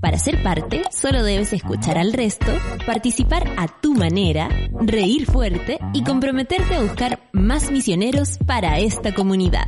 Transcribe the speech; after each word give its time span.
Para 0.00 0.18
ser 0.18 0.42
parte, 0.42 0.82
solo 0.92 1.24
debes 1.24 1.52
escuchar 1.52 1.98
al 1.98 2.12
resto, 2.12 2.52
participar 2.86 3.50
a 3.56 3.66
tu 3.66 3.94
manera, 3.94 4.48
reír 4.80 5.26
fuerte 5.26 5.78
y 5.92 6.04
comprometerte 6.04 6.76
a 6.76 6.82
buscar 6.82 7.20
más 7.32 7.70
misioneros 7.70 8.38
para 8.46 8.78
esta 8.78 9.14
comunidad. 9.14 9.66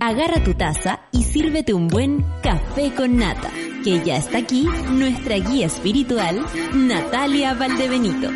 Agarra 0.00 0.44
tu 0.44 0.54
taza 0.54 1.00
y 1.10 1.24
sírvete 1.24 1.74
un 1.74 1.88
buen 1.88 2.24
café 2.42 2.94
con 2.94 3.16
nata, 3.16 3.50
que 3.82 4.04
ya 4.04 4.18
está 4.18 4.38
aquí 4.38 4.68
nuestra 4.90 5.36
guía 5.36 5.66
espiritual, 5.66 6.44
Natalia 6.74 7.54
Valdebenito. 7.54 8.30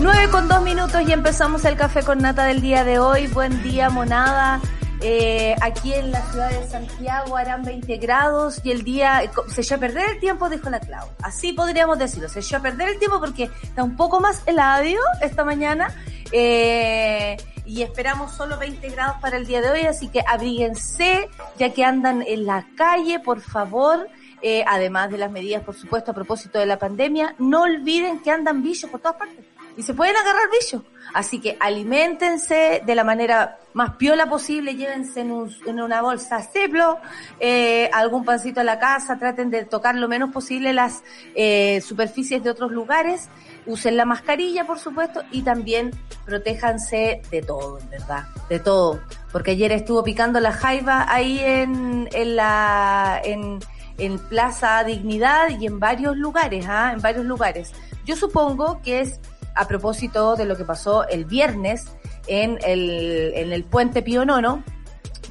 9 0.00 0.28
con 0.30 0.48
2 0.48 0.62
minutos 0.62 1.02
y 1.06 1.12
empezamos 1.12 1.64
el 1.64 1.76
café 1.76 2.02
con 2.02 2.18
nata 2.18 2.44
del 2.44 2.60
día 2.62 2.84
de 2.84 2.98
hoy. 3.00 3.26
Buen 3.26 3.62
día, 3.64 3.90
monada. 3.90 4.60
Eh, 5.00 5.54
aquí 5.60 5.94
en 5.94 6.10
la 6.10 6.22
ciudad 6.30 6.50
de 6.50 6.66
Santiago 6.66 7.36
harán 7.36 7.62
20 7.62 7.98
grados 7.98 8.60
y 8.64 8.72
el 8.72 8.82
día 8.82 9.22
se 9.48 9.60
echó 9.60 9.76
a 9.76 9.78
perder 9.78 10.10
el 10.10 10.18
tiempo, 10.18 10.48
dijo 10.48 10.68
la 10.70 10.80
Clau. 10.80 11.08
Así 11.22 11.52
podríamos 11.52 11.98
decirlo, 11.98 12.28
se 12.28 12.40
echó 12.40 12.56
a 12.56 12.60
perder 12.60 12.88
el 12.88 12.98
tiempo 12.98 13.20
porque 13.20 13.50
está 13.62 13.84
un 13.84 13.96
poco 13.96 14.20
más 14.20 14.42
helado 14.46 14.84
esta 15.20 15.44
mañana. 15.44 15.94
Eh, 16.32 17.36
y 17.64 17.82
esperamos 17.82 18.32
solo 18.32 18.58
20 18.58 18.88
grados 18.90 19.16
para 19.20 19.36
el 19.36 19.46
día 19.46 19.60
de 19.60 19.70
hoy, 19.70 19.80
así 19.82 20.08
que 20.08 20.22
abríguense, 20.26 21.28
ya 21.58 21.72
que 21.72 21.84
andan 21.84 22.24
en 22.26 22.46
la 22.46 22.66
calle, 22.76 23.20
por 23.20 23.40
favor. 23.40 24.08
Eh, 24.40 24.64
además 24.66 25.10
de 25.10 25.18
las 25.18 25.30
medidas, 25.30 25.62
por 25.64 25.74
supuesto, 25.74 26.12
a 26.12 26.14
propósito 26.14 26.58
de 26.58 26.66
la 26.66 26.78
pandemia, 26.78 27.34
no 27.38 27.62
olviden 27.62 28.20
que 28.20 28.30
andan 28.30 28.62
bichos 28.62 28.88
por 28.88 29.00
todas 29.00 29.16
partes 29.16 29.44
y 29.78 29.84
se 29.84 29.94
pueden 29.94 30.16
agarrar 30.16 30.42
bichos. 30.50 30.82
Así 31.14 31.40
que 31.40 31.56
alimentense 31.60 32.82
de 32.84 32.94
la 32.96 33.04
manera 33.04 33.60
más 33.74 33.94
piola 33.94 34.28
posible, 34.28 34.74
llévense 34.74 35.20
en, 35.20 35.80
una 35.80 36.02
bolsa 36.02 36.42
ceplo, 36.42 36.98
eh, 37.38 37.88
algún 37.94 38.24
pancito 38.24 38.60
a 38.60 38.64
la 38.64 38.80
casa, 38.80 39.20
traten 39.20 39.50
de 39.50 39.64
tocar 39.66 39.94
lo 39.94 40.08
menos 40.08 40.32
posible 40.32 40.72
las 40.72 41.04
eh, 41.36 41.80
superficies 41.80 42.42
de 42.42 42.50
otros 42.50 42.72
lugares, 42.72 43.28
usen 43.66 43.96
la 43.96 44.04
mascarilla, 44.04 44.66
por 44.66 44.80
supuesto, 44.80 45.22
y 45.30 45.42
también 45.42 45.92
protéjanse 46.26 47.22
de 47.30 47.40
todo, 47.42 47.78
¿verdad? 47.88 48.24
De 48.48 48.58
todo. 48.58 48.98
Porque 49.30 49.52
ayer 49.52 49.70
estuvo 49.70 50.02
picando 50.02 50.40
la 50.40 50.50
jaiba 50.50 51.06
ahí 51.08 51.38
en, 51.38 52.08
en 52.12 52.34
la, 52.34 53.20
en, 53.22 53.60
en 53.98 54.18
Plaza 54.18 54.82
Dignidad 54.82 55.50
y 55.50 55.66
en 55.66 55.78
varios 55.78 56.16
lugares, 56.16 56.66
¿ah? 56.68 56.90
En 56.92 57.00
varios 57.00 57.24
lugares. 57.24 57.72
Yo 58.04 58.16
supongo 58.16 58.80
que 58.82 59.02
es 59.02 59.20
a 59.58 59.66
propósito 59.66 60.36
de 60.36 60.44
lo 60.44 60.56
que 60.56 60.64
pasó 60.64 61.06
el 61.08 61.24
viernes 61.24 61.84
en 62.28 62.58
el, 62.64 63.32
en 63.34 63.52
el 63.52 63.64
puente 63.64 64.02
Pío 64.02 64.24
Nono, 64.24 64.62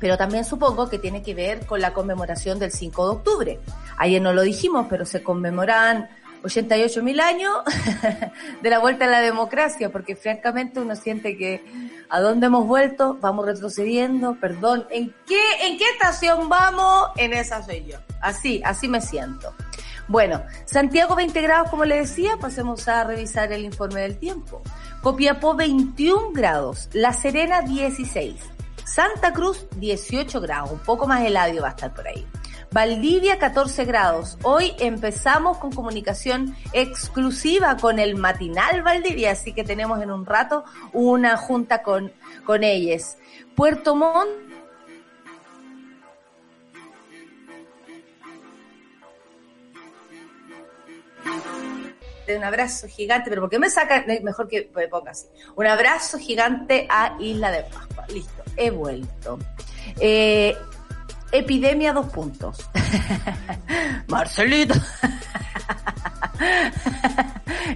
pero 0.02 0.18
también 0.18 0.44
supongo 0.44 0.90
que 0.90 1.00
tiene 1.00 1.24
que 1.24 1.34
ver 1.34 1.66
con 1.66 1.80
la 1.80 1.94
conmemoración 1.94 2.60
del 2.60 2.74
5 2.74 3.06
de 3.06 3.12
octubre. 3.12 3.60
Ayer 3.98 4.22
no 4.22 4.34
lo 4.34 4.42
dijimos, 4.42 4.88
pero 4.90 5.06
se 5.06 5.24
conmemoran 5.24 6.10
88 6.44 7.04
mil 7.04 7.22
años 7.22 7.54
de 8.62 8.70
la 8.70 8.80
vuelta 8.80 9.06
a 9.06 9.08
la 9.08 9.22
democracia, 9.22 9.92
porque 9.94 10.18
francamente 10.18 10.82
uno 10.82 10.98
siente 10.98 11.38
que 11.38 11.64
a 12.10 12.20
dónde 12.20 12.48
hemos 12.48 12.68
vuelto, 12.68 13.18
vamos 13.22 13.46
retrocediendo, 13.46 14.36
perdón, 14.42 14.88
¿en 14.90 15.16
qué, 15.26 15.42
en 15.62 15.78
qué 15.78 15.86
estación 15.94 16.50
vamos? 16.50 17.12
En 17.16 17.32
esa 17.32 17.64
soy 17.64 17.86
yo. 17.86 17.98
Así, 18.22 18.62
así 18.66 18.90
me 18.90 19.00
siento. 19.00 19.54
Bueno, 20.08 20.44
Santiago 20.66 21.16
20 21.16 21.42
grados, 21.42 21.70
como 21.70 21.84
le 21.84 21.98
decía, 21.98 22.38
pasemos 22.40 22.88
a 22.88 23.04
revisar 23.04 23.52
el 23.52 23.66
informe 23.66 24.02
del 24.02 24.18
tiempo. 24.18 24.62
Copiapó 25.02 25.54
21 25.56 26.32
grados, 26.32 26.90
La 26.94 27.12
Serena 27.12 27.62
16, 27.62 28.36
Santa 28.86 29.34
Cruz 29.34 29.68
18 29.76 30.40
grados, 30.40 30.72
un 30.72 30.80
poco 30.80 31.08
más 31.08 31.24
helado 31.26 31.62
va 31.62 31.68
a 31.68 31.72
estar 31.72 31.94
por 31.94 32.08
ahí. 32.08 32.26
Valdivia 32.72 33.40
14 33.40 33.86
grados. 33.86 34.38
Hoy 34.44 34.74
empezamos 34.80 35.58
con 35.58 35.72
comunicación 35.72 36.56
exclusiva 36.74 37.78
con 37.78 37.98
el 37.98 38.16
matinal 38.16 38.84
Valdivia, 38.84 39.32
así 39.32 39.54
que 39.54 39.64
tenemos 39.64 40.02
en 40.02 40.12
un 40.12 40.26
rato 40.26 40.66
una 40.94 41.38
junta 41.38 41.82
con, 41.82 42.12
con 42.46 42.64
ellos. 42.64 43.16
Puerto 43.56 43.96
Montt 43.96 44.47
un 52.36 52.44
abrazo 52.44 52.88
gigante, 52.88 53.30
pero 53.30 53.42
porque 53.42 53.60
me 53.60 53.70
saca, 53.70 54.04
mejor 54.22 54.48
que 54.48 54.70
me 54.76 54.88
ponga 54.88 55.12
así. 55.12 55.28
Un 55.56 55.68
abrazo 55.68 56.18
gigante 56.20 56.88
a 56.90 57.16
Isla 57.20 57.52
de 57.52 57.64
Pascua. 57.64 58.06
Listo, 58.10 58.44
he 58.56 58.70
vuelto. 58.70 59.40
Eh, 60.00 60.56
epidemia 61.32 61.94
dos 61.94 62.08
puntos. 62.08 62.70
Marcelito. 64.08 64.76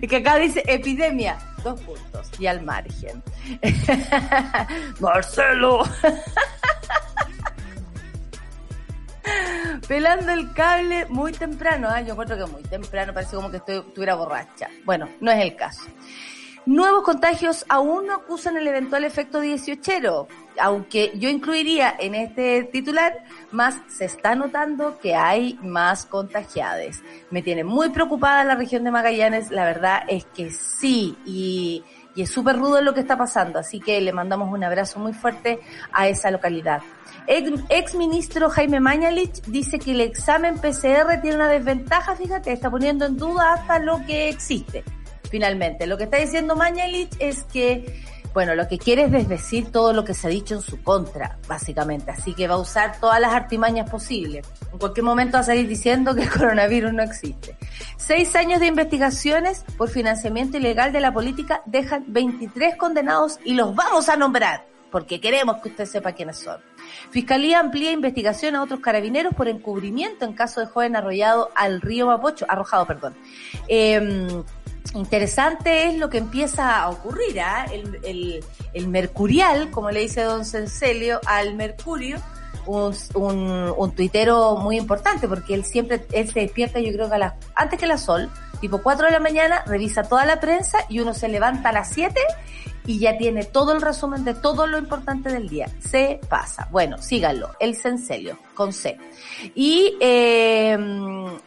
y 0.02 0.08
que 0.08 0.18
acá 0.18 0.36
dice 0.38 0.64
epidemia 0.68 1.38
dos 1.64 1.80
puntos 1.82 2.30
y 2.40 2.48
al 2.48 2.62
margen. 2.62 3.24
Marcelo. 5.00 5.84
Pelando 9.88 10.32
el 10.32 10.54
cable 10.54 11.06
muy 11.08 11.32
temprano. 11.32 11.88
¿ah? 11.90 12.02
Yo 12.02 12.12
encuentro 12.12 12.38
que 12.38 12.52
muy 12.52 12.64
temprano, 12.64 13.14
parece 13.14 13.36
como 13.36 13.52
que 13.52 13.58
estoy, 13.58 13.78
estuviera 13.78 14.16
borracha. 14.16 14.70
Bueno, 14.86 15.10
no 15.20 15.32
es 15.32 15.42
el 15.42 15.56
caso. 15.56 15.84
Nuevos 16.66 17.04
contagios 17.04 17.66
aún 17.70 18.06
no 18.06 18.14
acusan 18.14 18.56
el 18.56 18.68
eventual 18.68 19.04
efecto 19.04 19.40
18, 19.40 20.28
aunque 20.60 21.12
yo 21.16 21.28
incluiría 21.28 21.96
en 21.98 22.14
este 22.14 22.64
titular, 22.66 23.24
más 23.50 23.80
se 23.88 24.06
está 24.06 24.36
notando 24.36 25.00
que 25.00 25.16
hay 25.16 25.58
más 25.64 26.06
contagiados. 26.06 27.02
Me 27.32 27.42
tiene 27.42 27.64
muy 27.64 27.90
preocupada 27.90 28.44
la 28.44 28.54
región 28.54 28.84
de 28.84 28.92
Magallanes, 28.92 29.50
la 29.50 29.66
verdad 29.66 30.04
es 30.08 30.26
que 30.26 30.52
sí, 30.52 31.18
y, 31.26 31.84
y 32.16 32.24
es 32.24 32.32
súper 32.32 32.58
rudo 32.58 32.82
lo 32.82 32.94
que 32.94 33.00
está 33.00 33.18
pasando, 33.18 33.60
así 33.60 33.80
que 33.80 34.00
le 34.02 34.12
mandamos 34.12 34.52
un 34.52 34.64
abrazo 34.64 35.00
muy 35.00 35.14
fuerte 35.14 35.60
a 35.92 36.08
esa 36.08 36.32
localidad. 36.32 36.82
Ex, 37.28 37.96
ministro 37.96 38.50
Jaime 38.50 38.80
Mañalich 38.80 39.42
dice 39.48 39.80
que 39.80 39.92
el 39.92 40.02
examen 40.02 40.56
PCR 40.56 41.22
tiene 41.22 41.36
una 41.36 41.48
desventaja, 41.48 42.16
fíjate, 42.16 42.52
está 42.52 42.70
poniendo 42.70 43.06
en 43.06 43.18
duda 43.18 43.54
hasta 43.54 43.80
lo 43.80 44.06
que 44.06 44.30
existe, 44.30 44.84
finalmente. 45.30 45.88
Lo 45.88 45.98
que 45.98 46.06
está 46.06 46.18
diciendo 46.18 46.56
Mañalich 46.56 47.16
es 47.20 47.44
que, 47.44 48.04
bueno, 48.34 48.56
lo 48.56 48.68
que 48.68 48.78
quiere 48.78 49.04
es 49.04 49.12
desdecir 49.12 49.72
todo 49.72 49.94
lo 49.94 50.06
que 50.06 50.14
se 50.14 50.28
ha 50.28 50.30
dicho 50.30 50.56
en 50.56 50.62
su 50.62 50.82
contra, 50.82 51.38
básicamente. 51.48 52.12
Así 52.12 52.34
que 52.34 52.48
va 52.48 52.56
a 52.56 52.60
usar 52.60 53.00
todas 53.00 53.20
las 53.20 53.34
artimañas 53.34 53.90
posibles. 53.90 54.48
En 54.72 54.80
cualquier 54.80 55.04
momento 55.04 55.34
va 55.34 55.42
a 55.42 55.44
salir 55.44 55.68
diciendo 55.68 56.16
que 56.16 56.24
el 56.24 56.30
coronavirus 56.30 56.94
no 56.94 57.04
existe. 57.04 57.58
Seis 57.98 58.36
años 58.36 58.60
de 58.60 58.68
investigaciones 58.68 59.66
por 59.78 59.90
financiamiento 59.90 60.58
ilegal 60.58 60.94
de 60.94 61.02
la 61.02 61.14
política 61.14 61.62
dejan 61.66 62.06
23 62.08 62.78
condenados 62.78 63.40
y 63.44 63.54
los 63.54 63.76
vamos 63.76 64.08
a 64.10 64.16
nombrar 64.16 64.72
porque 64.92 65.22
queremos 65.22 65.58
que 65.62 65.70
usted 65.70 65.86
sepa 65.86 66.12
quiénes 66.12 66.38
son. 66.38 66.60
Fiscalía 67.10 67.60
amplía 67.60 67.92
investigación 67.92 68.56
a 68.56 68.62
otros 68.62 68.82
carabineros 68.82 69.34
por 69.34 69.48
encubrimiento 69.48 70.26
en 70.26 70.34
caso 70.34 70.60
de 70.60 70.68
joven 70.68 70.96
arrollado 70.96 71.50
al 71.56 71.82
río 71.82 72.08
Mapocho, 72.08 72.46
arrojado, 72.48 72.86
perdón. 72.86 73.16
Em, 73.68 74.44
interesante 74.94 75.88
es 75.88 75.98
lo 75.98 76.10
que 76.10 76.18
empieza 76.18 76.82
a 76.82 76.90
ocurrir, 76.90 77.40
¿ah? 77.40 77.66
el, 77.72 78.44
el, 78.74 78.88
mercurial, 78.88 79.70
como 79.72 79.92
le 79.92 80.02
dice 80.02 80.24
don 80.24 80.46
Cencelio, 80.46 81.20
al 81.26 81.56
mercurio, 81.56 82.18
un, 82.66 82.94
un, 83.16 83.74
un, 83.78 83.92
tuitero 83.92 84.58
muy 84.58 84.78
importante, 84.78 85.28
porque 85.28 85.54
él 85.54 85.66
siempre, 85.66 86.06
él 86.12 86.30
se 86.30 86.42
despierta, 86.42 86.80
yo 86.80 86.92
creo 86.94 87.10
que 87.10 87.16
a 87.16 87.36
antes 87.56 87.80
que 87.80 87.86
la 87.86 87.98
sol, 87.98 88.30
tipo 88.60 88.82
4 88.82 89.08
de 89.08 89.12
la 89.12 89.20
mañana, 89.20 89.64
revisa 89.66 90.04
toda 90.04 90.26
la 90.26 90.40
prensa 90.40 90.80
y 90.90 91.00
uno 91.00 91.14
se 91.14 91.28
levanta 91.28 91.70
a 91.70 91.74
las 91.74 91.90
7 91.90 92.20
y 92.86 93.00
ya 93.00 93.18
tiene 93.18 93.44
todo 93.44 93.74
el 93.74 93.82
resumen 93.82 94.24
de 94.24 94.34
todo 94.34 94.68
lo 94.68 94.78
importante 94.78 95.30
del 95.32 95.48
día. 95.50 95.70
Se 95.80 96.20
pasa. 96.30 96.68
Bueno, 96.72 96.98
síganlo. 96.98 97.52
El 97.60 97.76
Cencelio, 97.76 98.38
con 98.54 98.74
C. 98.74 98.98
Y 99.56 99.98
eh, 100.00 100.78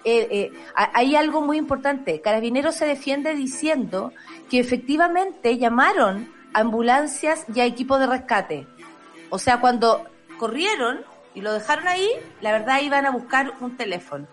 eh, 0.04 0.28
eh, 0.30 0.52
hay 0.74 1.16
algo 1.16 1.40
muy 1.40 1.58
importante. 1.58 2.20
Carabineros 2.20 2.76
se 2.76 2.86
defiende 2.86 3.34
diciendo 3.34 4.12
que 4.48 4.60
efectivamente 4.60 5.58
llamaron 5.58 6.32
ambulancias 6.52 7.44
y 7.54 7.60
a 7.60 7.64
equipo 7.64 7.98
de 7.98 8.06
rescate. 8.06 8.66
O 9.30 9.38
sea, 9.38 9.60
cuando 9.60 10.04
corrieron, 10.38 11.04
y 11.34 11.40
lo 11.40 11.52
dejaron 11.52 11.88
ahí, 11.88 12.08
la 12.40 12.52
verdad 12.52 12.80
iban 12.80 13.06
a 13.06 13.10
buscar 13.10 13.54
un 13.60 13.76
teléfono. 13.76 14.26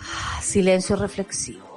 Ah, 0.00 0.40
silencio 0.42 0.96
reflexivo. 0.96 1.67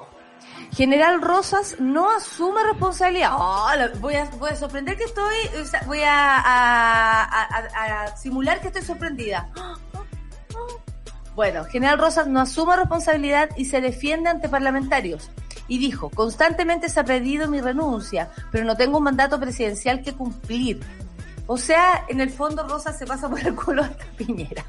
General 0.73 1.21
Rosas 1.21 1.75
no 1.79 2.09
asume 2.09 2.63
responsabilidad. 2.63 3.33
Oh, 3.37 3.67
voy, 3.99 4.15
a, 4.15 4.25
voy 4.39 4.51
a 4.51 4.55
sorprender 4.55 4.97
que 4.97 5.03
estoy, 5.03 5.35
voy 5.85 5.99
a, 6.05 8.13
simular 8.17 8.61
que 8.61 8.67
estoy 8.67 8.81
sorprendida. 8.81 9.49
Bueno, 11.35 11.65
General 11.65 11.97
Rosas 11.97 12.27
no 12.27 12.39
asume 12.39 12.77
responsabilidad 12.77 13.49
y 13.57 13.65
se 13.65 13.81
defiende 13.81 14.29
ante 14.29 14.47
parlamentarios. 14.47 15.29
Y 15.67 15.77
dijo, 15.77 16.09
constantemente 16.09 16.89
se 16.89 16.99
ha 16.99 17.05
pedido 17.05 17.47
mi 17.47 17.61
renuncia, 17.61 18.29
pero 18.51 18.65
no 18.65 18.75
tengo 18.75 18.97
un 18.97 19.03
mandato 19.03 19.39
presidencial 19.39 20.01
que 20.01 20.13
cumplir. 20.13 20.81
O 21.47 21.57
sea, 21.57 22.05
en 22.07 22.21
el 22.21 22.29
fondo 22.29 22.67
Rosas 22.67 22.97
se 22.97 23.05
pasa 23.05 23.29
por 23.29 23.39
el 23.39 23.55
culo 23.55 23.83
hasta 23.83 24.05
Piñera. 24.17 24.65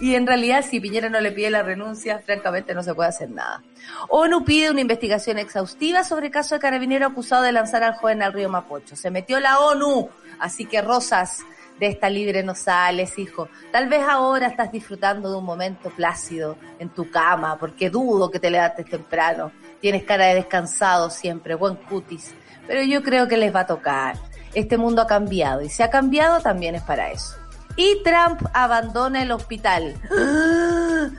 Y 0.00 0.14
en 0.14 0.26
realidad, 0.26 0.64
si 0.68 0.80
Piñera 0.80 1.08
no 1.08 1.20
le 1.20 1.32
pide 1.32 1.50
la 1.50 1.62
renuncia, 1.62 2.18
francamente 2.18 2.74
no 2.74 2.82
se 2.82 2.94
puede 2.94 3.08
hacer 3.08 3.30
nada. 3.30 3.62
ONU 4.08 4.44
pide 4.44 4.70
una 4.70 4.80
investigación 4.80 5.38
exhaustiva 5.38 6.04
sobre 6.04 6.26
el 6.26 6.32
caso 6.32 6.54
de 6.54 6.60
carabinero 6.60 7.06
acusado 7.06 7.42
de 7.42 7.52
lanzar 7.52 7.82
al 7.82 7.94
joven 7.94 8.22
al 8.22 8.32
río 8.32 8.48
Mapocho. 8.48 8.96
Se 8.96 9.10
metió 9.10 9.40
la 9.40 9.60
ONU, 9.60 10.08
así 10.38 10.66
que 10.66 10.82
Rosas, 10.82 11.40
de 11.78 11.88
esta 11.88 12.08
libre 12.08 12.42
no 12.42 12.54
sales, 12.54 13.18
hijo. 13.18 13.48
Tal 13.70 13.88
vez 13.88 14.02
ahora 14.08 14.46
estás 14.46 14.72
disfrutando 14.72 15.30
de 15.30 15.36
un 15.36 15.44
momento 15.44 15.90
plácido 15.90 16.56
en 16.78 16.88
tu 16.88 17.10
cama, 17.10 17.58
porque 17.58 17.90
dudo 17.90 18.30
que 18.30 18.40
te 18.40 18.50
levantes 18.50 18.86
temprano. 18.86 19.52
Tienes 19.80 20.04
cara 20.04 20.26
de 20.26 20.36
descansado 20.36 21.10
siempre, 21.10 21.54
buen 21.54 21.76
cutis. 21.76 22.34
Pero 22.66 22.82
yo 22.82 23.02
creo 23.02 23.28
que 23.28 23.36
les 23.36 23.54
va 23.54 23.60
a 23.60 23.66
tocar. 23.66 24.16
Este 24.54 24.78
mundo 24.78 25.02
ha 25.02 25.06
cambiado 25.06 25.60
y 25.60 25.68
si 25.68 25.82
ha 25.82 25.90
cambiado 25.90 26.40
también 26.40 26.74
es 26.74 26.82
para 26.82 27.10
eso. 27.10 27.36
Y 27.76 28.02
Trump 28.02 28.42
abandona 28.52 29.22
el 29.22 29.32
hospital. 29.32 29.94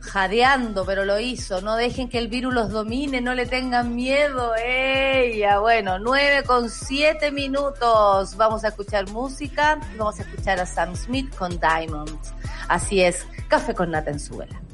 Jadeando, 0.00 0.86
pero 0.86 1.04
lo 1.04 1.20
hizo. 1.20 1.60
No 1.60 1.76
dejen 1.76 2.08
que 2.08 2.18
el 2.18 2.28
virus 2.28 2.54
los 2.54 2.70
domine, 2.70 3.20
no 3.20 3.34
le 3.34 3.46
tengan 3.46 3.94
miedo. 3.94 4.54
Ella, 4.56 5.58
bueno, 5.58 5.98
nueve 5.98 6.42
con 6.44 6.70
siete 6.70 7.30
minutos. 7.30 8.36
Vamos 8.36 8.64
a 8.64 8.68
escuchar 8.68 9.08
música. 9.10 9.78
Vamos 9.98 10.18
a 10.18 10.22
escuchar 10.22 10.60
a 10.60 10.66
Sam 10.66 10.96
Smith 10.96 11.34
con 11.36 11.60
Diamonds. 11.60 12.32
Así 12.68 13.02
es, 13.02 13.26
café 13.48 13.74
con 13.74 13.90
nata 13.90 14.10
en 14.10 14.20
suela. 14.20 14.56
have 14.56 14.73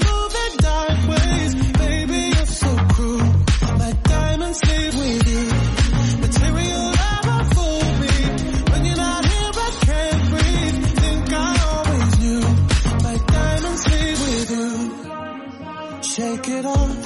Shake 16.21 16.49
it 16.49 16.65
off. 16.65 17.03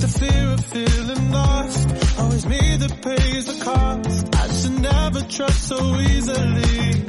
The 0.00 0.08
fear 0.18 0.52
of 0.52 0.64
feeling 0.66 1.30
lost. 1.30 2.18
Always 2.18 2.46
me 2.46 2.76
that 2.78 3.00
pays 3.00 3.44
the 3.46 3.64
cost. 3.64 4.34
I 4.34 4.48
should 4.52 4.80
never 4.80 5.20
trust 5.20 5.68
so 5.68 5.78
easily. 6.00 7.04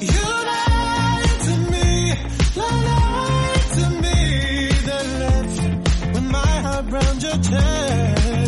You 0.00 0.26
lied 0.50 1.40
to 1.46 1.54
me. 1.70 2.14
Lied 2.56 3.66
to 3.76 3.90
me. 4.04 4.68
Then 4.88 5.06
left 5.20 6.22
my 6.32 6.60
heart 6.64 6.86
your 7.22 7.38
chest. 7.42 8.39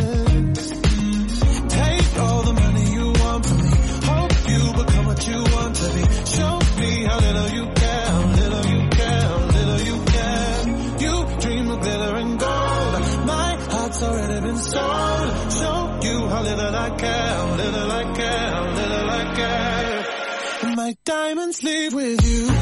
My 20.93 20.97
diamonds 21.07 21.63
leave 21.63 21.95
with 21.95 22.23
you. 22.23 22.62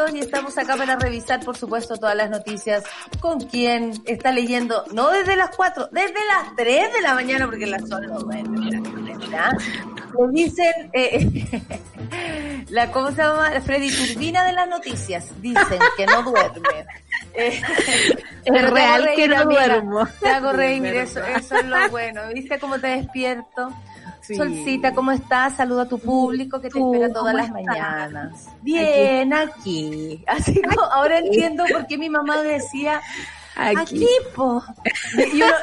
11 0.00 0.12
minutos 0.12 0.14
y 0.14 0.18
estamos 0.20 0.58
acá 0.58 0.76
para 0.76 0.96
revisar, 0.96 1.40
por 1.40 1.56
supuesto, 1.56 1.96
todas 1.96 2.16
las 2.16 2.30
noticias 2.30 2.84
con 3.20 3.40
quien 3.40 3.92
está 4.06 4.32
leyendo, 4.32 4.84
no 4.92 5.10
desde 5.10 5.36
las 5.36 5.54
4, 5.56 5.88
desde 5.92 6.14
las 6.26 6.56
3 6.56 6.92
de 6.92 7.00
la 7.00 7.14
mañana, 7.14 7.46
porque 7.46 7.66
las 7.66 7.88
son 7.88 8.06
las 8.06 8.24
9 8.24 8.42
Nos 10.18 10.32
dicen, 10.32 10.90
eh, 10.92 11.46
la, 12.68 12.90
¿cómo 12.90 13.10
se 13.10 13.16
llama? 13.16 13.50
Freddy 13.60 13.90
Turbina 13.90 14.44
de 14.44 14.52
las 14.52 14.68
noticias. 14.68 15.28
Dicen 15.40 15.78
que 15.96 16.06
no 16.06 16.22
duerme. 16.22 16.86
Eh, 17.32 17.62
es 18.44 18.70
real 18.70 19.08
que 19.14 19.28
no 19.28 19.44
duermo. 19.44 20.04
Te 20.20 20.30
hago 20.30 20.52
reír, 20.52 20.84
eso, 20.86 21.22
eso 21.24 21.54
es 21.54 21.64
lo 21.64 21.88
bueno. 21.88 22.22
¿Viste 22.34 22.58
cómo 22.58 22.80
te 22.80 22.88
despierto? 22.88 23.72
Solcita, 24.36 24.94
¿cómo 24.94 25.12
estás? 25.12 25.56
Saluda 25.56 25.82
a 25.82 25.88
tu 25.88 25.98
público 25.98 26.60
que 26.60 26.68
te 26.68 26.78
espera 26.78 27.12
todas 27.12 27.34
las 27.34 27.50
mañanas. 27.50 28.48
Bien, 28.62 29.32
aquí. 29.32 30.22
Así 30.26 30.60
como 30.62 30.82
ahora 30.82 31.18
entiendo 31.18 31.64
por 31.70 31.86
qué 31.86 31.98
mi 31.98 32.08
mamá 32.08 32.42
decía 32.42 33.00
Aquí, 33.56 34.08
po. 34.34 34.62
Y 35.32 35.42
uno, 35.42 35.54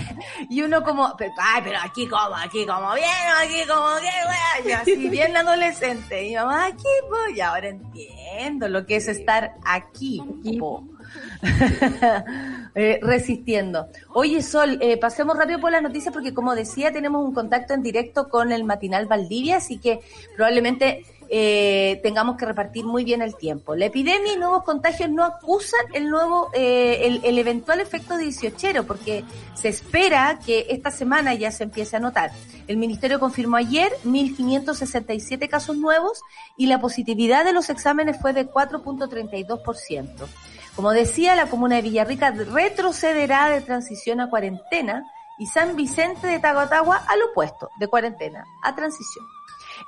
y 0.50 0.62
uno 0.62 0.82
como, 0.82 1.16
ay, 1.38 1.62
pero 1.64 1.78
aquí 1.82 2.06
como, 2.06 2.34
aquí 2.36 2.66
como 2.66 2.94
bien, 2.94 3.06
aquí 3.40 3.66
como 3.66 4.00
bien, 4.00 4.66
y 4.66 4.72
así 4.72 5.08
bien 5.08 5.36
adolescente. 5.36 6.24
Y 6.26 6.34
mamá, 6.34 6.66
aquí, 6.66 6.82
po. 7.08 7.34
Y 7.34 7.40
ahora 7.40 7.68
entiendo 7.68 8.68
lo 8.68 8.84
que 8.84 8.96
es 8.96 9.08
estar 9.08 9.54
aquí, 9.64 10.22
po. 10.58 10.84
Eh, 12.78 13.00
resistiendo. 13.00 13.88
Oye, 14.12 14.42
Sol, 14.42 14.78
eh, 14.82 14.98
pasemos 14.98 15.38
rápido 15.38 15.58
por 15.58 15.72
las 15.72 15.82
noticias 15.82 16.12
porque 16.12 16.34
como 16.34 16.54
decía, 16.54 16.92
tenemos 16.92 17.24
un 17.24 17.32
contacto 17.32 17.72
en 17.72 17.82
directo 17.82 18.28
con 18.28 18.52
el 18.52 18.64
matinal 18.64 19.06
Valdivia, 19.06 19.56
así 19.56 19.78
que 19.78 20.00
probablemente 20.34 21.06
eh, 21.30 21.98
tengamos 22.02 22.36
que 22.36 22.44
repartir 22.44 22.84
muy 22.84 23.02
bien 23.02 23.22
el 23.22 23.34
tiempo. 23.34 23.74
La 23.74 23.86
epidemia 23.86 24.34
y 24.34 24.36
nuevos 24.36 24.62
contagios 24.62 25.08
no 25.08 25.24
acusan 25.24 25.86
el 25.94 26.10
nuevo, 26.10 26.50
el, 26.52 27.22
el, 27.24 27.38
eventual 27.38 27.80
efecto 27.80 28.18
18, 28.18 28.86
porque 28.86 29.24
se 29.54 29.70
espera 29.70 30.38
que 30.44 30.66
esta 30.68 30.90
semana 30.90 31.32
ya 31.32 31.52
se 31.52 31.64
empiece 31.64 31.96
a 31.96 32.00
notar. 32.00 32.30
El 32.68 32.76
ministerio 32.76 33.18
confirmó 33.18 33.56
ayer 33.56 33.90
1.567 34.04 35.48
casos 35.48 35.78
nuevos 35.78 36.20
y 36.58 36.66
la 36.66 36.78
positividad 36.78 37.42
de 37.42 37.54
los 37.54 37.70
exámenes 37.70 38.20
fue 38.20 38.34
de 38.34 38.46
4.32%. 38.46 40.28
Como 40.76 40.92
decía, 40.92 41.34
la 41.34 41.48
comuna 41.48 41.76
de 41.76 41.82
Villarrica 41.82 42.30
retrocederá 42.30 43.48
de 43.48 43.62
transición 43.62 44.20
a 44.20 44.28
cuarentena 44.28 45.04
y 45.38 45.46
San 45.46 45.74
Vicente 45.74 46.26
de 46.26 46.38
Tahuatahua 46.38 47.02
al 47.08 47.22
opuesto, 47.22 47.70
de 47.78 47.88
cuarentena 47.88 48.44
a 48.62 48.74
transición. 48.74 49.24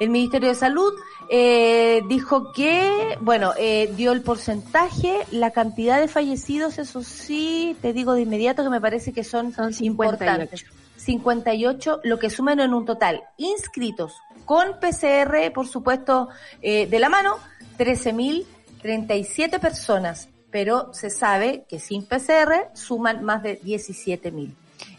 El 0.01 0.09
Ministerio 0.09 0.49
de 0.49 0.55
Salud 0.55 0.95
eh, 1.31 2.03
dijo 2.09 2.53
que, 2.53 3.19
bueno, 3.21 3.53
eh, 3.59 3.93
dio 3.97 4.13
el 4.13 4.23
porcentaje, 4.23 5.27
la 5.31 5.51
cantidad 5.51 6.01
de 6.01 6.09
fallecidos, 6.09 6.79
eso 6.79 7.03
sí, 7.03 7.77
te 7.83 7.93
digo 7.93 8.15
de 8.15 8.23
inmediato 8.23 8.63
que 8.63 8.71
me 8.71 8.81
parece 8.81 9.13
que 9.13 9.25
son, 9.25 9.53
son 9.53 9.75
58. 9.75 9.85
importantes. 9.85 10.65
58, 10.97 12.01
lo 12.05 12.19
que 12.19 12.31
suman 12.31 12.61
en 12.61 12.73
un 12.73 12.87
total 12.87 13.25
inscritos 13.37 14.21
con 14.47 14.81
PCR, 14.81 15.53
por 15.53 15.67
supuesto, 15.67 16.29
eh, 16.63 16.87
de 16.87 16.99
la 16.99 17.09
mano, 17.11 17.37
13.037 17.79 19.61
personas 19.61 20.29
pero 20.51 20.93
se 20.93 21.11
sabe 21.11 21.65
que 21.69 21.79
sin 21.79 22.05
PCR 22.05 22.71
suman 22.75 23.25
más 23.25 23.43
de 23.43 23.57
17 23.57 24.31
mil. 24.31 24.55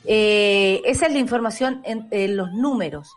Eh, 0.06 0.82
esa 0.86 1.08
es 1.08 1.14
la 1.14 1.20
información 1.20 1.82
en, 1.84 2.38
los 2.38 2.52
números. 2.54 3.12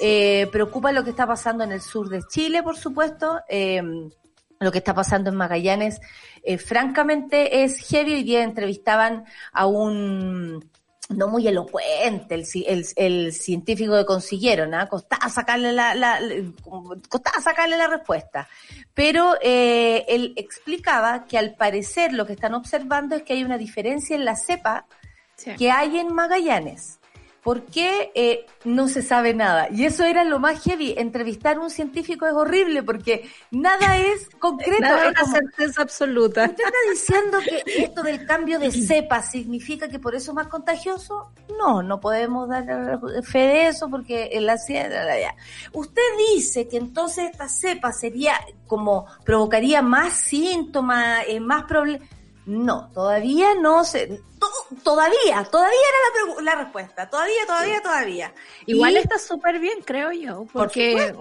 Eh, 0.00 0.48
preocupa 0.52 0.92
lo 0.92 1.04
que 1.04 1.10
está 1.10 1.26
pasando 1.26 1.64
en 1.64 1.72
el 1.72 1.80
sur 1.80 2.08
de 2.08 2.22
Chile, 2.22 2.62
por 2.62 2.76
supuesto. 2.76 3.40
Eh, 3.48 3.82
lo 4.58 4.72
que 4.72 4.78
está 4.78 4.94
pasando 4.94 5.30
en 5.30 5.36
Magallanes, 5.36 6.00
eh, 6.42 6.58
francamente 6.58 7.64
es 7.64 7.78
heavy. 7.88 8.14
Hoy 8.14 8.22
día 8.22 8.42
entrevistaban 8.42 9.24
a 9.52 9.66
un 9.66 10.64
no 11.08 11.28
muy 11.28 11.46
elocuente 11.46 12.34
el, 12.34 12.44
el, 12.66 12.86
el 12.96 13.32
científico 13.32 13.96
que 13.96 14.04
consiguieron, 14.04 14.74
¿ah? 14.74 14.88
costaba 14.88 15.28
sacarle 15.28 15.72
la, 15.72 15.94
la, 15.94 16.20
costaba 17.08 17.40
sacarle 17.40 17.76
la 17.76 17.86
respuesta. 17.86 18.48
Pero 18.94 19.34
eh, 19.40 20.04
él 20.08 20.32
explicaba 20.36 21.26
que 21.26 21.38
al 21.38 21.54
parecer 21.54 22.12
lo 22.12 22.26
que 22.26 22.32
están 22.32 22.54
observando 22.54 23.14
es 23.16 23.22
que 23.22 23.34
hay 23.34 23.44
una 23.44 23.58
diferencia 23.58 24.16
en 24.16 24.24
la 24.24 24.36
cepa 24.36 24.86
que 25.58 25.70
hay 25.70 25.98
en 25.98 26.12
Magallanes. 26.12 26.98
¿Por 27.46 27.62
qué 27.62 28.10
eh, 28.16 28.44
no 28.64 28.88
se 28.88 29.02
sabe 29.02 29.32
nada? 29.32 29.68
Y 29.70 29.84
eso 29.84 30.02
era 30.02 30.24
lo 30.24 30.40
más 30.40 30.64
heavy. 30.64 30.94
Entrevistar 30.98 31.58
a 31.58 31.60
un 31.60 31.70
científico 31.70 32.26
es 32.26 32.32
horrible 32.32 32.82
porque 32.82 33.30
nada 33.52 33.98
es 33.98 34.28
concreto. 34.40 34.80
Nada 34.80 35.10
es 35.10 35.22
una 35.22 35.32
certeza 35.32 35.82
absoluta. 35.82 36.46
¿Usted 36.46 36.64
está 36.64 36.78
diciendo 36.90 37.38
que 37.38 37.84
esto 37.84 38.02
del 38.02 38.26
cambio 38.26 38.58
de 38.58 38.72
cepa 38.72 39.22
significa 39.22 39.88
que 39.88 40.00
por 40.00 40.16
eso 40.16 40.32
es 40.32 40.34
más 40.34 40.48
contagioso? 40.48 41.30
No, 41.56 41.84
no 41.84 42.00
podemos 42.00 42.48
dar 42.48 42.98
fe 43.22 43.38
de 43.38 43.68
eso 43.68 43.88
porque 43.88 44.30
en 44.32 44.44
la 44.44 44.58
ciencia... 44.58 45.32
Usted 45.72 46.02
dice 46.34 46.66
que 46.66 46.78
entonces 46.78 47.30
esta 47.30 47.48
cepa 47.48 47.92
sería 47.92 48.40
como 48.66 49.06
provocaría 49.24 49.82
más 49.82 50.14
síntomas, 50.14 51.22
eh, 51.28 51.38
más 51.38 51.62
problemas 51.62 52.08
no, 52.46 52.90
todavía 52.94 53.54
no 53.60 53.84
se, 53.84 54.20
todavía, 54.84 55.44
todavía 55.50 55.78
era 55.90 56.34
la, 56.36 56.42
la, 56.42 56.62
respuesta, 56.62 57.10
todavía, 57.10 57.44
todavía, 57.46 57.82
todavía. 57.82 58.34
Igual 58.66 58.96
está 58.96 59.18
súper 59.18 59.58
bien, 59.58 59.80
creo 59.84 60.12
yo, 60.12 60.46
porque 60.52 61.12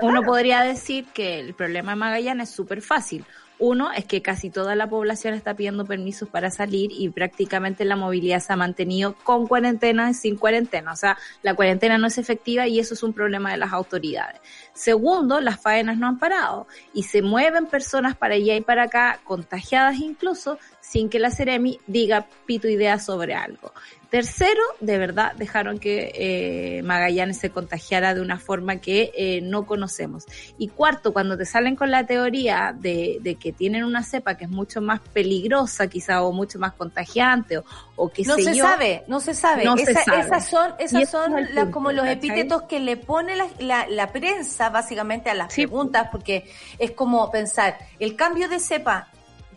uno 0.00 0.22
podría 0.22 0.62
decir 0.62 1.06
que 1.12 1.38
el 1.38 1.54
problema 1.54 1.92
de 1.92 1.96
Magallanes 1.96 2.48
es 2.48 2.54
súper 2.54 2.80
fácil. 2.80 3.24
Uno 3.58 3.92
es 3.92 4.06
que 4.06 4.22
casi 4.22 4.48
toda 4.48 4.74
la 4.74 4.88
población 4.88 5.34
está 5.34 5.52
pidiendo 5.52 5.84
permisos 5.84 6.30
para 6.30 6.50
salir 6.50 6.92
y 6.92 7.10
prácticamente 7.10 7.84
la 7.84 7.94
movilidad 7.94 8.40
se 8.40 8.54
ha 8.54 8.56
mantenido 8.56 9.14
con 9.22 9.46
cuarentena 9.46 10.08
y 10.08 10.14
sin 10.14 10.36
cuarentena. 10.36 10.94
O 10.94 10.96
sea, 10.96 11.18
la 11.42 11.52
cuarentena 11.52 11.98
no 11.98 12.06
es 12.06 12.16
efectiva 12.16 12.66
y 12.66 12.78
eso 12.78 12.94
es 12.94 13.02
un 13.02 13.12
problema 13.12 13.50
de 13.50 13.58
las 13.58 13.74
autoridades. 13.74 14.40
Segundo, 14.80 15.42
las 15.42 15.60
faenas 15.60 15.98
no 15.98 16.06
han 16.08 16.18
parado 16.18 16.66
y 16.94 17.02
se 17.02 17.20
mueven 17.20 17.66
personas 17.66 18.16
para 18.16 18.36
allá 18.36 18.56
y 18.56 18.62
para 18.62 18.84
acá, 18.84 19.20
contagiadas 19.24 19.98
incluso, 19.98 20.58
sin 20.80 21.10
que 21.10 21.18
la 21.18 21.30
Ceremi 21.30 21.78
diga 21.86 22.26
pito 22.46 22.66
idea 22.66 22.98
sobre 22.98 23.34
algo. 23.34 23.74
Tercero, 24.10 24.60
de 24.80 24.98
verdad 24.98 25.34
dejaron 25.36 25.78
que 25.78 26.10
eh, 26.14 26.82
Magallanes 26.82 27.38
se 27.38 27.50
contagiara 27.50 28.12
de 28.12 28.20
una 28.20 28.40
forma 28.40 28.76
que 28.78 29.12
eh, 29.14 29.40
no 29.40 29.66
conocemos. 29.66 30.26
Y 30.58 30.66
cuarto, 30.66 31.12
cuando 31.12 31.38
te 31.38 31.46
salen 31.46 31.76
con 31.76 31.92
la 31.92 32.04
teoría 32.06 32.74
de, 32.76 33.18
de, 33.20 33.36
que 33.36 33.52
tienen 33.52 33.84
una 33.84 34.02
cepa 34.02 34.36
que 34.36 34.46
es 34.46 34.50
mucho 34.50 34.80
más 34.80 35.00
peligrosa 35.00 35.86
quizá 35.86 36.22
o 36.22 36.32
mucho 36.32 36.58
más 36.58 36.72
contagiante 36.72 37.58
o, 37.58 37.64
o 37.94 38.08
que 38.08 38.24
no 38.24 38.34
se 38.34 38.52
sabe, 38.52 39.04
no 39.06 39.20
se 39.20 39.32
sabe. 39.32 39.64
No 39.64 39.76
se 39.76 39.94
sabe. 39.94 40.22
Esas 40.22 40.48
son, 40.48 40.74
esas 40.80 41.08
son 41.08 41.32
como 41.70 41.92
los 41.92 42.06
epítetos 42.08 42.62
que 42.62 42.80
le 42.80 42.96
pone 42.96 43.36
la, 43.36 43.46
la, 43.60 43.86
la 43.88 44.10
prensa 44.10 44.70
básicamente 44.70 45.30
a 45.30 45.34
las 45.34 45.54
preguntas 45.54 46.08
porque 46.10 46.50
es 46.80 46.90
como 46.90 47.30
pensar, 47.30 47.78
el 48.00 48.16
cambio 48.16 48.48
de 48.48 48.58
cepa 48.58 49.08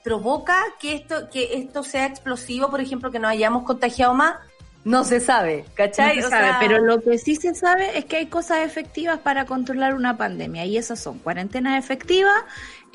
provoca 0.03 0.61
que 0.79 0.95
esto, 0.95 1.29
que 1.29 1.55
esto 1.55 1.83
sea 1.83 2.05
explosivo, 2.05 2.69
por 2.69 2.81
ejemplo, 2.81 3.11
que 3.11 3.19
nos 3.19 3.31
hayamos 3.31 3.63
contagiado 3.63 4.13
más? 4.13 4.35
No 4.83 5.05
se 5.05 5.21
sabe, 5.21 5.63
¿cachai? 5.75 6.17
No 6.17 6.23
se 6.23 6.29
sabe, 6.29 6.55
pero 6.59 6.79
lo 6.79 7.01
que 7.01 7.17
sí 7.17 7.37
se 7.37 7.55
sabe 7.55 7.97
es 7.97 8.03
que 8.03 8.17
hay 8.17 8.25
cosas 8.25 8.59
efectivas 8.65 9.17
para 9.19 9.45
controlar 9.45 9.95
una 9.95 10.17
pandemia 10.17 10.65
y 10.65 10.77
esas 10.77 10.99
son 10.99 11.19
cuarentenas 11.19 11.81
efectivas, 11.81 12.35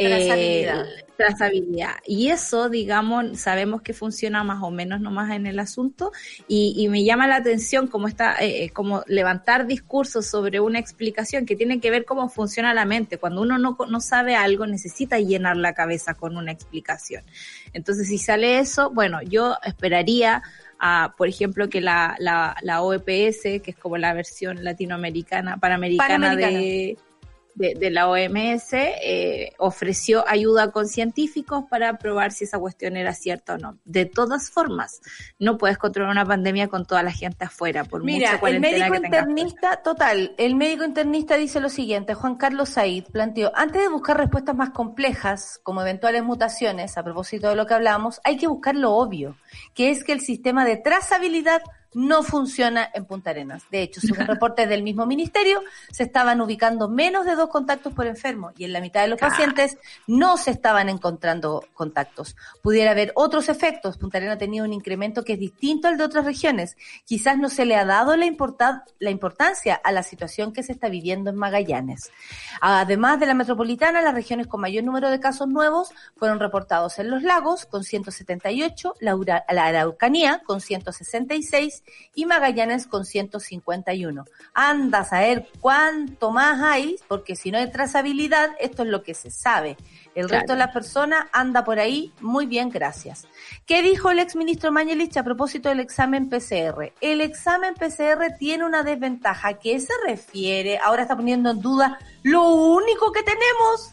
trazabilidad. 0.06 0.86
Eh, 0.86 1.04
trazabilidad. 1.16 1.96
Y 2.06 2.28
eso, 2.28 2.68
digamos, 2.68 3.40
sabemos 3.40 3.82
que 3.82 3.92
funciona 3.92 4.44
más 4.44 4.62
o 4.62 4.70
menos 4.70 5.00
nomás 5.00 5.32
en 5.32 5.46
el 5.46 5.58
asunto 5.58 6.12
y, 6.46 6.74
y 6.76 6.88
me 6.88 7.04
llama 7.04 7.26
la 7.26 7.36
atención 7.36 7.88
cómo 7.88 8.06
está, 8.06 8.36
eh, 8.36 8.64
eh, 8.64 8.70
como 8.70 9.02
levantar 9.08 9.66
discursos 9.66 10.26
sobre 10.26 10.60
una 10.60 10.78
explicación 10.78 11.44
que 11.44 11.56
tiene 11.56 11.80
que 11.80 11.90
ver 11.90 12.04
cómo 12.04 12.28
funciona 12.28 12.72
la 12.72 12.84
mente. 12.84 13.18
Cuando 13.18 13.42
uno 13.42 13.58
no, 13.58 13.76
no 13.88 14.00
sabe 14.00 14.36
algo, 14.36 14.66
necesita 14.66 15.18
llenar 15.18 15.56
la 15.56 15.74
cabeza 15.74 16.14
con 16.14 16.36
una 16.36 16.52
explicación. 16.52 17.24
Entonces, 17.72 18.06
si 18.08 18.18
sale 18.18 18.60
eso, 18.60 18.90
bueno, 18.90 19.20
yo 19.22 19.56
esperaría 19.64 20.42
a, 20.78 21.14
por 21.16 21.28
ejemplo, 21.28 21.68
que 21.68 21.80
la, 21.80 22.14
la, 22.20 22.56
la 22.62 22.82
OEPS, 22.82 23.42
que 23.42 23.62
es 23.66 23.76
como 23.76 23.98
la 23.98 24.14
versión 24.14 24.62
latinoamericana, 24.62 25.56
panamericana, 25.56 26.36
de, 26.36 26.96
de, 27.58 27.90
la 27.90 28.08
OMS, 28.08 28.72
eh, 28.72 29.52
ofreció 29.58 30.24
ayuda 30.28 30.70
con 30.70 30.86
científicos 30.86 31.64
para 31.68 31.98
probar 31.98 32.32
si 32.32 32.44
esa 32.44 32.58
cuestión 32.58 32.96
era 32.96 33.12
cierta 33.12 33.54
o 33.54 33.58
no. 33.58 33.78
De 33.84 34.06
todas 34.06 34.50
formas, 34.50 35.00
no 35.38 35.58
puedes 35.58 35.78
controlar 35.78 36.12
una 36.12 36.24
pandemia 36.24 36.68
con 36.68 36.86
toda 36.86 37.02
la 37.02 37.10
gente 37.10 37.44
afuera, 37.44 37.84
por 37.84 38.04
Mira, 38.04 38.34
mucha 38.34 38.48
el 38.48 38.60
médico 38.60 38.94
internista, 38.94 39.82
total, 39.82 40.34
el 40.38 40.54
médico 40.54 40.84
internista 40.84 41.36
dice 41.36 41.60
lo 41.60 41.68
siguiente, 41.68 42.14
Juan 42.14 42.36
Carlos 42.36 42.70
Said 42.70 43.04
planteó, 43.12 43.50
antes 43.54 43.82
de 43.82 43.88
buscar 43.88 44.16
respuestas 44.16 44.54
más 44.54 44.70
complejas, 44.70 45.60
como 45.62 45.82
eventuales 45.82 46.22
mutaciones, 46.22 46.96
a 46.96 47.02
propósito 47.02 47.48
de 47.48 47.56
lo 47.56 47.66
que 47.66 47.74
hablamos, 47.74 48.20
hay 48.24 48.36
que 48.36 48.46
buscar 48.46 48.76
lo 48.76 48.94
obvio, 48.94 49.36
que 49.74 49.90
es 49.90 50.04
que 50.04 50.12
el 50.12 50.20
sistema 50.20 50.64
de 50.64 50.76
trazabilidad 50.76 51.62
no 51.94 52.22
funciona 52.22 52.88
en 52.94 53.04
Punta 53.04 53.30
Arenas. 53.30 53.64
De 53.70 53.82
hecho, 53.82 54.00
según 54.00 54.26
reportes 54.26 54.68
del 54.68 54.82
mismo 54.82 55.06
ministerio, 55.06 55.62
se 55.90 56.02
estaban 56.02 56.40
ubicando 56.40 56.88
menos 56.88 57.24
de 57.24 57.34
dos 57.34 57.48
contactos 57.48 57.92
por 57.92 58.06
enfermo 58.06 58.52
y 58.56 58.64
en 58.64 58.72
la 58.72 58.80
mitad 58.80 59.02
de 59.02 59.08
los 59.08 59.18
pacientes 59.18 59.78
no 60.06 60.36
se 60.36 60.50
estaban 60.50 60.88
encontrando 60.88 61.64
contactos. 61.74 62.36
Pudiera 62.62 62.90
haber 62.90 63.12
otros 63.14 63.48
efectos. 63.48 63.98
Punta 63.98 64.18
Arenas 64.18 64.36
ha 64.36 64.38
tenido 64.38 64.64
un 64.64 64.72
incremento 64.72 65.24
que 65.24 65.34
es 65.34 65.38
distinto 65.38 65.88
al 65.88 65.96
de 65.96 66.04
otras 66.04 66.24
regiones. 66.24 66.76
Quizás 67.04 67.38
no 67.38 67.48
se 67.48 67.64
le 67.64 67.76
ha 67.76 67.84
dado 67.84 68.16
la, 68.16 68.26
la 68.98 69.10
importancia 69.10 69.74
a 69.82 69.92
la 69.92 70.02
situación 70.02 70.52
que 70.52 70.62
se 70.62 70.72
está 70.72 70.88
viviendo 70.88 71.30
en 71.30 71.36
Magallanes. 71.36 72.10
Además 72.60 73.18
de 73.20 73.26
la 73.26 73.34
metropolitana, 73.34 74.02
las 74.02 74.14
regiones 74.14 74.46
con 74.46 74.60
mayor 74.60 74.84
número 74.84 75.10
de 75.10 75.20
casos 75.20 75.48
nuevos 75.48 75.90
fueron 76.16 76.38
reportados 76.38 76.98
en 76.98 77.10
los 77.10 77.22
lagos 77.22 77.66
con 77.66 77.84
178, 77.84 78.94
la, 79.00 79.44
la 79.48 79.66
Araucanía 79.66 80.42
con 80.44 80.60
166 80.60 81.77
y 82.14 82.26
Magallanes 82.26 82.86
con 82.86 83.04
151. 83.04 84.24
Anda 84.54 85.00
a 85.00 85.04
saber 85.04 85.48
cuánto 85.60 86.30
más 86.30 86.60
hay, 86.62 86.96
porque 87.08 87.36
si 87.36 87.50
no 87.50 87.58
hay 87.58 87.70
trazabilidad, 87.70 88.50
esto 88.60 88.82
es 88.82 88.88
lo 88.88 89.02
que 89.02 89.14
se 89.14 89.30
sabe. 89.30 89.76
El 90.14 90.28
resto 90.28 90.52
de 90.54 90.58
las 90.58 90.72
personas 90.72 91.26
anda 91.32 91.64
por 91.64 91.78
ahí. 91.78 92.12
Muy 92.20 92.46
bien, 92.46 92.70
gracias. 92.70 93.26
¿Qué 93.66 93.82
dijo 93.82 94.10
el 94.10 94.18
exministro 94.18 94.72
Mañelich 94.72 95.16
a 95.16 95.22
propósito 95.22 95.68
del 95.68 95.80
examen 95.80 96.28
PCR? 96.28 96.92
El 97.00 97.20
examen 97.20 97.74
PCR 97.74 98.36
tiene 98.38 98.64
una 98.64 98.82
desventaja. 98.82 99.48
¿A 99.48 99.54
qué 99.54 99.78
se 99.78 99.92
refiere? 100.06 100.78
Ahora 100.78 101.02
está 101.02 101.16
poniendo 101.16 101.50
en 101.50 101.60
duda 101.60 101.98
lo 102.22 102.44
único 102.50 103.12
que 103.12 103.22
tenemos. 103.22 103.92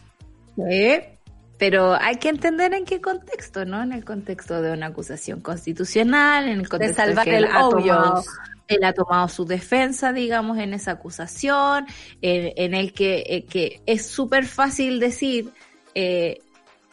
¿Eh? 0.70 1.15
Pero 1.58 1.94
hay 1.94 2.16
que 2.16 2.28
entender 2.28 2.74
en 2.74 2.84
qué 2.84 3.00
contexto, 3.00 3.64
¿no? 3.64 3.82
En 3.82 3.92
el 3.92 4.04
contexto 4.04 4.60
de 4.60 4.72
una 4.72 4.86
acusación 4.86 5.40
constitucional, 5.40 6.48
en 6.48 6.60
el 6.60 6.68
contexto 6.68 7.02
de 7.02 7.08
salvar 7.08 7.24
que 7.24 7.36
el 7.36 7.44
él, 7.44 7.50
ha 7.50 7.60
tomado, 7.68 8.24
él 8.68 8.84
ha 8.84 8.92
tomado 8.92 9.28
su 9.28 9.46
defensa, 9.46 10.12
digamos, 10.12 10.58
en 10.58 10.74
esa 10.74 10.92
acusación, 10.92 11.86
en, 12.20 12.74
el 12.74 12.92
que, 12.92 13.24
eh, 13.26 13.44
que 13.44 13.80
es 13.86 14.06
súper 14.06 14.46
fácil 14.46 15.00
decir, 15.00 15.50
eh, 15.94 16.40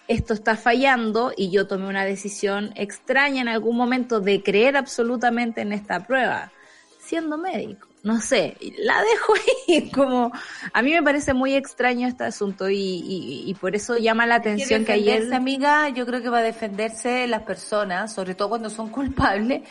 esto 0.08 0.34
está 0.34 0.55
fallando 0.55 1.34
y 1.36 1.50
yo 1.51 1.67
tomé 1.67 1.88
una 1.88 2.05
decisión 2.05 2.72
extraña 2.75 3.41
en 3.41 3.48
algún 3.50 3.75
momento 3.75 4.22
de 4.22 4.43
creer 4.43 4.77
absolutamente 4.77 5.62
en 5.62 5.74
esta 5.74 6.05
prueba, 6.05 6.51
siendo 7.00 7.38
médico 7.38 7.92
no 8.03 8.19
sé, 8.19 8.57
la 8.79 9.01
dejo 9.01 9.33
ahí 9.33 9.89
como, 9.95 10.31
a 10.74 10.81
mí 10.81 10.91
me 10.91 11.01
parece 11.01 11.33
muy 11.33 11.55
extraño 11.55 12.07
este 12.07 12.25
asunto 12.25 12.69
y, 12.69 13.43
y, 13.48 13.53
por 13.55 13.75
eso 13.75 13.98
llama 13.98 14.25
la 14.25 14.36
atención 14.36 14.83
que, 14.83 14.91
ayer... 14.91 15.33
amiga, 15.33 15.88
yo 15.89 16.05
creo 16.05 16.22
que 16.22 16.27
va 16.27 16.39
a 16.39 16.43
defenderse 16.43 17.25
las 17.27 17.43
personas, 17.43 18.13
sobre 18.13 18.36
todo 18.36 18.50
cuando 18.50 18.69
son 18.69 18.89
culpables, 18.91 19.63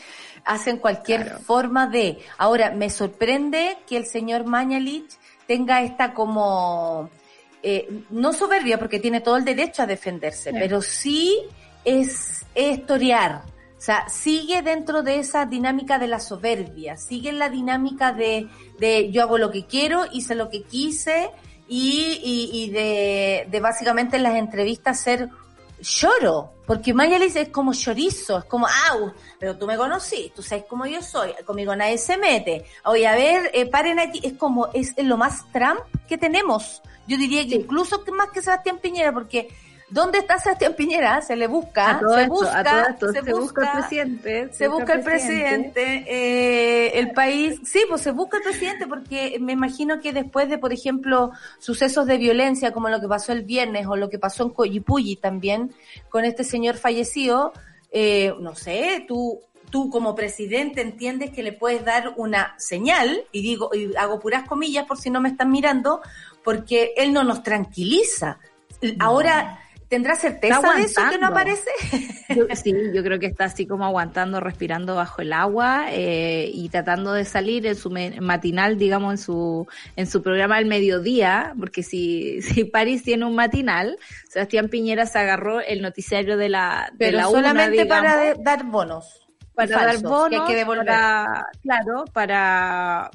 hacen 0.45 0.79
cualquier 0.79 1.39
forma 1.41 1.87
de... 1.87 2.19
Ahora, 2.39 2.71
me 2.71 2.89
sorprende 2.89 3.77
que 3.87 3.99
el 3.99 4.07
señor 4.07 4.45
Mañalich 4.45 5.12
tenga 5.47 5.83
esta 5.83 6.15
como... 6.15 7.11
Eh, 7.62 7.87
no 8.11 8.33
soberbia, 8.33 8.77
porque 8.77 8.99
tiene 8.99 9.21
todo 9.21 9.37
el 9.37 9.45
derecho 9.45 9.83
a 9.83 9.87
defenderse, 9.87 10.53
pero 10.53 10.83
sí 10.83 11.39
es, 11.85 12.45
es 12.57 12.79
historiar, 12.79 13.43
o 13.83 13.85
sea, 13.85 14.09
sigue 14.09 14.62
dentro 14.62 15.03
de 15.03 15.19
esa 15.19 15.45
dinámica 15.45 15.99
de 15.99 16.07
la 16.07 16.21
soberbia, 16.21 16.97
sigue 16.97 17.31
en 17.31 17.41
la 17.41 17.49
dinámica 17.49 18.12
de, 18.12 18.49
de 18.79 19.11
yo 19.11 19.23
hago 19.23 19.39
lo 19.39 19.51
que 19.51 19.67
quiero, 19.67 20.05
hice 20.12 20.37
lo 20.37 20.51
que 20.51 20.62
quise 20.62 21.33
y, 21.67 22.21
y, 22.53 22.71
de, 22.71 23.49
de 23.51 23.61
básicamente 23.61 24.19
en 24.19 24.23
las 24.23 24.37
entrevistas 24.37 25.01
ser 25.01 25.31
lloro, 25.81 26.53
porque 26.65 26.95
Mayalis 26.95 27.35
es 27.35 27.49
como 27.49 27.75
chorizo, 27.75 28.39
es 28.39 28.45
como, 28.45 28.69
ah, 28.69 29.12
pero 29.41 29.59
tú 29.59 29.67
me 29.67 29.77
conocí, 29.77 30.33
tú 30.33 30.45
sabes 30.45 30.65
cómo 30.69 30.87
yo 30.87 31.03
soy, 31.03 31.33
conmigo 31.45 31.75
nadie 31.75 31.99
se 31.99 32.17
mete. 32.17 32.65
Oye, 32.85 33.09
a 33.09 33.17
ver, 33.17 33.51
eh, 33.53 33.67
paren 33.67 33.99
aquí, 33.99 34.21
es 34.23 34.35
como, 34.35 34.69
es 34.75 34.95
lo 34.99 35.17
más 35.17 35.51
Trump 35.51 35.81
que 36.07 36.17
tenemos. 36.17 36.83
Yo 37.09 37.17
diría 37.17 37.45
que 37.49 37.57
incluso 37.57 38.05
más 38.12 38.29
que 38.29 38.43
Sebastián 38.43 38.79
Piñera, 38.79 39.12
porque 39.12 39.49
¿Dónde 39.93 40.19
está 40.19 40.39
Sebastián 40.39 40.73
Piñera? 40.75 41.21
Se 41.21 41.37
le 41.37 41.47
busca, 41.47 42.00
se 42.00 42.26
busca, 42.26 42.97
se, 42.99 43.33
busca, 43.33 43.63
el 43.63 43.78
presidente, 43.78 44.52
se, 44.52 44.69
busca, 44.69 44.95
el 44.95 45.02
presidente, 45.02 46.05
eh, 46.09 46.99
el 46.99 47.13
país, 47.13 47.61
sí, 47.65 47.83
pues 47.87 48.00
se 48.00 48.11
busca 48.11 48.39
el 48.39 48.43
presidente 48.43 48.87
porque 48.87 49.37
me 49.39 49.52
imagino 49.52 50.00
que 50.00 50.15
después 50.15 50.49
de, 50.49 50.57
por 50.57 50.73
ejemplo, 50.73 51.33
sucesos 51.59 52.07
de 52.07 52.17
violencia 52.17 52.73
como 52.73 52.89
lo 52.89 53.02
que 53.02 53.07
pasó 53.07 53.33
el 53.33 53.43
viernes 53.43 53.87
o 53.87 53.97
lo 53.97 54.09
que 54.09 54.19
pasó 54.19 54.45
en 54.45 54.50
Coyipulli 54.50 55.17
también 55.17 55.75
con 56.09 56.25
este 56.25 56.43
señor 56.43 56.78
fallecido, 56.78 57.52
eh, 57.91 58.33
no 58.41 58.55
sé, 58.55 59.05
tú 59.07 59.41
tú 59.69 59.89
como 59.91 60.15
presidente 60.15 60.83
entiendes 60.83 61.31
que 61.31 61.43
le 61.43 61.52
puedes 61.52 61.85
dar 61.85 62.13
una 62.17 62.55
señal, 62.59 63.25
y 63.33 63.43
digo, 63.43 63.71
y 63.75 63.97
hago 63.97 64.21
puras 64.21 64.47
comillas 64.47 64.87
por 64.87 64.99
si 64.99 65.11
no 65.11 65.21
me 65.21 65.31
están 65.31 65.50
mirando, 65.50 66.02
porque 66.45 66.93
él 66.97 67.13
no 67.13 67.25
nos 67.25 67.43
tranquiliza. 67.43 68.39
Ahora, 68.99 69.61
¿Tendrá 69.93 70.17
certeza 70.17 70.59
de 70.75 70.85
eso 70.85 71.02
que 71.11 71.19
no 71.19 71.26
aparece? 71.26 71.69
sí, 72.55 72.73
yo 72.95 73.02
creo 73.02 73.19
que 73.19 73.26
está 73.26 73.45
así 73.45 73.67
como 73.67 73.85
aguantando, 73.85 74.41
respirando 74.41 74.95
bajo 74.95 75.21
el 75.21 75.35
agua 75.35 75.89
eh, 75.91 76.50
y 76.50 76.71
tratando 76.71 77.13
de 77.13 77.26
salir 77.26 77.67
en 77.67 77.76
su 77.76 77.91
matinal, 77.91 78.78
digamos, 78.78 79.13
en 79.13 79.19
su 79.19 79.67
en 79.97 80.07
su 80.07 80.23
programa 80.23 80.57
del 80.57 80.65
mediodía, 80.65 81.52
porque 81.59 81.83
si, 81.83 82.41
si 82.41 82.65
París 82.65 83.02
tiene 83.02 83.26
un 83.26 83.35
matinal, 83.35 83.99
Sebastián 84.31 84.71
Piñera 84.71 85.05
se 85.05 85.19
agarró 85.19 85.61
el 85.61 85.83
noticiario 85.83 86.39
de 86.39 86.49
la 86.49 86.89
de 86.93 86.97
Pero 86.97 87.19
la 87.19 87.25
solamente 87.25 87.85
para 87.85 88.35
dar 88.39 88.65
bonos. 88.65 89.28
Para 89.55 89.76
dar 89.76 89.99
bonos, 89.99 90.31
que 90.31 90.37
hay 90.37 90.47
que 90.47 90.57
devolver. 90.57 90.87
claro, 90.87 92.07
para 92.15 93.11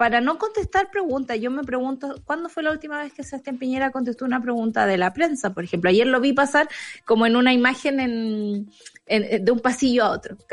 para 0.00 0.22
no 0.22 0.38
contestar 0.38 0.90
preguntas, 0.90 1.38
yo 1.38 1.50
me 1.50 1.62
pregunto, 1.62 2.22
¿cuándo 2.24 2.48
fue 2.48 2.62
la 2.62 2.70
última 2.70 3.02
vez 3.02 3.12
que 3.12 3.22
Sebastián 3.22 3.58
Piñera 3.58 3.90
contestó 3.90 4.24
una 4.24 4.40
pregunta 4.40 4.86
de 4.86 4.96
la 4.96 5.12
prensa? 5.12 5.52
Por 5.52 5.62
ejemplo, 5.62 5.90
ayer 5.90 6.06
lo 6.06 6.22
vi 6.22 6.32
pasar 6.32 6.70
como 7.04 7.26
en 7.26 7.36
una 7.36 7.52
imagen 7.52 8.00
en, 8.00 9.44
de 9.44 9.52
un 9.52 9.60
pasillo 9.60 10.04
a 10.04 10.12
otro. 10.12 10.38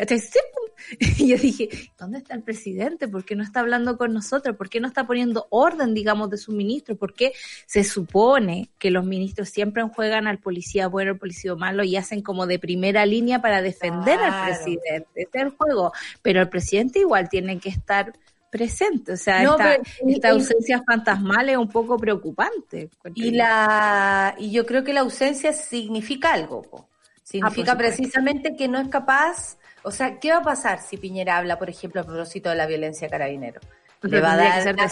Y 1.17 1.29
yo 1.29 1.37
dije, 1.37 1.69
¿dónde 1.97 2.17
está 2.17 2.35
el 2.35 2.43
presidente? 2.43 3.07
¿Por 3.07 3.23
qué 3.23 3.35
no 3.35 3.43
está 3.43 3.61
hablando 3.61 3.97
con 3.97 4.13
nosotros? 4.13 4.55
¿Por 4.57 4.69
qué 4.69 4.79
no 4.81 4.87
está 4.87 5.07
poniendo 5.07 5.47
orden, 5.49 5.93
digamos, 5.93 6.29
de 6.29 6.37
sus 6.37 6.53
ministros? 6.53 6.97
¿Por 6.97 7.13
qué 7.13 7.31
se 7.65 7.83
supone 7.83 8.69
que 8.77 8.91
los 8.91 9.05
ministros 9.05 9.49
siempre 9.49 9.81
juegan 9.83 10.27
al 10.27 10.39
policía 10.39 10.87
bueno, 10.87 11.11
al 11.11 11.17
policía 11.17 11.55
malo 11.55 11.83
y 11.83 11.95
hacen 11.95 12.21
como 12.21 12.47
de 12.47 12.59
primera 12.59 13.05
línea 13.05 13.41
para 13.41 13.61
defender 13.61 14.19
al 14.19 14.45
presidente? 14.45 15.07
Ese 15.15 15.29
es 15.33 15.41
el 15.41 15.49
juego. 15.51 15.93
Pero 16.21 16.41
el 16.41 16.49
presidente 16.49 16.99
igual 16.99 17.29
tiene 17.29 17.59
que 17.59 17.69
estar 17.69 18.13
presente. 18.49 19.13
O 19.13 19.17
sea, 19.17 19.43
esta, 19.43 20.29
ausencia 20.29 20.81
fantasmal 20.85 21.49
es 21.49 21.57
un 21.57 21.69
poco 21.69 21.97
preocupante. 21.97 22.89
Y, 23.15 23.31
la, 23.31 24.35
y 24.37 24.51
yo 24.51 24.65
creo 24.65 24.83
que 24.83 24.93
la 24.93 25.01
ausencia 25.01 25.53
significa 25.53 26.33
algo. 26.33 26.87
Significa 27.23 27.73
ah, 27.73 27.77
precisamente 27.77 28.55
que 28.55 28.67
no 28.67 28.79
es 28.79 28.87
capaz. 28.87 29.57
O 29.83 29.91
sea, 29.91 30.19
¿qué 30.19 30.31
va 30.31 30.37
a 30.37 30.43
pasar 30.43 30.81
si 30.81 30.97
Piñera 30.97 31.37
habla, 31.37 31.59
por 31.59 31.69
ejemplo, 31.69 32.01
a 32.01 32.03
propósito 32.03 32.49
de 32.49 32.55
la 32.55 32.65
violencia 32.65 33.09
carabinero? 33.09 33.59
Le 34.01 34.21
va 34.21 34.33
a 34.33 34.37
dar 34.37 34.75
la 34.75 34.89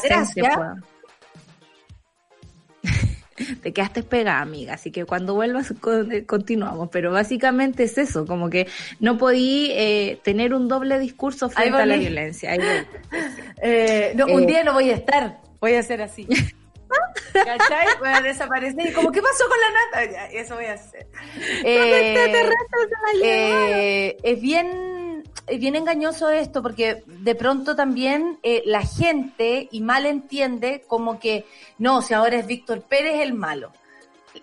te 3.61 3.73
quedaste 3.73 4.03
pegada, 4.03 4.41
amiga, 4.41 4.73
así 4.73 4.91
que 4.91 5.05
cuando 5.05 5.33
vuelvas 5.33 5.71
eh, 5.71 6.25
continuamos, 6.25 6.89
pero 6.91 7.11
básicamente 7.11 7.83
es 7.83 7.97
eso, 7.97 8.25
como 8.25 8.49
que 8.49 8.67
no 8.99 9.17
podí 9.17 9.71
eh, 9.71 10.19
tener 10.23 10.53
un 10.53 10.67
doble 10.67 10.99
discurso 10.99 11.49
frente 11.49 11.77
a 11.77 11.85
la 11.85 11.97
violencia. 11.97 12.55
eh, 13.61 14.13
no, 14.15 14.27
un 14.27 14.43
eh, 14.43 14.47
día 14.47 14.63
no 14.63 14.73
voy 14.73 14.89
a 14.89 14.95
estar, 14.95 15.41
voy 15.59 15.73
a 15.73 15.79
hacer 15.79 16.01
así. 16.01 16.27
¿Cachai? 17.33 17.87
Voy 17.99 18.07
a 18.07 18.21
desaparecer. 18.21 18.93
Como, 18.93 19.11
¿qué 19.11 19.21
pasó 19.21 19.43
con 19.49 19.57
la 19.59 20.05
nata? 20.07 20.27
eso 20.27 20.55
voy 20.55 20.65
a 20.65 20.73
hacer. 20.73 21.07
Eh, 23.23 24.15
es 24.23 24.41
bien 24.41 24.94
bien 25.59 25.75
engañoso 25.75 26.29
esto 26.29 26.61
porque 26.61 27.03
de 27.05 27.35
pronto 27.35 27.75
también 27.75 28.39
eh, 28.43 28.63
la 28.65 28.81
gente 28.81 29.67
y 29.71 29.81
mal 29.81 30.05
entiende 30.05 30.83
como 30.87 31.19
que 31.19 31.45
no, 31.77 32.01
si 32.01 32.13
ahora 32.13 32.37
es 32.37 32.47
Víctor 32.47 32.81
Pérez 32.81 33.21
el 33.21 33.33
malo. 33.33 33.71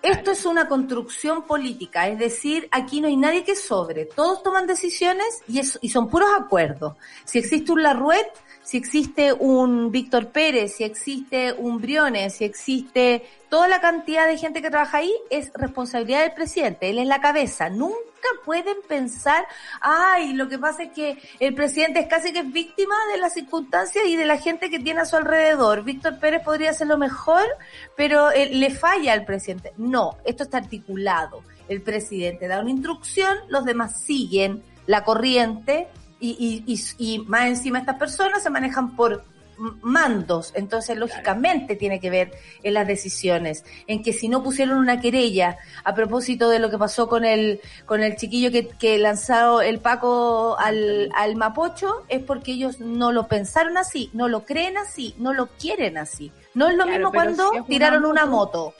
Esto 0.02 0.30
es 0.30 0.46
una 0.46 0.68
construcción 0.68 1.42
política, 1.42 2.08
es 2.08 2.18
decir, 2.18 2.66
aquí 2.70 3.02
no 3.02 3.08
hay 3.08 3.16
nadie 3.16 3.44
que 3.44 3.54
sobre, 3.54 4.06
todos 4.06 4.42
toman 4.42 4.66
decisiones 4.66 5.42
y, 5.46 5.60
y 5.60 5.90
son 5.90 6.08
puros 6.08 6.30
acuerdos. 6.34 6.96
Si 7.24 7.38
existe 7.38 7.72
un 7.72 7.82
Larruet, 7.82 8.26
si 8.72 8.78
existe 8.78 9.34
un 9.34 9.90
Víctor 9.90 10.28
Pérez, 10.28 10.76
si 10.76 10.84
existe 10.84 11.52
un 11.52 11.78
Briones, 11.78 12.36
si 12.36 12.44
existe 12.44 13.22
toda 13.50 13.68
la 13.68 13.82
cantidad 13.82 14.26
de 14.26 14.38
gente 14.38 14.62
que 14.62 14.70
trabaja 14.70 14.96
ahí, 14.96 15.12
es 15.28 15.52
responsabilidad 15.52 16.22
del 16.22 16.32
presidente, 16.32 16.88
él 16.88 16.96
es 16.96 17.06
la 17.06 17.20
cabeza. 17.20 17.68
Nunca 17.68 17.98
pueden 18.46 18.78
pensar, 18.88 19.44
ay, 19.82 20.32
lo 20.32 20.48
que 20.48 20.58
pasa 20.58 20.84
es 20.84 20.92
que 20.92 21.18
el 21.38 21.54
presidente 21.54 22.00
es 22.00 22.06
casi 22.06 22.32
que 22.32 22.38
es 22.38 22.50
víctima 22.50 22.94
de 23.12 23.20
las 23.20 23.34
circunstancias 23.34 24.06
y 24.06 24.16
de 24.16 24.24
la 24.24 24.38
gente 24.38 24.70
que 24.70 24.78
tiene 24.78 25.02
a 25.02 25.04
su 25.04 25.16
alrededor. 25.16 25.84
Víctor 25.84 26.18
Pérez 26.18 26.42
podría 26.42 26.70
hacerlo 26.70 26.96
mejor, 26.96 27.44
pero 27.94 28.30
eh, 28.30 28.54
le 28.54 28.70
falla 28.70 29.12
al 29.12 29.26
presidente. 29.26 29.74
No, 29.76 30.16
esto 30.24 30.44
está 30.44 30.56
articulado. 30.56 31.42
El 31.68 31.82
presidente 31.82 32.48
da 32.48 32.60
una 32.60 32.70
instrucción, 32.70 33.36
los 33.48 33.66
demás 33.66 34.02
siguen 34.02 34.62
la 34.86 35.04
corriente 35.04 35.88
y, 36.28 36.64
y, 36.66 36.80
y, 36.98 37.18
más 37.20 37.46
encima 37.46 37.80
estas 37.80 37.96
personas 37.96 38.42
se 38.42 38.50
manejan 38.50 38.94
por 38.94 39.24
mandos, 39.80 40.52
entonces 40.54 40.96
lógicamente 40.96 41.76
tiene 41.76 42.00
que 42.00 42.10
ver 42.10 42.32
en 42.62 42.74
las 42.74 42.86
decisiones, 42.86 43.64
en 43.86 44.02
que 44.02 44.12
si 44.12 44.28
no 44.28 44.42
pusieron 44.42 44.78
una 44.78 45.00
querella 45.00 45.58
a 45.84 45.94
propósito 45.94 46.48
de 46.48 46.58
lo 46.58 46.70
que 46.70 46.78
pasó 46.78 47.08
con 47.08 47.24
el 47.24 47.60
con 47.86 48.02
el 48.02 48.16
chiquillo 48.16 48.50
que, 48.50 48.68
que 48.68 48.98
lanzó 48.98 49.60
el 49.60 49.78
Paco 49.78 50.56
al, 50.58 51.10
al 51.14 51.36
Mapocho, 51.36 52.04
es 52.08 52.22
porque 52.22 52.52
ellos 52.52 52.80
no 52.80 53.12
lo 53.12 53.28
pensaron 53.28 53.76
así, 53.76 54.10
no 54.12 54.28
lo 54.28 54.44
creen 54.44 54.78
así, 54.78 55.14
no 55.18 55.32
lo 55.32 55.46
quieren 55.46 55.98
así. 55.98 56.32
No 56.54 56.68
es 56.68 56.76
lo 56.76 56.86
mismo 56.86 57.12
cuando 57.12 57.50
tiraron 57.66 58.04
una 58.04 58.26
moto. 58.26 58.74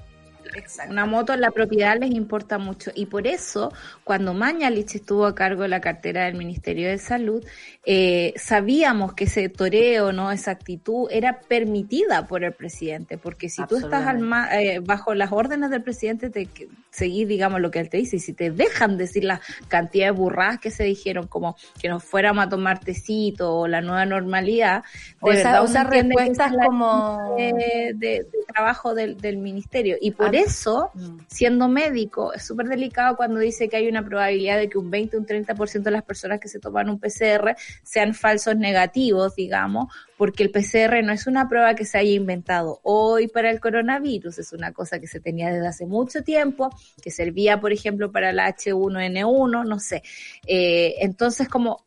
Una 0.88 1.06
moto 1.06 1.32
en 1.32 1.40
la 1.40 1.50
propiedad 1.50 1.96
les 1.98 2.10
importa 2.10 2.58
mucho. 2.58 2.90
Y 2.94 3.06
por 3.06 3.26
eso 3.26 3.72
cuando 4.04 4.34
Mañalich 4.34 4.96
estuvo 4.96 5.26
a 5.26 5.34
cargo 5.34 5.62
de 5.62 5.68
la 5.68 5.80
cartera 5.80 6.24
del 6.24 6.34
Ministerio 6.34 6.88
de 6.88 6.98
Salud, 6.98 7.44
eh, 7.84 8.32
sabíamos 8.36 9.14
que 9.14 9.24
ese 9.24 9.48
toreo, 9.48 10.12
no 10.12 10.30
esa 10.30 10.52
actitud 10.52 11.08
era 11.10 11.40
permitida 11.40 12.26
por 12.26 12.44
el 12.44 12.52
presidente, 12.52 13.18
porque 13.18 13.48
si 13.48 13.64
tú 13.66 13.76
estás 13.76 14.06
al 14.06 14.22
eh, 14.52 14.80
bajo 14.80 15.14
las 15.14 15.32
órdenes 15.32 15.70
del 15.70 15.82
presidente 15.82 16.30
te 16.30 16.48
seguís, 16.90 17.26
digamos, 17.26 17.60
lo 17.60 17.70
que 17.70 17.80
él 17.80 17.88
te 17.88 17.96
dice, 17.96 18.16
y 18.16 18.20
si 18.20 18.32
te 18.32 18.50
dejan 18.50 18.98
decir 18.98 19.24
la 19.24 19.40
cantidad 19.68 20.06
de 20.06 20.10
burradas 20.12 20.58
que 20.58 20.70
se 20.70 20.84
dijeron, 20.84 21.26
como 21.26 21.56
que 21.80 21.88
nos 21.88 22.04
fuéramos 22.04 22.46
a 22.46 22.48
tomar 22.48 22.80
tecito 22.80 23.54
o 23.54 23.68
la 23.68 23.80
nueva 23.80 24.06
normalidad, 24.06 24.84
o 25.20 25.32
esa, 25.32 25.84
respuestas 25.84 26.52
como 26.52 27.34
de, 27.36 28.26
trabajo 28.52 28.94
del, 28.94 29.16
del 29.16 29.38
ministerio. 29.38 29.96
Y 30.00 30.12
por 30.12 30.34
eso, 30.42 30.90
mm. 30.94 31.18
siendo 31.28 31.68
médico, 31.68 32.33
es 32.33 32.44
súper 32.44 32.68
delicado 32.68 33.16
cuando 33.16 33.40
dice 33.40 33.68
que 33.68 33.76
hay 33.76 33.88
una 33.88 34.05
probabilidad 34.05 34.59
de 34.59 34.68
que 34.68 34.78
un 34.78 34.90
20 34.90 35.16
o 35.16 35.20
un 35.20 35.26
30% 35.26 35.83
de 35.83 35.90
las 35.90 36.02
personas 36.02 36.40
que 36.40 36.48
se 36.48 36.59
toman 36.59 36.88
un 36.88 36.98
PCR 36.98 37.57
sean 37.83 38.14
falsos 38.14 38.57
negativos, 38.57 39.35
digamos, 39.35 39.92
porque 40.16 40.42
el 40.42 40.50
PCR 40.50 41.02
no 41.02 41.12
es 41.12 41.26
una 41.26 41.48
prueba 41.48 41.74
que 41.74 41.85
se 41.85 41.98
haya 41.98 42.12
inventado 42.12 42.81
hoy 42.83 43.28
para 43.28 43.50
el 43.50 43.61
coronavirus, 43.61 44.38
es 44.38 44.52
una 44.52 44.72
cosa 44.72 45.00
que 45.00 45.07
se 45.07 45.20
tenía 45.20 45.50
desde 45.50 45.66
hace 45.66 45.87
mucho 45.87 46.22
tiempo, 46.22 46.70
que 47.02 47.11
servía, 47.11 47.61
por 47.61 47.72
ejemplo, 47.72 48.12
para 48.12 48.33
la 48.33 48.48
H1N1, 48.55 49.66
no 49.66 49.78
sé. 49.78 50.02
Eh, 50.46 50.94
entonces, 51.00 51.48
como 51.48 51.85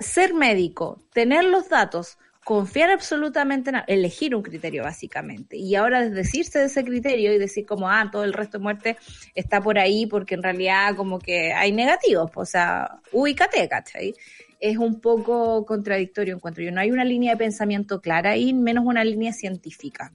ser 0.00 0.34
médico, 0.34 1.02
tener 1.12 1.44
los 1.44 1.68
datos, 1.68 2.18
confiar 2.44 2.90
absolutamente 2.90 3.70
en 3.70 3.82
elegir 3.86 4.34
un 4.34 4.42
criterio 4.42 4.82
básicamente. 4.82 5.56
Y 5.56 5.74
ahora 5.76 6.08
decirse 6.08 6.58
de 6.58 6.64
ese 6.66 6.84
criterio 6.84 7.32
y 7.32 7.38
decir 7.38 7.64
como, 7.66 7.88
ah, 7.88 8.08
todo 8.10 8.24
el 8.24 8.32
resto 8.32 8.58
de 8.58 8.62
muerte 8.62 8.96
está 9.34 9.60
por 9.60 9.78
ahí 9.78 10.06
porque 10.06 10.34
en 10.34 10.42
realidad 10.42 10.96
como 10.96 11.18
que 11.18 11.52
hay 11.52 11.72
negativos, 11.72 12.30
o 12.34 12.44
sea, 12.44 12.98
ubícate, 13.12 13.68
¿cachai? 13.68 14.14
Es 14.58 14.76
un 14.76 15.00
poco 15.00 15.64
contradictorio, 15.64 16.34
encuentro 16.34 16.62
yo. 16.62 16.72
No 16.72 16.80
hay 16.80 16.90
una 16.90 17.04
línea 17.04 17.32
de 17.32 17.38
pensamiento 17.38 18.00
clara 18.00 18.36
y 18.36 18.52
menos 18.52 18.84
una 18.86 19.04
línea 19.04 19.32
científica. 19.32 20.12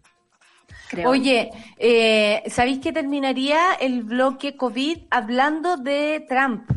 Creo. 0.89 1.09
Oye, 1.09 1.49
eh, 1.77 2.43
¿sabéis 2.47 2.79
que 2.79 2.93
terminaría 2.93 3.73
el 3.79 4.03
bloque 4.03 4.55
COVID 4.55 4.99
hablando 5.09 5.75
de 5.75 6.25
Trump? 6.29 6.69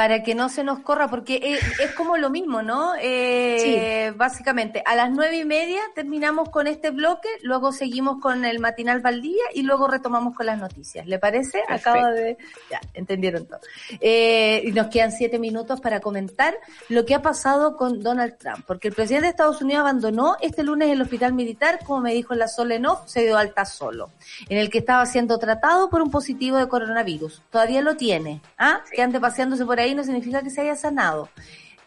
Para 0.00 0.22
que 0.22 0.34
no 0.34 0.48
se 0.48 0.64
nos 0.64 0.78
corra, 0.78 1.08
porque 1.08 1.58
es, 1.78 1.90
como 1.92 2.16
lo 2.16 2.30
mismo, 2.30 2.62
¿no? 2.62 2.94
Eh, 3.02 4.14
Básicamente, 4.16 4.82
a 4.86 4.94
las 4.96 5.10
nueve 5.10 5.36
y 5.36 5.44
media 5.44 5.82
terminamos 5.94 6.48
con 6.48 6.66
este 6.66 6.88
bloque, 6.88 7.28
luego 7.42 7.70
seguimos 7.70 8.18
con 8.18 8.46
el 8.46 8.60
matinal 8.60 9.00
Valdía 9.00 9.42
y 9.52 9.62
luego 9.62 9.88
retomamos 9.88 10.34
con 10.34 10.46
las 10.46 10.58
noticias. 10.58 11.06
¿Le 11.06 11.18
parece? 11.18 11.62
Acaba 11.68 12.12
de... 12.12 12.38
Ya, 12.70 12.80
entendieron 12.94 13.44
todo. 13.44 13.60
Eh, 14.00 14.62
y 14.64 14.72
nos 14.72 14.86
quedan 14.86 15.12
siete 15.12 15.38
minutos 15.38 15.82
para 15.82 16.00
comentar 16.00 16.54
lo 16.88 17.04
que 17.04 17.14
ha 17.14 17.20
pasado 17.20 17.76
con 17.76 18.02
Donald 18.02 18.38
Trump, 18.38 18.64
porque 18.66 18.88
el 18.88 18.94
presidente 18.94 19.26
de 19.26 19.30
Estados 19.32 19.60
Unidos 19.60 19.80
abandonó 19.80 20.38
este 20.40 20.62
lunes 20.62 20.88
el 20.88 21.02
hospital 21.02 21.34
militar, 21.34 21.80
como 21.84 22.00
me 22.00 22.14
dijo 22.14 22.32
en 22.32 22.38
la 22.38 22.48
Solenov, 22.48 23.06
se 23.06 23.20
dio 23.20 23.36
alta 23.36 23.66
solo, 23.66 24.08
en 24.48 24.56
el 24.56 24.70
que 24.70 24.78
estaba 24.78 25.04
siendo 25.04 25.38
tratado 25.38 25.90
por 25.90 26.00
un 26.00 26.10
positivo 26.10 26.56
de 26.56 26.68
coronavirus. 26.68 27.42
Todavía 27.50 27.82
lo 27.82 27.96
tiene, 27.96 28.40
¿ah? 28.56 28.80
Que 28.90 29.02
ande 29.02 29.20
paseándose 29.20 29.66
por 29.66 29.78
ahí 29.78 29.89
no 29.94 30.04
significa 30.04 30.42
que 30.42 30.50
se 30.50 30.60
haya 30.60 30.76
sanado. 30.76 31.28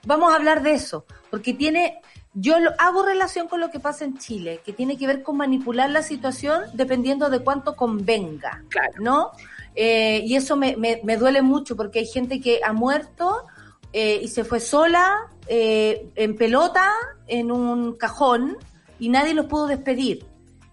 Vamos 0.06 0.32
a 0.32 0.36
hablar 0.36 0.64
de 0.64 0.74
eso, 0.74 1.06
porque 1.30 1.54
tiene, 1.54 2.02
yo 2.34 2.60
lo, 2.60 2.72
hago 2.78 3.06
relación 3.06 3.48
con 3.48 3.62
lo 3.62 3.72
que 3.72 3.80
pasa 3.80 4.04
en 4.04 4.18
Chile, 4.18 4.62
que 4.66 4.74
tiene 4.74 4.98
que 4.98 5.08
ver 5.08 5.24
con 5.24 5.38
manipular 5.38 5.90
la 5.90 6.04
situación 6.04 6.64
dependiendo 6.74 7.30
de 7.30 7.40
cuánto 7.40 7.76
convenga, 7.76 8.64
¿no? 9.00 9.32
Eh, 9.76 10.22
y 10.26 10.36
eso 10.36 10.56
me, 10.58 10.76
me, 10.78 11.18
duele 11.18 11.42
mucho 11.42 11.76
porque 11.76 12.00
hay 12.00 12.06
gente 12.06 12.40
que 12.40 12.60
ha 12.64 12.74
muerto 12.74 13.46
eh, 13.92 14.20
y 14.22 14.28
se 14.28 14.44
fue 14.44 14.60
sola, 14.60 15.32
eh, 15.48 16.10
en 16.16 16.36
pelota, 16.36 16.92
en 17.28 17.52
un 17.52 17.94
cajón, 17.94 18.58
y 19.00 19.10
nadie 19.10 19.34
los 19.34 19.46
pudo 19.46 19.68
despedir. 19.68 20.26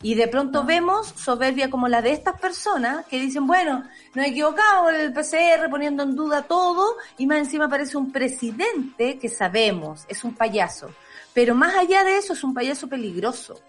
Y 0.02 0.14
de 0.14 0.28
pronto 0.28 0.64
vemos 0.64 1.08
soberbia 1.08 1.68
como 1.68 1.86
la 1.86 2.00
de 2.00 2.12
estas 2.12 2.40
personas 2.40 3.04
que 3.06 3.20
dicen, 3.20 3.46
bueno, 3.46 3.84
nos 4.14 4.26
equivocamos 4.26 4.94
el 4.94 5.12
PCR 5.12 5.68
poniendo 5.70 6.02
en 6.02 6.16
duda 6.16 6.42
todo 6.42 6.96
y 7.18 7.26
más 7.26 7.38
encima 7.38 7.66
aparece 7.66 7.98
un 7.98 8.10
presidente 8.10 9.18
que 9.18 9.28
sabemos, 9.28 10.06
es 10.08 10.24
un 10.24 10.34
payaso. 10.34 10.90
Pero 11.34 11.54
más 11.54 11.74
allá 11.76 12.02
de 12.02 12.16
eso 12.16 12.32
es 12.32 12.42
un 12.42 12.54
payaso 12.54 12.88
peligroso. 12.88 13.60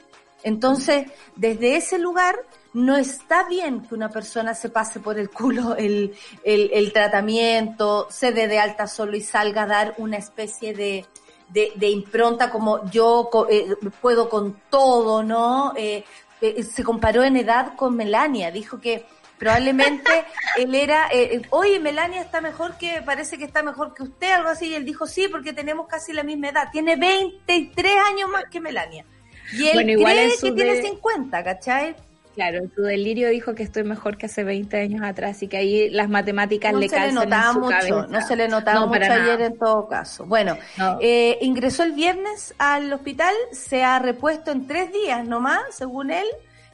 Entonces, 0.43 1.11
desde 1.35 1.75
ese 1.75 1.99
lugar 1.99 2.35
no 2.73 2.95
está 2.95 3.47
bien 3.47 3.81
que 3.81 3.93
una 3.93 4.09
persona 4.09 4.55
se 4.55 4.69
pase 4.69 4.99
por 4.99 5.19
el 5.19 5.29
culo 5.29 5.75
el, 5.75 6.15
el, 6.43 6.93
tratamiento, 6.93 8.07
se 8.09 8.31
dé 8.31 8.47
de 8.47 8.59
alta 8.59 8.87
solo 8.87 9.15
y 9.15 9.21
salga 9.21 9.63
a 9.63 9.67
dar 9.67 9.95
una 9.97 10.17
especie 10.17 10.73
de, 10.73 11.05
de, 11.49 11.89
impronta 11.89 12.49
como 12.49 12.89
yo 12.89 13.29
eh, 13.49 13.75
puedo 14.01 14.29
con 14.29 14.61
todo, 14.69 15.21
¿no? 15.21 15.73
Eh, 15.75 16.03
eh, 16.41 16.63
se 16.63 16.83
comparó 16.83 17.23
en 17.23 17.37
edad 17.37 17.75
con 17.75 17.95
Melania, 17.95 18.51
dijo 18.51 18.79
que 18.79 19.05
probablemente 19.37 20.25
él 20.57 20.75
era, 20.75 21.09
oye, 21.49 21.79
Melania 21.79 22.21
está 22.21 22.41
mejor 22.41 22.77
que, 22.77 23.01
parece 23.03 23.37
que 23.37 23.45
está 23.45 23.63
mejor 23.63 23.93
que 23.93 24.03
usted, 24.03 24.31
algo 24.31 24.49
así, 24.49 24.67
y 24.67 24.75
él 24.75 24.85
dijo, 24.85 25.07
sí, 25.07 25.27
porque 25.29 25.53
tenemos 25.53 25.87
casi 25.87 26.13
la 26.13 26.23
misma 26.23 26.49
edad, 26.49 26.69
tiene 26.71 26.95
23 26.95 27.93
años 28.07 28.29
más 28.29 28.45
que 28.51 28.59
Melania. 28.59 29.05
Y 29.53 29.67
él 29.67 29.97
cree 29.97 30.37
que 30.39 30.51
tiene 30.51 30.81
50, 30.81 31.43
¿cachai? 31.43 31.95
Claro, 32.33 32.59
en 32.59 32.73
su 32.73 32.81
delirio 32.81 33.29
dijo 33.29 33.53
que 33.55 33.63
estoy 33.63 33.83
mejor 33.83 34.17
que 34.17 34.27
hace 34.27 34.43
20 34.43 34.77
años 34.77 35.01
atrás 35.03 35.43
y 35.43 35.47
que 35.47 35.57
ahí 35.57 35.89
las 35.89 36.09
matemáticas 36.09 36.73
le 36.73 36.87
calzan 36.87 37.07
le 37.07 37.13
notaba 37.13 37.53
mucho, 37.53 38.07
No 38.07 38.21
se 38.21 38.35
le 38.37 38.47
notaba 38.47 38.85
mucho 38.85 39.11
ayer 39.11 39.41
en 39.41 39.57
todo 39.57 39.87
caso. 39.87 40.25
Bueno, 40.25 40.57
eh, 41.01 41.37
ingresó 41.41 41.83
el 41.83 41.91
viernes 41.91 42.53
al 42.57 42.91
hospital, 42.93 43.33
se 43.51 43.83
ha 43.83 43.99
repuesto 43.99 44.51
en 44.51 44.65
tres 44.65 44.93
días 44.93 45.27
nomás, 45.27 45.61
según 45.71 46.11
él. 46.11 46.27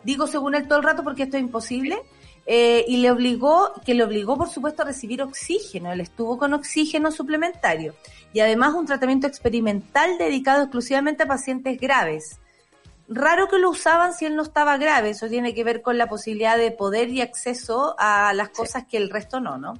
Digo 0.03 0.27
según 0.27 0.53
él 0.53 0.67
todo 0.67 0.79
el 0.79 0.85
rato 0.85 1.03
porque 1.03 1.23
esto 1.23 1.37
es 1.37 1.43
imposible. 1.43 1.97
Eh, 2.49 2.85
y 2.87 2.97
le 2.97 3.11
obligó, 3.11 3.73
que 3.85 3.93
le 3.93 4.03
obligó 4.03 4.37
por 4.37 4.47
supuesto 4.47 4.83
a 4.83 4.85
recibir 4.85 5.21
oxígeno. 5.21 5.91
Él 5.91 6.01
estuvo 6.01 6.37
con 6.37 6.53
oxígeno 6.53 7.11
suplementario. 7.11 7.95
Y 8.31 8.41
además 8.41 8.75
un 8.75 8.85
tratamiento 8.85 9.27
experimental 9.27 10.17
dedicado 10.17 10.61
exclusivamente 10.61 11.23
a 11.23 11.27
pacientes 11.27 11.79
graves 11.79 12.39
raro 13.07 13.47
que 13.47 13.59
lo 13.59 13.69
usaban 13.69 14.13
si 14.13 14.25
él 14.25 14.35
no 14.35 14.43
estaba 14.43 14.77
grave. 14.77 15.11
Eso 15.11 15.27
tiene 15.27 15.53
que 15.53 15.63
ver 15.63 15.81
con 15.81 15.97
la 15.97 16.07
posibilidad 16.07 16.57
de 16.57 16.71
poder 16.71 17.09
y 17.09 17.21
acceso 17.21 17.95
a 17.97 18.33
las 18.33 18.49
cosas 18.49 18.85
que 18.85 18.97
el 18.97 19.09
resto 19.09 19.39
no, 19.39 19.57
¿no? 19.57 19.73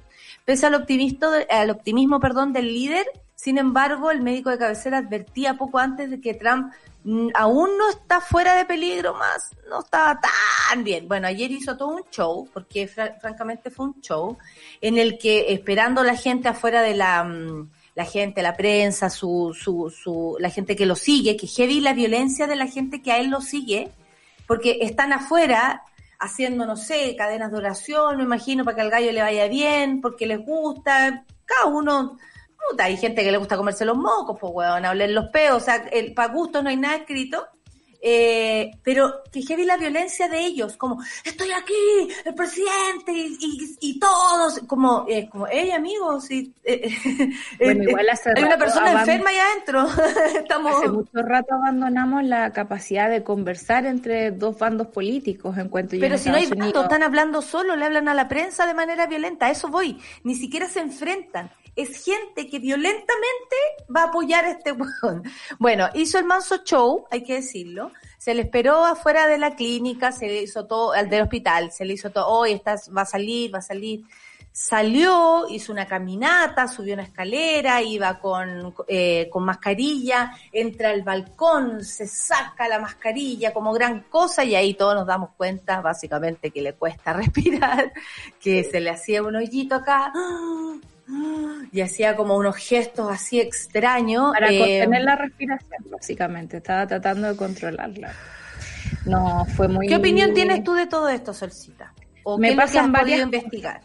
Pese 0.44 0.66
al, 0.66 0.74
optimismo, 0.74 1.28
al 1.50 1.70
optimismo 1.70 2.20
perdón, 2.20 2.52
del 2.52 2.72
líder, 2.72 3.06
sin 3.38 3.56
embargo, 3.56 4.10
el 4.10 4.20
médico 4.20 4.50
de 4.50 4.58
cabecera 4.58 4.98
advertía 4.98 5.54
poco 5.54 5.78
antes 5.78 6.10
de 6.10 6.20
que 6.20 6.34
Trump 6.34 6.72
mm, 7.04 7.28
aún 7.34 7.78
no 7.78 7.88
está 7.88 8.20
fuera 8.20 8.56
de 8.56 8.64
peligro 8.64 9.14
más, 9.14 9.52
no 9.70 9.78
estaba 9.78 10.18
tan 10.20 10.82
bien. 10.82 11.06
Bueno, 11.06 11.28
ayer 11.28 11.48
hizo 11.52 11.76
todo 11.76 11.88
un 11.88 12.02
show, 12.10 12.48
porque 12.52 12.88
francamente 12.88 13.70
fue 13.70 13.86
un 13.86 14.00
show, 14.00 14.36
en 14.80 14.98
el 14.98 15.18
que 15.18 15.52
esperando 15.52 16.02
la 16.02 16.16
gente 16.16 16.48
afuera 16.48 16.82
de 16.82 16.94
la... 16.94 17.24
La 17.98 18.04
gente, 18.04 18.42
la 18.42 18.56
prensa, 18.56 19.10
su, 19.10 19.56
su, 19.60 19.90
su, 19.90 20.36
la 20.38 20.50
gente 20.50 20.76
que 20.76 20.86
lo 20.86 20.94
sigue, 20.94 21.36
que 21.36 21.48
heavy 21.48 21.80
la 21.80 21.94
violencia 21.94 22.46
de 22.46 22.54
la 22.54 22.68
gente 22.68 23.02
que 23.02 23.10
a 23.10 23.18
él 23.18 23.28
lo 23.28 23.40
sigue, 23.40 23.90
porque 24.46 24.78
están 24.82 25.12
afuera 25.12 25.82
haciendo, 26.20 26.64
no 26.64 26.76
sé, 26.76 27.16
cadenas 27.16 27.50
de 27.50 27.56
oración, 27.56 28.18
me 28.18 28.22
imagino, 28.22 28.64
para 28.64 28.76
que 28.76 28.82
al 28.82 28.90
gallo 28.90 29.10
le 29.10 29.20
vaya 29.20 29.48
bien, 29.48 30.00
porque 30.00 30.26
les 30.26 30.38
gusta, 30.38 31.24
cada 31.44 31.64
uno, 31.66 32.16
puta, 32.70 32.84
hay 32.84 32.96
gente 32.96 33.24
que 33.24 33.32
le 33.32 33.38
gusta 33.38 33.56
comerse 33.56 33.84
los 33.84 33.96
mocos, 33.96 34.38
pues 34.40 34.52
weón, 34.54 34.84
hablar 34.84 35.10
los 35.10 35.30
peos, 35.30 35.60
o 35.62 35.64
sea, 35.64 35.84
para 36.14 36.32
gusto 36.32 36.62
no 36.62 36.68
hay 36.68 36.76
nada 36.76 36.98
escrito, 36.98 37.48
eh, 38.00 38.70
pero 38.82 39.22
heavy 39.32 39.64
la 39.64 39.76
violencia 39.76 40.28
de 40.28 40.38
ellos, 40.38 40.76
como, 40.76 41.02
estoy 41.24 41.50
aquí, 41.52 42.08
el 42.24 42.34
presidente 42.34 43.12
y, 43.12 43.98
todos, 43.98 44.60
como, 44.66 45.04
eh, 45.08 45.28
como, 45.28 45.46
hey 45.50 45.70
amigos, 45.70 46.30
y, 46.30 46.52
eh, 46.64 46.88
bueno, 47.58 47.82
igual 47.84 48.06
hay 48.08 48.42
una 48.42 48.58
persona 48.58 48.92
enferma 49.00 49.30
ahí 49.30 49.38
adentro. 49.38 49.88
Estamos... 50.36 50.76
Hace 50.76 50.88
mucho 50.88 51.22
rato 51.22 51.54
abandonamos 51.54 52.24
la 52.24 52.52
capacidad 52.52 53.10
de 53.10 53.22
conversar 53.24 53.86
entre 53.86 54.30
dos 54.30 54.58
bandos 54.58 54.88
políticos 54.88 55.58
en 55.58 55.68
cuanto 55.68 55.96
Pero 55.98 56.18
si 56.18 56.30
no 56.30 56.36
hay 56.36 56.46
bandos, 56.46 56.84
están 56.84 57.02
hablando 57.02 57.42
solo, 57.42 57.74
le 57.76 57.84
hablan 57.84 58.08
a 58.08 58.14
la 58.14 58.28
prensa 58.28 58.66
de 58.66 58.74
manera 58.74 59.06
violenta, 59.06 59.46
a 59.46 59.50
eso 59.50 59.68
voy, 59.68 59.98
ni 60.22 60.34
siquiera 60.34 60.68
se 60.68 60.80
enfrentan 60.80 61.50
es 61.76 62.04
gente 62.04 62.48
que 62.48 62.58
violentamente 62.58 63.56
va 63.94 64.02
a 64.02 64.06
apoyar 64.06 64.44
a 64.44 64.50
este 64.50 64.74
Bueno, 65.58 65.88
hizo 65.94 66.18
el 66.18 66.24
manso 66.24 66.58
show, 66.64 67.06
hay 67.10 67.22
que 67.22 67.34
decirlo. 67.34 67.92
Se 68.18 68.34
le 68.34 68.42
esperó 68.42 68.84
afuera 68.84 69.26
de 69.26 69.38
la 69.38 69.54
clínica, 69.54 70.12
se 70.12 70.26
le 70.26 70.42
hizo 70.42 70.66
todo, 70.66 70.92
al 70.92 71.08
del 71.08 71.22
hospital, 71.22 71.70
se 71.72 71.84
le 71.84 71.94
hizo 71.94 72.10
todo, 72.10 72.26
hoy 72.26 72.52
estás, 72.52 72.90
va 72.94 73.02
a 73.02 73.06
salir, 73.06 73.54
va 73.54 73.58
a 73.58 73.62
salir. 73.62 74.02
Salió, 74.50 75.46
hizo 75.48 75.70
una 75.70 75.86
caminata, 75.86 76.66
subió 76.66 76.94
una 76.94 77.04
escalera, 77.04 77.80
iba 77.80 78.18
con, 78.18 78.74
eh, 78.88 79.28
con 79.30 79.44
mascarilla, 79.44 80.32
entra 80.50 80.90
al 80.90 81.02
balcón, 81.02 81.84
se 81.84 82.08
saca 82.08 82.66
la 82.66 82.80
mascarilla 82.80 83.52
como 83.52 83.72
gran 83.72 84.00
cosa 84.08 84.44
y 84.44 84.56
ahí 84.56 84.74
todos 84.74 84.96
nos 84.96 85.06
damos 85.06 85.30
cuenta 85.36 85.80
básicamente 85.80 86.50
que 86.50 86.60
le 86.60 86.72
cuesta 86.72 87.12
respirar, 87.14 87.92
que 88.40 88.64
se 88.64 88.80
le 88.80 88.90
hacía 88.90 89.22
un 89.22 89.36
hoyito 89.36 89.76
acá 89.76 90.12
y 91.72 91.80
hacía 91.80 92.16
como 92.16 92.36
unos 92.36 92.56
gestos 92.56 93.10
así 93.10 93.40
extraños. 93.40 94.32
Para 94.32 94.50
eh, 94.52 94.58
contener 94.58 95.02
la 95.02 95.16
respiración, 95.16 95.84
básicamente, 95.90 96.58
estaba 96.58 96.86
tratando 96.86 97.28
de 97.28 97.36
controlarla. 97.36 98.12
No, 99.04 99.44
fue 99.44 99.68
muy... 99.68 99.86
¿Qué 99.86 99.96
opinión 99.96 100.34
tienes 100.34 100.62
tú 100.62 100.74
de 100.74 100.86
todo 100.86 101.08
esto, 101.08 101.34
Solcita? 101.34 101.92
¿O 102.24 102.38
me 102.38 102.54
pasan 102.54 102.92
varias 102.92 103.20
investigar? 103.20 103.80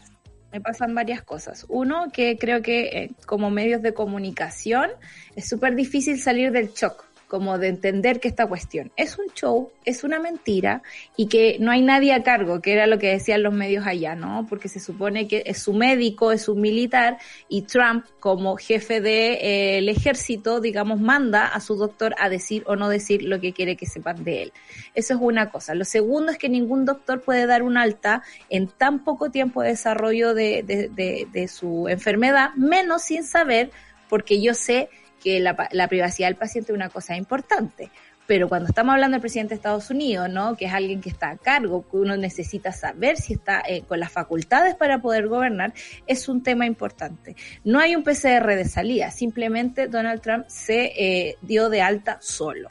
Me 0.52 0.60
pasan 0.60 0.94
varias 0.94 1.22
cosas. 1.22 1.66
Uno, 1.68 2.10
que 2.12 2.38
creo 2.38 2.62
que 2.62 2.82
eh, 2.82 3.10
como 3.26 3.50
medios 3.50 3.82
de 3.82 3.92
comunicación 3.92 4.90
es 5.34 5.48
súper 5.48 5.74
difícil 5.74 6.20
salir 6.20 6.52
del 6.52 6.72
shock 6.72 7.04
como 7.34 7.58
de 7.58 7.66
entender 7.66 8.20
que 8.20 8.28
esta 8.28 8.46
cuestión 8.46 8.92
es 8.94 9.18
un 9.18 9.26
show, 9.34 9.72
es 9.84 10.04
una 10.04 10.20
mentira 10.20 10.84
y 11.16 11.26
que 11.26 11.56
no 11.58 11.72
hay 11.72 11.82
nadie 11.82 12.12
a 12.12 12.22
cargo, 12.22 12.62
que 12.62 12.72
era 12.72 12.86
lo 12.86 12.96
que 12.96 13.08
decían 13.08 13.42
los 13.42 13.52
medios 13.52 13.88
allá, 13.88 14.14
¿no? 14.14 14.46
Porque 14.48 14.68
se 14.68 14.78
supone 14.78 15.26
que 15.26 15.42
es 15.44 15.58
su 15.58 15.72
médico, 15.72 16.30
es 16.30 16.48
un 16.48 16.60
militar 16.60 17.18
y 17.48 17.62
Trump 17.62 18.04
como 18.20 18.56
jefe 18.56 19.00
del 19.00 19.02
de, 19.02 19.78
eh, 19.78 19.90
ejército, 19.90 20.60
digamos, 20.60 21.00
manda 21.00 21.48
a 21.48 21.58
su 21.58 21.74
doctor 21.74 22.14
a 22.20 22.28
decir 22.28 22.62
o 22.68 22.76
no 22.76 22.88
decir 22.88 23.24
lo 23.24 23.40
que 23.40 23.52
quiere 23.52 23.74
que 23.74 23.86
sepan 23.86 24.22
de 24.22 24.44
él. 24.44 24.52
Eso 24.94 25.14
es 25.14 25.20
una 25.20 25.50
cosa. 25.50 25.74
Lo 25.74 25.84
segundo 25.84 26.30
es 26.30 26.38
que 26.38 26.48
ningún 26.48 26.84
doctor 26.84 27.20
puede 27.20 27.46
dar 27.46 27.64
un 27.64 27.76
alta 27.76 28.22
en 28.48 28.68
tan 28.68 29.02
poco 29.02 29.32
tiempo 29.32 29.60
de 29.60 29.70
desarrollo 29.70 30.34
de, 30.34 30.62
de, 30.62 31.26
de 31.32 31.48
su 31.48 31.88
enfermedad, 31.88 32.50
menos 32.54 33.02
sin 33.02 33.24
saber, 33.24 33.72
porque 34.08 34.40
yo 34.40 34.54
sé 34.54 34.88
que 35.24 35.40
la, 35.40 35.88
privacidad 35.88 36.28
del 36.28 36.36
paciente 36.36 36.70
es 36.70 36.76
una 36.76 36.90
cosa 36.90 37.16
importante. 37.16 37.90
Pero 38.26 38.48
cuando 38.48 38.68
estamos 38.68 38.94
hablando 38.94 39.16
del 39.16 39.20
presidente 39.20 39.50
de 39.50 39.56
Estados 39.56 39.90
Unidos, 39.90 40.30
¿no? 40.30 40.56
Que 40.56 40.66
es 40.66 40.72
alguien 40.72 41.00
que 41.02 41.10
está 41.10 41.30
a 41.30 41.36
cargo, 41.36 41.86
que 41.90 41.96
uno 41.96 42.16
necesita 42.16 42.72
saber 42.72 43.18
si 43.18 43.34
está 43.34 43.62
eh, 43.66 43.82
con 43.86 44.00
las 44.00 44.12
facultades 44.12 44.74
para 44.74 45.02
poder 45.02 45.28
gobernar, 45.28 45.74
es 46.06 46.28
un 46.28 46.42
tema 46.42 46.64
importante. 46.64 47.36
No 47.64 47.80
hay 47.80 47.96
un 47.96 48.02
PCR 48.02 48.54
de 48.54 48.64
salida, 48.66 49.10
simplemente 49.10 49.88
Donald 49.88 50.22
Trump 50.22 50.46
se 50.48 50.92
eh, 50.96 51.36
dio 51.42 51.68
de 51.68 51.82
alta 51.82 52.18
solo. 52.22 52.70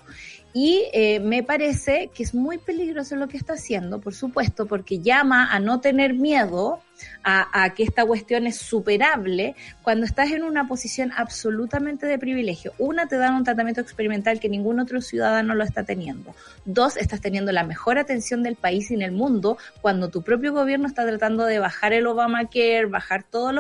Y 0.54 0.86
eh, 0.94 1.20
me 1.20 1.42
parece 1.42 2.12
que 2.14 2.22
es 2.22 2.36
muy 2.36 2.60
peligroso 2.60 3.16
lo 3.16 3.28
que 3.28 3.38
está 3.38 3.54
haciendo, 3.54 4.00
por 4.00 4.14
supuesto, 4.14 4.68
porque 4.68 5.00
llama 5.00 5.52
a 5.52 5.60
no 5.60 5.80
tener 5.80 6.14
miedo 6.14 6.80
a, 7.24 7.74
que 7.76 7.84
esta 7.84 8.06
cuestión 8.06 8.48
es 8.48 8.58
superable 8.58 9.56
cuando 9.82 10.06
estás 10.06 10.32
en 10.32 10.44
una 10.44 10.68
posición 10.68 11.12
absolutamente 11.16 12.06
de 12.06 12.20
privilegio. 12.20 12.74
Una, 12.78 13.08
te 13.08 13.18
dan 13.18 13.36
un 13.36 13.44
tratamiento 13.44 13.82
experimental 13.82 14.40
que 14.40 14.50
ningún 14.50 14.80
otro 14.80 15.02
ciudadano 15.02 15.56
lo 15.56 15.64
está 15.64 15.84
teniendo. 15.84 16.36
Dos, 16.66 16.98
estás 16.98 17.22
teniendo 17.22 17.52
la 17.52 17.64
mejor 17.64 17.98
atención 17.98 18.44
del 18.44 18.56
país 18.56 18.92
y 18.92 18.94
en 18.96 19.02
el 19.02 19.12
mundo 19.12 19.58
cuando 19.82 20.10
tu 20.10 20.22
propio 20.22 20.54
gobierno 20.54 20.88
está 20.88 21.06
tratando 21.06 21.46
de 21.46 21.60
bajar 21.60 21.94
el 21.94 22.08
Obamacare, 22.08 22.86
bajar 22.86 23.24
todos 23.24 23.54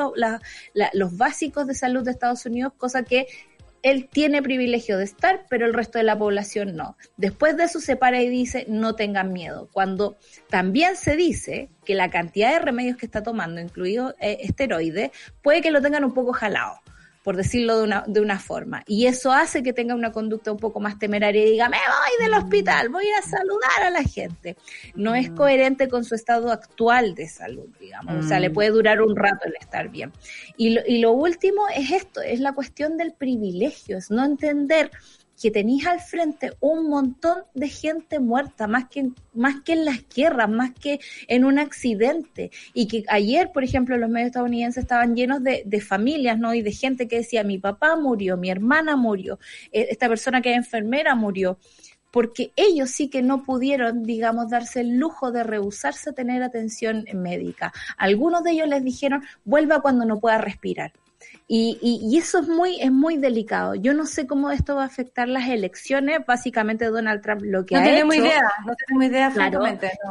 los 0.93 1.17
básicos 1.17 1.67
de 1.67 1.73
salud 1.73 2.03
de 2.03 2.11
Estados 2.11 2.45
Unidos, 2.45 2.73
cosa 2.77 3.03
que 3.03 3.27
él 3.83 4.07
tiene 4.09 4.41
privilegio 4.41 4.97
de 4.97 5.03
estar, 5.03 5.45
pero 5.49 5.65
el 5.65 5.73
resto 5.73 5.97
de 5.97 6.05
la 6.05 6.17
población 6.17 6.75
no. 6.75 6.97
Después 7.17 7.55
de 7.57 7.65
eso 7.65 7.79
se 7.79 7.95
para 7.95 8.21
y 8.21 8.29
dice, 8.29 8.65
no 8.67 8.95
tengan 8.95 9.31
miedo, 9.33 9.69
cuando 9.71 10.17
también 10.49 10.95
se 10.95 11.15
dice 11.15 11.69
que 11.85 11.93
la 11.93 12.09
cantidad 12.09 12.53
de 12.53 12.59
remedios 12.59 12.97
que 12.97 13.05
está 13.05 13.21
tomando, 13.21 13.61
incluido 13.61 14.15
eh, 14.19 14.37
esteroides, 14.41 15.11
puede 15.41 15.61
que 15.61 15.71
lo 15.71 15.81
tengan 15.81 16.05
un 16.05 16.13
poco 16.13 16.33
jalado 16.33 16.82
por 17.23 17.37
decirlo 17.37 17.77
de 17.77 17.83
una, 17.85 18.03
de 18.05 18.19
una 18.19 18.37
forma. 18.37 18.83
Y 18.85 19.07
eso 19.07 19.31
hace 19.31 19.63
que 19.63 19.71
tenga 19.71 19.95
una 19.95 20.11
conducta 20.11 20.51
un 20.51 20.57
poco 20.57 20.81
más 20.81 20.99
temeraria 20.99 21.45
y 21.45 21.51
diga, 21.51 21.69
me 21.69 21.77
voy 21.77 22.25
del 22.25 22.33
hospital, 22.33 22.89
voy 22.89 23.05
a 23.17 23.21
saludar 23.21 23.83
a 23.83 23.89
la 23.89 24.03
gente. 24.03 24.57
No 24.93 25.15
es 25.15 25.31
mm. 25.31 25.35
coherente 25.35 25.87
con 25.87 26.03
su 26.03 26.15
estado 26.15 26.51
actual 26.51 27.15
de 27.15 27.29
salud, 27.29 27.67
digamos. 27.79 28.25
O 28.25 28.27
sea, 28.27 28.39
le 28.39 28.49
mm. 28.49 28.53
puede 28.53 28.69
durar 28.71 29.01
un 29.01 29.15
rato 29.15 29.47
el 29.47 29.55
estar 29.59 29.89
bien. 29.89 30.11
Y 30.57 30.71
lo, 30.71 30.81
y 30.85 30.99
lo 30.99 31.13
último 31.13 31.63
es 31.73 31.91
esto, 31.91 32.21
es 32.21 32.41
la 32.41 32.53
cuestión 32.53 32.97
del 32.97 33.13
privilegio, 33.13 33.97
es 33.97 34.11
no 34.11 34.25
entender 34.25 34.91
que 35.41 35.51
tenéis 35.51 35.85
al 35.87 35.99
frente 35.99 36.53
un 36.59 36.89
montón 36.89 37.43
de 37.53 37.67
gente 37.67 38.19
muerta, 38.19 38.67
más 38.67 38.87
que, 38.89 39.09
más 39.33 39.61
que 39.61 39.73
en 39.73 39.85
las 39.85 40.07
guerras, 40.07 40.49
más 40.49 40.71
que 40.71 40.99
en 41.27 41.45
un 41.45 41.59
accidente. 41.59 42.51
Y 42.73 42.87
que 42.87 43.03
ayer, 43.07 43.51
por 43.51 43.63
ejemplo, 43.63 43.97
los 43.97 44.09
medios 44.09 44.27
estadounidenses 44.27 44.83
estaban 44.83 45.15
llenos 45.15 45.43
de, 45.43 45.63
de 45.65 45.81
familias, 45.81 46.37
¿no? 46.39 46.53
Y 46.53 46.61
de 46.61 46.71
gente 46.71 47.07
que 47.07 47.17
decía, 47.17 47.43
mi 47.43 47.57
papá 47.57 47.95
murió, 47.95 48.37
mi 48.37 48.49
hermana 48.49 48.95
murió, 48.95 49.39
e, 49.71 49.87
esta 49.89 50.07
persona 50.07 50.41
que 50.41 50.51
es 50.51 50.57
enfermera 50.57 51.15
murió 51.15 51.57
porque 52.11 52.51
ellos 52.55 52.91
sí 52.91 53.09
que 53.09 53.23
no 53.23 53.43
pudieron, 53.43 54.03
digamos, 54.03 54.47
darse 54.51 54.81
el 54.81 54.97
lujo 54.97 55.31
de 55.31 55.43
rehusarse 55.43 56.11
a 56.11 56.13
tener 56.13 56.43
atención 56.43 57.05
médica. 57.11 57.73
Algunos 57.97 58.43
de 58.43 58.51
ellos 58.51 58.67
les 58.67 58.83
dijeron, 58.83 59.23
vuelva 59.45 59.81
cuando 59.81 60.05
no 60.05 60.19
pueda 60.19 60.37
respirar. 60.37 60.93
Y, 61.55 61.77
y, 61.83 62.17
eso 62.17 62.39
es 62.39 62.47
muy, 62.47 62.81
es 62.81 62.91
muy 62.91 63.17
delicado. 63.17 63.75
Yo 63.75 63.93
no 63.93 64.07
sé 64.07 64.25
cómo 64.25 64.49
esto 64.49 64.75
va 64.75 64.81
a 64.81 64.85
afectar 64.87 65.27
las 65.27 65.47
elecciones. 65.49 66.25
Básicamente 66.25 66.85
Donald 66.85 67.21
Trump 67.21 67.43
lo 67.43 67.63
que 67.63 67.75
no 67.75 67.81
ha 67.81 67.83
tenemos 67.83 68.15
hecho, 68.15 68.25
idea, 68.25 68.41
no 68.65 68.73
tenemos 68.73 69.05
idea 69.05 69.31
claro, 69.31 69.63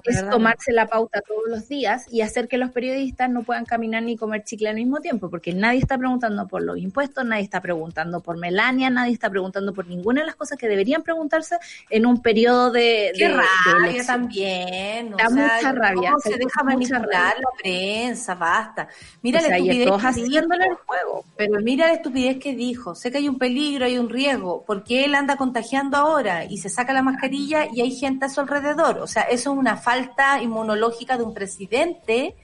es 0.05 0.31
tomarse 0.31 0.71
la 0.71 0.87
pauta 0.87 1.21
todos 1.21 1.43
los 1.49 1.67
días 1.67 2.07
y 2.13 2.21
hacer 2.21 2.47
que 2.47 2.59
los 2.59 2.71
periodistas 2.71 3.29
no 3.29 3.43
puedan 3.43 3.65
caminar 3.65 4.05
ni 4.05 4.17
comer 4.17 4.45
chicle 4.45 4.69
al 4.69 4.77
mismo 4.77 5.01
tiempo, 5.01 5.31
porque 5.31 5.53
nadie 5.53 5.81
está 5.81 5.99
preguntando 5.99 6.47
por 6.47 6.63
los 6.63 6.79
impuestos, 6.79 7.25
nadie 7.25 7.43
está 7.43 7.61
preguntando 7.61 8.21
por 8.21 8.37
Melania, 8.37 8.89
nadie 8.89 9.13
está 9.13 9.29
preguntando 9.29 9.75
por 9.75 9.89
ninguna 9.89 10.21
de 10.21 10.29
las 10.29 10.37
cosas 10.37 10.57
que 10.57 10.69
deberían 10.69 11.03
preguntarse 11.03 11.57
en 11.91 12.07
un 12.07 12.23
periodo 12.23 12.71
de, 12.71 13.11
Qué 13.17 13.29
rabia 13.29 14.07
también. 14.07 15.11
Da 15.17 15.29
mucha 15.29 15.73
rabia. 15.73 16.13
Se, 16.23 16.39
deja 16.39 16.63
manipular 16.63 17.35
la 17.37 17.51
prensa, 17.61 18.37
basta. 18.37 18.87
Mira 19.23 19.41
la 19.41 19.57
estupidez 19.57 19.89
todos 19.89 20.03
haciéndole 20.03 20.67
el 20.67 20.75
juego. 20.77 21.25
Pero 21.37 21.61
mira 21.61 21.87
la 21.87 21.95
estupidez 21.95 22.39
que 22.39 22.55
dijo. 22.55 22.95
Sé 22.95 23.11
que 23.11 23.19
hay 23.19 23.29
un 23.29 23.39
peligro, 23.39 23.87
hay 23.87 23.99
un 23.99 24.11
riesgo, 24.11 24.65
porque 24.67 25.05
él 25.05 25.15
anda 25.15 25.37
contagiando 25.37 25.97
ahora 25.97 26.45
y 26.45 26.59
se 26.59 26.69
saca 26.69 26.93
la 26.93 27.03
mascarilla 27.03 27.67
y 27.73 27.81
hay 27.81 27.91
gente 27.91 28.27
a 28.27 28.29
su 28.29 28.41
alrededor. 28.41 28.99
O 28.99 29.07
sea, 29.07 29.23
eso 29.23 29.53
es 29.53 29.59
una 29.59 29.77
falta 29.77 30.43
inmunológica 30.43 31.17
de 31.17 31.25
un 31.25 31.33
presidente. 31.33 32.37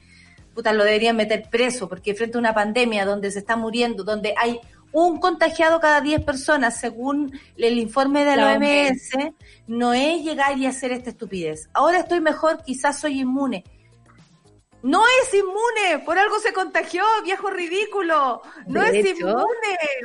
Puta, 0.55 0.73
lo 0.73 0.85
deberían 0.85 1.17
meter 1.17 1.49
preso, 1.51 1.89
porque 1.89 2.15
frente 2.15 2.39
a 2.39 2.41
una 2.41 2.55
pandemia 2.55 3.05
donde 3.05 3.31
se 3.31 3.41
está 3.41 3.57
muriendo, 3.57 4.05
donde 4.05 4.35
hay 4.37 4.59
un 4.91 5.21
contagiado 5.21 5.81
cada 5.81 6.01
10 6.01 6.25
personas, 6.25 6.81
según 6.81 7.39
el 7.57 7.79
informe 7.79 8.25
de 8.25 8.37
la 8.37 8.55
OMS, 8.55 9.35
no 9.67 9.93
es 9.93 10.25
llegar 10.25 10.59
y 10.59 10.67
hacer 10.67 10.93
esta 10.93 11.11
estupidez. 11.11 11.69
Ahora 11.75 12.01
estoy 12.01 12.21
mejor, 12.21 12.63
quizás 12.65 12.99
soy 12.99 13.21
inmune 13.21 13.65
no 14.83 15.03
es 15.23 15.35
inmune, 15.35 16.05
por 16.05 16.19
algo 16.19 16.39
se 16.39 16.53
contagió, 16.53 17.03
viejo 17.25 17.51
ridículo. 17.51 18.43
No 18.67 18.83
es 18.83 18.95
inmune. 19.05 19.45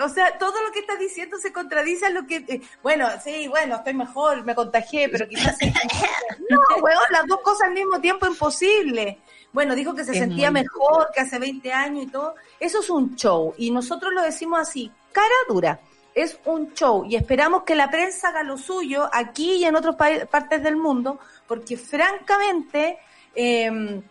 O 0.04 0.10
sea, 0.10 0.38
todo 0.40 0.64
lo 0.64 0.72
que 0.72 0.80
estás 0.80 0.98
diciendo 0.98 1.38
se 1.38 1.54
contradice 1.54 2.08
a 2.08 2.10
lo 2.10 2.26
que. 2.26 2.38
Eh, 2.48 2.62
bueno, 2.82 3.08
sí, 3.24 3.48
bueno, 3.48 3.76
estoy 3.76 3.94
mejor, 3.94 4.44
me 4.44 4.56
contagié, 4.56 5.10
pero 5.10 5.28
quizás. 5.28 5.58
no, 6.50 6.60
weón, 6.82 7.04
las 7.12 7.28
dos 7.28 7.42
cosas 7.42 7.68
al 7.68 7.74
mismo 7.74 8.02
tiempo 8.02 8.26
imposible. 8.26 9.20
Bueno, 9.52 9.76
dijo 9.76 9.94
que 9.94 10.04
se 10.04 10.16
sentía 10.16 10.50
mejor 10.50 11.10
que 11.14 11.22
hace 11.22 11.38
20 11.38 11.72
años 11.72 12.06
y 12.06 12.08
todo. 12.08 12.34
Eso 12.60 12.80
es 12.80 12.90
un 12.90 13.16
show. 13.16 13.54
Y 13.58 13.70
nosotros 13.70 14.12
lo 14.12 14.24
decimos 14.24 14.60
así, 14.60 14.92
cara 15.12 15.36
dura. 15.48 15.80
Es 16.16 16.40
un 16.46 16.74
show. 16.74 17.06
Y 17.06 17.16
esperamos 17.16 17.62
que 17.62 17.76
la 17.76 17.92
prensa 17.92 18.30
haga 18.30 18.42
lo 18.42 18.58
suyo 18.58 19.08
aquí 19.14 19.54
y 19.54 19.66
en 19.66 19.76
otras 19.76 19.96
partes 19.96 20.64
del 20.64 20.78
mundo, 20.78 21.20
porque 21.48 21.78
francamente. 21.78 22.98
Eh, 23.36 24.02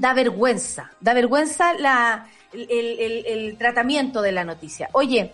da 0.00 0.14
vergüenza, 0.14 0.90
da 1.00 1.12
vergüenza 1.12 1.74
la, 1.74 2.28
el, 2.52 3.56
tratamiento 3.58 4.22
de 4.22 4.32
la 4.32 4.44
noticia. 4.44 4.88
Oye, 4.92 5.32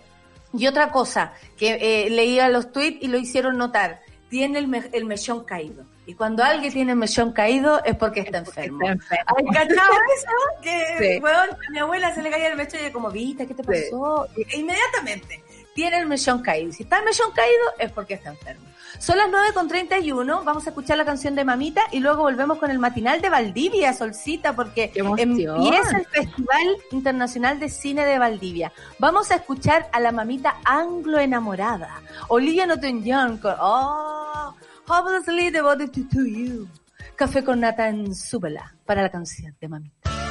y 0.53 0.67
otra 0.67 0.91
cosa 0.91 1.33
que 1.57 1.77
eh, 1.79 2.09
leía 2.09 2.49
los 2.49 2.71
tweets 2.71 3.03
y 3.03 3.07
lo 3.07 3.17
hicieron 3.17 3.57
notar. 3.57 4.01
tiene 4.29 4.59
el, 4.59 4.89
el 4.91 5.05
mechón 5.05 5.43
caído. 5.43 5.85
Y 6.07 6.13
cuando 6.13 6.43
alguien 6.43 6.73
tiene 6.73 6.91
el 6.91 6.97
mechón 6.97 7.31
caído 7.31 7.83
es 7.83 7.95
porque 7.95 8.21
está 8.21 8.39
enfermo. 8.39 8.87
¿Hay 8.87 9.45
cachado 9.53 9.93
eso? 10.17 10.61
Que, 10.61 11.21
a 11.23 11.71
mi 11.71 11.79
abuela 11.79 12.13
se 12.13 12.21
le 12.21 12.29
caía 12.31 12.47
el 12.49 12.57
mechón 12.57 12.79
y 12.87 12.91
como, 12.91 13.11
viste, 13.11 13.47
¿qué 13.47 13.53
te 13.53 13.63
pasó? 13.63 14.27
inmediatamente 14.53 15.44
tiene 15.75 15.97
el 15.99 16.07
mechón 16.07 16.41
caído. 16.41 16.71
Si 16.71 16.83
está 16.83 16.99
el 16.99 17.05
mechón 17.05 17.31
caído 17.31 17.63
es 17.77 17.91
porque 17.91 18.15
está 18.15 18.29
enfermo. 18.29 18.65
Son 18.97 19.17
las 19.17 19.27
9.31, 19.27 20.45
vamos 20.45 20.65
a 20.65 20.69
escuchar 20.69 20.97
la 20.97 21.03
canción 21.03 21.35
de 21.35 21.43
Mamita 21.43 21.81
y 21.91 21.99
luego 21.99 22.23
volvemos 22.23 22.57
con 22.59 22.71
el 22.71 22.79
matinal 22.79 23.19
de 23.19 23.29
Valdivia, 23.29 23.91
Solcita, 23.91 24.55
porque 24.55 24.93
empieza 24.95 25.97
el 25.97 26.05
Festival 26.05 26.77
Internacional 26.91 27.59
de 27.59 27.67
Cine 27.67 28.05
de 28.05 28.17
Valdivia. 28.17 28.71
Vamos 28.99 29.31
a 29.31 29.35
escuchar 29.35 29.89
a 29.91 29.99
la 29.99 30.13
mamita 30.13 30.55
anglo 30.63 31.19
enamorada, 31.19 32.01
Olivia 32.29 32.65
Newton-John 32.65 33.39
con 33.39 33.55
Oh, 33.59 34.55
Hopelessly 34.87 35.49
Devoted 35.49 35.91
to 35.91 36.25
You. 36.25 36.69
Café 37.17 37.43
con 37.43 37.59
nata 37.59 37.89
en 37.89 38.15
Súbela 38.15 38.75
para 38.85 39.01
la 39.01 39.09
canción 39.09 39.53
de 39.59 39.67
Mamita. 39.67 40.24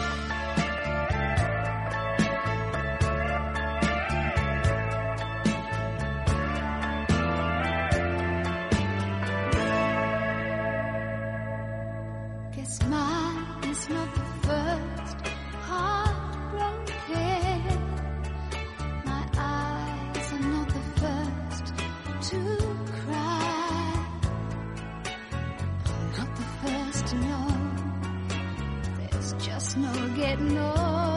Get 30.25 30.41
old. 30.57 31.14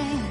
tren. 0.00 0.29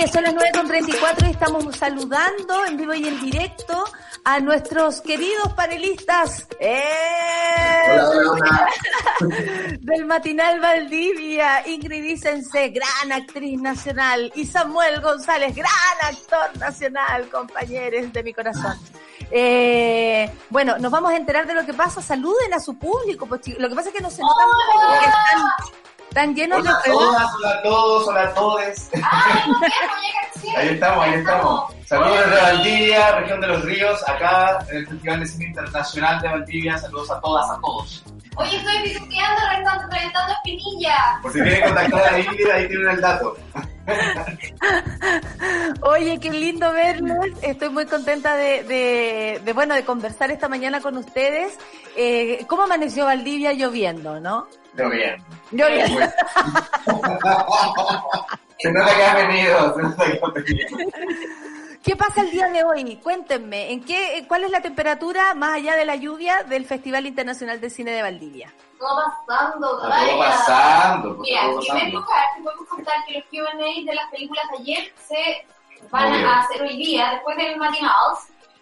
Oye, 0.00 0.08
son 0.08 0.22
las 0.22 0.34
9.34 0.34 1.26
y 1.26 1.30
estamos 1.30 1.76
saludando 1.76 2.64
en 2.64 2.78
vivo 2.78 2.94
y 2.94 3.06
en 3.06 3.20
directo 3.20 3.84
a 4.24 4.40
nuestros 4.40 5.02
queridos 5.02 5.52
panelistas 5.52 6.46
¡Eh! 6.58 7.98
del 9.80 10.06
matinal 10.06 10.58
Valdivia, 10.58 11.68
Ingrid 11.68 12.02
Vicense, 12.02 12.70
gran 12.70 13.12
actriz 13.12 13.60
nacional, 13.60 14.32
y 14.34 14.46
Samuel 14.46 15.02
González, 15.02 15.54
gran 15.54 15.68
actor 16.02 16.56
nacional, 16.58 17.28
compañeros 17.28 18.10
de 18.10 18.22
mi 18.22 18.32
corazón. 18.32 18.78
Eh, 19.30 20.30
bueno, 20.48 20.78
nos 20.78 20.90
vamos 20.90 21.12
a 21.12 21.16
enterar 21.16 21.46
de 21.46 21.52
lo 21.52 21.66
que 21.66 21.74
pasa. 21.74 22.00
Saluden 22.00 22.54
a 22.54 22.58
su 22.58 22.78
público. 22.78 23.26
Pues, 23.26 23.46
lo 23.58 23.68
que 23.68 23.74
pasa 23.74 23.90
es 23.90 23.94
que 23.94 24.02
no 24.02 24.10
se 24.10 24.22
notan 24.22 24.48
porque 24.72 25.04
están 25.04 25.42
están 26.10 26.34
llenos 26.34 26.58
hola 26.58 26.72
de 26.84 26.90
a 26.90 26.92
todas, 26.92 27.34
hola 27.34 27.50
a 27.50 27.62
todos, 27.62 28.08
hola 28.08 28.22
a 28.22 28.34
todos. 28.34 28.90
ahí 30.56 30.68
estamos, 30.70 31.04
ahí 31.04 31.14
estamos. 31.14 31.74
Saludos 31.86 32.18
desde 32.18 32.42
Valdivia, 32.42 33.12
región 33.12 33.40
de 33.40 33.46
los 33.46 33.64
ríos, 33.64 34.08
acá 34.08 34.58
en 34.70 34.76
el 34.78 34.86
Festival 34.88 35.20
de 35.20 35.26
Cine 35.26 35.44
Internacional 35.46 36.20
de 36.20 36.28
Valdivia. 36.28 36.78
Saludos 36.78 37.10
a 37.12 37.20
todas, 37.20 37.50
a 37.50 37.60
todos. 37.60 38.04
Oye, 38.40 38.56
estoy 38.56 38.82
pisoteando, 38.82 39.40
reventando 39.50 40.32
espinilla. 40.32 41.18
Por 41.20 41.32
si 41.32 41.40
quieren 41.40 41.62
contactar 41.62 42.14
a 42.14 42.18
Ingrid, 42.18 42.50
ahí 42.50 42.68
tienen 42.68 42.88
el 42.88 43.00
dato. 43.00 43.36
Oye, 45.82 46.18
qué 46.20 46.30
lindo 46.30 46.72
verlos. 46.72 47.26
Estoy 47.42 47.68
muy 47.68 47.84
contenta 47.86 48.36
de, 48.36 48.62
de, 48.64 49.42
de, 49.44 49.52
bueno, 49.52 49.74
de 49.74 49.84
conversar 49.84 50.30
esta 50.30 50.48
mañana 50.48 50.80
con 50.80 50.96
ustedes. 50.96 51.58
Eh, 51.96 52.46
¿Cómo 52.48 52.62
amaneció 52.62 53.04
Valdivia 53.04 53.52
lloviendo, 53.52 54.20
no? 54.20 54.46
Lloviendo. 54.74 55.22
Lloviendo. 55.50 56.00
se 58.58 58.72
nota 58.72 58.96
que 58.96 59.04
has 59.04 59.14
venido, 59.16 59.74
se 59.74 59.82
nota 59.82 60.04
que 60.06 60.12
has 60.12 60.32
venido. 60.34 60.66
¿Qué 61.82 61.96
pasa 61.96 62.20
el 62.20 62.30
día 62.30 62.48
de 62.48 62.62
hoy? 62.62 62.96
Cuéntenme, 62.96 63.72
¿en 63.72 63.82
qué, 63.82 64.26
¿cuál 64.28 64.44
es 64.44 64.50
la 64.50 64.60
temperatura 64.60 65.32
más 65.34 65.54
allá 65.54 65.76
de 65.76 65.86
la 65.86 65.96
lluvia 65.96 66.42
del 66.42 66.66
Festival 66.66 67.06
Internacional 67.06 67.58
de 67.58 67.70
Cine 67.70 67.92
de 67.92 68.02
Valdivia? 68.02 68.52
Todo 68.78 69.02
pasando, 69.26 69.68
Todo 69.78 70.18
pasando. 70.18 71.16
Pues, 71.16 71.30
Mira, 71.30 71.44
en 71.46 71.58
primer 71.58 71.92
lugar, 71.94 72.24
te 72.36 72.42
podemos 72.42 72.68
contar 72.68 72.94
que 73.06 73.14
los 73.14 73.24
Q&A 73.24 73.90
de 73.90 73.94
las 73.94 74.10
películas 74.10 74.44
de 74.50 74.58
ayer 74.58 74.92
se 75.08 75.46
van 75.90 76.12
a 76.12 76.40
hacer 76.40 76.60
hoy 76.62 76.76
día, 76.76 77.12
después 77.12 77.36
del 77.38 77.56
matinal. 77.56 77.92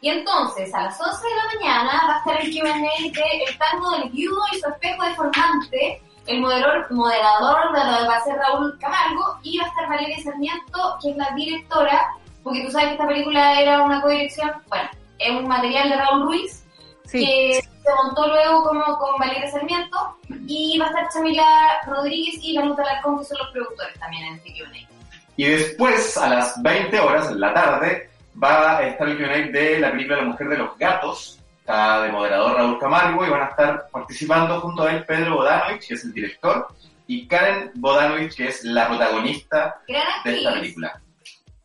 Y 0.00 0.10
entonces, 0.10 0.72
a 0.72 0.84
las 0.84 1.00
11 1.00 1.26
de 1.26 1.34
la 1.34 1.44
mañana 1.54 2.02
va 2.06 2.14
a 2.14 2.18
estar 2.18 2.40
el 2.40 2.52
Q&A 2.52 2.72
de 2.72 3.44
El 3.48 3.58
tango 3.58 3.90
del 3.98 4.10
viudo 4.10 4.40
y 4.52 4.60
su 4.60 4.68
espejo 4.68 5.02
deformante. 5.02 6.02
El 6.26 6.40
moderador, 6.40 6.86
moderador 6.92 8.08
va 8.08 8.16
a 8.16 8.20
ser 8.20 8.36
Raúl 8.36 8.78
Camargo 8.78 9.38
y 9.42 9.58
va 9.58 9.64
a 9.64 9.68
estar 9.68 9.88
Valeria 9.88 10.22
Sarmiento, 10.22 10.98
que 11.02 11.10
es 11.10 11.16
la 11.16 11.30
directora, 11.34 12.14
porque 12.48 12.64
tú 12.64 12.70
sabes 12.70 12.88
que 12.88 12.92
esta 12.94 13.06
película 13.06 13.60
era 13.60 13.82
una 13.82 14.00
codirección, 14.00 14.50
bueno, 14.68 14.88
es 15.18 15.30
un 15.30 15.48
material 15.48 15.90
de 15.90 15.96
Raúl 15.96 16.22
Ruiz, 16.22 16.64
que 17.10 17.60
se 17.60 17.94
montó 18.02 18.26
luego 18.26 18.62
como 18.62 18.98
con 18.98 19.18
Valeria 19.18 19.50
Sarmiento, 19.50 20.16
y 20.46 20.78
va 20.78 20.86
a 20.86 20.88
estar 20.88 21.08
Chamila 21.12 21.44
Rodríguez 21.86 22.36
y 22.42 22.54
Ganuta 22.54 22.82
Larcón, 22.84 23.18
que 23.18 23.24
son 23.26 23.38
los 23.38 23.50
productores 23.50 23.98
también 24.00 24.24
en 24.24 24.34
este 24.36 24.52
Q&A. 24.52 24.88
Y 25.36 25.44
después, 25.44 26.16
a 26.16 26.28
las 26.30 26.62
20 26.62 26.98
horas, 27.00 27.30
en 27.30 27.40
la 27.40 27.52
tarde, 27.52 28.10
va 28.42 28.78
a 28.78 28.86
estar 28.86 29.06
el 29.06 29.18
Q&A 29.18 29.52
de 29.52 29.80
la 29.80 29.90
película 29.90 30.16
La 30.16 30.24
Mujer 30.24 30.48
de 30.48 30.58
los 30.58 30.78
Gatos, 30.78 31.38
está 31.60 32.00
de 32.02 32.12
moderador 32.12 32.56
Raúl 32.56 32.78
Camargo, 32.78 33.26
y 33.26 33.30
van 33.30 33.42
a 33.42 33.46
estar 33.46 33.88
participando 33.92 34.58
junto 34.62 34.84
a 34.84 34.92
él 34.92 35.04
Pedro 35.04 35.36
Bodanovich, 35.36 35.86
que 35.86 35.94
es 35.94 36.04
el 36.04 36.14
director, 36.14 36.66
y 37.06 37.26
Karen 37.26 37.72
Bodanovich, 37.74 38.34
que 38.34 38.48
es 38.48 38.64
la 38.64 38.88
protagonista 38.88 39.82
de 40.24 40.36
esta 40.36 40.54
película. 40.54 40.98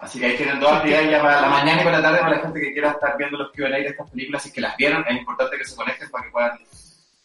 Así 0.03 0.19
que 0.19 0.25
ahí 0.25 0.37
tienen 0.37 0.59
dos 0.59 0.71
actividades 0.71 1.11
ya 1.11 1.21
para 1.21 1.41
la 1.41 1.47
mañana 1.47 1.81
y 1.81 1.85
para 1.85 1.97
la 1.99 2.03
tarde 2.03 2.19
para 2.19 2.35
la 2.35 2.41
gente 2.41 2.59
que 2.59 2.73
quiera 2.73 2.91
estar 2.91 3.17
viendo 3.17 3.37
los 3.37 3.53
Q&A 3.53 3.69
de 3.69 3.87
estas 3.87 4.09
películas 4.09 4.45
y 4.45 4.51
que 4.51 4.61
las 4.61 4.75
vieron. 4.75 5.05
Es 5.07 5.17
importante 5.17 5.57
que 5.57 5.63
se 5.63 5.75
conecten 5.77 6.11
para 6.11 6.25
que 6.25 6.31
puedan 6.31 6.59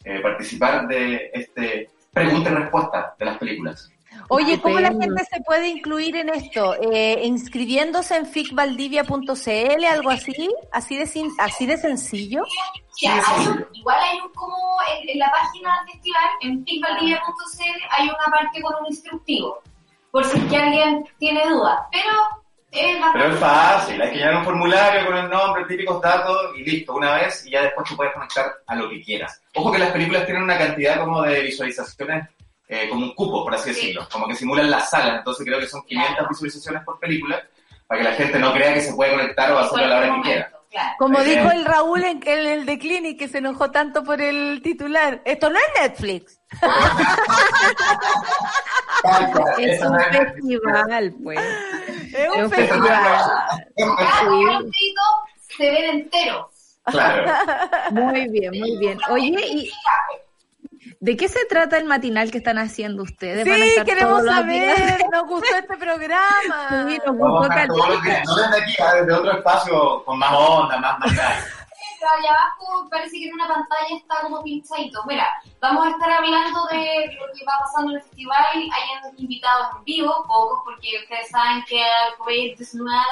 eh, 0.05 0.21
participar 0.21 0.87
de 0.87 1.31
este 1.35 1.91
pregunta 2.13 2.51
y 2.51 2.55
respuesta 2.55 3.15
de 3.19 3.25
las 3.25 3.39
películas. 3.39 3.91
Oye, 4.29 4.61
¿cómo 4.61 4.79
la 4.79 4.91
gente 4.91 5.25
se 5.25 5.41
puede 5.43 5.69
incluir 5.69 6.17
en 6.17 6.29
esto? 6.29 6.75
Eh, 6.81 7.23
¿Inscribiéndose 7.25 8.17
en 8.17 8.27
ficvaldivia.cl, 8.27 9.85
algo 9.85 10.11
así? 10.11 10.55
¿Así 10.73 10.97
de, 10.97 11.31
así 11.39 11.67
de 11.67 11.77
sencillo? 11.79 12.43
igual 13.01 13.99
hay 14.01 14.19
un 14.21 14.33
como 14.35 14.57
en, 15.03 15.19
la 15.19 15.31
página 15.31 15.79
del 15.79 15.95
festival, 15.95 16.29
en 16.43 16.65
ficvaldivia.cl, 16.65 17.83
hay 17.91 18.09
una 18.09 18.25
parte 18.31 18.63
con 18.63 18.75
un 18.81 18.87
instructivo, 18.87 19.63
por 20.11 20.25
si 20.25 20.39
es 20.39 20.45
que 20.45 20.57
alguien 20.57 21.05
tiene 21.19 21.49
dudas. 21.49 21.81
Pero 21.93 22.11
pero 23.13 23.33
es 23.33 23.39
fácil, 23.39 24.01
hay 24.01 24.11
que 24.11 24.17
llenar 24.17 24.37
un 24.37 24.45
formulario 24.45 25.07
con 25.07 25.17
el 25.17 25.31
nombre, 25.31 25.65
típicos 25.65 26.01
datos 26.01 26.53
y 26.57 26.65
listo, 26.65 26.95
una 26.95 27.17
vez 27.17 27.45
y 27.47 27.51
ya 27.51 27.63
después 27.63 27.89
tú 27.89 27.97
puedes 27.97 28.13
conectar 28.13 28.53
a 28.67 28.77
lo 28.77 28.89
que 28.89 29.03
quieras. 29.03 29.41
Ojo 29.55 29.73
que 29.73 29.79
las 29.79 29.91
películas 29.91 30.25
tienen 30.25 30.43
una 30.43 30.59
cantidad 30.59 31.01
como 31.01 31.23
de 31.23 31.43
visualizaciones, 31.43 32.29
eh, 32.69 32.89
como 32.89 33.07
un 33.07 33.15
cupo, 33.15 33.45
por 33.45 33.55
así 33.55 33.71
decirlo, 33.71 34.07
como 34.11 34.27
que 34.27 34.35
simulan 34.35 34.71
las 34.71 34.91
salas, 34.91 35.19
entonces 35.19 35.47
creo 35.47 35.59
que 35.59 35.67
son 35.67 35.83
500 35.83 36.29
visualizaciones 36.29 36.83
por 36.85 36.99
película, 36.99 37.43
para 37.87 38.01
que 38.01 38.09
la 38.09 38.15
gente 38.15 38.39
no 38.39 38.53
crea 38.53 38.75
que 38.75 38.83
se 38.83 38.95
puede 38.95 39.13
conectar 39.13 39.51
o 39.53 39.59
hacerlo 39.59 39.85
a 39.85 39.89
la 39.89 39.99
hora 39.99 40.15
que 40.15 40.23
quiera. 40.23 40.53
Como 40.99 41.23
dijo 41.23 41.51
el 41.51 41.65
Raúl 41.65 42.05
en, 42.05 42.21
en 42.27 42.47
el 42.47 42.67
de 42.67 42.79
Clinic, 42.79 43.19
que 43.19 43.29
se 43.29 43.39
enojó 43.39 43.71
tanto 43.71 44.05
por 44.05 44.21
el 44.21 44.61
titular, 44.63 45.23
esto 45.25 45.49
no 45.49 45.57
es 45.57 45.65
Netflix. 45.81 46.39
es 49.59 49.83
un 49.83 49.99
festival, 49.99 51.15
pues. 51.23 51.41
Es 52.15 52.29
un 52.37 52.51
festival. 52.51 52.91
se 55.57 55.71
ven 55.71 55.85
enteros. 55.85 56.47
Claro. 56.85 57.33
Muy 57.91 58.29
bien, 58.29 58.51
muy 58.59 58.79
bien. 58.79 58.99
Oye, 59.11 59.47
¿y 59.47 59.71
de 61.01 61.17
qué 61.17 61.29
se 61.29 61.45
trata 61.45 61.77
el 61.77 61.85
matinal 61.85 62.31
que 62.31 62.39
están 62.39 62.59
haciendo 62.59 63.03
ustedes? 63.03 63.45
Sí, 63.45 63.85
queremos 63.85 64.25
saber. 64.25 65.05
Nos 65.13 65.27
gustó 65.27 65.55
este 65.55 65.77
programa. 65.77 66.87
Sí, 66.89 66.99
nos 67.05 67.17
gustó 67.17 67.49
No 67.49 68.37
desde 68.37 68.63
aquí, 68.63 68.75
ah, 68.83 68.95
desde 68.95 69.13
otro 69.13 69.33
espacio 69.33 70.05
con 70.05 70.19
más 70.19 70.33
onda, 70.33 70.79
más 70.79 70.99
matinal 70.99 71.35
allá 72.07 72.31
abajo 72.31 72.89
parece 72.91 73.19
que 73.19 73.29
en 73.29 73.35
una 73.35 73.49
pantalla 73.49 73.97
está 73.97 74.23
como 74.23 74.43
pinchadito. 74.43 75.03
Mira, 75.07 75.29
vamos 75.61 75.87
a 75.87 75.91
estar 75.91 76.11
hablando 76.11 76.67
de 76.67 77.07
lo 77.19 77.33
que 77.35 77.45
va 77.45 77.59
pasando 77.61 77.93
en 77.93 77.97
el 77.97 78.03
festival. 78.03 78.45
Hay 78.55 78.69
invitados 79.17 79.69
en 79.77 79.85
vivo, 79.85 80.25
pocos, 80.27 80.61
porque 80.65 80.99
ustedes 81.03 81.29
saben 81.31 81.65
que 81.65 81.81
el 81.81 82.15
COVID-19 82.19 83.03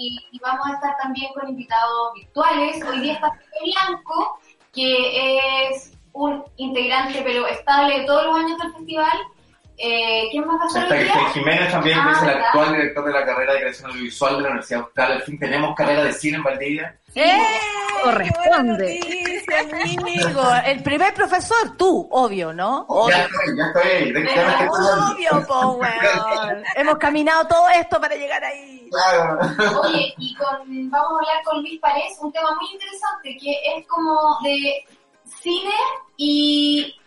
y, 0.00 0.18
y, 0.30 0.38
vamos 0.38 0.66
a 0.66 0.74
estar 0.74 0.96
también 0.98 1.32
con 1.34 1.48
invitados 1.48 2.14
virtuales. 2.14 2.82
Hoy 2.84 3.00
día 3.00 3.14
está 3.14 3.32
Blanco, 3.64 4.38
que 4.72 5.68
es 5.68 5.92
un 6.12 6.44
integrante 6.56 7.20
pero 7.22 7.46
estable 7.46 8.04
todos 8.04 8.26
los 8.26 8.36
años 8.36 8.58
del 8.58 8.72
festival 8.74 9.18
eh, 9.78 10.28
¿Quién 10.32 10.44
más 10.44 10.58
va 10.60 10.64
a 10.64 10.66
estar 10.66 10.98
Está 10.98 11.30
Jiménez 11.30 11.70
también, 11.70 11.98
que 12.02 12.10
es 12.10 12.22
el 12.22 12.30
ah, 12.30 12.46
actual 12.46 12.72
director 12.72 13.04
de 13.04 13.12
la 13.12 13.24
carrera 13.24 13.52
de 13.52 13.60
creación 13.60 13.90
audiovisual 13.90 14.36
de 14.36 14.42
la 14.42 14.48
Universidad 14.48 14.80
Austral. 14.80 15.12
Al 15.12 15.22
fin 15.22 15.38
tenemos 15.38 15.74
carrera 15.76 16.04
de 16.04 16.12
cine 16.12 16.36
en 16.38 16.42
Valdivia. 16.42 16.98
¡Eh! 17.14 17.38
Corresponde. 18.02 19.00
amigo. 20.00 20.42
El 20.64 20.82
primer 20.82 21.14
profesor, 21.14 21.76
tú, 21.76 22.08
obvio, 22.10 22.52
¿no? 22.52 22.86
Obvio. 22.88 23.16
Ya 23.16 23.24
estoy, 23.24 23.56
ya 23.56 23.66
estoy 23.66 24.68
Obvio, 24.68 25.46
po, 25.46 25.80
Hemos 26.74 26.98
caminado 26.98 27.46
todo 27.46 27.68
esto 27.68 28.00
para 28.00 28.16
llegar 28.16 28.42
ahí. 28.42 28.88
Claro. 28.90 29.38
Oye, 29.82 30.12
y 30.18 30.34
con, 30.34 30.90
vamos 30.90 31.10
a 31.10 31.14
hablar 31.14 31.44
con 31.44 31.60
Luis 31.60 31.80
Párez, 31.80 32.18
un 32.20 32.32
tema 32.32 32.48
muy 32.60 32.68
interesante 32.72 33.36
que 33.40 33.52
es 33.76 33.86
como 33.86 34.38
de 34.42 34.84
cine 35.24 35.74
y 36.16 36.97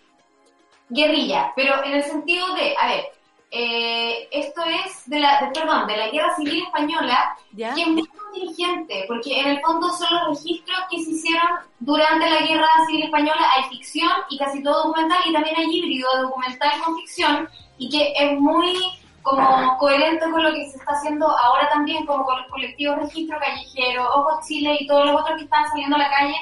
guerrilla, 0.91 1.51
pero 1.55 1.83
en 1.83 1.93
el 1.93 2.03
sentido 2.03 2.53
de, 2.55 2.75
a 2.77 2.87
ver, 2.87 3.05
eh, 3.49 4.27
esto 4.31 4.61
es 4.63 5.09
de 5.09 5.19
la, 5.19 5.41
de, 5.41 5.47
perdón, 5.47 5.87
de 5.87 5.97
la 5.97 6.09
guerra 6.09 6.35
civil 6.35 6.63
española, 6.63 7.35
que 7.55 7.81
es 7.81 7.87
muy 7.87 8.05
contingente, 8.07 9.05
porque 9.07 9.39
en 9.39 9.47
el 9.47 9.61
fondo 9.61 9.89
son 9.89 10.07
los 10.13 10.37
registros 10.37 10.79
que 10.89 11.03
se 11.03 11.11
hicieron 11.11 11.49
durante 11.79 12.29
la 12.29 12.41
guerra 12.41 12.67
civil 12.87 13.03
española, 13.03 13.41
hay 13.55 13.63
ficción 13.69 14.11
y 14.29 14.37
casi 14.37 14.61
todo 14.63 14.87
documental, 14.87 15.19
y 15.25 15.33
también 15.33 15.55
hay 15.57 15.65
híbrido 15.65 16.09
documental 16.21 16.71
con 16.83 16.95
ficción, 16.97 17.49
y 17.77 17.89
que 17.89 18.13
es 18.15 18.39
muy 18.39 18.77
como 19.21 19.77
coherente 19.77 20.29
con 20.31 20.43
lo 20.43 20.51
que 20.51 20.69
se 20.69 20.77
está 20.77 20.93
haciendo 20.93 21.27
ahora 21.37 21.69
también, 21.69 22.05
como 22.05 22.25
con 22.25 22.37
los 22.37 22.47
colectivos 22.47 22.97
registro 22.99 23.37
callejero, 23.39 24.09
Ojo 24.15 24.39
Chile 24.47 24.77
y 24.79 24.87
todos 24.87 25.05
los 25.05 25.21
otros 25.21 25.37
que 25.37 25.43
están 25.43 25.67
saliendo 25.69 25.95
a 25.95 25.99
la 25.99 26.09
calle 26.09 26.35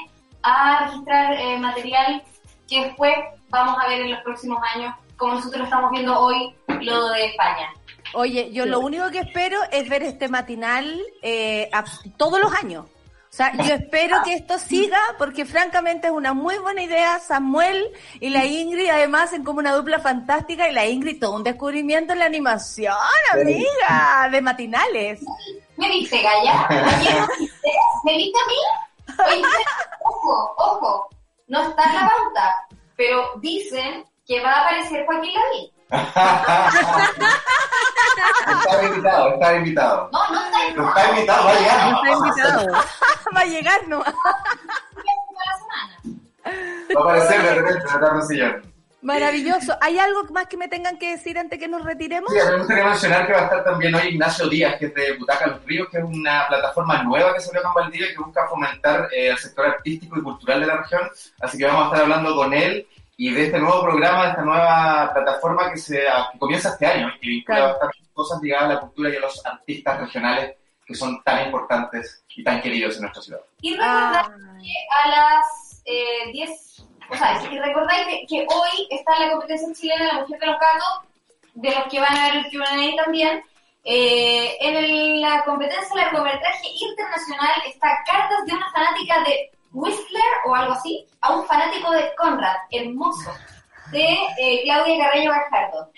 a 0.44 0.86
registrar 0.86 1.34
eh, 1.34 1.58
material 1.58 2.24
que 2.70 2.86
después 2.86 3.14
vamos 3.50 3.76
a 3.84 3.88
ver 3.88 4.02
en 4.02 4.12
los 4.12 4.22
próximos 4.22 4.60
años, 4.76 4.94
como 5.18 5.34
nosotros 5.34 5.64
estamos 5.64 5.92
viendo 5.92 6.18
hoy, 6.18 6.56
lo 6.82 7.10
de 7.10 7.26
España. 7.26 7.74
Oye, 8.14 8.52
yo 8.52 8.66
lo 8.66 8.80
único 8.80 9.10
que 9.12 9.20
espero 9.20 9.60
es 9.72 9.88
ver 9.90 10.04
este 10.04 10.30
matinal 10.30 11.02
eh, 11.22 11.70
todos 12.18 12.40
los 12.40 12.54
años. 12.54 12.86
O 12.86 13.32
sea, 13.32 13.54
yo 13.56 13.76
espero 13.76 14.18
que 14.24 14.34
esto 14.34 14.58
siga 14.58 15.00
porque 15.20 15.46
francamente 15.46 16.08
es 16.08 16.14
una 16.14 16.34
muy 16.34 16.58
buena 16.58 16.82
idea. 16.82 17.20
Samuel 17.20 17.92
y 18.20 18.30
la 18.30 18.44
Ingrid 18.46 18.90
además 18.90 19.34
en 19.34 19.44
como 19.44 19.60
una 19.60 19.74
dupla 19.74 20.00
fantástica 20.00 20.68
y 20.68 20.74
la 20.74 20.88
Ingrid 20.88 21.20
todo 21.20 21.36
un 21.36 21.44
descubrimiento 21.44 22.14
en 22.14 22.20
la 22.20 22.26
animación, 22.26 22.96
amiga, 23.32 24.30
de 24.32 24.42
matinales. 24.42 25.22
¿Me 25.78 25.88
viste, 25.90 26.20
Gaya? 26.22 26.68
¿Me 28.04 28.18
viste 28.18 28.40
a 28.40 28.48
mí? 28.48 29.36
Oye, 29.36 29.44
ojo, 30.04 30.56
ojo, 30.58 31.10
no 31.50 31.62
está 31.62 31.84
en 31.84 31.96
la 31.96 32.02
pauta 32.02 32.68
pero 33.00 33.32
dicen 33.38 34.04
que 34.28 34.42
va 34.44 34.52
a 34.52 34.62
aparecer 34.62 35.06
Joaquín 35.06 35.32
Lavín. 35.34 35.72
está 38.60 38.84
invitado, 38.84 39.34
está 39.34 39.56
invitado. 39.56 40.10
No, 40.12 40.30
no 40.32 40.46
está 40.46 40.68
invitado. 40.68 40.84
No 40.84 40.90
está 40.90 41.10
invitado, 41.10 41.46
va 41.46 41.52
a 41.52 41.56
llegar. 41.56 41.92
No 41.92 42.04
está 42.04 42.12
invitado. 42.12 42.74
va 43.36 43.40
a 43.40 43.46
llegar, 43.46 43.88
no. 43.88 44.04
Va 46.96 47.00
a 47.00 47.04
aparecer 47.04 47.44
de 47.44 47.54
repente, 47.54 47.86
en 47.88 48.28
sillón. 48.28 48.74
Maravilloso. 49.02 49.78
¿Hay 49.82 49.98
algo 49.98 50.24
más 50.32 50.48
que 50.48 50.58
me 50.58 50.68
tengan 50.68 50.98
que 50.98 51.12
decir 51.12 51.38
antes 51.38 51.58
que 51.58 51.68
nos 51.68 51.84
retiremos? 51.84 52.32
Sí, 52.32 52.40
me 52.50 52.58
gustaría 52.58 52.84
mencionar 52.86 53.28
que 53.28 53.34
va 53.34 53.40
a 53.40 53.44
estar 53.44 53.64
también 53.64 53.96
hoy 53.96 54.08
Ignacio 54.10 54.50
Díaz, 54.50 54.78
que 54.78 54.88
es 54.88 54.94
de 54.94 55.18
Butaca 55.18 55.48
Los 55.48 55.66
Ríos, 55.66 55.88
que 55.90 56.00
es 56.00 56.04
una 56.04 56.48
plataforma 56.48 57.02
nueva 57.04 57.34
que 57.34 57.40
salió 57.40 57.62
en 57.66 57.74
Valdivia 57.74 58.08
y 58.08 58.16
que 58.16 58.22
busca 58.22 58.48
fomentar 58.48 59.08
eh, 59.14 59.30
el 59.30 59.38
sector 59.38 59.68
artístico 59.68 60.20
y 60.20 60.24
cultural 60.24 60.60
de 60.60 60.68
la 60.68 60.78
región. 60.78 61.10
Así 61.40 61.58
que 61.58 61.66
vamos 61.66 61.84
a 61.84 61.86
estar 61.88 62.02
hablando 62.02 62.36
con 62.36 62.54
él 62.54 62.88
y 63.16 63.32
de 63.32 63.46
este 63.46 63.60
nuevo 63.60 63.82
programa, 63.84 64.24
de 64.24 64.30
esta 64.30 64.42
nueva 64.44 65.12
plataforma 65.14 65.72
que, 65.72 65.78
se, 65.78 66.04
comienza 66.38 66.70
este 66.70 66.86
año 66.86 67.10
y 67.10 67.20
que 67.20 67.28
vincula 67.28 67.68
bastantes 67.68 68.02
cosas 68.14 68.42
ligadas 68.42 68.66
a 68.66 68.74
la 68.74 68.80
cultura 68.82 69.10
y 69.10 69.16
a 69.16 69.20
los 69.22 69.46
artistas 69.46 70.00
regionales 70.00 70.56
que 70.86 70.96
son 70.96 71.22
tan 71.24 71.46
importantes 71.46 72.24
y 72.36 72.44
tan 72.44 72.62
queridos 72.62 72.96
en 72.96 73.02
nuestra 73.04 73.22
ciudad. 73.22 73.42
Y 73.62 73.76
recordar 73.76 74.26
que 74.62 74.74
a 75.04 75.10
las 75.10 75.84
10 75.84 76.50
eh, 76.50 76.84
o 77.12 77.16
sea, 77.16 77.40
si 77.42 77.58
recordáis 77.58 78.28
que, 78.28 78.46
hoy 78.48 78.88
está 78.90 79.20
la 79.20 79.32
competencia 79.32 79.74
chilena 79.74 80.06
de 80.06 80.14
la 80.14 80.20
mujer 80.20 80.40
de 80.40 80.46
los 80.48 80.56
de 81.56 81.76
los 81.76 81.84
que 81.86 82.00
van 82.00 82.16
a 82.16 82.24
ver 82.28 82.36
el 82.38 82.52
Q&A 82.52 83.04
también. 83.04 83.44
Eh, 83.84 84.58
en 84.60 85.22
la 85.22 85.44
competencia 85.46 85.90
de 85.96 86.02
largometraje 86.02 86.68
internacional 86.68 87.52
está 87.66 87.88
Cartas 88.06 88.46
de 88.46 88.54
una 88.54 88.70
fanática 88.72 89.24
de 89.24 89.52
Whistler 89.72 90.24
o 90.46 90.56
algo 90.56 90.74
así, 90.74 91.08
a 91.22 91.34
un 91.34 91.46
fanático 91.46 91.92
de 91.92 92.14
Conrad, 92.16 92.58
hermoso, 92.72 93.32
de 93.92 94.18
eh, 94.38 94.62
Claudia 94.64 95.06
Carreño 95.06 95.32
Gajardo, 95.32 95.92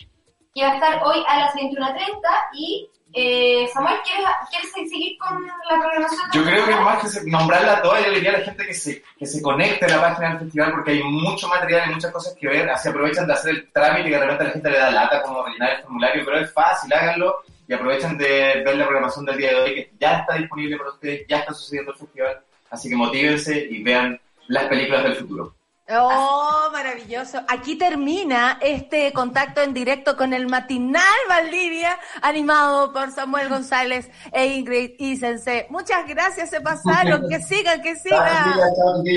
que 0.53 0.64
va 0.64 0.72
a 0.72 0.74
estar 0.76 1.03
hoy 1.03 1.24
a 1.28 1.39
las 1.39 1.53
21.30 1.55 2.05
y 2.53 2.89
Eh, 3.14 3.68
Samuel, 3.74 3.95
¿quieres, 4.03 4.72
seguir 4.89 5.18
con 5.18 5.45
la 5.45 5.80
programación? 5.80 6.22
Yo 6.34 6.43
creo 6.43 6.66
que 6.66 6.76
más 6.76 7.14
que 7.14 7.30
nombrarla 7.30 7.82
toda, 7.82 8.01
yo 8.01 8.07
le 8.07 8.16
diría 8.16 8.32
a 8.32 8.38
la 8.39 8.45
gente 8.45 8.66
que 8.66 8.74
se, 8.74 9.03
que 9.18 9.26
se 9.26 9.41
conecte 9.41 9.86
a 9.86 9.97
la 9.97 10.01
página 10.01 10.30
del 10.30 10.39
festival 10.39 10.72
porque 10.72 10.91
hay 10.91 11.03
mucho 11.03 11.47
material 11.47 11.89
y 11.89 11.93
muchas 11.95 12.12
cosas 12.12 12.36
que 12.39 12.47
ver. 12.47 12.70
Así 12.70 12.88
aprovechan 12.88 13.28
de 13.28 13.34
hacer 13.34 13.51
el 13.51 13.72
trámite 13.72 14.07
y 14.09 14.12
de 14.12 14.20
repente 14.20 14.43
a 14.43 14.47
la 14.47 14.53
gente 14.53 14.70
le 14.70 14.78
da 14.78 14.91
lata 14.91 15.22
como 15.24 15.45
rellenar 15.45 15.72
el 15.72 15.84
formulario, 15.84 16.26
pero 16.26 16.39
es 16.39 16.53
fácil, 16.53 16.93
háganlo 16.93 17.43
y 17.68 17.74
aprovechen 17.74 18.18
de 18.18 18.62
ver 18.66 18.76
la 18.76 18.86
programación 18.86 19.26
del 19.26 19.38
día 19.38 19.49
de 19.49 19.55
hoy 19.55 19.76
que 19.76 19.91
ya 19.99 20.20
está 20.20 20.36
disponible 20.36 20.78
para 20.78 20.89
ustedes, 20.91 21.26
ya 21.28 21.39
está 21.39 21.53
sucediendo 21.53 21.91
el 21.91 21.97
festival. 21.97 22.41
Así 22.70 22.89
que 22.89 22.95
motívense 22.95 23.68
y 23.70 23.84
vean 23.84 24.20
las 24.47 24.66
películas 24.66 25.03
del 25.03 25.16
futuro. 25.16 25.55
Oh, 26.00 26.70
maravilloso. 26.72 27.42
Aquí 27.48 27.76
termina 27.76 28.58
este 28.62 29.12
contacto 29.14 29.62
en 29.62 29.74
directo 29.74 30.16
con 30.16 30.34
el 30.34 30.46
matinal 30.48 31.04
Valdivia, 31.28 31.98
animado 32.22 32.94
por 32.94 33.12
Samuel 33.12 33.50
González 33.50 34.10
e 34.32 34.46
Ingrid 34.48 34.92
Isense. 35.00 35.68
Muchas 35.70 36.08
gracias, 36.08 36.50
se 36.50 36.62
pasaron. 36.62 37.28
Que 37.30 37.42
sigan, 37.42 37.82
que 37.82 37.96
sigan. 37.96 38.56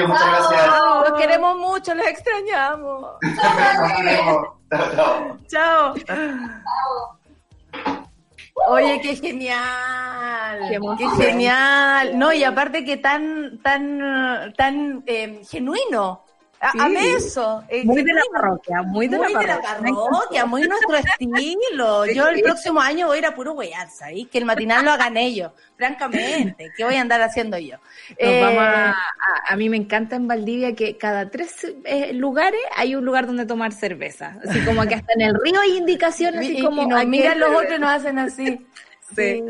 muchas 0.08 0.26
gracias. 0.26 0.66
Los 1.08 1.20
queremos 1.20 1.56
mucho, 1.56 1.94
los 1.94 2.06
extrañamos. 2.06 3.06
chao, 5.48 5.94
chao. 5.94 5.94
Oye, 8.66 8.98
qué 9.02 9.16
genial, 9.16 10.60
qué, 10.96 11.08
genial. 11.22 12.18
No, 12.18 12.32
y 12.32 12.44
aparte 12.44 12.84
que 12.84 12.96
tan, 12.96 13.60
tan, 13.62 14.54
tan 14.56 15.02
eh, 15.06 15.42
genuino. 15.48 16.24
A, 16.60 16.88
eso. 16.88 17.62
Eh, 17.68 17.84
muy 17.84 18.02
de 18.02 18.12
la 18.12 18.22
parroquia, 18.32 18.82
muy 18.82 19.06
de, 19.06 19.18
la, 19.18 19.28
parroquia. 19.28 20.46
muy 20.46 20.62
nuestro 20.62 20.96
estilo. 20.96 22.06
Yo 22.14 22.28
el 22.28 22.40
próximo 22.40 22.80
año 22.80 23.08
voy 23.08 23.16
a 23.16 23.18
ir 23.18 23.26
a 23.26 23.34
puro 23.34 23.52
huear. 23.52 23.88
Que 24.30 24.38
el 24.38 24.44
matinal 24.44 24.84
lo 24.84 24.92
hagan 24.92 25.16
ellos, 25.16 25.52
francamente. 25.76 26.70
¿Qué 26.76 26.84
voy 26.84 26.94
a 26.94 27.00
andar 27.00 27.20
haciendo 27.20 27.58
yo? 27.58 27.76
Eh, 28.16 28.42
a, 28.42 29.56
mí 29.56 29.68
me 29.68 29.76
encanta 29.76 30.16
en 30.16 30.26
Valdivia 30.26 30.74
que 30.74 30.96
cada 30.96 31.30
tres 31.30 31.66
eh, 31.84 32.12
lugares 32.12 32.60
hay 32.76 32.94
un 32.94 33.04
lugar 33.04 33.26
donde 33.26 33.46
tomar 33.46 33.72
cerveza. 33.72 34.38
Así 34.48 34.64
como 34.64 34.86
que 34.86 34.94
hasta 34.94 35.12
en 35.14 35.22
el 35.22 35.34
río 35.34 35.60
hay 35.60 35.76
indicaciones. 35.76 36.40
Así 36.44 36.62
como, 36.62 36.82
y 36.82 36.86
nos 36.86 37.06
miran 37.06 37.38
los 37.38 37.50
otros 37.50 37.76
y 37.76 37.80
nos 37.80 37.90
hacen 37.90 38.18
así. 38.18 38.66
Sí, 39.14 39.44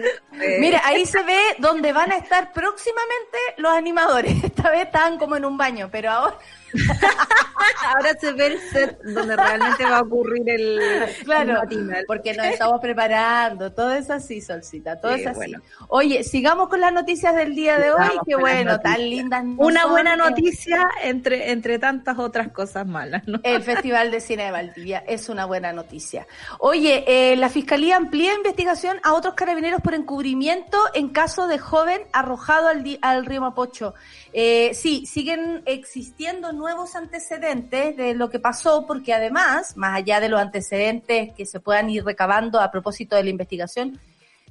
Mira, 0.58 0.82
ahí 0.84 1.06
se 1.06 1.22
ve 1.22 1.38
donde 1.58 1.92
van 1.92 2.12
a 2.12 2.16
estar 2.16 2.52
próximamente 2.52 3.38
los 3.58 3.72
animadores. 3.72 4.32
Esta 4.44 4.70
vez 4.70 4.86
están 4.86 5.18
como 5.18 5.36
en 5.36 5.44
un 5.44 5.56
baño, 5.56 5.88
pero 5.90 6.10
ahora 6.10 6.38
Ahora 7.86 8.14
se 8.20 8.32
ve 8.32 8.46
el 8.46 8.58
set 8.58 9.00
donde 9.02 9.36
realmente 9.36 9.84
va 9.84 9.98
a 9.98 10.02
ocurrir 10.02 10.48
el, 10.48 10.80
claro, 11.24 11.62
porque 12.06 12.34
nos 12.34 12.46
estamos 12.46 12.80
preparando, 12.80 13.72
todo 13.72 13.92
es 13.92 14.10
así, 14.10 14.40
Solcita, 14.40 15.00
todo 15.00 15.14
es 15.14 15.26
así. 15.26 15.54
Oye, 15.88 16.24
sigamos 16.24 16.68
con 16.68 16.80
las 16.80 16.92
noticias 16.92 17.34
del 17.34 17.54
día 17.54 17.78
de 17.78 17.92
hoy, 17.92 18.10
qué 18.26 18.36
bueno, 18.36 18.80
tan 18.80 18.98
lindas. 18.98 19.44
Una 19.56 19.86
buena 19.86 20.16
noticia 20.16 20.88
entre, 21.02 21.52
entre 21.52 21.78
tantas 21.78 22.18
otras 22.18 22.48
cosas 22.48 22.86
malas. 22.86 23.22
El 23.42 23.62
Festival 23.62 24.10
de 24.10 24.20
Cine 24.20 24.44
de 24.44 24.50
Valdivia 24.50 25.04
es 25.06 25.28
una 25.28 25.44
buena 25.46 25.72
noticia. 25.72 26.26
Oye, 26.58 27.04
eh, 27.06 27.36
la 27.36 27.48
Fiscalía 27.48 27.96
amplía 27.96 28.34
investigación 28.34 28.98
a 29.02 29.14
otros 29.14 29.34
carabineros 29.44 29.82
por 29.82 29.92
encubrimiento 29.92 30.78
en 30.94 31.10
caso 31.10 31.46
de 31.46 31.58
joven 31.58 32.00
arrojado 32.14 32.68
al, 32.68 32.98
al 33.02 33.26
río 33.26 33.42
Mapocho. 33.42 33.92
Eh, 34.32 34.72
sí, 34.72 35.04
siguen 35.04 35.62
existiendo 35.66 36.52
nuevos 36.52 36.96
antecedentes 36.96 37.94
de 37.94 38.14
lo 38.14 38.30
que 38.30 38.38
pasó, 38.38 38.86
porque 38.86 39.12
además, 39.12 39.76
más 39.76 39.96
allá 39.96 40.18
de 40.20 40.30
los 40.30 40.40
antecedentes 40.40 41.34
que 41.34 41.44
se 41.44 41.60
puedan 41.60 41.90
ir 41.90 42.06
recabando 42.06 42.58
a 42.58 42.70
propósito 42.70 43.16
de 43.16 43.24
la 43.24 43.30
investigación, 43.30 44.00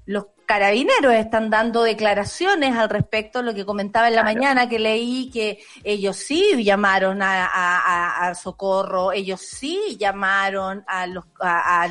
los 0.05 0.25
carabineros 0.45 1.13
están 1.13 1.49
dando 1.49 1.81
declaraciones 1.81 2.77
al 2.77 2.89
respecto, 2.89 3.41
lo 3.41 3.55
que 3.55 3.65
comentaba 3.65 4.09
en 4.09 4.15
la 4.15 4.23
mañana 4.23 4.69
que 4.69 4.77
leí 4.77 5.31
que 5.31 5.57
ellos 5.83 6.17
sí 6.17 6.63
llamaron 6.63 7.19
a, 7.23 8.31
socorro, 8.35 9.11
ellos 9.11 9.41
sí 9.41 9.97
llamaron 9.97 10.83
a 10.85 11.07
los 11.07 11.25
a, 11.39 11.87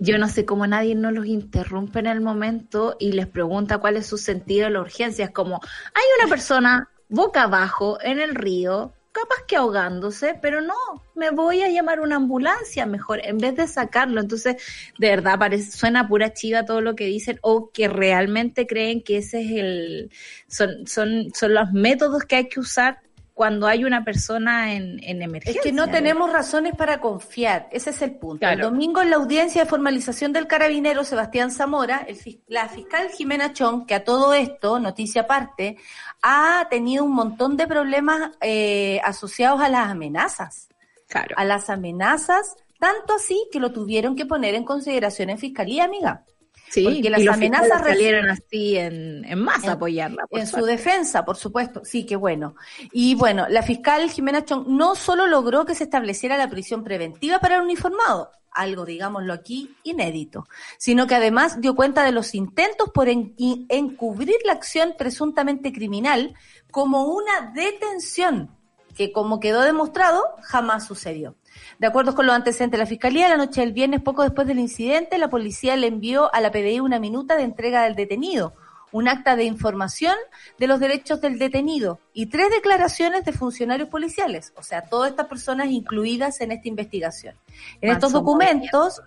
yo 0.00 0.18
no 0.18 0.28
sé 0.28 0.46
cómo 0.46 0.66
nadie 0.66 0.94
no 0.94 1.10
los 1.10 1.26
interrumpe 1.26 1.98
en 1.98 2.06
el 2.06 2.22
momento 2.22 2.96
y 2.98 3.12
les 3.12 3.26
pregunta 3.26 3.78
cuál 3.78 3.98
es 3.98 4.06
su 4.06 4.16
sentido 4.16 4.64
de 4.64 4.70
la 4.70 4.80
urgencia. 4.80 5.26
Es 5.26 5.30
como, 5.30 5.60
hay 5.62 6.04
una 6.18 6.28
persona 6.28 6.88
boca 7.10 7.42
abajo 7.42 7.98
en 8.02 8.18
el 8.18 8.34
río, 8.34 8.94
capaz 9.12 9.44
que 9.46 9.56
ahogándose, 9.56 10.38
pero 10.40 10.62
no, 10.62 10.74
me 11.14 11.30
voy 11.30 11.60
a 11.60 11.68
llamar 11.68 12.00
una 12.00 12.16
ambulancia 12.16 12.86
mejor 12.86 13.20
en 13.22 13.36
vez 13.36 13.56
de 13.56 13.66
sacarlo. 13.66 14.22
Entonces, 14.22 14.56
de 14.98 15.08
verdad, 15.10 15.38
parece, 15.38 15.70
suena 15.70 16.08
pura 16.08 16.32
chiva 16.32 16.64
todo 16.64 16.80
lo 16.80 16.94
que 16.94 17.04
dicen 17.04 17.38
o 17.42 17.70
que 17.70 17.86
realmente 17.86 18.66
creen 18.66 19.02
que 19.02 19.18
ese 19.18 19.42
es 19.42 19.50
el, 19.50 20.10
son, 20.46 20.86
son, 20.86 21.28
son 21.34 21.52
los 21.52 21.72
métodos 21.72 22.24
que 22.24 22.36
hay 22.36 22.48
que 22.48 22.60
usar 22.60 23.00
cuando 23.40 23.66
hay 23.66 23.84
una 23.84 24.04
persona 24.04 24.74
en, 24.74 25.00
emergencia. 25.02 25.58
Es 25.60 25.64
que 25.64 25.72
no 25.72 25.88
tenemos 25.88 26.30
razones 26.30 26.74
para 26.76 27.00
confiar, 27.00 27.70
ese 27.72 27.88
es 27.88 28.02
el 28.02 28.16
punto. 28.16 28.46
El 28.46 28.60
domingo 28.60 29.00
en 29.00 29.08
la 29.08 29.16
audiencia 29.16 29.64
de 29.64 29.66
formalización 29.66 30.34
del 30.34 30.46
carabinero 30.46 31.04
Sebastián 31.04 31.50
Zamora, 31.50 32.06
la 32.48 32.68
fiscal 32.68 33.08
Jimena 33.08 33.54
Chong, 33.54 33.86
que 33.86 33.94
a 33.94 34.04
todo 34.04 34.34
esto, 34.34 34.78
noticia 34.78 35.22
aparte, 35.22 35.78
ha 36.20 36.66
tenido 36.68 37.02
un 37.02 37.14
montón 37.14 37.56
de 37.56 37.66
problemas 37.66 38.32
eh, 38.42 39.00
asociados 39.04 39.62
a 39.62 39.70
las 39.70 39.88
amenazas. 39.88 40.68
Claro. 41.08 41.34
A 41.38 41.46
las 41.46 41.70
amenazas, 41.70 42.56
tanto 42.78 43.14
así 43.14 43.48
que 43.50 43.58
lo 43.58 43.72
tuvieron 43.72 44.16
que 44.16 44.26
poner 44.26 44.54
en 44.54 44.64
consideración 44.64 45.30
en 45.30 45.38
fiscalía, 45.38 45.84
amiga. 45.84 46.26
Sí, 46.70 46.84
porque 46.84 47.10
las 47.10 47.26
amenazas 47.26 47.82
salieron 47.82 48.28
así 48.28 48.76
en, 48.76 49.24
en 49.24 49.38
masa 49.40 49.72
apoyarla. 49.72 50.26
en 50.30 50.46
su 50.46 50.64
defensa, 50.64 51.24
por 51.24 51.36
supuesto. 51.36 51.84
Sí, 51.84 52.06
qué 52.06 52.14
bueno. 52.14 52.54
Y 52.92 53.16
bueno, 53.16 53.46
la 53.48 53.62
fiscal 53.62 54.08
Jimena 54.08 54.44
Chong 54.44 54.68
no 54.68 54.94
solo 54.94 55.26
logró 55.26 55.66
que 55.66 55.74
se 55.74 55.84
estableciera 55.84 56.36
la 56.36 56.48
prisión 56.48 56.84
preventiva 56.84 57.40
para 57.40 57.56
el 57.56 57.62
uniformado, 57.62 58.30
algo, 58.52 58.84
digámoslo 58.84 59.32
aquí, 59.32 59.74
inédito, 59.82 60.46
sino 60.78 61.08
que 61.08 61.16
además 61.16 61.60
dio 61.60 61.74
cuenta 61.74 62.04
de 62.04 62.12
los 62.12 62.36
intentos 62.36 62.90
por 62.90 63.08
encubrir 63.08 64.36
la 64.44 64.52
acción 64.52 64.94
presuntamente 64.96 65.72
criminal 65.72 66.34
como 66.70 67.06
una 67.06 67.52
detención, 67.52 68.56
que 68.94 69.10
como 69.10 69.40
quedó 69.40 69.62
demostrado, 69.62 70.22
jamás 70.42 70.86
sucedió. 70.86 71.34
De 71.78 71.86
acuerdo 71.86 72.14
con 72.14 72.26
los 72.26 72.34
antecedentes 72.34 72.78
de 72.78 72.84
la 72.84 72.88
Fiscalía, 72.88 73.28
la 73.28 73.36
noche 73.36 73.60
del 73.60 73.72
viernes, 73.72 74.02
poco 74.02 74.22
después 74.22 74.46
del 74.46 74.58
incidente, 74.58 75.18
la 75.18 75.30
policía 75.30 75.76
le 75.76 75.86
envió 75.86 76.32
a 76.34 76.40
la 76.40 76.50
PDI 76.50 76.80
una 76.80 76.98
minuta 76.98 77.36
de 77.36 77.42
entrega 77.42 77.82
del 77.82 77.94
detenido, 77.94 78.54
un 78.92 79.08
acta 79.08 79.36
de 79.36 79.44
información 79.44 80.14
de 80.58 80.66
los 80.66 80.80
derechos 80.80 81.20
del 81.20 81.38
detenido 81.38 82.00
y 82.12 82.26
tres 82.26 82.50
declaraciones 82.50 83.24
de 83.24 83.32
funcionarios 83.32 83.88
policiales, 83.88 84.52
o 84.56 84.62
sea, 84.62 84.82
todas 84.82 85.10
estas 85.10 85.26
personas 85.26 85.68
incluidas 85.68 86.40
en 86.40 86.52
esta 86.52 86.68
investigación. 86.68 87.34
En 87.80 87.90
estos 87.90 88.12
documentos, 88.12 89.00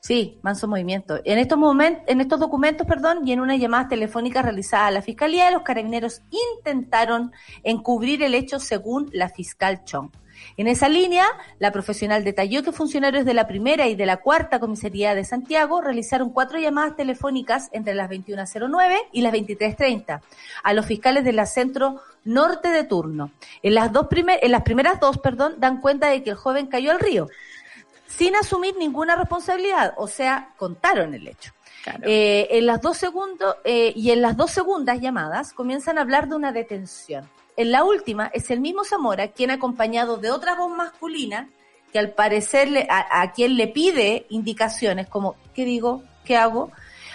sí, 0.00 0.38
manso 0.42 0.68
movimiento. 0.68 1.20
En 1.24 1.38
estos 1.38 1.58
momentos, 1.58 2.04
en 2.06 2.20
estos 2.20 2.38
documentos, 2.38 2.86
perdón, 2.86 3.26
y 3.26 3.32
en 3.32 3.40
una 3.40 3.56
llamada 3.56 3.88
telefónica 3.88 4.42
realizada 4.42 4.86
a 4.86 4.90
la 4.90 5.02
fiscalía, 5.02 5.50
los 5.50 5.62
carabineros 5.62 6.22
intentaron 6.56 7.32
encubrir 7.62 8.22
el 8.22 8.34
hecho 8.34 8.60
según 8.60 9.10
la 9.12 9.28
fiscal 9.28 9.84
Chong. 9.84 10.10
En 10.56 10.68
esa 10.68 10.88
línea, 10.88 11.26
la 11.58 11.72
profesional 11.72 12.22
detalló 12.24 12.62
que 12.62 12.72
funcionarios 12.72 13.24
de 13.24 13.34
la 13.34 13.46
primera 13.46 13.88
y 13.88 13.96
de 13.96 14.06
la 14.06 14.18
cuarta 14.18 14.60
comisaría 14.60 15.14
de 15.14 15.24
Santiago 15.24 15.80
realizaron 15.80 16.30
cuatro 16.30 16.58
llamadas 16.58 16.96
telefónicas 16.96 17.68
entre 17.72 17.94
las 17.94 18.08
21.09 18.08 18.96
y 19.12 19.22
las 19.22 19.32
23.30 19.32 20.20
a 20.62 20.72
los 20.72 20.86
fiscales 20.86 21.24
del 21.24 21.44
centro 21.46 22.00
norte 22.24 22.68
de 22.68 22.84
turno. 22.84 23.32
En 23.62 23.74
las, 23.74 23.92
dos 23.92 24.06
en 24.12 24.52
las 24.52 24.62
primeras 24.62 25.00
dos, 25.00 25.18
perdón, 25.18 25.54
dan 25.58 25.80
cuenta 25.80 26.08
de 26.08 26.22
que 26.22 26.30
el 26.30 26.36
joven 26.36 26.68
cayó 26.68 26.92
al 26.92 27.00
río 27.00 27.28
sin 28.06 28.36
asumir 28.36 28.76
ninguna 28.76 29.16
responsabilidad, 29.16 29.94
o 29.96 30.06
sea, 30.06 30.50
contaron 30.56 31.14
el 31.14 31.26
hecho. 31.26 31.52
Eh, 32.02 32.48
en 32.50 32.66
las 32.66 32.80
dos 32.80 32.96
segundos 32.96 33.56
eh, 33.64 33.92
y 33.94 34.10
en 34.10 34.22
las 34.22 34.36
dos 34.38 34.50
segundas 34.50 35.00
llamadas 35.00 35.52
comienzan 35.52 35.98
a 35.98 36.00
hablar 36.00 36.28
de 36.28 36.36
una 36.36 36.50
detención. 36.50 37.28
En 37.56 37.70
la 37.70 37.84
última 37.84 38.30
es 38.34 38.50
el 38.50 38.60
mismo 38.60 38.84
Zamora 38.84 39.28
quien 39.28 39.50
acompañado 39.50 40.16
de 40.16 40.30
otra 40.30 40.56
voz 40.56 40.76
masculina 40.76 41.48
que 41.92 42.00
al 42.00 42.10
parecer 42.10 42.88
a, 42.90 43.32
quien 43.32 43.56
le 43.56 43.68
pide 43.68 44.26
indicaciones 44.28 45.06
como 45.06 45.36
¿qué 45.54 45.64
digo? 45.64 46.02
¿qué 46.24 46.36
hago? 46.36 46.72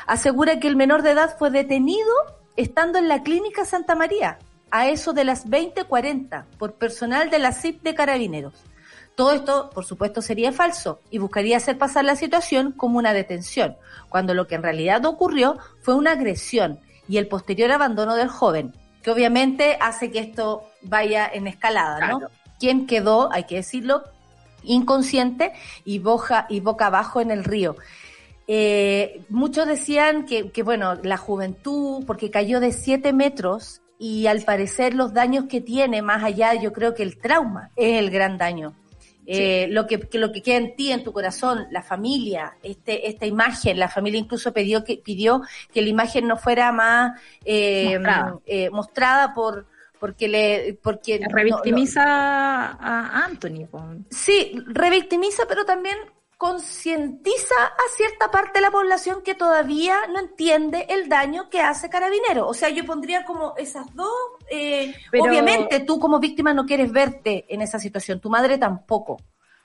asegura 0.07 0.59
que 0.59 0.69
el 0.69 0.77
menor 0.77 1.01
de 1.01 1.11
edad 1.11 1.37
fue 1.37 1.51
detenido 1.51 2.13
estando 2.55 2.97
en 2.97 3.09
la 3.09 3.21
clínica 3.21 3.65
Santa 3.65 3.95
María 3.95 4.39
a 4.71 4.87
eso 4.87 5.11
de 5.11 5.25
las 5.25 5.45
20:40 5.45 6.45
por 6.57 6.73
personal 6.75 7.29
de 7.29 7.39
la 7.39 7.51
CIP 7.51 7.83
de 7.83 7.95
Carabineros. 7.95 8.53
Todo 9.15 9.33
esto, 9.33 9.69
por 9.71 9.83
supuesto, 9.83 10.21
sería 10.21 10.53
falso 10.53 11.01
y 11.11 11.17
buscaría 11.17 11.57
hacer 11.57 11.77
pasar 11.77 12.05
la 12.05 12.15
situación 12.15 12.71
como 12.71 12.97
una 12.97 13.11
detención, 13.11 13.75
cuando 14.07 14.33
lo 14.33 14.47
que 14.47 14.55
en 14.55 14.63
realidad 14.63 15.05
ocurrió 15.05 15.57
fue 15.81 15.95
una 15.95 16.11
agresión 16.11 16.79
y 17.09 17.17
el 17.17 17.27
posterior 17.27 17.71
abandono 17.71 18.15
del 18.15 18.29
joven, 18.29 18.73
que 19.09 19.13
obviamente 19.13 19.75
hace 19.81 20.11
que 20.11 20.19
esto 20.19 20.65
vaya 20.83 21.27
en 21.33 21.47
escalada, 21.47 22.07
¿no? 22.07 22.21
¿Quién 22.59 22.85
quedó, 22.85 23.33
hay 23.33 23.45
que 23.45 23.55
decirlo, 23.55 24.03
inconsciente 24.61 25.53
y 25.83 25.97
boca, 25.97 26.45
y 26.47 26.59
boca 26.59 26.85
abajo 26.85 27.19
en 27.19 27.31
el 27.31 27.43
río? 27.43 27.75
eh, 28.51 29.21
muchos 29.29 29.67
decían 29.67 30.25
que, 30.25 30.51
que, 30.51 30.61
bueno, 30.61 30.95
la 31.01 31.17
juventud, 31.17 32.03
porque 32.05 32.29
cayó 32.29 32.59
de 32.59 32.71
7 32.71 33.13
metros 33.13 33.81
y 33.97 34.27
al 34.27 34.41
parecer 34.41 34.93
los 34.93 35.11
daños 35.11 35.45
que 35.45 35.59
tiene, 35.59 36.03
más 36.03 36.23
allá, 36.23 36.53
yo 36.53 36.71
creo 36.71 36.93
que 36.93 37.03
el 37.03 37.17
trauma 37.17 37.71
es 37.75 37.97
el 37.97 38.11
gran 38.11 38.37
daño. 38.37 38.75
Eh, 39.31 39.67
lo 39.69 39.85
que, 39.85 40.09
lo 40.13 40.31
que 40.31 40.41
queda 40.41 40.57
en 40.57 40.75
ti, 40.75 40.91
en 40.91 41.03
tu 41.03 41.13
corazón, 41.13 41.67
la 41.69 41.83
familia, 41.83 42.57
este, 42.63 43.07
esta 43.07 43.27
imagen, 43.27 43.77
la 43.77 43.87
familia 43.87 44.19
incluso 44.19 44.51
pidió 44.51 44.83
que, 44.83 44.97
pidió 44.97 45.43
que 45.71 45.83
la 45.83 45.89
imagen 45.89 46.27
no 46.27 46.35
fuera 46.35 46.71
más 46.71 47.19
eh, 47.45 47.99
mostrada. 48.71 49.25
Eh, 49.25 49.31
por, 49.35 49.67
porque 49.99 50.27
le 50.27 50.79
porque 50.81 51.19
revictimiza 51.29 52.01
a 52.01 53.25
Anthony 53.25 53.67
sí 54.09 54.53
revictimiza 54.65 55.43
pero 55.47 55.65
también 55.65 55.97
concientiza 56.39 57.53
a 57.65 57.95
cierta 57.97 58.31
parte 58.31 58.59
de 58.59 58.61
la 58.61 58.71
población 58.71 59.21
que 59.25 59.35
todavía 59.35 60.07
no 60.07 60.21
entiende 60.21 60.85
el 60.87 61.09
daño 61.09 61.49
que 61.49 61.59
hace 61.59 61.89
Carabinero. 61.89 62.47
O 62.47 62.53
sea, 62.53 62.69
yo 62.69 62.85
pondría 62.85 63.25
como 63.25 63.55
esas 63.57 63.93
dos. 63.93 64.09
Eh, 64.49 64.95
obviamente, 65.19 65.81
tú 65.81 65.99
como 65.99 66.17
víctima 66.17 66.53
no 66.53 66.65
quieres 66.65 66.93
verte 66.93 67.45
en 67.49 67.61
esa 67.61 67.77
situación, 67.77 68.21
tu 68.21 68.29
madre 68.29 68.57
tampoco. 68.57 69.17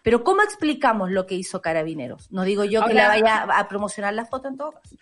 Pero 0.02 0.24
¿cómo 0.24 0.42
explicamos 0.42 1.12
lo 1.12 1.26
que 1.26 1.36
hizo 1.36 1.62
Carabineros? 1.62 2.32
No 2.32 2.42
digo 2.42 2.64
yo 2.64 2.84
que 2.84 2.92
la 2.92 3.06
vaya 3.06 3.44
a 3.44 3.68
promocionar 3.68 4.12
la 4.12 4.24
foto 4.24 4.48
en 4.48 4.56
todo 4.56 4.72
caso. 4.72 4.96